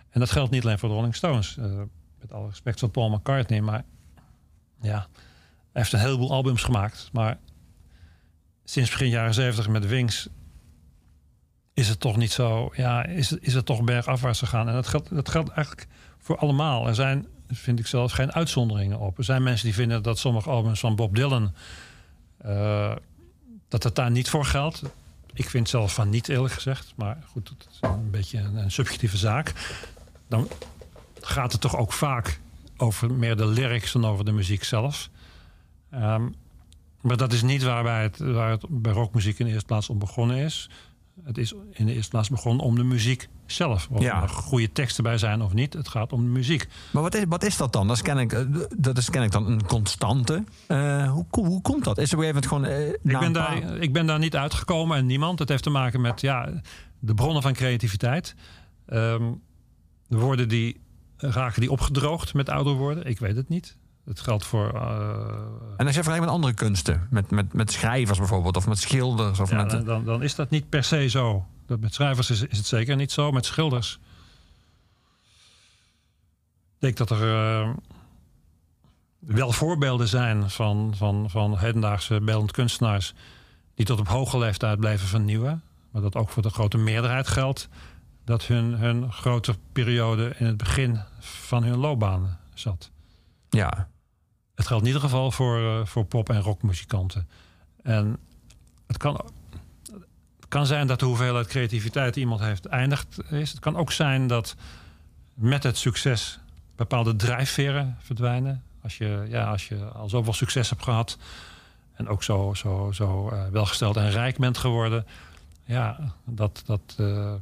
En 0.10 0.20
dat 0.20 0.32
geldt 0.32 0.52
niet 0.52 0.64
alleen 0.64 0.80
voor 0.80 0.90
de 0.90 0.96
Rolling 0.96 1.16
Stones. 1.16 1.58
eh, 1.58 1.82
met 2.20 2.32
alle 2.32 2.48
respect 2.48 2.80
voor 2.80 2.90
Paul 2.90 3.10
McCartney, 3.10 3.62
maar 3.62 3.84
ja, 4.82 5.08
hij 5.72 5.82
heeft 5.82 5.94
een 5.94 6.00
heleboel 6.00 6.32
albums 6.32 6.64
gemaakt. 6.64 7.10
Maar 7.12 7.38
sinds 8.64 8.90
begin 8.90 9.10
jaren 9.10 9.34
70 9.34 9.68
met 9.68 9.88
Wings 9.88 10.30
is 11.74 11.90
het 11.90 12.00
toch 12.00 12.18
niet 12.18 12.32
zo. 12.32 12.72
Ja, 12.76 13.06
is 13.06 13.32
is 13.32 13.54
het 13.54 13.66
toch 13.66 13.84
bergafwaarts 13.84 14.40
gegaan. 14.40 14.68
En 14.68 14.74
dat 14.74 14.88
geldt, 14.88 15.16
dat 15.16 15.30
geldt 15.30 15.50
eigenlijk 15.50 15.88
voor 16.18 16.38
allemaal. 16.38 16.88
Er 16.88 16.96
zijn, 16.96 17.28
vind 17.48 17.80
ik 17.80 17.88
zelfs, 17.88 18.14
geen 18.14 18.34
uitzonderingen 18.34 19.00
op. 19.00 19.18
Er 19.18 19.24
zijn 19.24 19.44
mensen 19.44 19.66
die 19.66 19.76
vinden 19.76 20.04
dat 20.04 20.20
sommige 20.20 20.50
albums 20.50 20.80
van 20.80 20.96
Bob 20.96 21.16
Dylan. 21.16 21.54
Eh, 22.44 22.96
dat 23.68 23.84
het 23.84 23.96
daar 23.96 24.12
niet 24.12 24.30
voor 24.30 24.46
geldt. 24.46 24.82
Ik 25.34 25.50
vind 25.50 25.70
zelf 25.70 25.94
van 25.94 26.10
niet, 26.10 26.30
eerlijk 26.30 26.54
gezegd. 26.54 26.94
Maar 26.96 27.24
goed, 27.32 27.50
het 27.50 27.68
is 27.72 27.78
een 27.82 28.12
beetje 28.12 28.40
een, 28.40 28.56
een 28.56 28.72
subjectieve 28.72 29.18
zaak. 29.18 29.54
Dan 30.28 30.48
gaat 31.22 31.52
het 31.52 31.62
toch 31.62 31.78
ook 31.78 31.94
vaak 31.94 32.40
over 32.78 33.14
meer 33.14 33.36
de 33.38 33.46
lyrics 33.46 33.92
dan 33.92 34.06
over 34.06 34.26
de 34.26 34.32
muziek 34.32 34.64
zelf. 34.64 35.10
Ehm, 35.90 36.30
maar 37.02 37.18
dat 37.18 37.34
is 37.34 37.42
niet 37.42 37.64
waarbij 37.64 38.02
het, 38.02 38.18
waar 38.18 38.50
het 38.50 38.66
bij 38.70 38.94
rockmuziek 38.94 39.40
in 39.40 39.46
de 39.46 39.52
eerste 39.52 39.68
plaats 39.68 39.90
om 39.90 40.00
begonnen 40.00 40.38
is. 40.38 40.70
Het 41.24 41.38
is 41.38 41.54
in 41.72 41.86
de 41.86 41.94
eerste 41.94 42.10
plaats 42.10 42.30
begonnen 42.30 42.66
om 42.66 42.76
de 42.76 42.84
muziek 42.84 43.28
zelf. 43.46 43.88
Of 43.92 44.02
Ja. 44.02 44.22
er 44.22 44.30
goede 44.30 44.72
teksten 44.72 45.04
bij 45.04 45.18
zijn 45.18 45.42
of 45.42 45.54
niet. 45.54 45.74
Het 45.74 45.88
gaat 45.88 46.14
om 46.14 46.24
de 46.24 46.30
muziek. 46.30 46.68
Maar 46.92 47.02
wat 47.02 47.16
is, 47.16 47.24
wat 47.28 47.44
is 47.44 47.58
dat 47.58 47.74
dan? 47.74 47.88
Dat 47.88 47.96
is 47.96 48.02
kennelijk, 48.02 48.34
eh, 48.34 48.62
dat 48.78 48.98
is 48.98 49.10
kennelijk 49.10 49.32
dan 49.32 49.48
een 49.52 49.66
constante. 49.66 50.44
Eh, 50.68 51.12
hoe, 51.12 51.26
hoe 51.32 51.62
komt 51.62 51.84
dat? 51.84 51.98
Is 51.98 52.12
er 52.12 52.18
moment 52.18 52.46
gewoon... 52.48 52.66
eh, 52.66 52.88
Ik 52.88 53.00
ben, 53.02 53.20
paar- 53.32 53.34
daar, 53.62 53.78
ik 53.78 53.94
ben 53.94 54.06
daar 54.06 54.20
niet 54.20 54.36
uitgekomen 54.36 54.98
en 54.98 55.06
niemand. 55.06 55.40
Het 55.40 55.50
heeft 55.50 55.64
te 55.64 55.70
maken 55.70 56.02
met 56.02 56.22
ja, 56.22 56.62
de 57.00 57.14
bronnen 57.14 57.42
van 57.42 57.54
creativiteit. 57.54 58.36
Ehm, 58.86 59.32
de 60.08 60.18
woorden 60.18 60.48
die 60.50 60.82
raken 61.18 61.62
die 61.62 61.72
opgedroogd 61.72 62.34
met 62.34 62.50
ouder 62.50 62.74
worden. 62.74 63.06
Ik 63.06 63.20
weet 63.20 63.36
het 63.36 63.50
niet. 63.50 63.78
Het 64.06 64.20
geldt 64.20 64.46
voor. 64.46 64.74
eh, 64.74 64.82
En 65.78 65.86
als 65.86 65.96
je 65.96 66.04
vergelijkt 66.04 66.26
met 66.26 66.34
andere 66.34 66.54
kunsten, 66.54 67.08
met, 67.10 67.32
met, 67.32 67.54
met 67.54 67.72
schrijvers 67.72 68.18
bijvoorbeeld, 68.18 68.58
of 68.58 68.68
met 68.68 68.80
schilders, 68.80 69.40
of 69.40 69.50
ja, 69.50 69.56
met... 69.56 69.70
dan, 69.70 69.84
dan, 69.84 70.06
dan 70.06 70.24
is 70.24 70.36
dat 70.36 70.50
niet 70.50 70.70
per 70.70 70.84
se 70.84 71.08
zo. 71.08 71.46
Dat 71.66 71.80
met 71.80 71.94
schrijvers 71.94 72.30
is, 72.30 72.42
is 72.42 72.58
het 72.58 72.68
zeker 72.68 72.96
niet 72.96 73.12
zo. 73.12 73.32
Met 73.32 73.46
schilders. 73.46 74.00
Ik 76.76 76.80
denk 76.96 76.98
dat 76.98 77.10
er 77.10 77.36
eh, 77.36 77.70
wel 79.20 79.52
voorbeelden 79.52 80.08
zijn 80.08 80.50
van, 80.50 80.94
van, 80.96 81.30
van 81.30 81.58
hedendaagse 81.58 82.22
beeldend 82.22 82.52
kunstenaars. 82.52 83.14
die 83.76 83.86
tot 83.86 84.00
op 84.00 84.08
hoge 84.08 84.38
leeftijd 84.38 84.80
blijven 84.80 85.08
vernieuwen. 85.08 85.64
Maar 85.92 86.02
dat 86.02 86.16
ook 86.16 86.30
voor 86.30 86.42
de 86.44 86.50
grote 86.50 86.78
meerderheid 86.78 87.28
geldt. 87.28 87.70
dat 88.26 88.46
hun, 88.46 88.74
hun 88.74 89.12
grote 89.12 89.56
periode 89.72 90.34
in 90.38 90.46
het 90.46 90.58
begin 90.58 91.00
van 91.20 91.64
hun 91.64 91.78
loopbaan 91.78 92.40
zat. 92.54 92.92
ja, 93.50 93.88
Het 94.56 94.68
geldt 94.68 94.82
in 94.84 94.88
ieder 94.88 95.04
geval 95.04 95.32
voor, 95.32 95.58
eh, 95.58 95.86
voor 95.86 96.06
pop- 96.06 96.30
en 96.30 96.42
rockmuzikanten. 96.42 97.28
En 97.84 98.18
het 98.88 98.98
kan, 98.98 99.32
kan 100.48 100.66
zijn 100.66 100.88
dat 100.88 101.00
de 101.00 101.06
hoeveelheid 101.06 101.48
creativiteit 101.48 102.16
iemand 102.16 102.42
heeft 102.42 102.66
eindigt 102.66 103.32
is. 103.32 103.50
Het 103.50 103.60
kan 103.60 103.76
ook 103.76 103.92
zijn 103.92 104.28
dat 104.28 104.56
met 105.34 105.64
het 105.64 105.78
succes 105.78 106.40
bepaalde 106.76 107.16
drijfveren 107.16 107.98
verdwijnen. 108.00 108.64
Als 108.82 108.98
je, 108.98 109.26
ja, 109.30 109.52
als 109.52 109.68
je 109.68 109.86
al 109.86 110.10
zoveel 110.10 110.34
succes 110.34 110.70
hebt 110.70 110.84
gehad 110.84 111.18
en 111.94 112.08
ook 112.08 112.24
zo, 112.24 112.54
zo, 112.54 112.92
zo 112.94 113.30
eh, 113.30 113.48
welgesteld 113.48 113.98
en 113.98 114.12
rijk 114.12 114.38
bent 114.38 114.58
geworden. 114.58 115.06
Ja, 115.66 116.14
dat, 116.26 116.64
dat, 116.66 116.96
eh, 116.98 117.34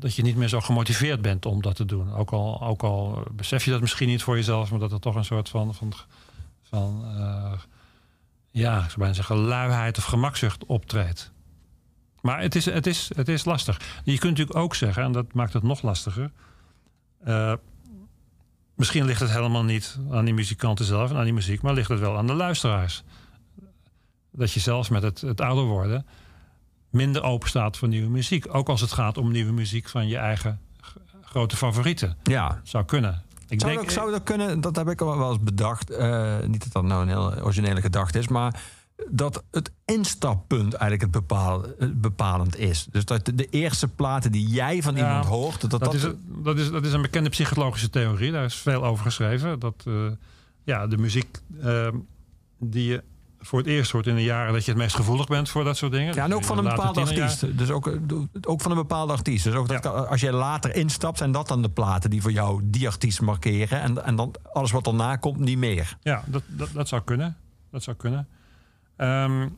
dat 0.00 0.14
je 0.14 0.22
niet 0.22 0.36
meer 0.36 0.48
zo 0.48 0.60
gemotiveerd 0.60 1.22
bent 1.22 1.46
om 1.46 1.62
dat 1.62 1.76
te 1.76 1.84
doen. 1.84 2.14
Ook 2.14 2.30
al, 2.30 2.62
ook 2.62 2.82
al 2.82 3.24
besef 3.32 3.64
je 3.64 3.70
dat 3.70 3.80
misschien 3.80 4.08
niet 4.08 4.22
voor 4.22 4.36
jezelf, 4.36 4.70
maar 4.70 4.80
dat 4.80 4.92
er 4.92 5.00
toch 5.00 5.14
een 5.14 5.24
soort 5.24 5.48
van, 5.48 5.74
van, 5.74 5.92
van 6.62 7.04
eh, 7.04 7.52
ja, 8.50 8.76
ik 8.76 8.84
zou 8.84 8.98
bijna 8.98 9.14
zeggen, 9.14 9.36
luiheid 9.36 9.98
of 9.98 10.04
gemakzucht 10.04 10.64
optreedt. 10.64 11.32
Maar 12.20 12.40
het 12.40 12.54
is, 12.54 12.64
het, 12.64 12.86
is, 12.86 13.10
het 13.14 13.28
is 13.28 13.44
lastig. 13.44 13.80
Je 14.04 14.18
kunt 14.18 14.38
natuurlijk 14.38 14.58
ook 14.58 14.74
zeggen, 14.74 15.02
en 15.02 15.12
dat 15.12 15.32
maakt 15.32 15.52
het 15.52 15.62
nog 15.62 15.82
lastiger. 15.82 16.30
eh, 17.24 17.54
misschien 18.74 19.04
ligt 19.04 19.20
het 19.20 19.30
helemaal 19.30 19.64
niet 19.64 19.98
aan 20.10 20.24
die 20.24 20.34
muzikanten 20.34 20.84
zelf 20.84 21.10
en 21.10 21.16
aan 21.16 21.24
die 21.24 21.32
muziek, 21.32 21.62
maar 21.62 21.74
ligt 21.74 21.88
het 21.88 22.00
wel 22.00 22.16
aan 22.16 22.26
de 22.26 22.34
luisteraars. 22.34 23.02
Dat 24.30 24.52
je 24.52 24.60
zelfs 24.60 24.88
met 24.88 25.02
het, 25.02 25.20
het 25.20 25.40
ouder 25.40 25.64
worden 25.64 26.06
minder 26.90 27.22
open 27.22 27.48
staat 27.48 27.76
voor 27.76 27.88
nieuwe 27.88 28.08
muziek. 28.10 28.54
Ook 28.54 28.68
als 28.68 28.80
het 28.80 28.92
gaat 28.92 29.18
om 29.18 29.30
nieuwe 29.32 29.52
muziek 29.52 29.88
van 29.88 30.08
je 30.08 30.16
eigen 30.16 30.60
grote 31.22 31.56
favorieten. 31.56 32.16
ja. 32.22 32.60
Zou 32.64 32.84
kunnen. 32.84 33.22
Ik 33.48 33.60
Zou, 33.60 33.72
denk, 33.72 33.84
dat, 33.84 33.94
zou 33.94 34.10
dat 34.10 34.22
kunnen? 34.22 34.60
Dat 34.60 34.76
heb 34.76 34.88
ik 34.88 35.00
al 35.00 35.18
wel 35.18 35.32
eens 35.32 35.42
bedacht. 35.42 35.90
Eh, 35.90 36.38
niet 36.46 36.62
dat 36.62 36.72
dat 36.72 36.82
nou 36.84 37.02
een 37.02 37.08
heel 37.08 37.42
originele 37.42 37.80
gedachte 37.80 38.18
is, 38.18 38.28
maar 38.28 38.62
dat 39.08 39.44
het 39.50 39.70
instappunt 39.84 40.74
eigenlijk 40.74 41.02
het, 41.02 41.10
bepaal, 41.10 41.62
het 41.78 42.00
bepalend 42.00 42.58
is. 42.58 42.86
Dus 42.90 43.04
dat 43.04 43.24
de, 43.24 43.34
de 43.34 43.46
eerste 43.50 43.88
platen 43.88 44.32
die 44.32 44.46
jij 44.48 44.82
van 44.82 44.96
Ja, 44.96 45.06
iemand 45.08 45.26
hoort, 45.26 45.60
dat 45.60 45.70
dat, 45.70 45.80
Dat, 45.80 45.94
is, 45.94 46.02
dat, 46.42 46.58
is, 46.58 46.70
dat 46.70 46.84
is 46.86 46.92
een 46.92 47.02
bekende 47.02 47.28
psychologische 47.30 47.90
theorie. 47.90 48.32
Daar 48.32 48.44
is 48.44 48.54
veel 48.54 48.84
over 48.84 49.04
geschreven. 49.04 49.58
Dat 49.58 49.84
eh, 49.86 49.94
ja, 50.64 50.86
de 50.86 50.98
muziek 50.98 51.38
eh, 51.62 51.88
die 52.58 52.84
je 52.88 53.02
voor 53.40 53.58
het 53.58 53.68
eerst 53.68 53.90
hoort 53.90 54.06
in 54.06 54.14
de 54.14 54.22
jaren 54.22 54.52
dat 54.52 54.64
je 54.64 54.70
het 54.70 54.80
meest 54.80 54.94
gevoelig 54.96 55.26
bent 55.26 55.48
voor 55.48 55.64
dat 55.64 55.76
soort 55.76 55.92
dingen. 55.92 56.14
Ja, 56.14 56.22
en 56.22 56.28
Dus 56.28 56.36
ook 56.38 56.44
van 56.44 56.58
in 56.58 56.64
een 56.64 56.70
bepaalde 56.76 57.00
artiest. 57.00 57.58
Dus 57.58 57.70
ook, 57.70 57.86
eh, 57.86 57.94
ook 58.42 58.60
van 58.60 58.70
een 58.70 58.76
bepaalde 58.76 59.12
artiest. 59.12 59.44
Dus 59.44 59.54
ook 59.54 59.68
dat, 59.68 59.84
Ja. 59.84 59.90
als 59.90 60.20
je 60.20 60.32
later 60.32 60.74
instapt, 60.74 61.18
zijn 61.18 61.32
dat 61.32 61.48
dan 61.48 61.62
de 61.62 61.70
platen 61.70 62.10
die 62.10 62.22
voor 62.22 62.32
jou 62.32 62.60
die 62.64 62.86
artiest 62.88 63.20
markeren. 63.20 63.80
En, 63.80 64.04
en 64.04 64.16
dan 64.16 64.34
alles 64.52 64.70
wat 64.70 64.86
erna 64.86 65.16
komt, 65.16 65.38
niet 65.38 65.58
meer. 65.58 65.96
Ja, 66.02 66.22
dat, 66.26 66.42
dat, 66.46 66.68
dat 66.72 66.88
zou 66.88 67.02
kunnen. 67.02 67.36
Dat 67.70 67.82
zou 67.82 67.96
kunnen. 67.96 68.28
Ehm, 68.96 69.48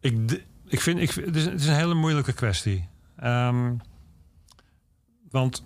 ik, 0.00 0.42
ik 0.66 0.80
vind, 0.80 0.98
ik, 1.00 1.12
vind- 1.12 1.26
het, 1.26 1.36
is, 1.36 1.44
het 1.44 1.60
is 1.60 1.66
een 1.66 1.74
hele 1.74 1.94
moeilijke 1.94 2.32
kwestie. 2.32 2.88
Ehm, 3.16 3.72
want 5.30 5.64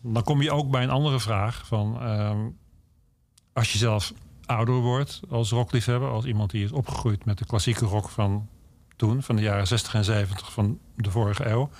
dan 0.00 0.22
kom 0.22 0.42
je 0.42 0.52
ook 0.52 0.70
bij 0.70 0.82
een 0.82 0.90
andere 0.90 1.20
vraag. 1.20 1.66
Van, 1.66 2.00
ehm, 2.00 2.38
als 3.52 3.72
je 3.72 3.78
zelf 3.78 4.12
ouder 4.46 4.74
wordt 4.74 5.20
als 5.28 5.50
rockliefhebber, 5.50 6.08
als 6.08 6.24
iemand 6.24 6.50
die 6.50 6.64
is 6.64 6.72
opgegroeid 6.72 7.24
met 7.24 7.38
de 7.38 7.46
klassieke 7.46 7.84
rock 7.84 8.08
van 8.08 8.48
toen, 8.96 9.22
van 9.22 9.36
de 9.36 9.42
jaren 9.42 9.66
60 9.66 9.94
en 9.94 10.04
70 10.04 10.52
van 10.52 10.78
de 10.96 11.10
vorige 11.10 11.46
eeuw. 11.46 11.70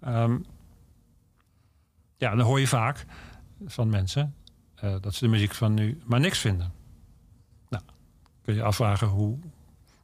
ehm, 0.00 0.38
ja, 2.16 2.34
dan 2.34 2.46
hoor 2.46 2.60
je 2.60 2.66
vaak 2.66 3.06
van 3.66 3.88
mensen 3.88 4.34
eh, 4.74 4.94
dat 5.00 5.14
ze 5.14 5.24
de 5.24 5.30
muziek 5.30 5.54
van 5.54 5.74
nu 5.74 6.00
maar 6.04 6.20
niks 6.20 6.38
vinden. 6.38 6.72
Nou, 7.68 7.84
kun 8.42 8.54
je 8.54 8.62
afvragen 8.62 9.06
hoe 9.06 9.38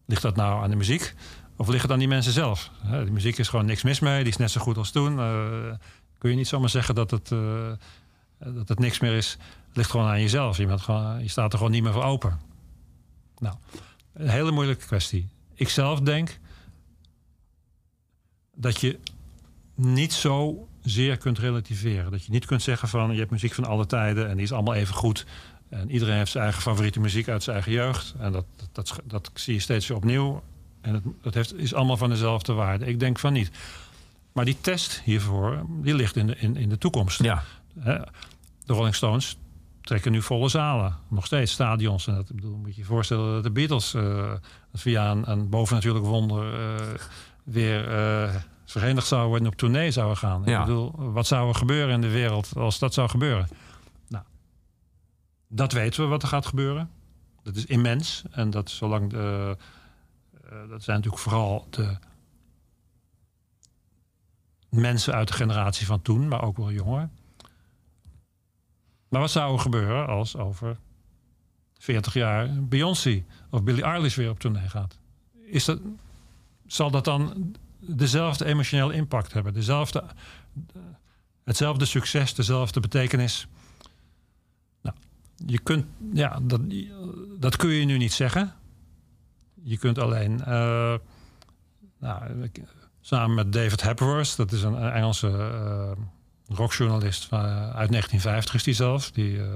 ligt 0.05 0.23
dat 0.23 0.37
nou 0.37 0.63
aan 0.63 0.71
de 0.71 0.77
muziek? 0.77 1.15
Of 1.57 1.69
ligt 1.69 1.83
het 1.83 1.93
aan 1.93 1.99
die 1.99 2.09
mensen 2.09 2.33
zelf? 2.33 2.71
Hè, 2.83 3.05
de 3.05 3.11
muziek 3.11 3.39
is 3.39 3.49
gewoon 3.49 3.67
niks 3.67 3.83
mis 3.83 4.01
mee, 4.01 4.19
die 4.19 4.33
is 4.33 4.37
net 4.37 4.51
zo 4.51 4.61
goed 4.61 4.77
als 4.77 4.91
toen. 4.91 5.19
Eh, 5.19 5.73
kun 6.19 6.31
je 6.31 6.37
niet 6.37 6.49
zomaar 6.49 6.69
zeggen 6.69 6.95
dat 6.95 7.11
het, 7.11 7.33
eh, 7.33 7.73
dat 8.39 8.69
het 8.69 8.79
niks 8.79 9.01
meer 9.01 9.17
is. 9.17 9.39
Ligt 9.77 9.91
gewoon 9.91 10.07
aan 10.07 10.21
jezelf. 10.21 10.57
Je, 10.57 10.67
bent 10.67 10.81
gewoon, 10.81 11.23
je 11.23 11.29
staat 11.29 11.53
er 11.53 11.59
gewoon 11.59 11.73
niet 11.73 11.83
meer 11.83 11.93
voor 11.93 12.05
open. 12.05 12.41
Nou, 13.39 13.55
een 14.13 14.29
hele 14.29 14.51
moeilijke 14.51 14.87
kwestie. 14.87 15.29
Ik 15.55 15.69
zelf 15.69 16.01
denk 16.01 16.39
dat 18.55 18.81
je 18.81 18.99
niet 19.75 20.13
zo 20.13 20.69
zeer 20.83 21.17
kunt 21.17 21.39
relativeren. 21.39 22.11
Dat 22.11 22.25
je 22.25 22.31
niet 22.31 22.47
kunt 22.47 22.63
zeggen 22.63 22.89
van 22.89 23.13
je 23.13 23.19
hebt 23.19 23.31
muziek 23.31 23.55
van 23.55 23.65
alle 23.65 23.87
tijden 23.87 24.29
en 24.29 24.35
die 24.35 24.45
is 24.45 24.53
allemaal 24.53 24.75
even 24.75 24.95
goed. 24.95 25.27
En 25.69 25.91
iedereen 25.91 26.17
heeft 26.17 26.31
zijn 26.31 26.45
eigen 26.45 26.63
favoriete 26.63 27.01
muziek 27.01 27.29
uit 27.29 27.43
zijn 27.43 27.57
eigen 27.57 27.73
jeugd. 27.73 28.15
En 28.19 28.33
dat, 28.33 28.45
dat, 28.57 28.73
dat, 28.73 29.01
dat 29.05 29.31
zie 29.35 29.55
je 29.55 29.61
steeds 29.61 29.87
weer 29.87 29.97
opnieuw. 29.97 30.43
En 30.81 30.95
het, 30.95 31.03
dat 31.23 31.35
heeft, 31.35 31.55
is 31.55 31.75
allemaal 31.75 31.97
van 31.97 32.09
dezelfde 32.09 32.53
waarde. 32.53 32.87
Ik 32.87 33.01
denk 33.01 33.19
van 33.19 33.33
niet. 33.33 33.51
Maar 34.33 34.45
die 34.45 34.61
test 34.61 35.01
hiervoor, 35.05 35.67
die 35.69 35.95
ligt 35.95 36.17
in 36.17 36.27
de, 36.27 36.37
in, 36.37 36.57
in 36.57 36.69
de 36.69 36.79
toekomst. 36.79 37.23
Ja. 37.23 37.43
De 38.65 38.73
Rolling 38.73 38.95
Stones 38.95 39.37
trekken 39.87 40.13
nu 40.13 40.23
volle 40.23 40.49
zalen. 40.49 40.97
Nog 41.09 41.27
steeds 41.27 41.53
stadions. 41.53 42.07
En 42.07 42.15
dat 42.15 42.35
bedoel, 42.35 42.57
moet 42.57 42.75
je 42.75 42.81
je 42.81 42.87
voorstellen 42.87 43.33
dat 43.33 43.43
de 43.43 43.51
Beatles 43.51 43.95
eh, 43.95 44.33
via 44.73 45.11
een, 45.11 45.31
een 45.31 45.49
bovennatuurlijk 45.49 46.05
wonder 46.05 46.55
eh, 46.55 46.87
weer 47.45 47.89
eh, 47.91 48.35
verenigd 48.65 49.07
zouden 49.07 49.29
worden 49.29 49.47
en 49.47 49.53
op 49.53 49.59
tournee 49.59 49.91
zouden 49.91 50.17
gaan. 50.17 50.43
Ja. 50.45 50.61
Ik 50.61 50.67
bedoel, 50.67 50.93
wat 50.97 51.27
zou 51.27 51.49
er 51.49 51.55
gebeuren 51.55 51.95
in 51.95 52.01
de 52.01 52.11
wereld 52.11 52.53
als 52.57 52.79
dat 52.79 52.95
zou 52.95 53.09
gebeuren? 53.09 53.49
Nou, 54.09 54.25
dat 55.49 55.73
weten 55.73 56.03
we 56.03 56.09
wat 56.09 56.23
er 56.23 56.29
gaat 56.29 56.47
gebeuren. 56.47 56.91
Dat 57.43 57.57
is 57.57 57.67
immens. 57.67 58.23
En 58.31 58.51
dat 58.51 58.71
zolang 58.71 59.11
de, 59.11 59.57
dat 60.69 60.83
zijn 60.83 60.97
natuurlijk 60.97 61.23
vooral 61.23 61.67
de 61.71 61.97
mensen 64.69 65.15
uit 65.15 65.29
de 65.29 65.35
generatie 65.35 65.87
van 65.87 66.03
toen, 66.03 66.29
maar 66.29 66.43
ook 66.43 66.57
wel 66.57 66.73
jonger. 66.73 67.09
Maar 69.09 69.21
wat 69.21 69.31
zou 69.31 69.53
er 69.53 69.59
gebeuren 69.61 70.07
als 70.07 70.37
over 70.37 70.79
40 71.79 72.15
jaar 72.15 72.65
Beyoncé 72.65 73.25
of 73.51 73.63
Billie 73.63 73.83
Eilish 73.83 74.17
weer 74.17 74.31
op 74.31 74.41
tournee 74.41 74.69
gaat? 74.69 74.99
Is 75.47 75.65
dat, 75.65 75.81
zal 76.67 76.91
dat 76.91 77.05
dan 77.05 77.55
dezelfde 77.79 78.45
emotionele 78.45 78.95
impact 78.95 79.33
hebben? 79.33 79.55
Dezelfde, 79.55 80.05
hetzelfde 81.45 81.85
succes, 81.85 82.35
dezelfde 82.35 82.81
betekenis? 82.81 83.47
Nou, 84.83 84.97
je 85.47 85.59
kunt, 85.59 85.87
ja, 86.13 86.39
dat, 86.43 86.61
dat 87.39 87.57
kun 87.57 87.71
je 87.71 87.85
nu 87.85 87.97
niet 87.97 88.13
zeggen. 88.13 88.55
Je 89.63 89.79
kunt 89.79 89.99
alleen, 89.99 90.45
eh, 90.45 90.95
nou, 91.99 92.51
samen 93.01 93.35
met 93.35 93.53
David 93.53 93.83
Hepworth, 93.83 94.37
dat 94.37 94.53
is 94.53 94.63
een 94.63 94.77
Engelse 94.77 95.29
eh, 95.29 96.05
rockjournalist 96.49 97.25
van, 97.25 97.41
uit 97.41 97.91
1950 97.91 98.55
is 98.55 98.63
die 98.63 98.75
zelf, 98.75 99.11
die 99.11 99.39
eh, 99.39 99.49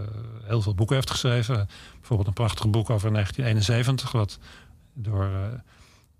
heel 0.43 0.63
veel 0.63 0.75
boeken 0.75 0.97
heeft 0.97 1.11
geschreven. 1.11 1.69
Bijvoorbeeld 1.99 2.29
een 2.29 2.35
prachtig 2.35 2.71
boek 2.71 2.91
over 2.91 3.13
1971, 3.13 4.13
wat 4.13 4.39
door 4.95 5.25
eh, 5.25 5.59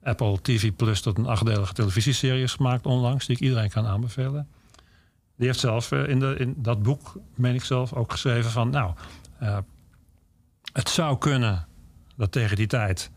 Apple 0.03 0.41
TV 0.43 0.73
Plus 0.77 1.01
tot 1.01 1.19
een 1.19 1.27
achtdelige 1.27 1.73
televisieserie 1.73 2.43
is 2.43 2.55
gemaakt 2.55 2.87
onlangs, 2.87 3.27
die 3.27 3.37
ik 3.37 3.43
iedereen 3.43 3.71
kan 3.71 3.87
aanbevelen. 3.87 4.49
Die 5.41 5.49
heeft 5.49 5.61
zelf 5.61 5.93
eh, 5.93 6.09
in, 6.09 6.21
de, 6.21 6.35
in 6.39 6.55
dat 6.57 6.83
boek, 6.83 7.17
meen 7.35 7.55
ik 7.55 7.65
zelf, 7.65 7.93
ook 7.93 8.13
geschreven 8.13 8.51
van, 8.51 8.71
nou, 8.71 8.95
eh, 9.39 9.59
het 10.73 10.89
zou 10.89 11.19
kunnen 11.19 11.67
dat 12.17 12.33
tegen 12.33 12.57
die 12.57 12.67
tijd 12.67 13.11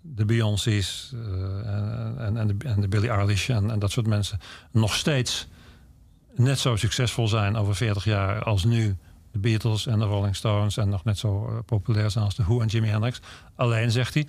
de 0.00 0.24
Beyoncé's 0.24 1.12
eh, 1.14 2.26
en, 2.26 2.36
en, 2.36 2.46
de, 2.46 2.54
en 2.64 2.80
de 2.80 2.88
Billie 2.88 3.10
Eilish 3.10 3.50
en, 3.50 3.70
en 3.70 3.78
dat 3.78 3.90
soort 3.90 4.06
mensen 4.06 4.38
nog 4.70 4.94
steeds 4.94 5.48
net 6.38 6.58
zo 6.58 6.76
succesvol 6.76 7.28
zijn 7.28 7.56
over 7.56 7.74
40 7.74 8.04
jaar 8.04 8.42
als 8.42 8.64
nu 8.64 8.96
de 9.32 9.38
Beatles 9.38 9.86
en 9.86 9.98
de 9.98 10.04
Rolling 10.04 10.36
Stones 10.36 10.76
en 10.76 10.88
nog 10.88 11.04
net 11.04 11.18
zo 11.18 11.48
eh, 11.48 11.58
populair 11.66 12.10
zijn 12.10 12.24
als 12.24 12.34
de 12.34 12.42
Who 12.42 12.60
en 12.60 12.66
Jimi 12.66 12.88
Hendrix. 12.88 13.20
Alleen 13.54 13.90
zegt 13.90 14.14
hij, 14.14 14.26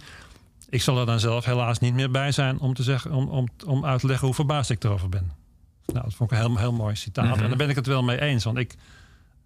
ik 0.69 0.81
zal 0.81 0.99
er 0.99 1.05
dan 1.05 1.19
zelf 1.19 1.45
helaas 1.45 1.79
niet 1.79 1.93
meer 1.93 2.11
bij 2.11 2.31
zijn 2.31 2.59
om, 2.59 2.73
te 2.73 2.83
zeggen, 2.83 3.11
om, 3.11 3.27
om, 3.29 3.47
om 3.65 3.85
uit 3.85 3.99
te 3.99 4.07
leggen 4.07 4.25
hoe 4.25 4.35
verbaasd 4.35 4.69
ik 4.69 4.83
erover 4.83 5.09
ben. 5.09 5.31
Nou, 5.85 6.03
dat 6.03 6.13
vond 6.13 6.31
ik 6.31 6.37
een 6.37 6.43
heel, 6.43 6.57
heel 6.57 6.73
mooi 6.73 6.95
citaat. 6.95 7.25
Mhm. 7.25 7.43
En 7.43 7.47
daar 7.47 7.57
ben 7.57 7.69
ik 7.69 7.75
het 7.75 7.87
wel 7.87 8.03
mee 8.03 8.21
eens, 8.21 8.43
want 8.43 8.57
ik, 8.57 8.75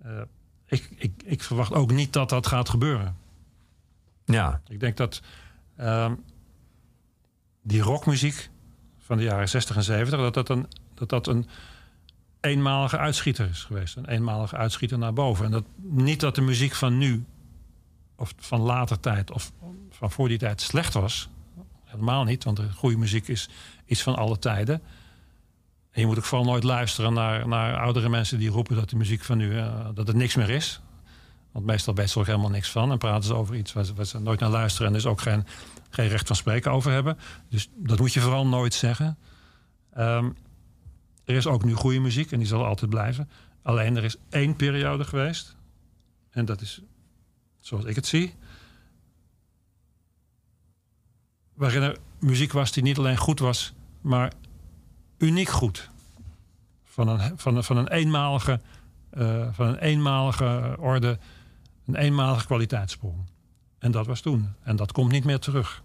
eh, 0.04 0.22
ik, 0.66 0.90
ik, 0.96 1.12
ik 1.26 1.44
verwacht 1.44 1.74
ook 1.74 1.92
niet 1.92 2.14
dat 2.14 2.30
dat 2.30 2.48
gaat 2.48 2.70
gebeuren. 2.70 3.16
Ja. 4.26 4.62
Ik 4.68 4.80
denk 4.80 4.98
dat 4.98 5.22
ehm, 5.76 6.14
die 7.64 7.82
rockmuziek 7.82 8.50
van 9.00 9.18
de 9.18 9.24
jaren 9.24 9.50
60 9.50 9.76
en 9.76 9.84
70, 9.84 10.20
dat 10.20 10.34
dat 10.34 10.50
een, 10.50 10.68
dat 10.94 11.10
dat 11.10 11.28
een 11.28 11.48
eenmalige 12.42 12.98
uitschieter 12.98 13.50
is 13.50 13.64
geweest. 13.64 13.96
Een 13.96 14.08
eenmalige 14.08 14.56
uitschieter 14.56 14.98
naar 14.98 15.14
boven. 15.14 15.46
En 15.46 15.52
dat 15.52 15.64
niet 15.82 16.20
dat 16.20 16.36
de 16.36 16.42
muziek 16.42 16.76
van 16.76 16.98
nu, 16.98 17.26
of 18.16 18.34
van 18.38 18.60
later 18.60 19.00
tijd, 19.00 19.32
of 19.32 19.52
van 19.90 20.12
voor 20.12 20.28
die 20.28 20.38
tijd 20.38 20.62
slecht 20.62 20.94
was. 20.94 21.30
Helemaal 21.84 22.24
niet, 22.24 22.44
want 22.44 22.58
de 22.58 22.72
goede 22.72 22.98
muziek 22.98 23.28
is 23.28 23.50
iets 23.86 24.02
van 24.02 24.16
alle 24.16 24.40
tijden. 24.40 24.82
En 25.92 26.02
je 26.02 26.08
moet 26.08 26.18
ook 26.18 26.24
vooral 26.24 26.48
nooit 26.48 26.64
luisteren 26.64 27.14
naar, 27.14 27.48
naar 27.48 27.80
oudere 27.80 28.10
mensen 28.10 28.40
die 28.40 28.50
roepen 28.50 28.76
dat 28.76 28.90
de 28.90 28.96
muziek 28.96 29.24
van 29.24 29.38
nu, 29.38 29.58
eh, 29.58 29.88
dat 29.94 30.08
het 30.08 30.16
niks 30.16 30.36
meer 30.36 30.50
is. 30.50 30.82
Want 31.52 31.66
meestal 31.66 31.94
weten 31.94 32.12
ze 32.12 32.20
er 32.20 32.26
helemaal 32.26 32.50
niks 32.50 32.72
van. 32.72 32.92
En 32.92 32.98
praten 32.98 33.24
ze 33.24 33.36
over 33.36 33.56
iets 33.56 33.74
waar 33.74 33.84
ze, 33.84 33.94
waar 33.94 34.06
ze 34.06 34.20
nooit 34.20 34.40
naar 34.40 34.50
luisteren. 34.50 34.88
En 34.88 34.94
dus 34.94 35.06
ook 35.06 35.22
geen, 35.22 35.46
geen 35.90 36.08
recht 36.08 36.28
van 36.28 36.36
spreken 36.36 36.72
over 36.72 36.92
hebben. 36.92 37.18
Dus 37.50 37.70
dat 37.76 38.00
moet 38.00 38.14
je 38.14 38.20
vooral 38.20 38.48
nooit 38.48 38.74
zeggen. 38.74 39.18
Ehm, 39.94 40.30
er 41.32 41.38
is 41.38 41.48
ook 41.48 41.64
nu 41.64 41.74
goede 41.74 42.00
muziek. 42.00 42.32
En 42.32 42.38
die 42.38 42.48
zal 42.48 42.66
altijd 42.66 42.90
blijven. 42.90 43.30
Alleen 43.62 43.98
er 43.98 44.04
is 44.04 44.16
één 44.30 44.56
periode 44.56 45.04
geweest. 45.04 45.56
En 46.30 46.46
dat 46.46 46.62
is 46.62 46.82
zoals 47.60 47.86
ik 47.86 47.96
het 47.96 48.06
zie. 48.06 48.36
Waarin 51.54 51.82
er 51.82 51.98
muziek 52.20 52.52
was 52.52 52.72
die 52.72 52.84
niet 52.84 52.98
alleen 52.98 53.18
goed 53.18 53.40
was. 53.40 53.74
Maar 54.02 54.34
uniek 55.18 55.50
goed. 55.50 55.90
Van 56.84 57.08
een, 57.08 57.38
van 57.38 57.56
een, 57.56 57.64
van 57.64 57.78
een 57.78 57.88
eenmalige... 57.88 58.60
eh, 59.10 59.48
van 59.52 59.68
een 59.68 59.78
eenmalige 59.78 60.76
orde 60.80 61.20
een 61.86 61.96
eenmalige 61.96 62.46
kwaliteitssprong. 62.46 63.16
En 63.80 63.92
dat 63.92 64.06
was 64.06 64.22
toen. 64.22 64.54
En 64.64 64.76
dat 64.76 64.92
komt 64.92 65.12
niet 65.12 65.24
meer 65.24 65.40
terug. 65.40 65.84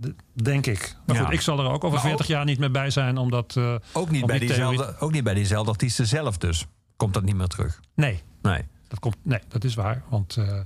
De- 0.00 0.14
denk 0.32 0.66
ik. 0.66 0.96
Maar 1.06 1.16
Ja. 1.16 1.24
goed, 1.24 1.32
ik 1.32 1.40
zal 1.40 1.58
er 1.58 1.64
ook 1.64 1.84
over 1.84 1.98
Maar 1.98 2.06
40 2.06 2.26
jaar 2.26 2.44
niet 2.44 2.58
meer 2.58 2.70
bij 2.70 2.90
zijn, 2.90 3.16
omdat... 3.18 3.56
eh, 3.56 3.74
Ook 3.92 4.10
niet, 4.10 4.20
Om 4.22 4.26
bij 4.28 4.38
die 4.38 4.48
diezelfde, 4.48 4.96
ook 4.98 5.12
niet 5.12 5.24
bij 5.24 5.34
diezelfde 5.34 5.70
artiesten 5.70 6.06
zelf 6.06 6.38
dus. 6.38 6.66
Komt 6.96 7.14
dat 7.14 7.22
niet 7.22 7.34
meer 7.36 7.46
terug. 7.46 7.80
nee, 7.94 8.22
Nee. 8.42 8.62
dat 8.88 8.98
komt, 8.98 9.16
nee, 9.22 9.40
dat 9.48 9.64
is 9.64 9.74
waar. 9.74 10.02
Want 10.08 10.36
eh, 10.36 10.60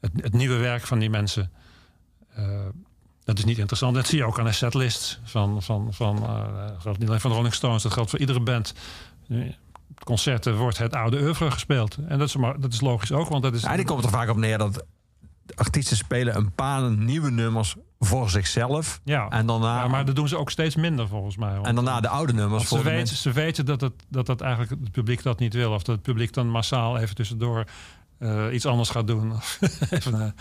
het, 0.00 0.10
het 0.16 0.32
nieuwe 0.32 0.56
werk 0.56 0.82
van 0.86 0.98
die 0.98 1.10
mensen... 1.10 1.50
eh, 2.34 2.44
dat 3.24 3.38
is 3.38 3.44
niet 3.44 3.58
interessant. 3.58 3.94
Dat 3.94 4.06
zie 4.06 4.18
je 4.18 4.24
ook 4.24 4.38
aan 4.38 4.44
de 4.44 4.52
setlists 4.52 5.20
van... 5.24 5.62
van, 5.62 5.88
van 5.94 6.16
eh, 6.16 6.66
dat 6.68 6.80
geldt 6.80 6.98
niet 6.98 7.08
alleen 7.08 7.20
van 7.20 7.30
de 7.30 7.36
Rolling 7.36 7.54
Stones, 7.54 7.82
dat 7.82 7.92
geldt 7.92 8.10
voor 8.10 8.18
iedere 8.18 8.40
band. 8.40 8.74
Concerten 10.04 10.56
wordt 10.56 10.78
het 10.78 10.94
oude 10.94 11.20
oeuvre 11.22 11.50
gespeeld. 11.50 11.96
En 12.08 12.18
dat 12.18 12.28
is, 12.28 12.36
maar, 12.36 12.60
dat 12.60 12.72
is 12.72 12.80
logisch 12.80 13.12
ook, 13.12 13.28
want 13.28 13.42
dat 13.42 13.54
is... 13.54 13.62
Eigenlijk 13.62 13.88
komt 13.88 14.02
het 14.04 14.12
er 14.12 14.18
vaak 14.20 14.28
op 14.30 14.36
neer 14.36 14.58
dat 14.58 14.84
artiesten 15.54 15.96
spelen 15.96 16.36
een 16.36 16.52
paar 16.52 16.90
nieuwe 16.90 17.30
nummers 17.30 17.76
voor 17.98 18.30
zichzelf. 18.30 19.00
ja, 19.04 19.28
En 19.28 19.46
daarna, 19.46 19.82
ja, 19.82 19.88
maar 19.88 20.04
dat 20.04 20.16
doen 20.16 20.28
ze 20.28 20.36
ook 20.36 20.50
steeds 20.50 20.76
minder 20.76 21.08
volgens 21.08 21.36
mij. 21.36 21.54
want- 21.54 21.66
en 21.66 21.74
daarna 21.74 22.00
de 22.00 22.08
oude 22.08 22.32
nummers 22.32 22.64
voor 22.64 22.78
ze, 22.78 22.84
de 22.84 22.90
weten, 22.90 22.96
mensen. 22.98 23.16
ze 23.16 23.32
weten 23.32 23.66
dat 23.66 23.80
het, 23.80 23.92
dat 24.08 24.26
het 24.26 24.40
eigenlijk 24.40 24.70
het 24.82 24.92
publiek 24.92 25.22
dat 25.22 25.38
niet 25.38 25.54
wil. 25.54 25.72
Of 25.72 25.82
dat 25.82 25.94
het 25.94 26.04
publiek 26.04 26.32
dan 26.32 26.50
massaal 26.50 26.98
even 26.98 27.14
tussendoor 27.14 27.64
eh, 28.18 28.44
iets 28.52 28.66
anders 28.66 28.90
gaat 28.90 29.06
doen. 29.06 29.32
Of 29.32 29.58
even 29.90 30.34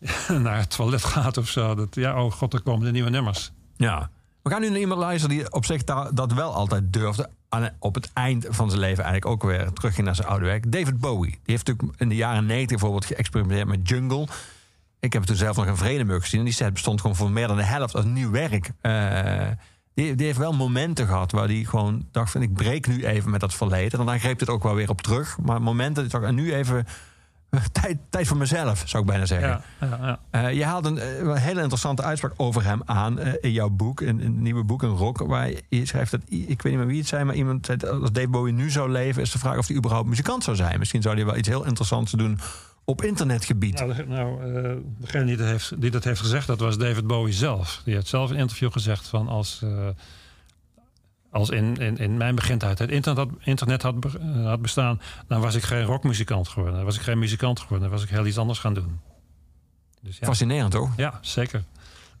eh, 0.00 0.36
naar 0.46 0.58
het 0.58 0.70
toilet 0.76 1.04
gaat 1.04 1.36
of 1.36 1.48
zo. 1.48 1.74
Dat, 1.74 1.94
ja, 1.94 2.24
oh 2.24 2.32
god, 2.32 2.52
er 2.54 2.62
komen 2.62 2.84
de 2.84 2.92
nieuwe 2.92 3.10
nummers. 3.10 3.52
Ja. 3.76 4.10
We 4.42 4.50
gaan 4.50 4.60
nu 4.60 4.68
naar 4.70 4.78
iemand 4.78 5.00
luisteren 5.00 5.36
die 5.36 5.52
op 5.52 5.64
zich 5.64 5.84
da- 5.84 6.10
dat 6.14 6.32
wel 6.32 6.54
altijd 6.54 6.92
durfde. 6.92 7.30
Op 7.78 7.94
het 7.94 8.10
eind 8.12 8.46
van 8.50 8.68
zijn 8.68 8.80
leven 8.80 9.04
eigenlijk 9.04 9.32
ook 9.44 9.50
weer 9.50 9.72
terugging 9.72 10.06
naar 10.06 10.14
zijn 10.14 10.28
oude 10.28 10.44
werk. 10.44 10.72
David 10.72 10.98
Bowie. 10.98 11.30
Die 11.30 11.40
heeft 11.44 11.66
natuurlijk 11.66 12.00
in 12.00 12.08
de 12.08 12.14
jaren 12.16 12.46
90 12.46 12.68
bijvoorbeeld 12.68 13.04
geëxperimenteerd 13.04 13.68
met 13.68 13.88
jungle. 13.88 14.26
Ik 15.00 15.12
heb 15.12 15.22
toen 15.22 15.36
zelf 15.36 15.56
nog 15.56 15.66
een 15.66 15.76
Vredenburg 15.76 16.22
gezien. 16.22 16.38
En 16.38 16.44
die 16.44 16.54
set 16.54 16.72
bestond 16.72 17.00
gewoon 17.00 17.16
voor 17.16 17.30
meer 17.30 17.46
dan 17.46 17.56
de 17.56 17.62
helft 17.62 17.94
als 17.94 18.04
nieuw 18.04 18.30
werk. 18.30 18.70
Eh, 18.80 19.46
die, 19.94 20.14
die 20.14 20.26
heeft 20.26 20.38
wel 20.38 20.52
momenten 20.52 21.06
gehad 21.06 21.32
waar 21.32 21.46
hij 21.46 21.64
gewoon 21.64 22.06
dacht 22.12 22.30
van... 22.30 22.42
ik 22.42 22.54
breek 22.54 22.86
nu 22.86 23.04
even 23.04 23.30
met 23.30 23.40
dat 23.40 23.54
verleden. 23.54 23.98
En 23.98 24.06
dan 24.06 24.20
greep 24.20 24.40
het 24.40 24.48
ook 24.48 24.62
wel 24.62 24.74
weer 24.74 24.88
op 24.88 25.02
terug. 25.02 25.38
Maar 25.38 25.62
momenten 25.62 25.94
dat 26.08 26.14
ik 26.14 26.20
dacht, 26.20 26.34
nu 26.34 26.54
even... 26.54 26.86
eh, 27.50 27.60
Tijd, 27.72 27.98
tijd 28.10 28.26
voor 28.26 28.36
mezelf, 28.36 28.82
zou 28.86 29.02
ik 29.02 29.08
bijna 29.08 29.26
zeggen. 29.26 29.48
Ja, 29.48 29.62
ja, 29.80 29.98
ja. 30.02 30.18
Eh, 30.48 30.54
je 30.54 30.64
haalt 30.64 30.84
een, 30.86 31.26
een 31.28 31.36
hele 31.36 31.60
interessante 31.60 32.02
uitspraak 32.02 32.32
over 32.36 32.64
hem 32.64 32.82
aan 32.84 33.20
in 33.20 33.52
jouw 33.52 33.68
boek, 33.68 34.00
het 34.00 34.36
nieuwe 34.36 34.64
boek, 34.64 34.82
een 34.82 34.96
rock, 34.96 35.18
waar 35.18 35.50
je 35.68 35.86
schrijft 35.86 36.10
dat, 36.10 36.20
ik 36.28 36.62
weet 36.62 36.72
niet 36.72 36.76
meer 36.76 36.86
wie 36.86 36.98
het 36.98 37.08
zei, 37.08 37.24
maar 37.24 37.34
iemand 37.34 37.66
zei, 37.66 37.78
als 38.00 38.12
Dave 38.12 38.28
Bowie 38.28 38.52
nu 38.52 38.70
zou 38.70 38.90
leven, 38.90 39.22
is 39.22 39.30
de 39.30 39.38
vraag 39.38 39.58
of 39.58 39.66
hij 39.66 39.76
überhaupt 39.76 40.08
muzikant 40.08 40.44
zou 40.44 40.56
zijn. 40.56 40.78
Misschien 40.78 41.02
zou 41.02 41.14
hij 41.14 41.24
wel 41.24 41.36
iets 41.36 41.48
heel 41.48 41.64
interessants 41.66 42.12
doen 42.12 42.38
op 42.84 43.02
internetgebied. 43.02 43.78
Nou, 43.78 44.06
nou 44.06 44.54
eh, 44.54 44.76
degene 44.98 45.24
die 45.24 45.36
dat, 45.36 45.46
heeft, 45.46 45.80
die 45.80 45.90
dat 45.90 46.04
heeft 46.04 46.20
gezegd, 46.20 46.46
dat 46.46 46.60
was 46.60 46.78
David 46.78 47.06
Bowie 47.06 47.34
zelf. 47.34 47.82
Die 47.84 47.94
heeft 47.94 48.06
zelf 48.06 48.28
in 48.28 48.34
een 48.34 48.40
interview 48.40 48.72
gezegd 48.72 49.08
van 49.08 49.28
als, 49.28 49.62
eh, 49.62 49.88
als 51.30 51.50
in, 51.50 51.76
in, 51.76 51.96
in 51.96 52.16
mijn 52.16 52.34
begintijd 52.34 52.78
het 52.78 52.90
internet, 52.90 53.28
had, 53.28 53.38
internet 53.40 53.82
had, 53.82 53.94
eh, 54.04 54.44
had 54.44 54.62
bestaan, 54.62 55.00
dan 55.26 55.40
was 55.40 55.54
ik 55.54 55.62
geen 55.62 55.82
rockmuzikant 55.82 56.48
geworden. 56.48 56.76
Dan 56.76 56.84
was 56.84 56.96
ik 56.96 57.02
geen 57.02 57.18
muzikant 57.18 57.60
geworden. 57.60 57.88
Dan 57.88 57.98
was 57.98 58.06
ik 58.06 58.10
heel 58.10 58.26
iets 58.26 58.38
anders 58.38 58.58
gaan 58.58 58.74
doen. 58.74 59.00
Dus 60.02 60.18
ja. 60.18 60.26
Fascinerend, 60.26 60.70
toch? 60.70 60.96
Ja, 60.96 61.18
zeker. 61.22 61.64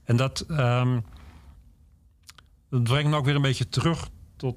En 0.04 0.16
dat, 0.16 0.44
ehm, 0.48 1.00
dat 2.70 2.82
brengt 2.82 3.10
me 3.10 3.16
ook 3.16 3.24
weer 3.24 3.34
een 3.34 3.42
beetje 3.42 3.68
terug 3.68 4.08
tot 4.36 4.56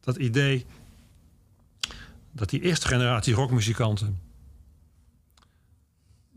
dat 0.00 0.16
idee 0.16 0.66
dat 2.32 2.50
die 2.50 2.60
eerste 2.60 2.86
generatie 2.86 3.34
rockmuzikanten, 3.34 4.20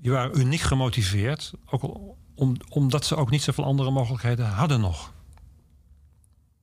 die 0.01 0.11
waren 0.11 0.39
uniek 0.39 0.61
gemotiveerd, 0.61 1.53
ook 1.69 1.81
al 1.81 2.17
om, 2.35 2.55
omdat 2.69 3.05
ze 3.05 3.15
ook 3.15 3.29
niet 3.29 3.41
zoveel 3.43 3.63
andere 3.63 3.91
mogelijkheden 3.91 4.45
hadden 4.47 4.79
nog. 4.81 5.13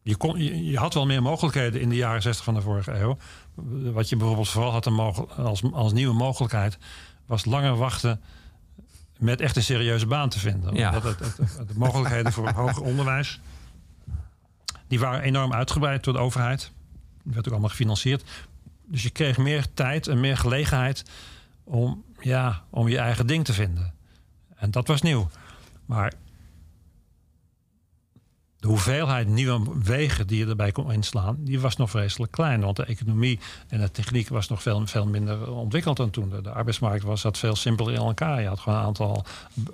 Je, 0.03 0.17
kon, 0.17 0.39
je, 0.39 0.65
je 0.65 0.79
had 0.79 0.95
wel 0.95 1.07
meer 1.07 1.23
mogelijkheden 1.23 1.81
in 1.81 1.89
de 1.89 1.95
jaren 1.97 2.23
60 2.23 2.45
van 2.45 2.55
de 2.55 2.61
vorige 2.61 2.93
eeuw. 2.93 3.17
Wat 3.93 4.09
je 4.09 4.17
bijvoorbeeld 4.17 4.49
vooral 4.49 4.71
had 4.73 4.87
als, 5.37 5.63
als 5.73 5.93
nieuwe 5.93 6.15
mogelijkheid, 6.15 6.79
was 7.27 7.45
langer 7.45 7.77
wachten 7.77 8.21
met 9.19 9.41
echt 9.41 9.57
een 9.57 9.63
serieuze 9.63 10.07
baan 10.07 10.29
te 10.29 10.39
vinden. 10.39 10.75
Ja. 10.75 10.89
Omdat 10.89 11.03
het, 11.03 11.19
het- 11.19 11.57
het- 11.57 11.69
de 11.69 11.75
mogelijkheden 11.79 12.33
voor 12.33 12.51
hoger 12.51 12.83
onderwijs... 12.83 13.41
die 14.89 14.99
waren 15.01 15.21
enorm 15.21 15.53
uitgebreid 15.53 16.05
door 16.05 16.13
de 16.15 16.21
overheid. 16.21 16.71
Die 17.23 17.33
werd 17.33 17.47
ook 17.47 17.53
allemaal 17.53 17.71
gefinancierd. 17.71 18.25
Dus 18.87 19.03
je 19.03 19.11
kreeg 19.11 19.39
meer 19.39 19.67
tijd 19.75 20.07
en 20.07 20.21
meer 20.21 20.37
gelegenheid... 20.37 21.05
om, 21.65 22.05
ja, 22.27 22.63
om 22.71 22.89
je 22.89 22.99
eigen 22.99 23.27
ding 23.27 23.45
te 23.45 23.53
vinden. 23.53 23.95
En 24.55 24.71
dat 24.71 24.87
was 24.87 25.03
nieuw. 25.03 25.29
Maar 25.85 26.13
de 28.57 28.69
hoeveelheid 28.69 29.29
nieuwe 29.29 29.81
wegen 29.83 30.27
die 30.27 30.39
je 30.39 30.47
erbij 30.47 30.73
kon 30.73 30.93
inslaan... 30.93 31.37
die 31.39 31.61
was 31.61 31.77
nog 31.77 31.91
vreselijk 31.91 32.33
klein. 32.33 32.61
Want 32.61 32.77
de 32.77 32.85
economie 32.85 33.39
en 33.69 33.81
de 33.81 33.91
techniek 33.91 34.29
was 34.29 34.49
nog 34.49 34.63
veel, 34.63 34.87
veel 34.87 35.07
minder 35.07 35.51
ontwikkeld 35.51 35.97
dan 35.97 36.11
toen. 36.11 36.29
De, 36.43 36.51
arbeidsmarkt 36.51 37.05
was 37.05 37.23
dat 37.23 37.39
veel 37.39 37.57
simpeler 37.57 37.95
in 37.95 38.01
elkaar. 38.01 38.41
Je 38.41 38.49
had 38.49 38.61
gewoon 38.61 38.79
een 38.79 38.85
aantal, 38.85 39.25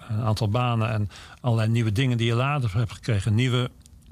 een 0.08 0.22
aantal 0.22 0.48
banen 0.48 0.90
en 0.90 1.08
allerlei 1.40 1.68
nieuwe 1.68 1.92
dingen 1.92 2.16
die 2.16 2.26
je 2.26 2.34
later 2.34 2.74
hebt 2.74 2.92
gekregen. 2.92 3.34
Nieuwe 3.34 3.70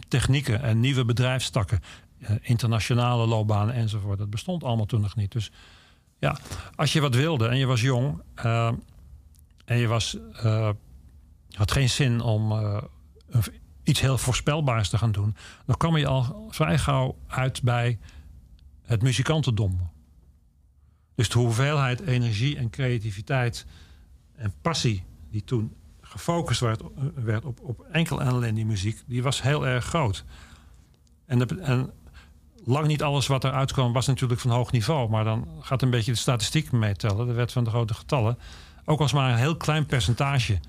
technieken 0.08 0.62
en 0.62 0.80
nieuwe 0.80 1.04
bedrijfstakken. 1.04 1.80
eh, 2.20 2.36
internationale 2.42 3.26
loopbanen 3.26 3.74
enzovoort. 3.74 4.18
Dat 4.18 4.30
bestond 4.30 4.64
allemaal 4.64 4.86
toen 4.86 5.00
nog 5.00 5.16
niet. 5.16 5.32
Dus 5.32 5.50
ja, 6.20 6.38
als 6.74 6.92
je 6.92 7.00
wat 7.00 7.14
wilde 7.14 7.48
en 7.48 7.58
je 7.58 7.66
was 7.66 7.80
jong... 7.80 8.22
eh, 8.34 8.72
en 9.64 9.78
je 9.78 9.86
was, 9.86 10.18
eh, 10.32 10.70
had 11.50 11.72
geen 11.72 11.90
zin 11.90 12.20
om 12.20 12.52
eh, 12.52 12.82
iets 13.82 14.00
heel 14.00 14.18
voorspelbaars 14.18 14.88
te 14.88 14.98
gaan 14.98 15.12
doen, 15.12 15.36
dan 15.66 15.76
kwam 15.76 15.96
je 15.96 16.06
al 16.06 16.46
vrij 16.50 16.78
gauw 16.78 17.18
uit 17.26 17.62
bij 17.62 17.98
het 18.82 19.02
muzikantendom. 19.02 19.90
Dus 21.14 21.28
de 21.28 21.38
hoeveelheid 21.38 22.00
energie 22.00 22.56
en 22.56 22.70
creativiteit 22.70 23.66
en 24.34 24.54
passie 24.60 25.04
die 25.30 25.44
toen 25.44 25.74
gefocust 26.00 26.60
werd, 26.60 26.82
werd 27.14 27.44
op, 27.44 27.60
op 27.60 27.86
enkel 27.92 28.20
en 28.20 28.28
alleen 28.28 28.54
die 28.54 28.66
muziek, 28.66 29.02
die 29.06 29.22
was 29.22 29.42
heel 29.42 29.66
erg 29.66 29.84
groot. 29.84 30.24
En, 31.26 31.60
en 31.60 31.92
lang 32.70 32.86
niet 32.86 33.02
alles 33.02 33.26
wat 33.26 33.44
eruit 33.44 33.72
kwam 33.72 33.92
was 33.92 34.06
natuurlijk 34.06 34.40
van 34.40 34.50
hoog 34.50 34.72
niveau, 34.72 35.10
maar 35.10 35.24
dan 35.24 35.48
gaat 35.60 35.82
een 35.82 35.90
beetje 35.90 36.12
de 36.12 36.18
statistiek 36.18 36.72
meetellen, 36.72 37.26
de 37.26 37.32
wet 37.32 37.52
van 37.52 37.64
de 37.64 37.70
grote 37.70 37.94
getallen. 37.94 38.38
Ook 38.84 39.00
als 39.00 39.12
maar 39.12 39.32
een 39.32 39.38
heel 39.38 39.56
klein 39.56 39.86
percentage 39.86 40.60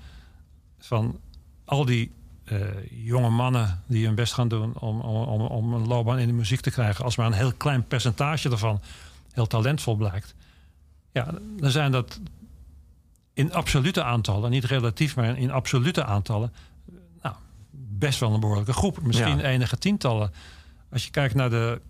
van 0.78 1.20
al 1.64 1.84
die 1.84 2.12
eh, 2.44 2.58
jonge 3.04 3.30
mannen 3.30 3.82
die 3.86 4.06
hun 4.06 4.14
best 4.14 4.32
gaan 4.32 4.48
doen 4.48 4.78
om, 4.78 5.00
om, 5.00 5.40
om, 5.40 5.72
een 5.74 5.86
loopbaan 5.86 6.18
in 6.18 6.26
de 6.26 6.32
muziek 6.32 6.60
te 6.60 6.70
krijgen, 6.70 7.04
als 7.04 7.16
maar 7.16 7.26
een 7.26 7.32
heel 7.32 7.52
klein 7.52 7.86
percentage 7.86 8.48
daarvan 8.48 8.80
heel 9.32 9.46
talentvol 9.46 9.96
blijkt, 9.96 10.34
ja, 11.12 11.34
dan 11.56 11.70
zijn 11.70 11.92
dat 11.92 12.20
in 13.34 13.52
absolute 13.52 14.02
aantallen, 14.02 14.50
niet 14.50 14.64
relatief, 14.64 15.16
maar 15.16 15.38
in 15.38 15.50
absolute 15.50 16.04
aantallen, 16.04 16.52
nou, 17.22 17.34
best 17.70 18.20
wel 18.20 18.34
een 18.34 18.40
behoorlijke 18.40 18.72
groep. 18.72 19.02
Misschien 19.02 19.38
Ja. 19.38 19.44
enige 19.44 19.78
tientallen. 19.78 20.32
Als 20.90 21.04
je 21.04 21.10
kijkt 21.10 21.34
naar 21.34 21.50
de 21.50 21.80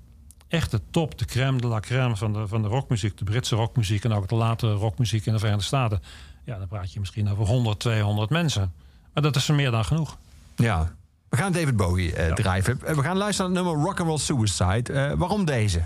echte 0.53 0.81
top, 0.91 1.19
de 1.19 1.25
crème 1.25 1.61
de 1.61 1.67
la 1.67 1.81
crème 1.81 2.17
van 2.17 2.33
de, 2.33 2.47
van 2.49 2.63
de 2.63 2.69
rockmuziek, 2.69 3.19
de 3.19 3.25
Britse 3.25 3.57
rockmuziek 3.57 4.05
en 4.05 4.13
ook 4.13 4.29
de 4.29 4.35
latere 4.35 4.73
rockmuziek 4.73 5.27
in 5.27 5.33
de 5.33 5.39
Verenigde 5.39 5.67
Staten, 5.67 6.01
ja, 6.45 6.59
dan 6.59 6.69
praat 6.69 6.93
je 6.93 7.01
misschien 7.01 7.29
over 7.29 7.45
100, 7.47 7.81
200 7.81 8.31
mensen. 8.31 8.73
Maar 9.15 9.23
dat 9.23 9.37
is 9.37 9.49
er 9.49 9.55
meer 9.55 9.71
dan 9.71 9.85
genoeg. 9.85 10.19
Ja. 10.57 10.95
We 11.29 11.37
gaan 11.37 11.53
David 11.53 11.77
Bowie 11.77 12.15
eh, 12.15 12.29
Ja. 12.29 12.35
drijven. 12.35 12.81
Eh, 12.87 12.95
we 12.95 13.03
gaan 13.03 13.17
luisteren 13.17 13.53
naar 13.53 13.63
het 13.63 13.71
nummer 13.73 13.87
Rock'n'Roll 13.89 14.19
Suicide. 14.19 14.93
Eh, 14.93 15.13
waarom 15.19 15.45
deze? 15.45 15.85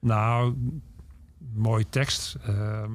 Nou, 0.00 0.54
mooie 1.54 1.88
tekst. 1.88 2.36
Ehm, 2.46 2.90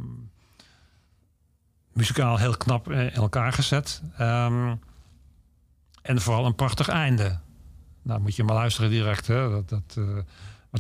muzikaal 1.94 2.38
heel 2.38 2.58
knap 2.58 2.92
eh, 2.92 3.02
in 3.04 3.12
elkaar 3.14 3.54
gezet. 3.54 4.02
Ehm, 4.18 4.76
en 6.02 6.22
vooral 6.22 6.46
een 6.46 6.56
prachtig 6.56 6.88
einde. 6.88 7.40
Nou, 8.02 8.20
moet 8.22 8.36
je 8.36 8.44
maar 8.44 8.56
luisteren 8.56 8.90
direct. 8.90 9.28
Hè? 9.28 9.50
Dat, 9.50 9.70
dat, 9.70 9.98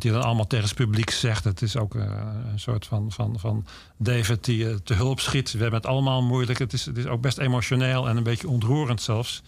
wat 0.04 0.12
hij 0.12 0.22
dan 0.22 0.24
allemaal 0.30 0.48
tegen 0.48 0.66
het 0.66 0.76
publiek 0.76 1.10
zegt. 1.10 1.44
Het 1.44 1.62
is 1.62 1.78
ook 1.78 1.96
eh, 1.96 2.04
een 2.52 2.60
soort 2.60 2.86
van, 2.86 3.12
van, 3.12 3.40
van 3.40 3.66
David 3.98 4.46
die 4.46 4.70
eh, 4.70 4.76
te 4.76 4.94
hulp 4.94 5.20
schiet. 5.20 5.52
We 5.52 5.58
hebben 5.62 5.80
het 5.80 5.90
allemaal 5.90 6.24
moeilijk. 6.24 6.60
Het 6.60 6.74
is, 6.74 6.86
het 6.86 6.98
is 6.98 7.06
ook 7.06 7.22
best 7.22 7.38
emotioneel 7.38 8.08
en 8.10 8.18
een 8.18 8.24
beetje 8.24 8.48
ontroerend 8.50 9.02
zelfs. 9.02 9.42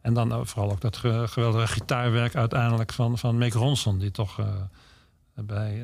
En 0.00 0.14
dan 0.14 0.32
eh, 0.32 0.40
vooral 0.42 0.70
ook 0.70 0.80
dat 0.80 0.96
ge- 0.96 1.24
geweldige 1.28 1.66
gitaarwerk 1.72 2.34
uiteindelijk 2.36 2.92
van, 2.92 3.18
van 3.18 3.38
Mick 3.38 3.52
Ronson. 3.52 3.98
Die 3.98 4.10
toch 4.10 4.40
bij 5.34 5.82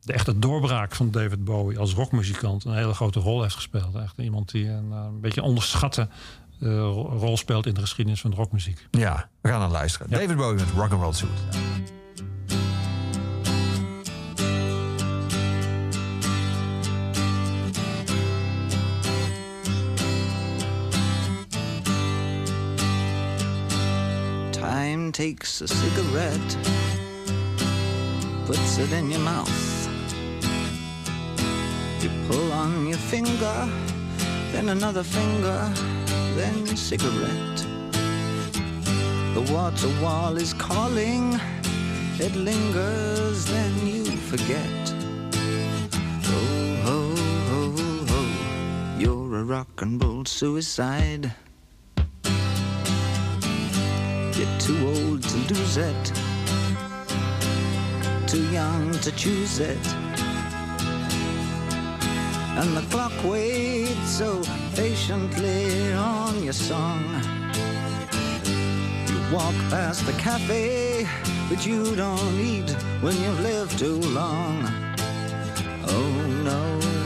de 0.00 0.12
echte 0.12 0.38
doorbraak 0.38 0.94
van 0.94 1.10
David 1.10 1.44
Bowie 1.44 1.78
als 1.78 1.94
rockmuzikant 1.94 2.64
een 2.64 2.74
hele 2.74 2.94
grote 2.94 3.20
rol 3.20 3.42
heeft 3.42 3.54
gespeeld. 3.54 3.94
Echt 3.94 4.18
iemand 4.18 4.50
die 4.50 4.68
een, 4.68 4.90
een 4.90 5.20
beetje 5.20 5.42
onderschatte 5.42 6.08
ro- 6.60 7.08
rol 7.18 7.36
speelt 7.36 7.66
in 7.66 7.74
de 7.74 7.80
geschiedenis 7.80 8.20
van 8.20 8.30
de 8.30 8.36
rockmuziek. 8.36 8.86
Ja, 8.90 9.28
we 9.40 9.48
gaan 9.48 9.60
naar 9.60 9.70
luisteren. 9.70 10.06
Ja. 10.10 10.18
David 10.18 10.36
Bowie 10.36 10.58
met 10.64 10.70
Rock'n'Roll 10.76 11.12
Suicide. 11.12 11.96
Takes 25.18 25.62
a 25.62 25.66
cigarette, 25.66 26.56
puts 28.46 28.78
it 28.78 28.92
in 28.92 29.10
your 29.10 29.18
mouth. 29.18 29.88
You 32.00 32.08
pull 32.28 32.52
on 32.52 32.86
your 32.86 32.98
finger, 32.98 33.68
then 34.52 34.68
another 34.68 35.02
finger, 35.02 35.72
then 36.36 36.64
cigarette. 36.76 37.58
The 39.34 39.44
water 39.52 39.90
wall 40.00 40.36
is 40.36 40.54
calling, 40.54 41.34
it 42.20 42.36
lingers, 42.36 43.44
then 43.46 43.74
you 43.88 44.04
forget. 44.30 44.94
Oh, 46.36 46.76
ho, 46.86 46.98
ho, 47.50 47.60
ho, 48.06 48.96
you're 48.96 49.40
a 49.40 49.42
rock 49.42 49.82
and 49.82 50.00
roll 50.00 50.24
suicide. 50.26 51.32
You're 54.38 54.58
too 54.58 54.78
old 54.86 55.22
to 55.22 55.36
lose 55.52 55.76
it, 55.76 56.12
too 58.26 58.46
young 58.50 58.92
to 59.00 59.10
choose 59.12 59.58
it. 59.58 59.84
and 62.58 62.76
the 62.76 62.82
clock 62.90 63.12
waits 63.22 64.10
so 64.10 64.42
patiently 64.74 65.92
on 65.92 66.42
your 66.42 66.52
song. 66.52 67.02
You 69.08 69.18
walk 69.32 69.54
past 69.70 70.04
the 70.06 70.12
cafe, 70.14 71.06
but 71.48 71.64
you 71.64 71.94
don't 71.94 72.34
eat 72.40 72.70
when 73.00 73.16
you've 73.22 73.40
lived 73.40 73.78
too 73.78 74.00
long. 74.10 74.66
Oh 75.86 76.10
no, 76.42 76.62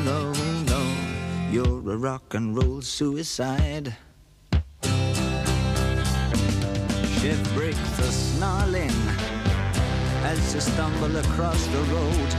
no, 0.09 0.33
no, 0.73 0.83
you're 1.51 1.93
a 1.93 1.99
rock 1.99 2.33
and 2.33 2.57
roll 2.57 2.81
suicide. 2.81 3.95
Shift 7.23 7.55
breaks 7.55 7.99
a 8.01 8.11
snarling 8.11 8.91
as 10.25 10.53
you 10.53 10.61
stumble 10.61 11.17
across 11.19 11.65
the 11.69 11.79
road. 11.95 12.31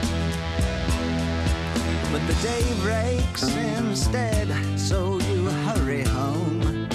But 2.12 2.28
the 2.28 2.38
day 2.44 2.66
breaks 2.82 3.44
instead, 3.56 4.50
so 4.78 5.22
you 5.22 5.46
hurry 5.68 6.04
home. 6.04 6.90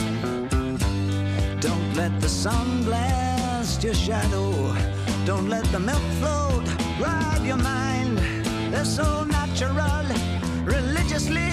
Don't 1.60 1.94
let 1.94 2.20
the 2.20 2.28
sun 2.28 2.84
blast 2.84 3.82
your 3.82 3.94
shadow. 3.94 4.52
Don't 5.24 5.48
let 5.48 5.64
the 5.72 5.80
milk 5.80 6.04
float 6.20 6.68
rob 7.00 7.42
your 7.42 7.56
mind. 7.56 8.18
They're 8.70 8.84
so 8.84 9.24
natural, 9.24 10.04
religiously 10.62 11.48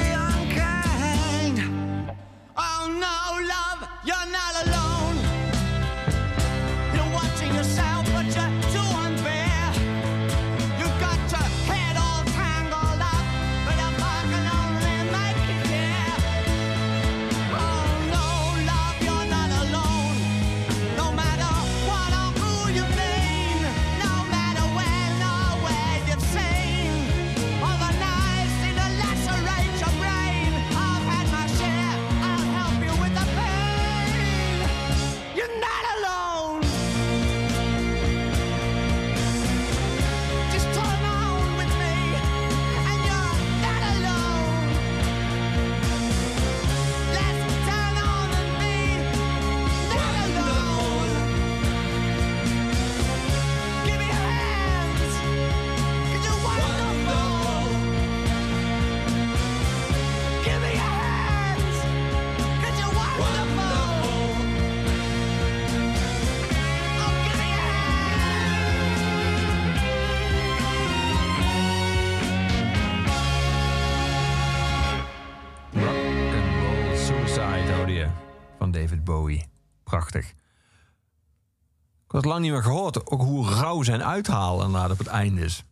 het 82.25 82.33
lang 82.33 82.43
niet 82.43 82.51
meer 82.51 82.63
gehoord, 82.63 83.11
ook 83.11 83.21
hoe 83.21 83.49
rauw 83.49 83.83
zijn 83.83 84.03
uithaal 84.03 84.63
inderdaad 84.63 84.91
op 84.91 84.97
het 84.97 85.07
einde 85.07 85.41
is. 85.41 85.63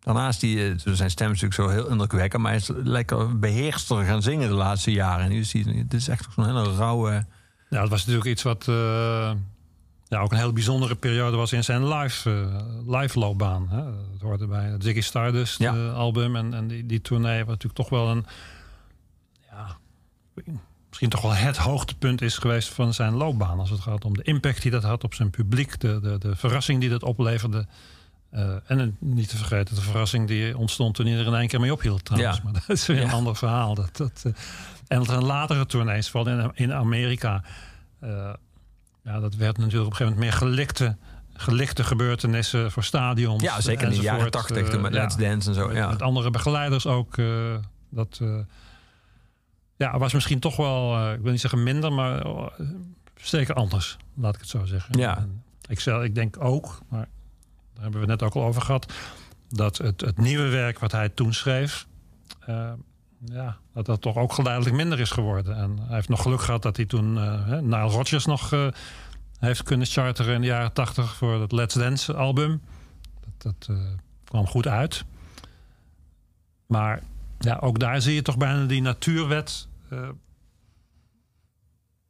Daarnaast 0.00 0.40
die, 0.40 0.68
eh, 0.68 0.74
zijn 0.84 1.10
stem 1.10 1.26
natuurlijk 1.26 1.54
zo 1.54 1.68
heel 1.68 1.86
indrukwekkend, 1.88 2.42
maar 2.42 2.50
hij 2.50 2.60
is 2.60 2.70
lekker 2.74 3.38
beheerster 3.38 4.04
gaan 4.04 4.22
zingen 4.22 4.48
de 4.48 4.54
laatste 4.54 4.92
jaren. 4.92 5.24
En 5.24 5.30
nu 5.30 5.38
is 5.38 5.52
hij, 5.52 5.62
dit 5.62 5.94
is 5.94 6.08
echt 6.08 6.26
zo'n 6.34 6.44
hele 6.44 6.74
rauwe... 6.74 7.26
Ja, 7.70 7.80
dat 7.80 7.88
was 7.88 8.00
natuurlijk 8.00 8.26
iets 8.26 8.42
wat 8.42 8.68
eh, 8.68 9.32
ja, 10.08 10.20
ook 10.20 10.32
een 10.32 10.38
heel 10.38 10.52
bijzondere 10.52 10.94
periode 10.94 11.36
was 11.36 11.52
in 11.52 11.64
zijn 11.64 11.88
live, 11.88 12.30
eh, 12.30 12.98
live 13.00 13.18
loopbaan. 13.18 13.68
Hè. 13.68 13.82
Dat 14.12 14.20
hoorde 14.20 14.46
bij 14.46 14.64
het 14.64 14.82
Ziggy 14.82 15.00
Stardust 15.00 15.58
Ja. 15.58 15.88
album 15.88 16.36
en, 16.36 16.54
en 16.54 16.66
die, 16.66 16.86
die 16.86 17.00
tournee, 17.00 17.38
wat 17.38 17.48
natuurlijk 17.48 17.74
toch 17.74 17.88
wel 17.88 18.08
een, 18.08 18.26
ja, 19.50 19.76
misschien 21.00 21.20
toch 21.22 21.36
wel 21.36 21.46
het 21.46 21.56
hoogtepunt 21.56 22.22
is 22.22 22.38
geweest 22.38 22.68
van 22.68 22.94
zijn 22.94 23.14
loopbaan. 23.14 23.58
Als 23.58 23.70
het 23.70 23.80
gaat 23.80 24.04
om 24.04 24.16
de 24.16 24.22
impact 24.22 24.62
die 24.62 24.70
dat 24.70 24.82
had 24.82 25.04
op 25.04 25.14
zijn 25.14 25.30
publiek, 25.30 25.80
de, 25.80 26.00
de, 26.00 26.18
de 26.18 26.36
verrassing 26.36 26.80
die 26.80 26.88
dat 26.88 27.02
opleverde. 27.02 27.66
Eh, 28.30 28.54
en 28.66 28.96
niet 29.00 29.28
te 29.28 29.36
vergeten 29.36 29.74
de 29.74 29.80
verrassing 29.80 30.28
die 30.28 30.58
ontstond 30.58 30.94
toen 30.94 31.06
hij 31.06 31.18
er 31.18 31.26
in 31.26 31.34
één 31.34 31.48
keer 31.48 31.60
mee 31.60 31.72
ophield 31.72 32.04
trouwens. 32.04 32.36
Ja. 32.36 32.42
Maar 32.44 32.52
dat 32.52 32.68
is 32.68 32.86
weer 32.86 33.02
een 33.02 33.10
ander 33.10 33.36
verhaal. 33.36 33.74
Dat, 33.74 33.96
dat, 33.96 34.22
eh, 34.24 34.32
en 34.88 34.98
dat 34.98 35.08
er 35.08 35.16
een 35.16 35.24
latere 35.24 35.66
tournees, 35.66 36.10
vooral 36.10 36.38
in, 36.38 36.50
in 36.54 36.72
Amerika... 36.72 37.42
eh, 38.00 38.32
ja, 39.04 39.20
dat 39.20 39.34
werd 39.34 39.58
natuurlijk 39.58 39.86
op 39.86 39.90
een 39.90 39.96
gegeven 39.96 40.04
moment 40.04 40.20
meer 40.20 40.32
gelikte, 40.32 40.96
gelikte 41.34 41.84
gebeurtenissen 41.84 42.72
voor 42.72 42.84
stadions. 42.84 43.42
Ja, 43.42 43.60
zeker 43.60 43.84
in 43.86 43.94
de 43.94 44.00
jaren 44.00 44.30
tachtig, 44.30 44.68
toen 44.68 44.80
met 44.80 44.92
Let's 44.92 45.16
Dance 45.16 45.48
en 45.48 45.54
zo. 45.54 45.66
met, 45.66 45.76
Ja. 45.76 45.88
met 45.88 46.02
andere 46.02 46.30
begeleiders 46.30 46.86
ook. 46.86 47.16
dat 47.90 48.20
ja, 49.76 49.98
was 49.98 50.12
misschien 50.12 50.38
toch 50.38 50.56
wel, 50.56 50.96
eh, 50.96 51.12
ik 51.12 51.20
wil 51.20 51.30
niet 51.30 51.40
zeggen 51.40 51.62
minder, 51.62 51.92
maar 51.92 52.20
eh, 52.20 52.46
zeker 53.14 53.54
anders, 53.54 53.96
laat 54.14 54.34
ik 54.34 54.40
het 54.40 54.48
zo 54.48 54.64
zeggen. 54.64 54.98
Ja. 54.98 55.16
En 55.16 55.42
ik, 55.68 55.80
zelf, 55.80 56.02
ik 56.02 56.14
denk 56.14 56.36
ook, 56.40 56.80
maar 56.88 57.08
daar 57.74 57.82
hebben 57.82 58.00
we 58.00 58.10
het 58.10 58.20
net 58.20 58.28
ook 58.28 58.34
al 58.34 58.48
over 58.48 58.62
gehad, 58.62 58.92
dat 59.48 59.76
het, 59.76 60.00
het 60.00 60.18
nieuwe 60.18 60.48
werk 60.48 60.78
wat 60.78 60.92
hij 60.92 61.08
toen 61.08 61.32
schreef, 61.32 61.86
eh, 62.40 62.72
ja, 63.24 63.56
dat 63.72 63.86
dat 63.86 64.00
toch 64.00 64.16
ook 64.16 64.32
geleidelijk 64.32 64.76
minder 64.76 65.00
is 65.00 65.10
geworden. 65.10 65.56
En 65.56 65.78
hij 65.78 65.94
heeft 65.94 66.08
nog 66.08 66.22
geluk 66.22 66.40
gehad 66.40 66.62
dat 66.62 66.76
hij 66.76 66.86
toen 66.86 67.16
hè, 67.16 67.62
Nile 67.62 67.88
Rodgers 67.88 68.26
nog 68.26 68.50
heeft 69.38 69.62
kunnen 69.62 69.86
charteren 69.86 70.34
in 70.34 70.40
de 70.40 70.46
jaren 70.46 70.72
tachtig 70.72 71.14
voor 71.14 71.40
het 71.40 71.52
Let's 71.52 71.74
Dance 71.74 72.14
album. 72.14 72.62
Dat, 73.38 73.66
dat 73.66 73.76
kwam 74.24 74.46
goed 74.46 74.66
uit. 74.66 75.04
Maar 76.66 77.02
ja, 77.38 77.58
ook 77.60 77.78
daar 77.78 78.02
zie 78.02 78.14
je 78.14 78.22
toch 78.22 78.36
bijna 78.36 78.64
die 78.64 78.82
natuurwet. 78.82 79.68
eh, 79.90 80.08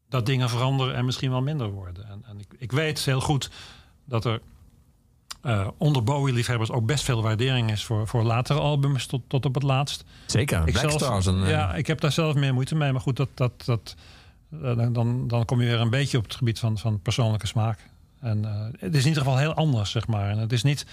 dat 0.08 0.26
dingen 0.26 0.48
veranderen 0.48 0.94
en 0.94 1.04
misschien 1.04 1.30
wel 1.30 1.42
minder 1.42 1.70
worden. 1.70 2.08
En, 2.08 2.24
en 2.28 2.38
ik, 2.38 2.46
ik 2.58 2.72
weet 2.72 3.04
heel 3.04 3.20
goed 3.20 3.50
dat 4.04 4.24
er 4.24 4.40
eh, 5.42 5.68
onder 5.76 6.02
Bowie-liefhebbers 6.02 6.70
ook 6.70 6.86
best 6.86 7.04
veel 7.04 7.22
waardering 7.22 7.70
is 7.70 7.84
voor, 7.84 8.06
voor 8.06 8.22
latere 8.22 8.58
albums 8.58 9.06
tot, 9.06 9.22
tot 9.26 9.44
op 9.46 9.54
het 9.54 9.62
laatst. 9.62 10.04
Zeker, 10.26 10.58
Ik 10.66 10.72
Black 10.72 10.90
zelf-. 10.90 11.26
En, 11.26 11.42
eh, 11.42 11.50
ja, 11.50 11.74
ik 11.74 11.86
heb 11.86 12.00
daar 12.00 12.12
zelf 12.12 12.34
meer 12.34 12.54
moeite 12.54 12.74
mee. 12.74 12.92
Maar 12.92 13.00
goed, 13.00 13.16
dat, 13.16 13.28
dat, 13.34 13.62
dat, 13.64 13.94
dan, 14.48 14.92
dan, 14.92 15.28
dan 15.28 15.44
kom 15.44 15.60
je 15.60 15.66
weer 15.66 15.80
een 15.80 15.90
beetje 15.90 16.18
op 16.18 16.24
het 16.24 16.34
gebied 16.34 16.58
van, 16.58 16.78
van 16.78 17.00
persoonlijke 17.00 17.46
smaak. 17.46 17.78
En 18.20 18.44
het 18.78 18.94
is 18.94 19.02
in 19.02 19.08
ieder 19.08 19.22
geval 19.22 19.38
heel 19.38 19.54
anders, 19.54 19.90
zeg 19.90 20.06
maar. 20.06 20.30
En 20.30 20.38
het 20.38 20.52
is 20.52 20.62
niet, 20.62 20.86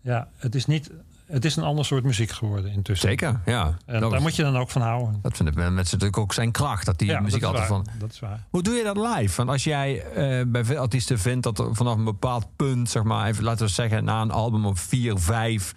ja, 0.00 0.28
het 0.36 0.54
is 0.54 0.66
niet, 0.66 0.90
het 1.30 1.44
is 1.44 1.56
een 1.56 1.62
ander 1.62 1.84
soort 1.84 2.04
muziek 2.04 2.30
geworden 2.30 2.72
intussen. 2.72 3.08
Zeker, 3.08 3.40
ja. 3.44 3.76
En 3.86 4.00
daar 4.00 4.12
is- 4.14 4.20
moet 4.22 4.36
je 4.36 4.42
dan 4.42 4.56
ook 4.56 4.70
van 4.70 4.82
houden. 4.82 5.18
dat 5.22 5.36
vinden 5.36 5.54
mensen 5.54 5.74
natuurlijk 5.74 6.18
ook 6.18 6.32
zijn 6.32 6.50
kracht. 6.52 6.86
Dat 6.86 6.98
die 6.98 7.08
ja, 7.08 7.20
muziek 7.20 7.40
dat 7.40 7.50
altijd 7.50 7.68
waar. 7.68 7.84
van... 7.84 7.92
Dat 7.98 8.12
is 8.12 8.20
waar. 8.20 8.46
Hoe 8.50 8.62
doe 8.62 8.74
je 8.74 8.84
dat 8.84 8.96
live? 8.96 9.36
Want 9.36 9.48
als 9.48 9.64
jij 9.64 10.02
eh, 10.04 10.46
bij 10.46 10.64
veel 10.64 10.78
artiesten 10.78 11.18
vindt 11.18 11.42
dat 11.42 11.58
er 11.58 11.74
vanaf 11.74 11.96
een 11.96 12.04
bepaald 12.04 12.46
punt, 12.56 12.90
zeg 12.90 13.02
maar, 13.02 13.26
even, 13.26 13.44
laten 13.44 13.66
we 13.66 13.72
zeggen, 13.72 14.04
na 14.04 14.20
een 14.22 14.30
album 14.30 14.66
of 14.66 14.80
vier, 14.80 15.18
vijf, 15.18 15.74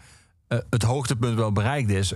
eh, 0.48 0.58
het 0.70 0.84
hoogtepunt 0.84 1.36
wel 1.36 1.52
bereikt 1.52 1.90
is, 1.90 2.14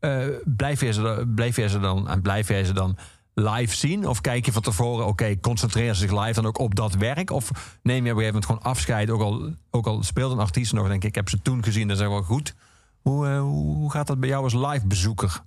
eh, 0.00 0.24
blijf, 0.44 0.80
je 0.80 0.92
ze, 0.92 1.30
blijf 1.34 1.56
je 1.56 1.68
ze 1.68 1.78
dan 1.80 2.08
en 2.08 2.22
blijf 2.22 2.48
jij 2.48 2.64
ze 2.64 2.72
dan 2.72 2.96
live 3.34 3.76
zien? 3.76 4.08
Of 4.08 4.20
kijk 4.20 4.44
je 4.46 4.52
van 4.52 4.62
tevoren, 4.62 5.06
oké, 5.06 5.40
concentreer 5.40 5.94
ze 5.94 6.00
zich 6.00 6.20
live 6.24 6.32
dan 6.32 6.46
ook 6.46 6.58
op 6.58 6.74
dat 6.74 6.94
werk? 6.94 7.30
Of 7.30 7.78
neem 7.82 8.04
je 8.04 8.12
op 8.12 8.18
een 8.18 8.22
gegeven 8.22 8.26
moment 8.26 8.44
gewoon 8.44 8.62
afscheid, 8.62 9.10
ook 9.10 9.20
al, 9.20 9.54
ook 9.70 9.86
al 9.86 10.02
speelt 10.02 10.32
een 10.32 10.38
artiest 10.38 10.72
nog, 10.72 10.88
denk 10.88 11.02
ik, 11.02 11.08
ik 11.08 11.14
heb 11.14 11.28
ze 11.28 11.42
toen 11.42 11.64
gezien, 11.64 11.88
dat 11.88 12.00
is 12.00 12.06
wel 12.06 12.22
goed. 12.22 12.54
Hoe, 13.00 13.26
eh, 13.28 13.40
hoe 13.40 13.90
gaat 13.90 14.06
dat 14.06 14.20
bij 14.20 14.28
jou 14.28 14.42
als 14.44 14.54
live 14.54 14.86
bezoeker? 14.86 15.40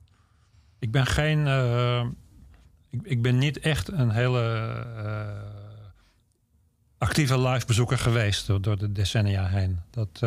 Ik 0.80 0.92
ben 0.92 1.06
geen. 1.06 1.48
eh, 1.48 2.06
ik, 2.90 3.00
ik 3.04 3.22
ben 3.22 3.38
niet 3.38 3.60
echt 3.60 3.92
een 3.92 4.10
hele 4.12 4.42
eh, 4.98 5.28
actieve 6.98 7.40
live 7.40 7.66
bezoeker 7.66 7.98
geweest 7.98 8.48
door, 8.48 8.62
door 8.62 8.78
de 8.78 8.92
decennia 8.92 9.46
heen. 9.48 9.80
Dat. 9.90 10.22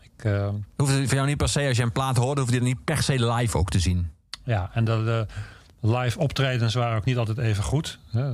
ik, 0.00 0.30
Hoeft 0.76 0.92
het 0.92 1.04
voor 1.06 1.14
jou 1.14 1.26
niet 1.26 1.36
per 1.36 1.48
se, 1.48 1.66
als 1.66 1.76
je 1.76 1.82
een 1.82 1.92
plaat 1.92 2.16
hoorde, 2.16 2.40
hoef 2.40 2.50
je 2.50 2.56
het 2.56 2.64
niet 2.64 2.84
per 2.84 3.02
se 3.02 3.26
live 3.32 3.58
ook 3.58 3.70
te 3.70 3.78
zien. 3.78 4.10
ja, 4.44 4.70
en 4.74 4.84
de, 4.84 5.26
de 5.80 5.96
live 5.98 6.18
optredens 6.18 6.74
waren 6.74 6.96
ook 6.96 7.04
niet 7.04 7.16
altijd 7.16 7.38
even 7.38 7.64
goed. 7.64 7.98
Hè. 8.10 8.28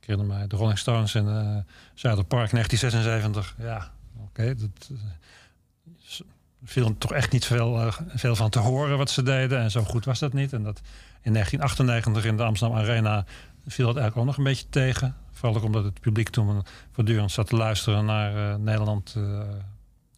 Ik 0.00 0.14
herinner 0.14 0.26
mij 0.36 0.46
de 0.46 0.56
Rolling 0.56 0.78
Stones 0.78 1.14
in 1.14 1.24
Zuiderpark 1.94 2.50
1976. 2.50 3.54
Ja, 3.58 3.90
oké. 4.24 4.54
dat, 4.54 4.90
viel 6.68 6.98
toch 6.98 7.12
echt 7.12 7.32
niet 7.32 7.44
veel, 7.44 7.80
eh, 7.80 7.92
veel 8.14 8.36
van 8.36 8.50
te 8.50 8.58
horen 8.58 8.98
wat 8.98 9.10
ze 9.10 9.22
deden. 9.22 9.58
En 9.60 9.70
zo 9.70 9.82
goed 9.82 10.04
was 10.04 10.18
dat 10.18 10.32
niet. 10.32 10.52
En 10.52 10.62
dat 10.62 10.80
in 11.22 11.32
1998 11.32 12.24
in 12.24 12.36
de 12.36 12.42
Amsterdam 12.44 12.78
Arena 12.78 13.24
viel 13.66 13.86
dat 13.86 13.96
eigenlijk 13.96 14.16
ook 14.16 14.24
nog 14.24 14.36
een 14.36 14.44
beetje 14.52 14.66
tegen. 14.70 15.16
Vooral 15.32 15.56
ook 15.56 15.64
omdat 15.64 15.84
het 15.84 16.00
publiek 16.00 16.28
toen 16.28 16.62
voortdurend 16.92 17.30
zat 17.30 17.46
te 17.46 17.56
luisteren 17.56 18.04
naar 18.04 18.50
eh, 18.50 18.56
Nederland... 18.58 19.14
eh, 19.16 19.40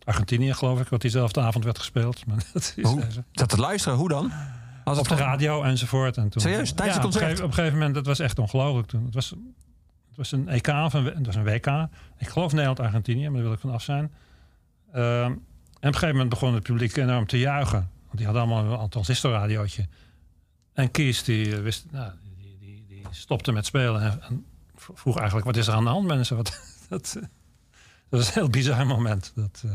Argentinië, 0.04 0.54
geloof 0.54 0.80
ik, 0.80 0.88
wat 0.88 1.00
diezelfde 1.00 1.40
avond 1.40 1.64
werd 1.64 1.78
gespeeld. 1.78 2.22
Maar 2.26 2.36
dat 2.52 2.72
is 2.76 2.84
Hoe? 2.84 3.00
deze. 3.00 3.24
Te 3.46 3.56
luisteren, 3.56 3.98
hoe 3.98 4.08
dan? 4.08 4.32
Als 4.84 4.98
Op 4.98 5.08
de 5.08 5.14
radio 5.14 5.62
enzovoort. 5.62 6.16
En 6.16 6.28
toen, 6.28 6.40
Serieus? 6.42 6.72
Tijdens 6.72 6.86
ja, 6.88 6.92
het 6.94 7.02
concert? 7.02 7.22
gegeven- 7.24 7.44
Op 7.44 7.50
een 7.50 7.56
gegeven 7.56 7.78
moment, 7.78 7.94
dat 7.94 8.06
was 8.06 8.18
echt 8.18 8.38
ongelooflijk 8.38 8.88
toen. 8.88 9.04
Het 9.04 9.14
was, 9.14 9.30
het 10.08 10.16
was 10.16 10.32
een 10.32 10.48
EK 10.48 10.68
of 10.68 10.92
een, 10.92 11.04
het 11.04 11.26
was 11.26 11.34
een 11.34 11.44
WK. 11.44 11.66
Ik 12.18 12.28
geloof 12.28 12.50
Nederland-Argentinië, 12.52 13.22
maar 13.24 13.32
daar 13.32 13.42
wil 13.42 13.52
ik 13.52 13.58
van 13.60 13.70
af 13.70 13.82
zijn. 13.82 14.12
Ehm, 14.92 15.32
op 15.80 15.86
een 15.86 15.92
gegeven 15.92 16.14
moment 16.14 16.28
begon 16.28 16.54
het 16.54 16.62
publiek 16.62 16.96
enorm 16.96 17.26
te 17.26 17.38
juichen. 17.38 17.90
Want 18.06 18.16
die 18.16 18.24
hadden 18.26 18.42
allemaal 18.42 18.82
een 18.82 18.88
transistorradiootje. 18.88 19.88
En 20.72 20.90
Kies, 20.90 21.24
die, 21.24 21.56
eh, 21.56 21.62
wist, 21.62 21.86
nou, 21.90 22.12
die, 22.38 22.56
die, 22.60 22.84
die 22.88 23.06
stopte 23.10 23.52
met 23.52 23.66
spelen. 23.66 24.02
En, 24.02 24.22
en 24.22 24.44
vroeg 24.76 25.16
eigenlijk, 25.16 25.46
wat 25.46 25.56
is 25.56 25.66
er 25.66 25.74
aan 25.74 25.84
de 25.84 25.90
hand, 25.90 26.06
mensen? 26.06 26.36
Wat, 26.36 26.60
dat, 26.88 27.16
dat 28.08 28.20
was 28.20 28.26
een 28.26 28.32
heel 28.32 28.48
bizar 28.50 28.86
moment. 28.86 29.32
Dat, 29.34 29.62
eh, 29.64 29.70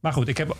maar 0.00 0.12
goed, 0.12 0.28
ik 0.28 0.36
heb 0.36 0.56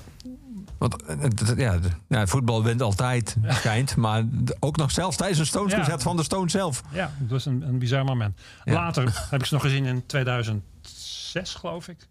Want 0.78 1.02
eh, 1.02 1.56
ja, 1.56 1.78
ja, 2.08 2.26
voetbal 2.26 2.62
wint 2.62 2.82
altijd, 2.82 3.36
schijnt. 3.48 3.96
Maar 3.96 4.24
ook 4.58 4.76
nog 4.76 4.90
zelfs 4.90 5.16
tijdens 5.16 5.38
een 5.38 5.46
Stones 5.46 5.72
Ja. 5.72 5.98
van 5.98 6.16
de 6.16 6.22
Stones 6.22 6.52
zelf. 6.52 6.82
Ja, 6.92 7.12
het 7.18 7.30
was 7.30 7.46
een, 7.46 7.62
een 7.62 7.78
bizar 7.78 8.04
moment. 8.04 8.40
Ja. 8.64 8.72
Later 8.72 9.26
heb 9.30 9.40
ik 9.40 9.46
ze 9.46 9.54
nog 9.54 9.62
gezien 9.62 9.84
in 9.84 10.06
2006, 10.06 11.54
geloof 11.54 11.88
ik. 11.88 12.08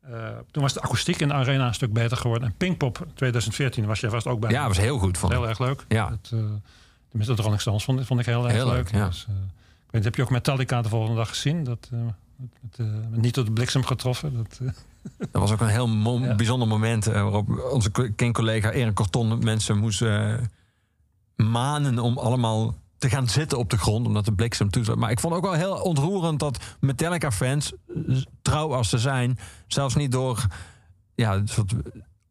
Eh, 0.00 0.28
toen 0.50 0.62
was 0.62 0.72
de 0.72 0.80
akoestiek 0.80 1.20
in 1.20 1.28
de 1.28 1.34
arena 1.34 1.66
een 1.66 1.74
stuk 1.74 1.92
beter 1.92 2.16
geworden. 2.16 2.48
En 2.48 2.54
Pinkpop 2.56 3.06
2014 3.14 3.86
was 3.86 4.00
jij 4.00 4.10
vast 4.10 4.26
ook 4.26 4.40
bij. 4.40 4.50
Ja, 4.50 4.66
was 4.68 4.78
heel 4.78 4.98
goed. 4.98 5.18
Vond 5.18 5.32
heel 5.32 5.48
erg 5.48 5.58
leuk. 5.58 5.84
Ja. 5.88 6.10
Het, 6.10 6.30
eh, 6.32 6.38
tenminste, 7.08 7.34
de 7.36 7.42
Rolling 7.42 7.60
Stones 7.60 7.84
vond, 7.84 8.06
vond 8.06 8.20
ik 8.20 8.26
heel 8.26 8.44
erg 8.44 8.52
Heel 8.52 8.66
leuk. 8.66 8.74
leuk, 8.92 9.00
ja. 9.00 9.06
Dus, 9.06 9.26
eh, 9.28 9.34
ik 9.86 9.90
weet, 9.90 10.04
heb 10.04 10.14
je 10.14 10.22
ook 10.22 10.30
Metallica 10.30 10.82
de 10.82 10.88
volgende 10.88 11.16
dag 11.16 11.28
gezien? 11.28 11.64
Dat, 11.64 11.88
met, 11.90 13.20
niet 13.20 13.34
door 13.34 13.44
de 13.44 13.52
bliksem 13.52 13.84
getroffen. 13.84 14.34
Dat, 14.36 14.60
Dat 15.18 15.28
was 15.42 15.50
ook 15.52 15.60
een 15.60 15.66
heel 15.68 15.88
Ja. 16.20 16.34
bijzonder 16.34 16.68
moment 16.68 17.04
waarop 17.04 17.70
onze 17.72 17.90
co- 17.90 18.08
King-collega 18.16 18.70
Erik 18.70 18.94
Corton 18.94 19.38
mensen 19.44 19.78
moest 19.78 20.04
manen 21.36 21.98
om 21.98 22.18
allemaal 22.18 22.74
te 23.00 23.08
gaan 23.10 23.28
zitten 23.28 23.58
op 23.58 23.70
de 23.70 23.78
grond, 23.78 24.06
omdat 24.06 24.24
de 24.24 24.32
bliksem 24.32 24.70
toe 24.70 24.84
zat. 24.84 24.96
Maar 24.96 25.10
ik 25.10 25.20
vond 25.20 25.34
ook 25.34 25.42
wel 25.42 25.52
heel 25.52 25.74
ontroerend 25.74 26.38
dat 26.38 26.58
Metallica-fans, 26.80 27.72
eh, 28.08 28.16
trouw 28.42 28.74
als 28.74 28.88
ze 28.88 28.98
zijn, 28.98 29.38
zelfs 29.66 29.94
niet 29.94 30.12
door 30.12 30.46
ja, 31.14 31.34
een 31.34 31.48
soort 31.48 31.72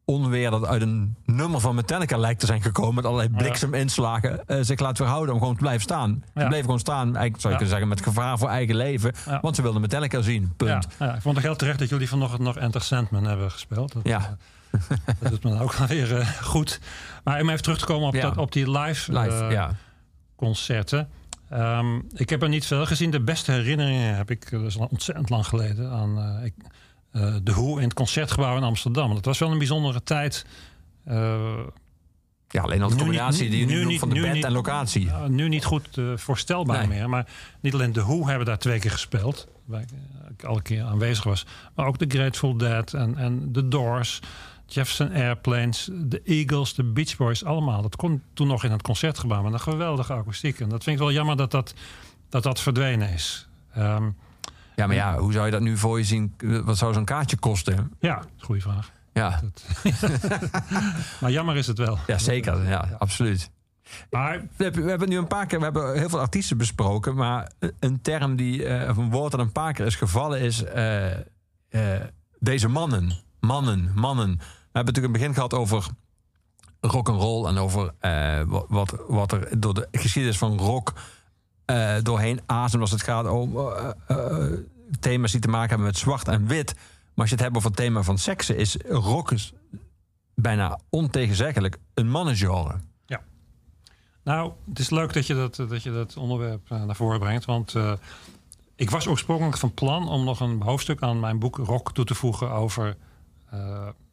onweer 0.04 0.50
dat 0.50 0.64
uit 0.66 0.82
een 0.82 1.16
nummer 1.24 1.60
van 1.60 1.74
Metallica 1.74 2.16
lijkt 2.16 2.40
te 2.40 2.46
zijn 2.46 2.62
gekomen, 2.62 2.94
met 2.94 3.04
allerlei 3.04 3.28
blikseminslagen, 3.36 4.46
eh, 4.46 4.58
zich 4.60 4.80
laat 4.80 4.96
verhouden 4.96 5.34
om 5.34 5.40
gewoon 5.40 5.54
te 5.54 5.60
blijven 5.60 5.82
staan. 5.82 6.22
Ze 6.34 6.40
Ja. 6.40 6.46
bleven 6.46 6.64
gewoon 6.64 6.78
staan, 6.80 7.04
eigenlijk 7.16 7.40
zou 7.40 7.54
je 7.54 7.60
Ja. 7.60 7.66
kunnen 7.66 7.68
zeggen, 7.68 7.88
met 7.88 8.02
gevaar 8.02 8.38
voor 8.38 8.48
eigen 8.48 8.76
leven, 8.76 9.12
Ja. 9.26 9.38
want 9.40 9.56
ze 9.56 9.62
wilden 9.62 9.80
Metallica 9.80 10.20
zien. 10.22 10.52
Punt. 10.56 10.84
ik 10.98 11.20
vond 11.20 11.36
het 11.36 11.44
heel 11.44 11.56
terecht 11.56 11.78
dat 11.78 11.88
jullie 11.88 12.08
vanochtend 12.08 12.42
nog 12.42 12.56
Enter 12.56 12.82
Sandman 12.82 13.24
hebben 13.24 13.50
gespeeld. 13.50 13.92
Dat, 13.92 14.02
Ja. 14.06 14.36
eh, 14.70 14.80
dat 15.20 15.30
doet 15.30 15.44
me 15.44 15.60
ook 15.60 15.72
wel 15.72 15.86
weer 15.86 16.36
goed. 16.42 16.80
Maar 17.24 17.40
om 17.40 17.48
even 17.48 17.62
terug 17.62 17.78
te 17.78 17.84
komen 17.86 18.08
op, 18.08 18.20
dat, 18.20 18.36
op 18.36 18.52
die 18.52 18.70
live, 18.78 19.12
Live, 19.20 19.44
ja. 19.50 19.70
Concerten. 20.40 21.08
Ehm, 21.50 21.98
ik 22.14 22.30
heb 22.30 22.42
er 22.42 22.48
niet 22.48 22.66
veel 22.66 22.86
gezien. 22.86 23.10
De 23.10 23.20
beste 23.20 23.52
herinneringen 23.52 24.16
heb 24.16 24.30
ik, 24.30 24.44
eh, 24.44 24.50
dat 24.58 24.62
is 24.68 24.78
al 24.78 24.88
ontzettend 24.90 25.30
lang 25.30 25.46
geleden, 25.46 25.90
aan 25.90 26.18
eh, 26.18 26.44
ik, 26.44 26.54
eh, 27.12 27.34
de 27.42 27.52
Hoe 27.52 27.76
in 27.78 27.84
het 27.84 27.94
Concertgebouw 27.94 28.56
in 28.56 28.62
Amsterdam. 28.62 29.14
Dat 29.14 29.24
was 29.24 29.38
wel 29.38 29.50
een 29.50 29.58
bijzondere 29.58 30.02
tijd. 30.02 30.44
Eh, 31.04 31.40
Ja, 32.48 32.62
alleen 32.62 32.82
al 32.82 32.88
de 32.88 32.94
niet- 32.94 33.02
combinatie 33.02 33.50
die 33.50 33.60
je 33.60 33.66
nu, 33.66 33.74
nu 33.74 33.84
niet- 33.84 33.98
van 33.98 34.08
de 34.08 34.14
nu 34.14 34.20
band 34.22 34.34
niet- 34.34 34.44
en 34.44 34.52
locatie. 34.52 35.04
ja, 35.04 35.28
nu 35.28 35.48
niet 35.48 35.64
goed 35.64 35.98
eh, 35.98 36.16
voorstelbaar 36.16 36.78
Nee. 36.78 36.98
meer. 36.98 37.08
Maar 37.08 37.26
niet 37.60 37.74
alleen 37.74 37.92
de 37.92 38.00
Hoe 38.00 38.28
hebben 38.28 38.46
daar 38.46 38.58
twee 38.58 38.78
keer 38.78 38.90
gespeeld. 38.90 39.46
Waar 39.64 39.80
ik, 39.80 39.88
eh, 40.38 40.48
alle 40.48 40.62
keer 40.62 40.82
aanwezig 40.84 41.24
was. 41.24 41.46
Maar 41.74 41.86
ook 41.86 41.98
de 41.98 42.04
Grateful 42.08 42.56
Dead 42.56 42.94
en, 42.94 43.16
en 43.16 43.52
de 43.52 43.68
Doors. 43.68 44.20
Jefferson 44.74 45.12
Airplanes, 45.12 45.88
de 45.92 46.22
Eagles, 46.24 46.74
de 46.74 46.84
Beach 46.84 47.16
Boys, 47.16 47.44
allemaal. 47.44 47.82
Dat 47.82 47.96
kon 47.96 48.22
toen 48.34 48.46
nog 48.46 48.64
in 48.64 48.70
het 48.70 48.82
concertgebouw 48.82 49.42
met 49.42 49.52
een 49.52 49.60
geweldige 49.60 50.12
akoestiek. 50.12 50.60
En 50.60 50.68
dat 50.68 50.82
vind 50.82 50.96
ik 50.96 51.02
wel 51.02 51.12
jammer 51.12 51.36
dat 51.36 51.50
dat, 51.50 51.74
dat, 52.28 52.42
dat 52.42 52.60
verdwenen 52.60 53.08
is. 53.12 53.48
Ehm, 53.74 54.10
Ja, 54.76 54.86
maar 54.86 54.96
ja, 54.96 55.18
hoe 55.18 55.32
zou 55.32 55.44
je 55.44 55.50
dat 55.50 55.60
nu 55.60 55.76
voor 55.76 55.98
je 55.98 56.04
zien? 56.04 56.34
Wat 56.64 56.78
zou 56.78 56.92
zo'n 56.92 57.04
kaartje 57.04 57.36
kosten? 57.36 57.92
ja, 58.00 58.22
goede 58.38 58.60
vraag. 58.60 58.90
Ja, 59.12 59.40
Maar 61.20 61.30
jammer 61.30 61.56
is 61.56 61.66
het 61.66 61.78
wel. 61.78 61.98
ja 62.06 62.18
zeker. 62.18 62.68
Ja, 62.68 62.88
absoluut. 62.98 63.50
Maar 64.10 64.40
We 64.56 64.64
hebben, 64.64 65.08
nu 65.08 65.18
een 65.18 65.26
paar 65.26 65.46
keer, 65.46 65.58
we 65.58 65.64
hebben 65.64 65.98
heel 65.98 66.08
veel 66.08 66.20
artiesten 66.20 66.56
besproken, 66.56 67.14
maar 67.14 67.50
een 67.78 68.00
term 68.02 68.36
die, 68.36 68.64
eh, 68.64 68.90
of 68.90 68.96
een 68.96 69.10
woord 69.10 69.30
dat 69.30 69.40
een 69.40 69.52
paar 69.52 69.72
keer 69.72 69.86
is 69.86 69.96
gevallen 69.96 70.40
is 70.40 70.64
eh, 70.64 71.06
deze 72.38 72.68
mannen. 72.68 73.12
Mannen, 73.40 73.92
mannen. 73.94 74.40
Hebben 74.72 74.94
natuurlijk 74.94 74.96
in 74.96 75.02
het 75.02 75.12
begin 75.12 75.34
gehad 75.34 75.54
over 75.54 75.88
rock 76.80 77.08
and 77.08 77.20
roll 77.20 77.46
en 77.46 77.58
over 77.58 77.94
eh, 77.98 78.40
wat, 78.68 78.96
wat, 79.08 79.32
er 79.32 79.60
door 79.60 79.74
de 79.74 79.88
geschiedenis 79.92 80.38
van 80.38 80.58
rock 80.58 80.92
eh, 81.64 81.94
doorheen 82.02 82.40
ademt 82.46 82.80
als 82.80 82.90
het 82.90 83.02
gaat 83.02 83.28
om 83.28 83.58
eh, 83.58 83.88
thema's 85.00 85.32
die 85.32 85.40
te 85.40 85.48
maken 85.48 85.68
hebben 85.68 85.86
met 85.86 85.98
zwart 85.98 86.28
en 86.28 86.46
wit. 86.46 86.74
Maar 86.74 87.14
als 87.14 87.28
je 87.28 87.34
het 87.34 87.44
hebt 87.44 87.56
over 87.56 87.68
het 87.68 87.78
thema 87.78 88.02
van 88.02 88.18
seksen, 88.18 88.56
is 88.56 88.76
rock 88.88 89.32
bijna 90.34 90.78
ontegenzeggelijk 90.90 91.78
een 91.94 92.10
mannengenre. 92.10 92.74
Nou, 94.22 94.52
het 94.68 94.78
is 94.78 94.90
leuk 94.90 95.12
dat 95.12 95.26
je 95.26 95.34
dat, 95.34 95.56
dat, 95.56 95.82
je 95.82 95.92
dat 95.92 96.16
onderwerp 96.16 96.68
naar 96.68 96.96
voren 96.96 97.18
brengt. 97.18 97.44
Want 97.44 97.74
ik 98.76 98.90
was 98.90 99.06
oorspronkelijk 99.06 99.56
van 99.56 99.74
plan 99.74 100.08
om 100.08 100.24
nog 100.24 100.40
een 100.40 100.62
hoofdstuk 100.62 101.02
aan 101.02 101.20
mijn 101.20 101.38
boek 101.38 101.56
Rock 101.56 101.92
toe 101.92 102.04
te 102.04 102.14
voegen 102.14 102.50
over 102.50 102.96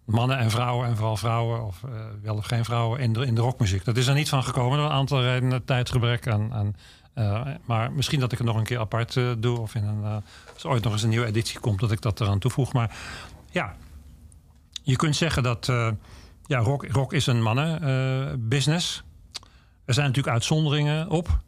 mannen 0.08 0.38
en 0.38 0.52
vrouwen. 0.52 0.88
En 0.88 0.96
vooral 0.96 1.18
vrouwen, 1.18 1.66
of 1.66 1.84
eh, 1.84 1.92
wel 2.22 2.36
of 2.36 2.46
geen 2.46 2.66
vrouwen, 2.66 3.00
in 3.00 3.14
de, 3.14 3.26
in 3.26 3.36
de 3.36 3.42
rockmuziek. 3.42 3.86
Dat 3.86 3.98
is 3.98 4.08
er 4.08 4.14
niet 4.14 4.30
van 4.30 4.44
gekomen 4.44 4.78
door 4.78 4.86
een 4.88 4.92
aantal 4.94 5.22
redenen. 5.22 5.66
Tijdgebrek 5.66 6.26
en. 6.26 6.52
en 6.52 6.76
eh, 7.14 7.48
maar 7.66 7.92
misschien 7.92 8.20
dat 8.20 8.32
ik 8.32 8.38
het 8.38 8.48
nog 8.48 8.56
een 8.58 8.64
keer 8.64 8.80
apart 8.80 9.18
eh, 9.18 9.32
doe. 9.38 9.60
Of 9.60 9.76
in 9.76 9.84
een, 9.84 10.24
als 10.54 10.66
ooit 10.66 10.84
nog 10.84 10.94
eens 10.94 11.04
een 11.04 11.10
nieuwe 11.10 11.26
editie 11.26 11.60
komt, 11.60 11.80
dat 11.80 11.92
ik 11.92 12.02
dat 12.02 12.20
eraan 12.22 12.40
toevoeg. 12.40 12.74
Maar 12.74 12.96
ja, 13.52 13.76
je 14.84 14.96
kunt 14.96 15.16
zeggen 15.16 15.44
dat 15.44 15.66
ja, 16.46 16.60
rock, 16.60 16.86
rock 16.88 17.14
is 17.14 17.28
een 17.28 17.42
mannenbusiness. 17.42 19.04
Er 19.86 19.94
zijn 19.94 20.08
natuurlijk 20.08 20.34
uitzonderingen 20.34 21.10
op. 21.10 21.40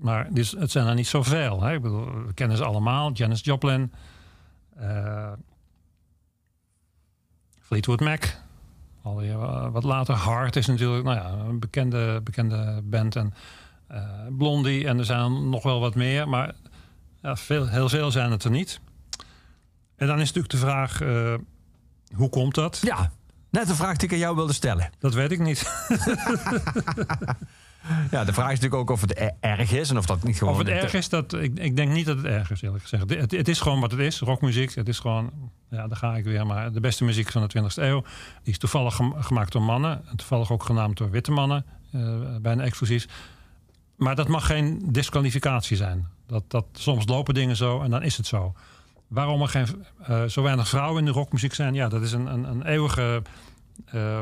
Maar 0.00 0.28
is- 0.32 0.56
het 0.58 0.70
zijn 0.70 0.86
er 0.86 0.94
niet 0.94 1.06
zoveel. 1.06 1.62
Hè? 1.62 1.74
Ik 1.74 1.82
bedoel, 1.82 2.04
we 2.26 2.32
kennen 2.34 2.56
ze 2.56 2.64
allemaal. 2.64 3.12
Janis 3.12 3.40
Joplin. 3.44 3.92
Fleetwood 7.74 8.00
Mac. 8.00 8.24
Alweer 9.02 9.42
eh, 9.42 9.68
wat 9.72 9.84
later. 9.84 10.14
Hart 10.14 10.56
is 10.56 10.66
natuurlijk 10.66 11.04
nou 11.04 11.16
ja, 11.16 11.44
een 11.48 11.58
bekende, 11.58 12.20
bekende 12.24 12.80
band. 12.84 13.16
En 13.16 13.34
eh, 13.86 14.02
Blondie. 14.30 14.86
En 14.86 14.98
er 14.98 15.04
zijn 15.04 15.48
nog 15.48 15.62
wel 15.62 15.80
wat 15.80 15.94
meer. 15.94 16.28
Maar 16.28 16.54
ja, 17.22 17.36
veel, 17.36 17.68
heel 17.68 17.88
veel 17.88 18.10
zijn 18.10 18.30
het 18.30 18.44
er 18.44 18.50
niet. 18.50 18.80
En 19.96 20.06
dan 20.06 20.20
is 20.20 20.26
natuurlijk 20.26 20.52
de 20.52 20.56
vraag... 20.58 21.00
eh, 21.00 21.34
hoe 22.14 22.28
komt 22.28 22.54
dat? 22.54 22.80
Ja, 22.82 23.12
net 23.50 23.66
de 23.66 23.74
vraag 23.74 23.96
die 23.96 24.08
ik 24.08 24.14
aan 24.14 24.20
jou 24.20 24.36
wilde 24.36 24.52
stellen. 24.52 24.90
Dat 24.98 25.14
weet 25.14 25.32
ik 25.32 25.40
niet. 25.40 25.62
Ja, 28.10 28.24
de 28.24 28.32
vraag 28.32 28.52
is 28.52 28.60
natuurlijk 28.60 28.74
ook 28.74 28.90
of 28.90 29.00
het 29.00 29.18
er- 29.20 29.32
erg 29.40 29.72
is 29.72 29.90
en 29.90 29.96
of 29.98 30.06
dat 30.06 30.22
niet 30.22 30.38
gewoon... 30.38 30.52
Of 30.52 30.58
het 30.58 30.68
erg 30.68 30.94
is, 30.94 31.08
dat, 31.08 31.32
ik, 31.32 31.58
ik 31.58 31.76
denk 31.76 31.92
niet 31.92 32.06
dat 32.06 32.16
het 32.16 32.26
erg 32.26 32.50
is, 32.50 32.62
eerlijk 32.62 32.82
gezegd. 32.82 33.10
Het, 33.10 33.30
het 33.30 33.48
is 33.48 33.60
gewoon 33.60 33.80
wat 33.80 33.90
het 33.90 34.00
is, 34.00 34.20
rockmuziek. 34.20 34.74
Het 34.74 34.88
is 34.88 34.98
gewoon, 34.98 35.30
ja, 35.70 35.86
daar 35.88 35.96
ga 35.96 36.16
ik 36.16 36.24
weer, 36.24 36.46
maar 36.46 36.72
de 36.72 36.80
beste 36.80 37.04
muziek 37.04 37.30
van 37.30 37.48
de 37.48 37.60
20e 37.62 37.74
eeuw. 37.82 38.00
Die 38.42 38.52
is 38.52 38.58
toevallig 38.58 38.94
gem- 38.96 39.14
gemaakt 39.22 39.52
door 39.52 39.62
mannen. 39.62 40.02
En 40.10 40.16
toevallig 40.16 40.50
ook 40.52 40.62
genaamd 40.62 40.96
door 40.96 41.10
witte 41.10 41.30
mannen, 41.30 41.64
eh, 41.92 42.00
bijna 42.40 42.62
exclusief. 42.62 43.06
Maar 43.96 44.14
dat 44.14 44.28
mag 44.28 44.46
geen 44.46 44.82
disqualificatie 44.92 45.76
zijn. 45.76 46.06
Dat, 46.26 46.44
dat, 46.48 46.64
soms 46.72 47.06
lopen 47.06 47.34
dingen 47.34 47.56
zo 47.56 47.80
en 47.82 47.90
dan 47.90 48.02
is 48.02 48.16
het 48.16 48.26
zo. 48.26 48.54
Waarom 49.08 49.42
er 49.42 49.48
geen, 49.48 49.66
eh, 50.02 50.24
zo 50.24 50.42
weinig 50.42 50.68
vrouwen 50.68 50.98
in 50.98 51.04
de 51.04 51.10
rockmuziek 51.10 51.54
zijn, 51.54 51.74
ja, 51.74 51.88
dat 51.88 52.02
is 52.02 52.12
een, 52.12 52.26
een, 52.26 52.44
een 52.44 52.66
eeuwige 52.66 53.22
eh, 53.84 54.20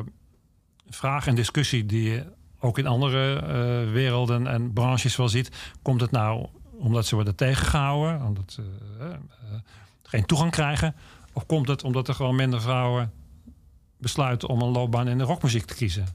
vraag 0.91 1.27
en 1.27 1.35
discussie 1.35 1.87
die 1.87 2.23
ook 2.63 2.79
in 2.79 2.87
andere 2.87 3.35
eh, 3.35 3.93
werelden 3.93 4.47
en 4.47 4.73
branches 4.73 5.17
wel 5.17 5.29
ziet. 5.29 5.51
Komt 5.83 6.01
het 6.01 6.11
nou 6.11 6.47
omdat 6.79 7.07
ze 7.07 7.15
worden 7.15 7.35
tegengehouden, 7.35 8.23
omdat 8.27 8.53
ze 8.53 8.63
eh, 8.99 9.07
eh, 9.07 9.15
geen 10.03 10.27
toegang 10.27 10.51
krijgen? 10.51 10.95
Of 11.33 11.47
komt 11.47 11.69
het 11.69 11.85
omdat 11.85 12.09
er 12.09 12.15
gewoon 12.15 12.35
minder 12.35 12.61
vrouwen 12.61 13.13
besluiten 13.99 14.49
om 14.49 14.63
een 14.63 14.71
loopbaan 14.71 15.09
in 15.09 15.19
de 15.19 15.25
rockmuziek 15.25 15.65
te 15.65 15.75
kiezen? 15.75 16.07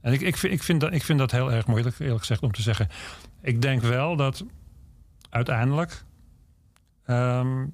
En 0.00 0.12
ik, 0.12 0.20
ik, 0.20 0.36
vind, 0.36 0.52
ik, 0.52 0.62
vind 0.62 0.80
dat, 0.80 0.92
ik 0.92 1.02
vind 1.02 1.18
dat 1.18 1.30
heel 1.30 1.52
erg 1.52 1.66
moeilijk, 1.66 1.98
eerlijk 1.98 2.20
gezegd, 2.20 2.42
om 2.42 2.52
te 2.52 2.62
zeggen. 2.62 2.88
Ik 3.40 3.62
denk 3.62 3.82
wel 3.82 4.16
dat 4.16 4.44
uiteindelijk 5.30 6.04
ehm, 7.04 7.66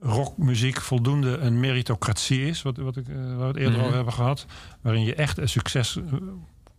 rockmuziek 0.00 0.80
voldoende 0.80 1.36
een 1.38 1.60
meritocratie 1.60 2.46
is, 2.46 2.62
wat, 2.62 2.76
wat 2.76 2.96
ik, 2.96 3.08
eh, 3.08 3.14
waar 3.16 3.38
we 3.38 3.44
het 3.44 3.56
eerder 3.56 3.72
Mhm. 3.76 3.82
over 3.82 3.94
hebben 3.94 4.12
gehad, 4.14 4.46
waarin 4.80 5.02
je 5.02 5.14
echt 5.14 5.38
een 5.38 5.48
succes 5.48 5.96
eh, 5.96 6.02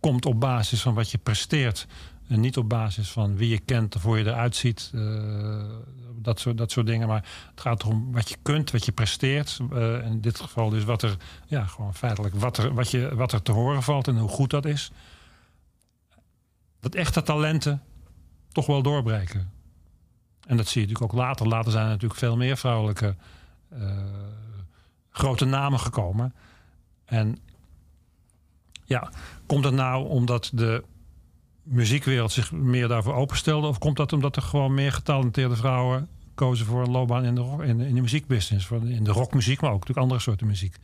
komt 0.00 0.26
op 0.26 0.40
basis 0.40 0.82
van 0.82 0.94
wat 0.94 1.10
je 1.10 1.18
presteert 1.18 1.86
en 2.28 2.40
niet 2.40 2.56
op 2.56 2.68
basis 2.68 3.10
van 3.10 3.36
wie 3.36 3.48
je 3.48 3.58
kent 3.58 3.96
of 3.96 4.02
hoe 4.02 4.18
je 4.18 4.24
eruit 4.24 4.56
ziet, 4.56 4.90
eh, 4.94 5.62
dat, 6.16 6.40
soort, 6.40 6.58
dat 6.58 6.70
soort 6.70 6.86
dingen. 6.86 7.08
Maar 7.08 7.24
het 7.50 7.60
gaat 7.60 7.82
erom 7.82 8.12
wat 8.12 8.28
je 8.28 8.36
kunt, 8.42 8.70
wat 8.70 8.84
je 8.84 8.92
presteert. 8.92 9.58
in 10.04 10.20
dit 10.20 10.40
geval 10.40 10.68
dus 10.70 10.84
wat 10.84 11.02
er, 11.02 11.16
ja, 11.46 11.64
gewoon 11.64 11.94
feitelijk 11.94 12.34
wat 12.34 12.56
er, 12.58 12.74
wat, 12.74 12.90
je, 12.90 13.14
wat 13.14 13.32
er 13.32 13.42
te 13.42 13.52
horen 13.52 13.82
valt 13.82 14.08
en 14.08 14.18
hoe 14.18 14.28
goed 14.28 14.50
dat 14.50 14.64
is. 14.64 14.90
Dat 16.80 16.94
echte 16.94 17.22
talenten 17.22 17.82
toch 18.52 18.66
wel 18.66 18.82
doorbreken. 18.82 19.50
En 20.46 20.56
dat 20.56 20.66
zie 20.66 20.80
je 20.80 20.86
natuurlijk 20.86 21.12
ook 21.12 21.20
later. 21.20 21.48
Later 21.48 21.72
zijn 21.72 21.84
er 21.84 21.90
natuurlijk 21.90 22.20
veel 22.20 22.36
meer 22.36 22.56
vrouwelijke 22.56 23.16
eh, 23.68 23.80
grote 25.10 25.44
namen 25.44 25.80
gekomen. 25.80 26.34
En 27.04 27.38
ja, 28.84 29.10
komt 29.46 29.62
dat 29.62 29.72
nou 29.72 30.08
omdat 30.08 30.50
de 30.54 30.84
muziekwereld 31.62 32.32
zich 32.32 32.52
meer 32.52 32.88
daarvoor 32.88 33.14
openstelde? 33.14 33.66
Of 33.66 33.78
komt 33.78 33.96
dat 33.96 34.12
omdat 34.12 34.36
er 34.36 34.42
gewoon 34.42 34.74
meer 34.74 34.92
getalenteerde 34.92 35.56
vrouwen 35.56 36.08
kozen 36.34 36.66
voor 36.66 36.82
een 36.82 36.90
loopbaan 36.90 37.24
in 37.24 37.34
de, 37.34 37.56
in 37.60 37.78
de, 37.78 37.88
in 37.88 37.94
de 37.94 38.00
muziekbusiness? 38.00 38.66
voor 38.66 38.88
In 38.88 39.04
de 39.04 39.10
rockmuziek, 39.10 39.60
maar 39.60 39.70
ook 39.70 39.78
natuurlijk 39.78 40.06
andere 40.06 40.20
soorten 40.20 40.46
muziek. 40.46 40.76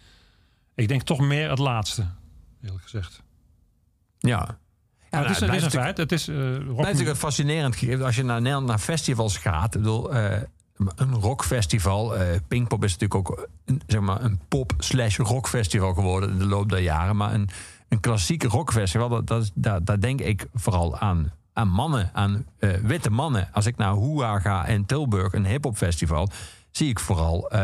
Ik 0.74 0.88
denk 0.88 1.02
toch 1.02 1.20
meer 1.20 1.50
het 1.50 1.58
laatste, 1.58 2.06
eerlijk 2.62 2.82
gezegd. 2.82 3.22
Ja. 4.18 4.58
Ja, 5.10 5.18
het 5.22 5.30
is, 5.30 5.38
nou, 5.38 5.52
het 5.52 5.60
is 5.66 5.74
een 5.74 5.80
feit. 5.80 5.96
Het 5.96 6.12
is, 6.12 6.24
blijft 6.24 6.76
natuurlijk 6.76 7.08
een 7.08 7.16
fascinerend 7.16 7.76
gegeven. 7.76 8.04
Als 8.04 8.16
je 8.16 8.22
naar 8.24 8.40
Nederland 8.40 8.66
naar 8.66 8.78
festivals 8.78 9.36
gaat. 9.38 9.74
Ik 9.74 9.80
bedoel, 9.80 10.14
eh, 10.14 10.40
een 10.96 11.14
rockfestival. 11.14 12.16
eh 12.16 12.36
Pinkpop 12.48 12.84
is 12.84 12.92
natuurlijk 12.96 13.30
ook 13.30 13.48
een, 13.64 13.82
zeg 13.86 14.00
maar, 14.00 14.22
een 14.22 14.40
pop 14.48 14.72
slash 14.78 15.16
rockfestival 15.18 15.94
geworden 15.94 16.30
in 16.30 16.38
de 16.38 16.46
loop 16.46 16.68
der 16.68 16.78
jaren. 16.80 17.16
Maar 17.16 17.34
een, 17.34 17.48
een 17.88 18.00
klassieke 18.00 18.48
rockfestival, 18.48 19.08
dat, 19.08 19.26
dat, 19.26 19.42
is- 19.42 19.50
daar, 19.54 19.84
daar 19.84 20.00
denk 20.00 20.20
ik 20.20 20.46
vooral 20.54 20.98
aan, 20.98 21.32
aan 21.52 21.68
mannen, 21.68 22.10
aan 22.12 22.46
witte 22.82 23.10
mannen. 23.10 23.48
Als 23.52 23.66
ik 23.66 23.76
naar 23.76 23.92
Hoera 23.92 24.38
ga 24.38 24.66
in 24.66 24.86
Tilburg, 24.86 25.32
een 25.32 25.46
hip-hop-festival, 25.46 26.28
zie 26.70 26.88
ik 26.88 27.00
vooral 27.00 27.50
eh 27.50 27.60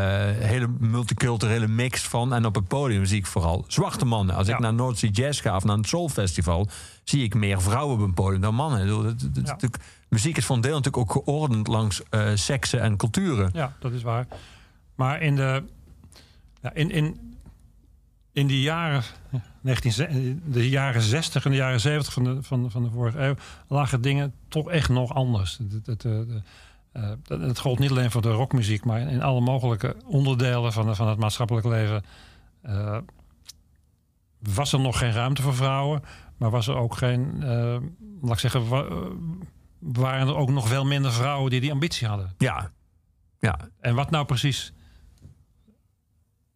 hele 0.47 0.67
multiculturele 0.79 1.67
mix 1.67 2.01
van. 2.07 2.33
En 2.33 2.45
op 2.45 2.55
het 2.55 2.67
podium 2.67 3.05
zie 3.05 3.17
ik 3.17 3.25
vooral 3.25 3.63
zwarte 3.67 4.05
mannen. 4.05 4.35
Als 4.35 4.47
Ja. 4.47 4.53
ik 4.53 4.59
naar 4.59 4.73
North 4.73 4.97
Sea 4.97 5.09
Jazz 5.09 5.41
ga 5.41 5.55
of 5.55 5.63
naar 5.63 5.77
een 5.77 5.83
Soul 5.83 6.09
Festival, 6.09 6.67
zie 7.05 7.23
ik 7.23 7.33
meer 7.33 7.61
vrouwen 7.61 7.95
op 7.95 8.01
een 8.01 8.13
podium 8.13 8.41
dan 8.41 8.55
mannen. 8.55 8.87
Dat- 8.87 9.19
dat- 9.19 9.35
dat 9.35 9.61
Ja. 9.61 9.69
muziek 10.09 10.37
is 10.37 10.45
voor 10.45 10.55
een 10.55 10.61
deel 10.61 10.75
natuurlijk 10.79 11.15
ook 11.15 11.23
geordend 11.23 11.67
langs 11.67 12.03
eh 12.09 12.31
seksen 12.33 12.81
en 12.81 12.97
culturen. 12.97 13.49
Ja, 13.53 13.75
dat 13.79 13.91
is 13.91 14.01
waar. 14.01 14.27
Maar 14.95 15.21
in 15.21 15.35
de, 15.35 15.63
ja, 16.61 16.73
in, 16.73 16.91
in, 16.91 17.35
in 18.31 18.47
die 18.47 18.61
jaren, 18.61 19.03
19, 19.61 19.91
ze- 19.91 20.37
de 20.45 20.69
jaren 20.69 21.01
60 21.01 21.45
en 21.45 21.51
de 21.51 21.57
jaren 21.57 21.79
70 21.79 22.13
van 22.13 22.23
de, 22.23 22.43
van, 22.43 22.71
van 22.71 22.83
de 22.83 22.89
vorige 22.89 23.17
eeuw 23.19 23.35
lagen 23.67 24.01
dingen 24.01 24.33
toch 24.47 24.69
echt 24.69 24.89
nog 24.89 25.13
anders. 25.13 25.57
Het, 25.71 25.85
het, 25.85 26.05
eh, 26.05 26.19
eh, 26.91 27.11
dat- 27.23 27.41
het 27.41 27.59
gold 27.59 27.79
niet 27.79 27.89
alleen 27.89 28.11
voor 28.11 28.21
de 28.21 28.31
rockmuziek, 28.31 28.85
maar 28.85 28.99
in, 28.99 29.07
in 29.07 29.21
alle 29.21 29.41
mogelijke 29.41 29.95
onderdelen 30.05 30.73
van, 30.73 30.95
van 30.95 31.07
het 31.07 31.19
maatschappelijk 31.19 31.65
leven. 31.67 32.03
was 34.39 34.73
er 34.73 34.79
nog 34.79 34.97
geen 34.97 35.11
ruimte 35.11 35.41
voor 35.41 35.55
vrouwen, 35.55 36.01
maar 36.37 36.49
was 36.49 36.67
er 36.67 36.75
ook 36.75 36.95
geen, 36.97 37.43
eh, 37.43 37.77
laat 38.21 38.33
ik 38.33 38.39
zeggen, 38.39 38.67
wa- 38.67 38.85
eh, 38.85 38.95
waren 39.79 40.27
er 40.27 40.35
ook 40.35 40.49
nog 40.49 40.67
veel 40.67 40.85
minder 40.85 41.11
vrouwen 41.11 41.49
die 41.51 41.61
die 41.61 41.71
ambitie 41.71 42.07
hadden. 42.07 42.33
Ja. 42.37 42.71
Ja. 43.39 43.59
En 43.79 43.95
wat 43.95 44.09
nou 44.09 44.25
precies. 44.25 44.73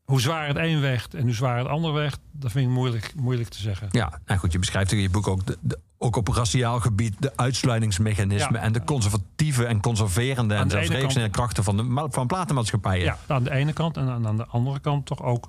Hoe 0.04 0.22
zwaar 0.22 0.48
het 0.48 0.58
een 0.58 0.80
weegt 0.80 1.14
en 1.14 1.22
hoe 1.22 1.34
zwaar 1.34 1.58
het 1.58 1.68
ander 1.68 1.94
weegt, 1.94 2.20
dat 2.32 2.52
vind 2.52 2.66
ik 2.68 2.74
moeilijk, 2.74 3.14
moeilijk 3.16 3.50
te 3.50 3.60
zeggen. 3.62 3.88
Ja, 3.92 4.20
nou 4.26 4.40
goed, 4.40 4.52
je 4.52 4.60
beschrijft 4.60 4.92
in 4.92 4.98
je 5.00 5.10
boek 5.10 5.28
ook, 5.28 5.46
de, 5.46 5.58
de- 5.62 5.80
ook 5.98 6.16
op 6.16 6.28
raciaal 6.28 6.80
gebied 6.80 7.16
de 7.22 7.38
uitsluitingsmechanismen 7.38 8.54
Ja. 8.60 8.66
en 8.66 8.72
de 8.74 8.84
conservatieve 8.84 9.66
en 9.66 9.82
conserverende 9.82 10.54
Aan 10.56 10.62
en 10.62 10.68
de 10.68 10.76
ene 10.76 10.84
zelfrealiserende 10.86 11.34
krachten 11.34 11.64
van, 11.64 11.78
de, 11.78 12.08
van 12.10 12.28
platenmaatschappijen. 12.28 13.06
Ja, 13.06 13.18
aan 13.28 13.44
de 13.44 13.52
ene 13.52 13.74
kant 13.74 13.98
en 13.98 14.10
aan 14.10 14.28
aan 14.28 14.38
de 14.38 14.46
andere 14.46 14.80
kant 14.80 15.06
toch 15.06 15.22
ook 15.24 15.48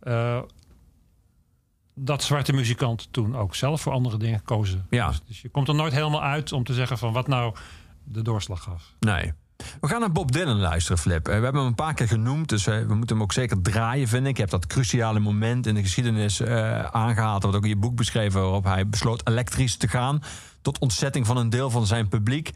eh, 0.00 0.38
dat 1.98 2.22
zwarte 2.22 2.52
muzikanten 2.52 3.10
toen 3.10 3.36
ook 3.36 3.54
zelf 3.54 3.80
voor 3.80 3.92
andere 3.92 4.16
dingen 4.16 4.42
kozen. 4.42 4.86
Ja. 4.90 5.08
Dus, 5.08 5.20
dus 5.26 5.42
je 5.42 5.48
komt 5.48 5.68
er 5.68 5.74
nooit 5.74 5.92
helemaal 5.92 6.22
uit 6.22 6.52
om 6.52 6.64
te 6.64 6.74
zeggen 6.74 6.98
van 6.98 7.12
wat 7.12 7.28
nou 7.28 7.54
de 8.04 8.22
doorslag 8.22 8.62
gaf. 8.62 8.94
Nee. 9.00 9.32
We 9.80 9.88
gaan 9.88 10.00
naar 10.00 10.12
Bob 10.12 10.32
Dylan 10.32 10.58
luisteren, 10.58 10.98
Flip. 10.98 11.28
Eh, 11.28 11.36
We 11.36 11.42
hebben 11.42 11.60
hem 11.60 11.70
een 11.70 11.74
paar 11.74 11.94
keer 11.94 12.08
genoemd, 12.08 12.48
dus 12.48 12.66
eh, 12.66 12.78
we 12.86 12.94
moeten 12.94 13.16
hem 13.16 13.24
ook 13.24 13.32
zeker 13.32 13.62
draaien, 13.62 14.08
vind 14.08 14.26
ik. 14.26 14.34
Je 14.34 14.40
hebt 14.40 14.50
dat 14.52 14.66
cruciale 14.66 15.18
moment 15.18 15.66
in 15.66 15.74
de 15.74 15.82
geschiedenis 15.82 16.40
eh, 16.40 16.84
aangehaald, 16.84 17.42
wat 17.42 17.56
ook 17.56 17.62
in 17.62 17.68
je 17.68 17.76
boek 17.76 17.96
beschreven, 17.96 18.40
waarop 18.40 18.64
hij 18.64 18.88
besloot 18.88 19.28
elektrisch 19.28 19.76
te 19.76 19.88
gaan, 19.88 20.22
tot 20.60 20.78
ontzetting 20.78 21.26
van 21.26 21.36
een 21.36 21.50
deel 21.50 21.70
van 21.70 21.86
zijn 21.86 22.08
publiek. 22.08 22.50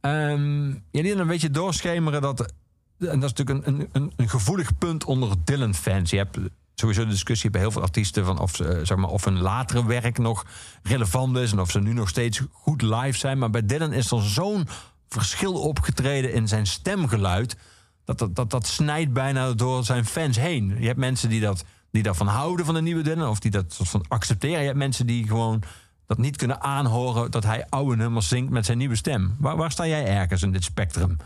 Ehm 0.00 0.66
je 0.90 1.02
liet 1.02 1.18
een 1.18 1.26
beetje 1.26 1.50
doorschemeren 1.50 2.20
dat, 2.20 2.40
en 2.40 3.20
dat 3.20 3.30
is 3.30 3.32
natuurlijk 3.32 3.66
een, 3.66 3.74
een, 3.74 3.88
een, 3.92 4.12
een 4.16 4.28
gevoelig 4.28 4.78
punt 4.78 5.04
onder 5.04 5.34
Dylan-fans. 5.44 6.10
Je 6.10 6.16
hebt 6.16 6.38
sowieso 6.80 7.04
de 7.04 7.10
discussie 7.10 7.50
bij 7.50 7.60
heel 7.60 7.70
veel 7.70 7.82
artiesten 7.82 8.24
van 8.24 8.38
of, 8.38 8.60
eh, 8.60 8.78
zeg 8.82 8.96
maar, 8.96 9.10
of 9.10 9.24
hun 9.24 9.40
latere 9.40 9.86
werk 9.86 10.18
nog 10.18 10.44
relevant 10.82 11.36
is 11.36 11.52
en 11.52 11.60
of 11.60 11.70
ze 11.70 11.80
nu 11.80 11.92
nog 11.92 12.08
steeds 12.08 12.40
goed 12.52 12.82
live 12.82 13.18
zijn. 13.18 13.38
Maar 13.38 13.50
bij 13.50 13.66
Dylan 13.66 13.92
is 13.92 14.10
er 14.10 14.22
zo'n 14.22 14.68
verschil 15.08 15.52
opgetreden 15.52 16.32
in 16.32 16.48
zijn 16.48 16.66
stemgeluid. 16.66 17.56
Dat 18.04 18.18
dat, 18.18 18.36
dat 18.36 18.50
dat 18.50 18.66
snijdt 18.66 19.12
bijna 19.12 19.52
door 19.52 19.84
zijn 19.84 20.04
fans 20.04 20.36
heen. 20.36 20.76
Je 20.78 20.86
hebt 20.86 20.98
mensen 20.98 21.28
die, 21.28 21.40
dat, 21.40 21.64
die 21.90 22.02
daarvan 22.02 22.26
houden 22.26 22.64
van 22.66 22.74
de 22.74 22.82
nieuwe 22.82 23.02
Dylan, 23.02 23.28
of 23.28 23.38
die 23.38 23.50
dat 23.50 23.72
soort 23.72 23.88
van 23.88 24.04
accepteren. 24.08 24.60
Je 24.60 24.66
hebt 24.66 24.78
mensen 24.78 25.06
die 25.06 25.26
gewoon 25.26 25.62
dat 26.06 26.18
niet 26.18 26.36
kunnen 26.36 26.60
aanhoren 26.60 27.30
dat 27.30 27.44
hij 27.44 27.66
oude 27.68 27.96
nummers 27.96 28.28
zingt 28.28 28.50
met 28.50 28.66
zijn 28.66 28.78
nieuwe 28.78 28.96
stem. 28.96 29.36
Waar 29.38 29.70
sta 29.70 29.86
jij 29.86 30.06
ergens 30.06 30.42
in 30.42 30.52
dit 30.52 30.64
spectrum? 30.64 31.16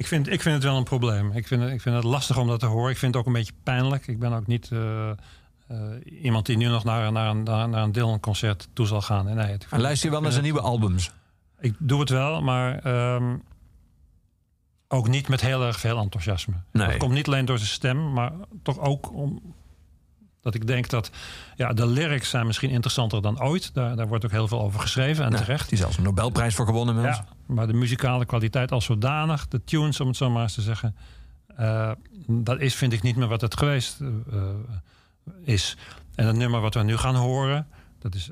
Ik 0.00 0.06
vind, 0.06 0.28
ik 0.28 0.40
vind 0.42 0.54
het 0.54 0.64
wel 0.64 0.76
een 0.76 0.84
probleem. 0.84 1.32
Ik 1.32 1.46
vind, 1.46 1.62
het- 1.62 1.72
ik 1.72 1.80
vind 1.80 1.94
het 1.94 2.04
lastig 2.04 2.38
om 2.38 2.46
dat 2.48 2.60
te 2.60 2.66
horen. 2.66 2.90
Ik 2.90 2.96
vind 2.98 3.12
het 3.14 3.20
ook 3.22 3.26
een 3.28 3.38
beetje 3.38 3.52
pijnlijk. 3.62 4.06
Ik 4.06 4.18
ben 4.18 4.32
ook 4.32 4.46
niet 4.46 4.68
eh, 4.72 5.10
eh, 5.10 5.16
iemand 6.22 6.46
die 6.46 6.56
nu 6.56 6.66
nog 6.68 6.84
naar, 6.84 7.12
naar, 7.12 7.30
een- 7.30 7.42
naar, 7.42 7.68
naar 7.68 7.82
een 7.82 7.92
Dylan-concert 7.92 8.68
toe 8.72 8.86
zal 8.86 9.02
gaan. 9.02 9.24
Nee, 9.24 9.46
het- 9.50 9.66
En 9.70 9.80
luister 9.80 10.06
je 10.06 10.12
wel 10.12 10.22
naar 10.22 10.30
zijn 10.32 10.44
nieuwe 10.44 10.60
albums? 10.60 11.10
Ik 11.60 11.74
doe 11.78 12.00
het 12.00 12.08
wel, 12.08 12.42
maar 12.42 12.78
ehm, 12.78 13.36
ook 14.88 15.08
niet 15.08 15.28
met 15.28 15.40
heel 15.40 15.66
erg 15.66 15.80
veel 15.80 15.98
enthousiasme. 15.98 16.54
Nee. 16.72 16.86
Dat 16.88 16.96
komt 16.96 17.12
niet 17.12 17.26
alleen 17.26 17.44
door 17.44 17.58
zijn 17.58 17.70
stem, 17.70 18.12
maar 18.12 18.32
toch 18.62 18.78
ook 18.78 19.12
om 19.14 19.54
dat 20.40 20.54
ik 20.54 20.66
denk 20.66 20.88
dat 20.88 21.10
ja, 21.56 21.72
de 21.72 21.86
lyrics 21.86 22.30
zijn 22.30 22.46
misschien 22.46 22.70
interessanter 22.70 23.22
dan 23.22 23.42
ooit. 23.42 23.74
Daar, 23.74 23.96
daar 23.96 24.08
wordt 24.08 24.24
ook 24.24 24.30
heel 24.30 24.48
veel 24.48 24.60
over 24.60 24.80
geschreven 24.80 25.24
en 25.24 25.30
Nou, 25.30 25.44
terecht. 25.44 25.68
Die 25.68 25.78
zelfs 25.78 25.96
een 25.96 26.02
Nobelprijs 26.02 26.54
voor 26.54 26.66
gewonnen. 26.66 27.02
Ja, 27.02 27.24
maar 27.46 27.66
de 27.66 27.72
muzikale 27.72 28.24
kwaliteit 28.24 28.72
als 28.72 28.84
zodanig, 28.84 29.48
de 29.48 29.64
tunes 29.64 30.00
om 30.00 30.06
het 30.06 30.16
zo 30.16 30.30
maar 30.30 30.42
eens 30.42 30.54
te 30.54 30.62
zeggen, 30.62 30.96
eh, 31.56 31.90
dat 32.26 32.60
is 32.60 32.74
vind 32.74 32.92
ik 32.92 33.02
niet 33.02 33.16
meer 33.16 33.28
wat 33.28 33.40
het 33.40 33.58
geweest 33.58 34.00
eh, 34.00 34.08
eh, 34.32 34.54
is. 35.42 35.76
En 36.14 36.26
het 36.26 36.36
nummer 36.36 36.60
wat 36.60 36.74
we 36.74 36.82
nu 36.82 36.96
gaan 36.96 37.14
horen, 37.14 37.66
dat 37.98 38.14
is 38.14 38.30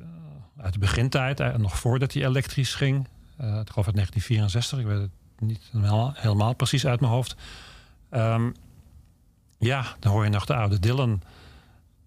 uit 0.57 0.73
de 0.73 0.79
begintijd, 0.79 1.59
nog 1.59 1.79
voordat 1.79 2.13
hij 2.13 2.25
elektrisch 2.25 2.75
ging. 2.75 3.09
Eh 3.37 3.47
ik 3.47 3.71
geloof 3.71 3.87
uit 3.87 3.95
1964, 3.95 4.79
ik 4.79 4.87
weet 4.87 5.01
het 5.01 5.11
niet 5.39 5.69
helemaal, 5.73 6.13
helemaal 6.15 6.55
precies 6.55 6.87
uit 6.87 7.01
mijn 7.01 7.13
hoofd. 7.13 7.37
Ehm, 8.11 8.51
ja, 9.59 9.85
dan 9.99 10.13
hoor 10.13 10.25
je 10.25 10.31
nog 10.31 10.45
de 10.45 10.55
oude 10.55 10.79
Dylan. 10.79 11.23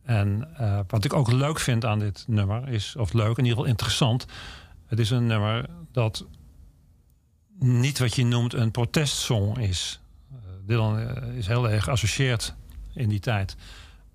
En 0.03 0.47
eh, 0.57 0.79
wat 0.87 1.05
ik 1.05 1.13
ook 1.13 1.31
leuk 1.31 1.59
vind 1.59 1.85
aan 1.85 1.99
dit 1.99 2.23
nummer 2.27 2.69
is, 2.69 2.95
of 2.95 3.13
leuk, 3.13 3.37
in 3.37 3.43
ieder 3.43 3.49
geval 3.49 3.65
interessant. 3.65 4.25
Het 4.85 4.99
is 4.99 5.09
een 5.09 5.25
nummer 5.25 5.65
dat 5.91 6.25
niet 7.59 7.99
wat 7.99 8.15
je 8.15 8.25
noemt 8.25 8.53
een 8.53 8.71
protestsong 8.71 9.57
is. 9.57 9.99
Dylan 10.65 10.99
eh, 10.99 11.37
is 11.37 11.47
heel 11.47 11.69
erg 11.69 11.83
geassocieerd 11.83 12.55
in 12.93 13.09
die 13.09 13.19
tijd 13.19 13.55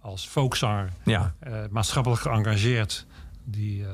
als 0.01 0.27
folkzanger, 0.27 0.93
Ja. 1.05 1.35
maatschappelijk 1.71 2.21
geëngageerd. 2.23 3.07
Die, 3.45 3.85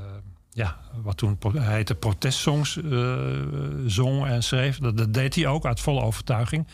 ja, 0.51 0.77
wat 1.03 1.17
toen 1.17 1.39
pro- 1.39 1.59
heette 1.59 1.95
protestsongs 1.95 2.79
zong 3.87 4.27
en 4.27 4.43
schreef. 4.43 4.79
Dat, 4.79 4.97
dat 4.97 5.15
deed 5.15 5.35
hij 5.35 5.47
ook 5.47 5.67
uit 5.67 5.81
volle 5.81 6.01
overtuiging. 6.03 6.67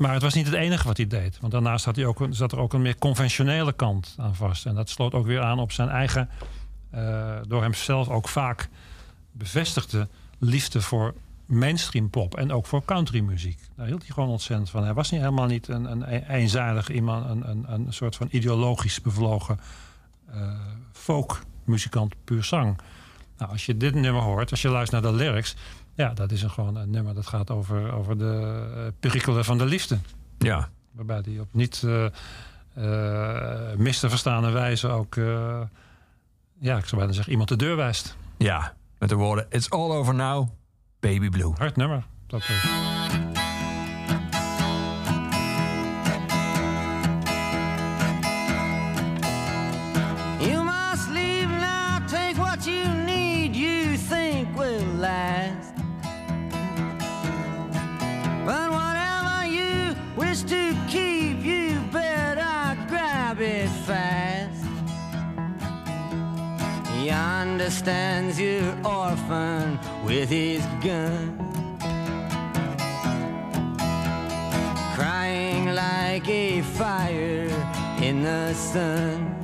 Maar 0.00 0.12
het 0.12 0.22
was 0.22 0.34
niet 0.34 0.46
het 0.46 0.54
enige 0.54 0.86
wat 0.86 0.96
hij 0.96 1.06
deed. 1.06 1.38
Want 1.40 1.52
daarnaast 1.52 1.84
had 1.84 1.96
hij 1.96 2.06
ook, 2.06 2.26
zat 2.30 2.52
er 2.52 2.58
ook 2.58 2.72
een 2.72 2.82
meer 2.82 2.98
conventionele 2.98 3.72
kant 3.72 4.14
aan 4.18 4.34
vast. 4.34 4.66
En 4.66 4.74
dat 4.74 4.88
sloot 4.88 5.14
ook 5.14 5.26
weer 5.26 5.40
aan 5.40 5.58
op 5.58 5.72
zijn 5.72 5.88
eigen, 5.88 6.28
eh, 6.90 7.36
door 7.48 7.62
hemzelf 7.62 8.08
ook 8.08 8.28
vaak 8.28 8.68
bevestigde 9.32 10.08
liefde 10.38 10.82
voor 10.82 11.14
mainstream 11.46 12.10
pop 12.10 12.36
en 12.36 12.52
ook 12.52 12.66
voor 12.66 12.84
countrymuziek. 12.84 13.58
Daar 13.76 13.86
hield 13.86 14.02
hij 14.02 14.10
gewoon 14.10 14.28
ontzettend 14.28 14.70
van. 14.70 14.84
Hij 14.84 14.94
was 14.94 15.10
niet 15.10 15.20
helemaal 15.20 15.46
niet 15.46 15.68
een, 15.68 15.90
een 15.90 16.04
eenzijdig 16.28 16.90
iemand, 16.90 17.30
een, 17.30 17.50
een, 17.50 17.72
een 17.72 17.92
soort 17.92 18.16
van 18.16 18.28
ideologisch 18.30 19.00
bevlogen 19.00 19.60
eh 20.30 20.58
folkmuzikant 20.92 22.14
puur 22.24 22.44
zang. 22.44 22.78
Nou, 23.38 23.52
als 23.52 23.66
je 23.66 23.76
dit 23.76 23.94
nummer 23.94 24.22
hoort, 24.22 24.50
als 24.50 24.62
je 24.62 24.68
luistert 24.68 25.02
naar 25.02 25.12
de 25.12 25.18
lyrics, 25.18 25.56
ja, 25.94 26.14
dat 26.14 26.32
is 26.32 26.42
een, 26.42 26.50
gewoon 26.50 26.76
een 26.76 26.90
nummer 26.90 27.14
dat 27.14 27.26
gaat 27.26 27.50
over, 27.50 27.92
over 27.92 28.18
de 28.18 28.64
uh, 28.76 28.82
perikelen 29.00 29.44
van 29.44 29.58
de 29.58 29.64
liefde. 29.64 29.98
Ja. 30.38 30.68
Waarbij 30.92 31.20
hij 31.24 31.38
op 31.38 31.48
niet 31.52 31.82
eh, 31.82 32.06
eh, 32.74 33.76
mis 33.76 33.98
te 33.98 34.08
verstaande 34.08 34.50
wijze 34.50 34.88
ook, 34.88 35.16
eh, 35.16 35.60
ja, 36.58 36.76
ik 36.76 36.84
zou 36.84 36.96
bijna 36.96 37.12
zeggen, 37.12 37.30
iemand 37.30 37.48
de 37.48 37.56
deur 37.56 37.76
wijst. 37.76 38.16
Ja, 38.38 38.74
met 38.98 39.08
de 39.08 39.14
woorden 39.14 39.46
It's 39.50 39.70
all 39.70 39.90
over 39.90 40.14
now, 40.14 40.48
baby 41.00 41.28
blue. 41.28 41.52
Hard 41.56 41.76
nummer. 41.76 42.04
Dat, 42.26 42.40
eh, 42.40 43.49
understands 67.70 68.40
your 68.40 68.74
orphan 68.84 69.78
with 70.04 70.28
his 70.28 70.60
gun. 70.82 71.38
Crying 74.96 75.66
like 75.66 76.28
a 76.28 76.62
fire 76.62 77.48
in 78.02 78.24
the 78.24 78.52
sun. 78.54 79.36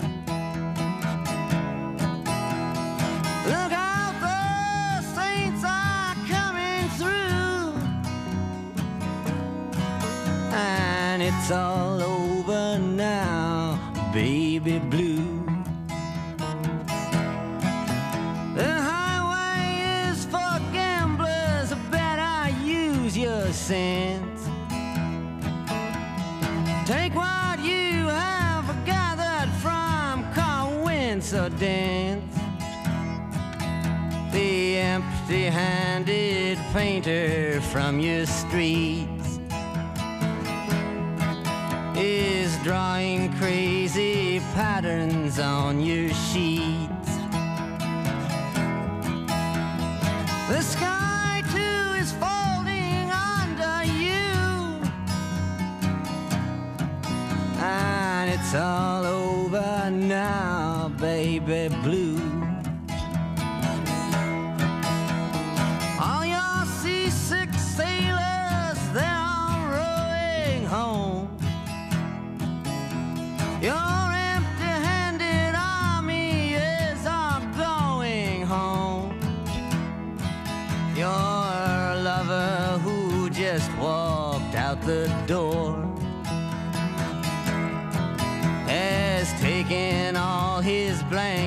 Look 3.47 3.73
out, 3.73 4.15
the 4.21 5.03
saints 5.15 5.63
are 5.65 6.17
coming 6.27 6.89
through. 6.99 7.79
And 10.53 11.23
it's 11.23 11.53
all 11.53 12.03
over 12.03 12.77
now, 12.81 13.79
baby 14.13 14.81
blue. 14.81 15.06
Painter 36.77 37.59
from 37.73 37.99
your 37.99 38.27
streets 38.27 39.39
is 41.97 42.55
drawing 42.63 43.33
crazy 43.39 44.41
patterns 44.53 45.39
on 45.39 45.81
your 45.81 46.11
sheets. 46.11 47.11
The 50.51 50.61
sky 50.61 51.43
too 51.51 51.87
is 52.03 52.13
folding 52.23 53.09
under 53.41 53.79
you, 54.05 54.29
and 57.59 58.31
it's 58.31 58.55
all 58.55 59.07
over 59.07 59.91
now, 59.91 60.93
baby 61.01 61.75
blue. 61.83 62.06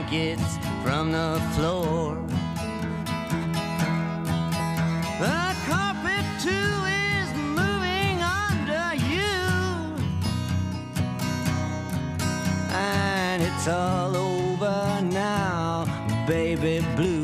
Blankets 0.10 0.57
from 0.84 1.11
the 1.11 1.40
floor. 1.53 2.15
The 5.19 5.56
carpet 5.68 6.26
too 6.41 6.49
is 6.49 7.34
moving 7.56 8.22
under 8.22 8.95
you, 8.95 9.95
and 12.72 13.44
it's 13.44 13.68
all 13.68 14.15
over 14.15 15.02
now, 15.02 15.86
baby 16.27 16.86
blue. 16.95 17.19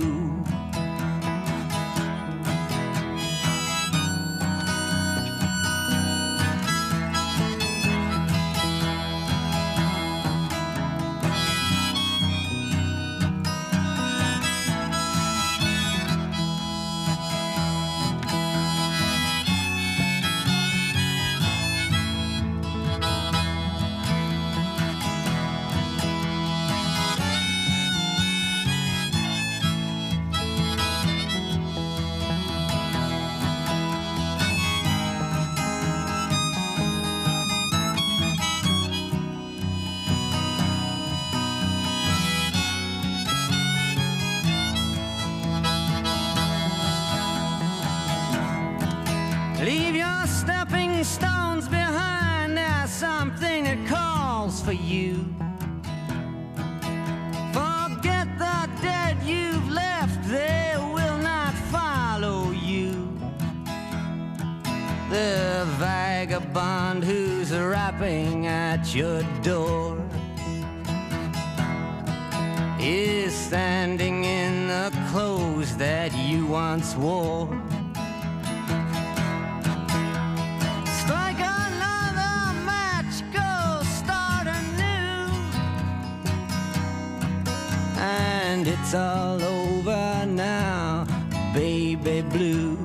All 88.96 89.42
over 89.44 90.28
now, 90.28 91.08
baby 91.54 92.24
blue. 92.24 92.78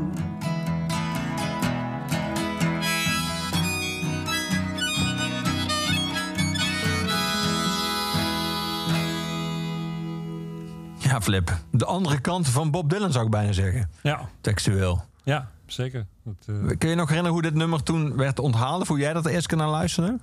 Ja, 10.98 11.20
Flip. 11.20 11.56
De 11.70 11.84
andere 11.84 12.20
kant 12.20 12.48
van 12.48 12.70
Bob 12.70 12.90
Dylan 12.90 13.12
zou 13.12 13.24
ik 13.24 13.30
bijna 13.30 13.52
zeggen. 13.52 13.90
ja, 14.02 14.28
Textueel. 14.40 15.04
ja, 15.22 15.50
zeker. 15.66 16.06
Dat, 16.24 16.34
eh, 16.46 16.78
Kun 16.78 16.88
je 16.88 16.94
nog 16.94 17.08
herinneren 17.08 17.32
hoe 17.32 17.42
dit 17.42 17.54
nummer 17.54 17.82
toen 17.82 18.16
werd 18.16 18.38
onthaald? 18.38 18.80
Of 18.82 18.88
hoe 18.88 18.98
jij 18.98 19.12
dat 19.12 19.24
de 19.24 19.30
eerste 19.30 19.48
keer 19.48 19.58
naar 19.58 19.68
luisterde? 19.68 20.18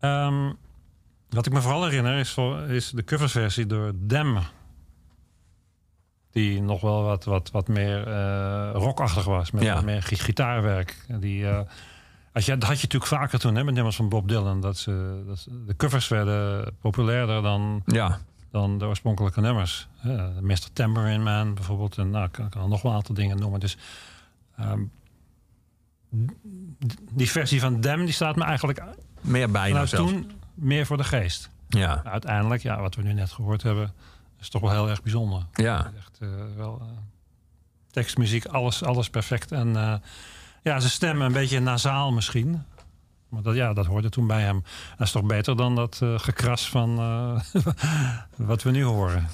Ehm, 0.00 0.52
wat 1.28 1.46
ik 1.46 1.52
me 1.52 1.60
vooral 1.62 1.84
herinner 1.84 2.18
is, 2.18 2.36
is 2.68 2.90
de 2.90 3.04
coverversie 3.04 3.66
door 3.66 3.92
Dem. 3.94 4.38
Die 6.36 6.62
nog 6.62 6.80
wel 6.80 7.02
wat, 7.02 7.24
wat, 7.24 7.50
wat 7.50 7.68
meer 7.68 8.06
eh, 8.06 8.70
rockachtig 8.74 9.24
was. 9.24 9.50
Met 9.50 9.62
Ja. 9.62 9.74
wat 9.74 9.84
meer 9.84 10.02
gi- 10.02 10.16
gitaarwerk. 10.16 10.96
Die, 11.20 11.48
eh, 11.48 11.60
als 12.32 12.44
je, 12.46 12.52
dat 12.56 12.68
had 12.68 12.76
je 12.80 12.82
natuurlijk 12.82 13.12
vaker 13.12 13.38
toen 13.38 13.54
hè, 13.54 13.64
met 13.64 13.74
nummers 13.74 13.96
van 13.96 14.08
Bob 14.08 14.28
Dylan. 14.28 14.60
Dat, 14.60 14.76
ze, 14.78 15.22
dat 15.26 15.38
ze- 15.38 15.64
de 15.64 15.76
covers 15.76 16.08
werden 16.08 16.72
populairder 16.80 17.42
dan, 17.42 17.82
Ja. 17.86 18.18
dan 18.50 18.78
de 18.78 18.84
oorspronkelijke 18.84 19.40
nummers. 19.40 19.88
Uh, 20.06 20.24
Mr. 20.40 20.58
Tambourine 20.72 21.22
Man 21.24 21.54
bijvoorbeeld. 21.54 21.98
En 21.98 22.10
nou, 22.10 22.24
ik 22.24 22.32
kan, 22.50 22.68
nog 22.68 22.82
wel 22.82 22.90
een 22.92 22.96
aantal 22.98 23.14
dingen 23.14 23.38
noemen. 23.38 23.60
Dus 23.60 23.76
ehm, 24.56 24.80
die 27.12 27.30
versie 27.30 27.60
van 27.60 27.80
Dem 27.80 28.04
die 28.04 28.14
staat 28.14 28.36
me 28.36 28.44
eigenlijk 28.44 28.82
Meer 29.20 29.50
bijna 29.50 29.74
nou, 29.76 29.88
toen 29.88 30.30
meer 30.54 30.86
voor 30.86 30.96
de 30.96 31.04
geest. 31.04 31.50
Ja, 31.68 32.00
Uiteindelijk, 32.04 32.62
ja, 32.62 32.80
wat 32.80 32.94
we 32.94 33.02
nu 33.02 33.12
net 33.12 33.30
gehoord 33.32 33.62
hebben, 33.62 33.92
is 34.40 34.48
toch 34.48 34.62
wel 34.62 34.70
heel 34.70 34.88
erg 34.88 35.02
bijzonder. 35.02 35.46
ja. 35.54 35.92
Echt 35.96 36.18
eh, 36.20 36.28
wel 36.56 36.78
eh, 36.80 36.86
tekst, 37.90 38.18
muziek, 38.18 38.44
alles, 38.44 38.82
alles 38.84 39.10
perfect. 39.10 39.52
En 39.52 39.76
eh, 39.76 39.94
ja, 40.62 40.80
zijn 40.80 40.92
stem 40.92 41.22
een 41.22 41.32
beetje 41.32 41.60
nasaal 41.60 42.12
misschien. 42.12 42.62
Maar 43.28 43.42
dat, 43.42 43.54
ja, 43.54 43.72
dat 43.72 43.86
hoorde 43.86 44.08
toen 44.08 44.26
bij 44.26 44.42
hem. 44.42 44.62
Dat 44.96 45.06
is 45.06 45.12
toch 45.12 45.24
beter 45.24 45.56
dan 45.56 45.74
dat 45.74 46.00
gekras 46.16 46.68
van 46.68 46.96
wat 48.36 48.62
we 48.62 48.70
nu 48.70 48.84
horen. 48.84 49.28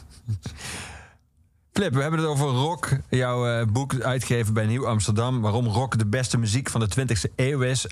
Flip, 1.73 1.95
we 1.95 2.01
hebben 2.03 2.21
het 2.21 2.29
over 2.29 2.47
rock. 2.47 2.89
Jouw 3.11 3.67
boek 3.67 4.01
uitgegeven 4.01 4.55
bij 4.55 4.67
Nieuw 4.67 4.87
Amsterdam. 4.87 5.41
Waarom 5.41 5.67
rock 5.67 5.99
de 5.99 6.07
beste 6.07 6.39
muziek 6.39 6.71
van 6.71 6.81
de 6.81 6.89
20e 7.01 7.35
eeuw 7.37 7.61
is. 7.61 7.85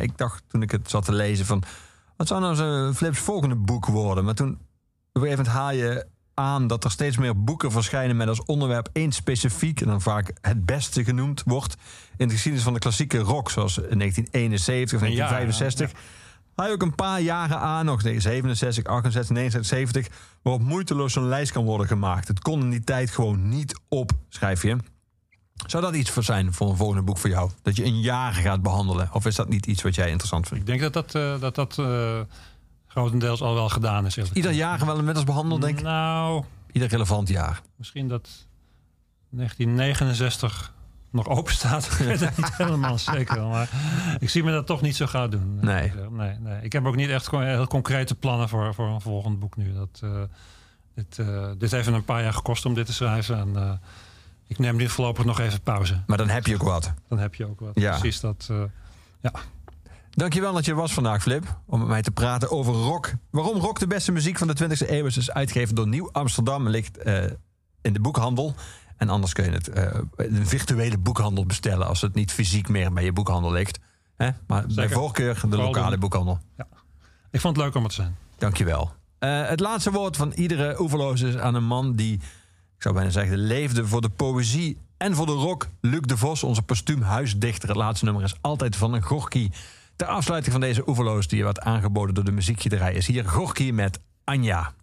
Ik 0.00 0.18
dacht 0.18 0.42
toen 0.46 0.62
ik 0.62 0.70
het 0.70 0.90
zat 0.90 1.04
te 1.04 1.12
lezen 1.12 1.46
van... 1.46 1.62
Wat 2.16 2.28
zou 2.28 2.40
nou 2.40 2.94
Flips 2.94 3.18
volgende 3.18 3.54
boek 3.54 3.86
worden? 3.86 4.24
Maar 4.24 4.34
toen 4.34 4.50
op 4.50 4.56
een 5.12 5.22
gegeven 5.22 5.44
moment 5.44 5.56
haal 5.56 5.72
je 5.72 6.06
aan 6.34 6.66
dat 6.66 6.84
er 6.84 6.90
steeds 6.90 7.16
meer 7.16 7.44
boeken 7.44 7.72
verschijnen 7.72 8.16
met 8.16 8.28
als 8.28 8.44
onderwerp 8.44 8.88
één 8.92 9.12
specifiek 9.12 9.80
en 9.80 9.86
dan 9.86 10.00
vaak 10.00 10.32
het 10.40 10.66
beste 10.66 11.04
genoemd 11.04 11.42
wordt 11.44 11.76
in 12.16 12.26
de 12.26 12.32
geschiedenis 12.32 12.64
van 12.64 12.72
de 12.72 12.78
klassieke 12.78 13.18
rock, 13.18 13.50
zoals 13.50 13.78
in 13.78 13.98
1971 13.98 14.98
of 14.98 15.04
Een 15.04 15.14
jaar, 15.14 15.28
1965. 15.28 16.28
Haal 16.54 16.66
je 16.68 16.74
ook 16.74 16.82
een 16.82 16.94
paar 16.94 17.20
jaren 17.20 17.58
aan, 17.58 17.84
nog 17.84 18.00
67, 18.00 18.84
68, 18.84 19.36
69, 19.36 19.66
70, 19.66 20.08
waarop 20.42 20.62
moeiteloos 20.62 21.12
zo'n 21.12 21.28
lijst 21.28 21.52
kan 21.52 21.64
worden 21.64 21.86
gemaakt. 21.86 22.28
Het 22.28 22.40
kon 22.40 22.60
in 22.60 22.70
die 22.70 22.84
tijd 22.84 23.10
gewoon 23.10 23.48
niet 23.48 23.80
op, 23.88 24.12
schrijf 24.28 24.62
je. 24.62 24.76
Zou 25.66 25.82
dat 25.82 25.94
iets 25.94 26.10
voor 26.10 26.22
zijn 26.22 26.52
voor 26.52 26.70
een 26.70 26.76
volgende 26.76 27.02
boek 27.02 27.18
voor 27.18 27.30
jou? 27.30 27.50
Dat 27.62 27.76
je 27.76 27.84
een 27.84 28.00
jaar 28.00 28.32
gaat 28.32 28.62
behandelen? 28.62 29.08
Of 29.12 29.26
is 29.26 29.34
dat 29.34 29.48
niet 29.48 29.66
iets 29.66 29.82
wat 29.82 29.94
jij 29.94 30.08
interessant 30.08 30.48
vindt? 30.48 30.68
Ik 30.68 30.78
denk 30.78 30.92
dat 30.92 30.92
dat, 30.92 31.14
eh, 31.14 31.40
dat, 31.40 31.54
dat 31.54 31.78
eh, 31.78 32.20
grotendeels 32.90 33.40
al 33.40 33.54
wel 33.54 33.68
gedaan 33.68 34.06
is. 34.06 34.16
Ieder 34.32 34.52
jaar 34.52 34.86
wel 34.86 35.02
met 35.02 35.14
als 35.14 35.24
behandeld, 35.24 35.60
denk 35.60 35.78
ik. 35.78 35.84
Nou, 35.84 36.44
Ieder 36.72 36.88
relevant 36.88 37.28
jaar. 37.28 37.60
misschien 37.76 38.08
dat 38.08 38.46
1969 39.28 40.72
nog 41.10 41.28
open 41.28 41.52
staat. 41.52 41.84
Ik 41.90 42.06
weet 42.06 42.20
het 42.20 42.36
niet 42.36 42.56
helemaal 42.56 42.98
zeker. 42.98 43.46
Maar 43.46 43.70
ik 44.18 44.30
zie 44.30 44.44
me 44.44 44.50
dat 44.50 44.66
toch 44.66 44.80
niet 44.80 44.96
zo 44.96 45.06
gauw 45.06 45.28
doen. 45.28 45.58
Nee. 45.60 45.92
nee, 46.10 46.38
nee. 46.38 46.62
Ik 46.62 46.72
heb 46.72 46.86
ook 46.86 46.96
niet 46.96 47.08
echt 47.08 47.30
heel 47.30 47.66
concrete 47.66 48.14
plannen 48.14 48.48
voor, 48.48 48.74
voor 48.74 48.88
een 48.88 49.00
volgend 49.00 49.38
boek 49.38 49.56
nu. 49.56 49.72
Dat, 49.72 50.00
eh, 50.02 50.22
dit, 50.94 51.22
dit 51.58 51.70
heeft 51.70 51.86
een 51.86 52.04
paar 52.04 52.22
jaar 52.22 52.32
gekost 52.32 52.66
om 52.66 52.74
dit 52.74 52.86
te 52.86 52.92
schrijven. 52.92 53.38
En 53.38 53.56
eh, 53.56 53.72
ik 54.46 54.58
neem 54.58 54.76
nu 54.76 54.88
voorlopig 54.88 55.24
nog 55.24 55.40
even 55.40 55.60
pauze. 55.60 56.02
Maar 56.06 56.18
dan 56.18 56.28
heb 56.28 56.46
je 56.46 56.54
ook 56.54 56.62
wat. 56.62 56.92
Dan 57.08 57.18
heb 57.18 57.34
je 57.34 57.46
ook 57.46 57.60
wat. 57.60 57.72
Ja. 57.74 57.98
Precies 57.98 58.20
dat. 58.20 58.50
ja. 59.20 59.32
Dankjewel 60.10 60.52
dat 60.52 60.64
je 60.64 60.70
er 60.70 60.76
was 60.76 60.92
vandaag, 60.92 61.22
Flip. 61.22 61.60
Om 61.66 61.78
met 61.78 61.88
mij 61.88 62.02
te 62.02 62.10
praten 62.10 62.50
over 62.50 62.72
rock. 62.74 63.12
Waarom 63.30 63.58
rock 63.58 63.78
de 63.78 63.86
beste 63.86 64.12
muziek 64.12 64.38
van 64.38 64.48
de 64.48 64.56
20e 64.64 64.90
eeuw 64.90 65.06
is. 65.06 65.16
is 65.16 65.30
uitgegeven 65.30 65.74
door 65.74 65.88
Nieuw 65.88 66.08
Amsterdam. 66.12 66.68
Ligt 66.68 66.98
eh, 66.98 67.24
in 67.82 67.92
de 67.92 68.00
boekhandel. 68.00 68.54
En 68.96 69.08
anders 69.08 69.32
kun 69.32 69.44
je 69.44 69.50
het 69.50 69.68
eh, 69.68 69.84
in 70.16 70.36
een 70.36 70.46
virtuele 70.46 70.98
boekhandel 70.98 71.46
bestellen. 71.46 71.86
Als 71.86 72.00
het 72.00 72.14
niet 72.14 72.32
fysiek 72.32 72.68
meer 72.68 72.92
bij 72.92 73.04
je 73.04 73.12
boekhandel 73.12 73.52
ligt. 73.52 73.78
Hè? 74.16 74.30
Maar 74.46 74.64
bij 74.74 74.88
voorkeur 74.88 75.42
de 75.48 75.56
lokale 75.56 75.98
boekhandel. 75.98 76.38
Ik 77.30 77.40
vond 77.40 77.56
het 77.56 77.64
leuk 77.64 77.74
om 77.74 77.82
het 77.82 77.94
te 77.94 78.02
zijn. 78.02 78.16
Dankjewel. 78.38 78.92
Eh 79.18 79.48
het 79.48 79.60
laatste 79.60 79.90
woord 79.90 80.16
van 80.16 80.32
iedere 80.32 80.80
oeverloos 80.80 81.20
is 81.20 81.36
aan 81.36 81.54
een 81.54 81.64
man 81.64 81.96
die, 81.96 82.14
ik 82.76 82.82
zou 82.82 82.94
bijna 82.94 83.10
zeggen, 83.10 83.38
leefde 83.38 83.86
voor 83.86 84.00
de 84.00 84.08
poëzie 84.08 84.78
en 84.96 85.14
voor 85.14 85.26
de 85.26 85.32
rock. 85.32 85.68
Luc 85.80 86.00
de 86.00 86.16
Vos, 86.16 86.42
onze 86.42 86.62
postuum 86.62 87.02
huisdichter. 87.02 87.68
Het 87.68 87.78
laatste 87.78 88.04
nummer 88.04 88.22
is 88.22 88.34
altijd 88.40 88.76
van 88.76 88.92
een 88.92 89.02
Gorky. 89.02 89.50
Ter 90.00 90.08
afsluiting 90.08 90.52
van 90.52 90.60
deze 90.60 90.88
oeverloos, 90.88 91.28
die 91.28 91.38
je 91.38 91.44
werd 91.44 91.60
aangeboden 91.60 92.14
door 92.14 92.24
de 92.24 92.32
muziekgieterij, 92.32 92.94
is 92.94 93.06
hier 93.06 93.24
Gorky 93.24 93.70
met 93.70 94.00
Anja. 94.24 94.74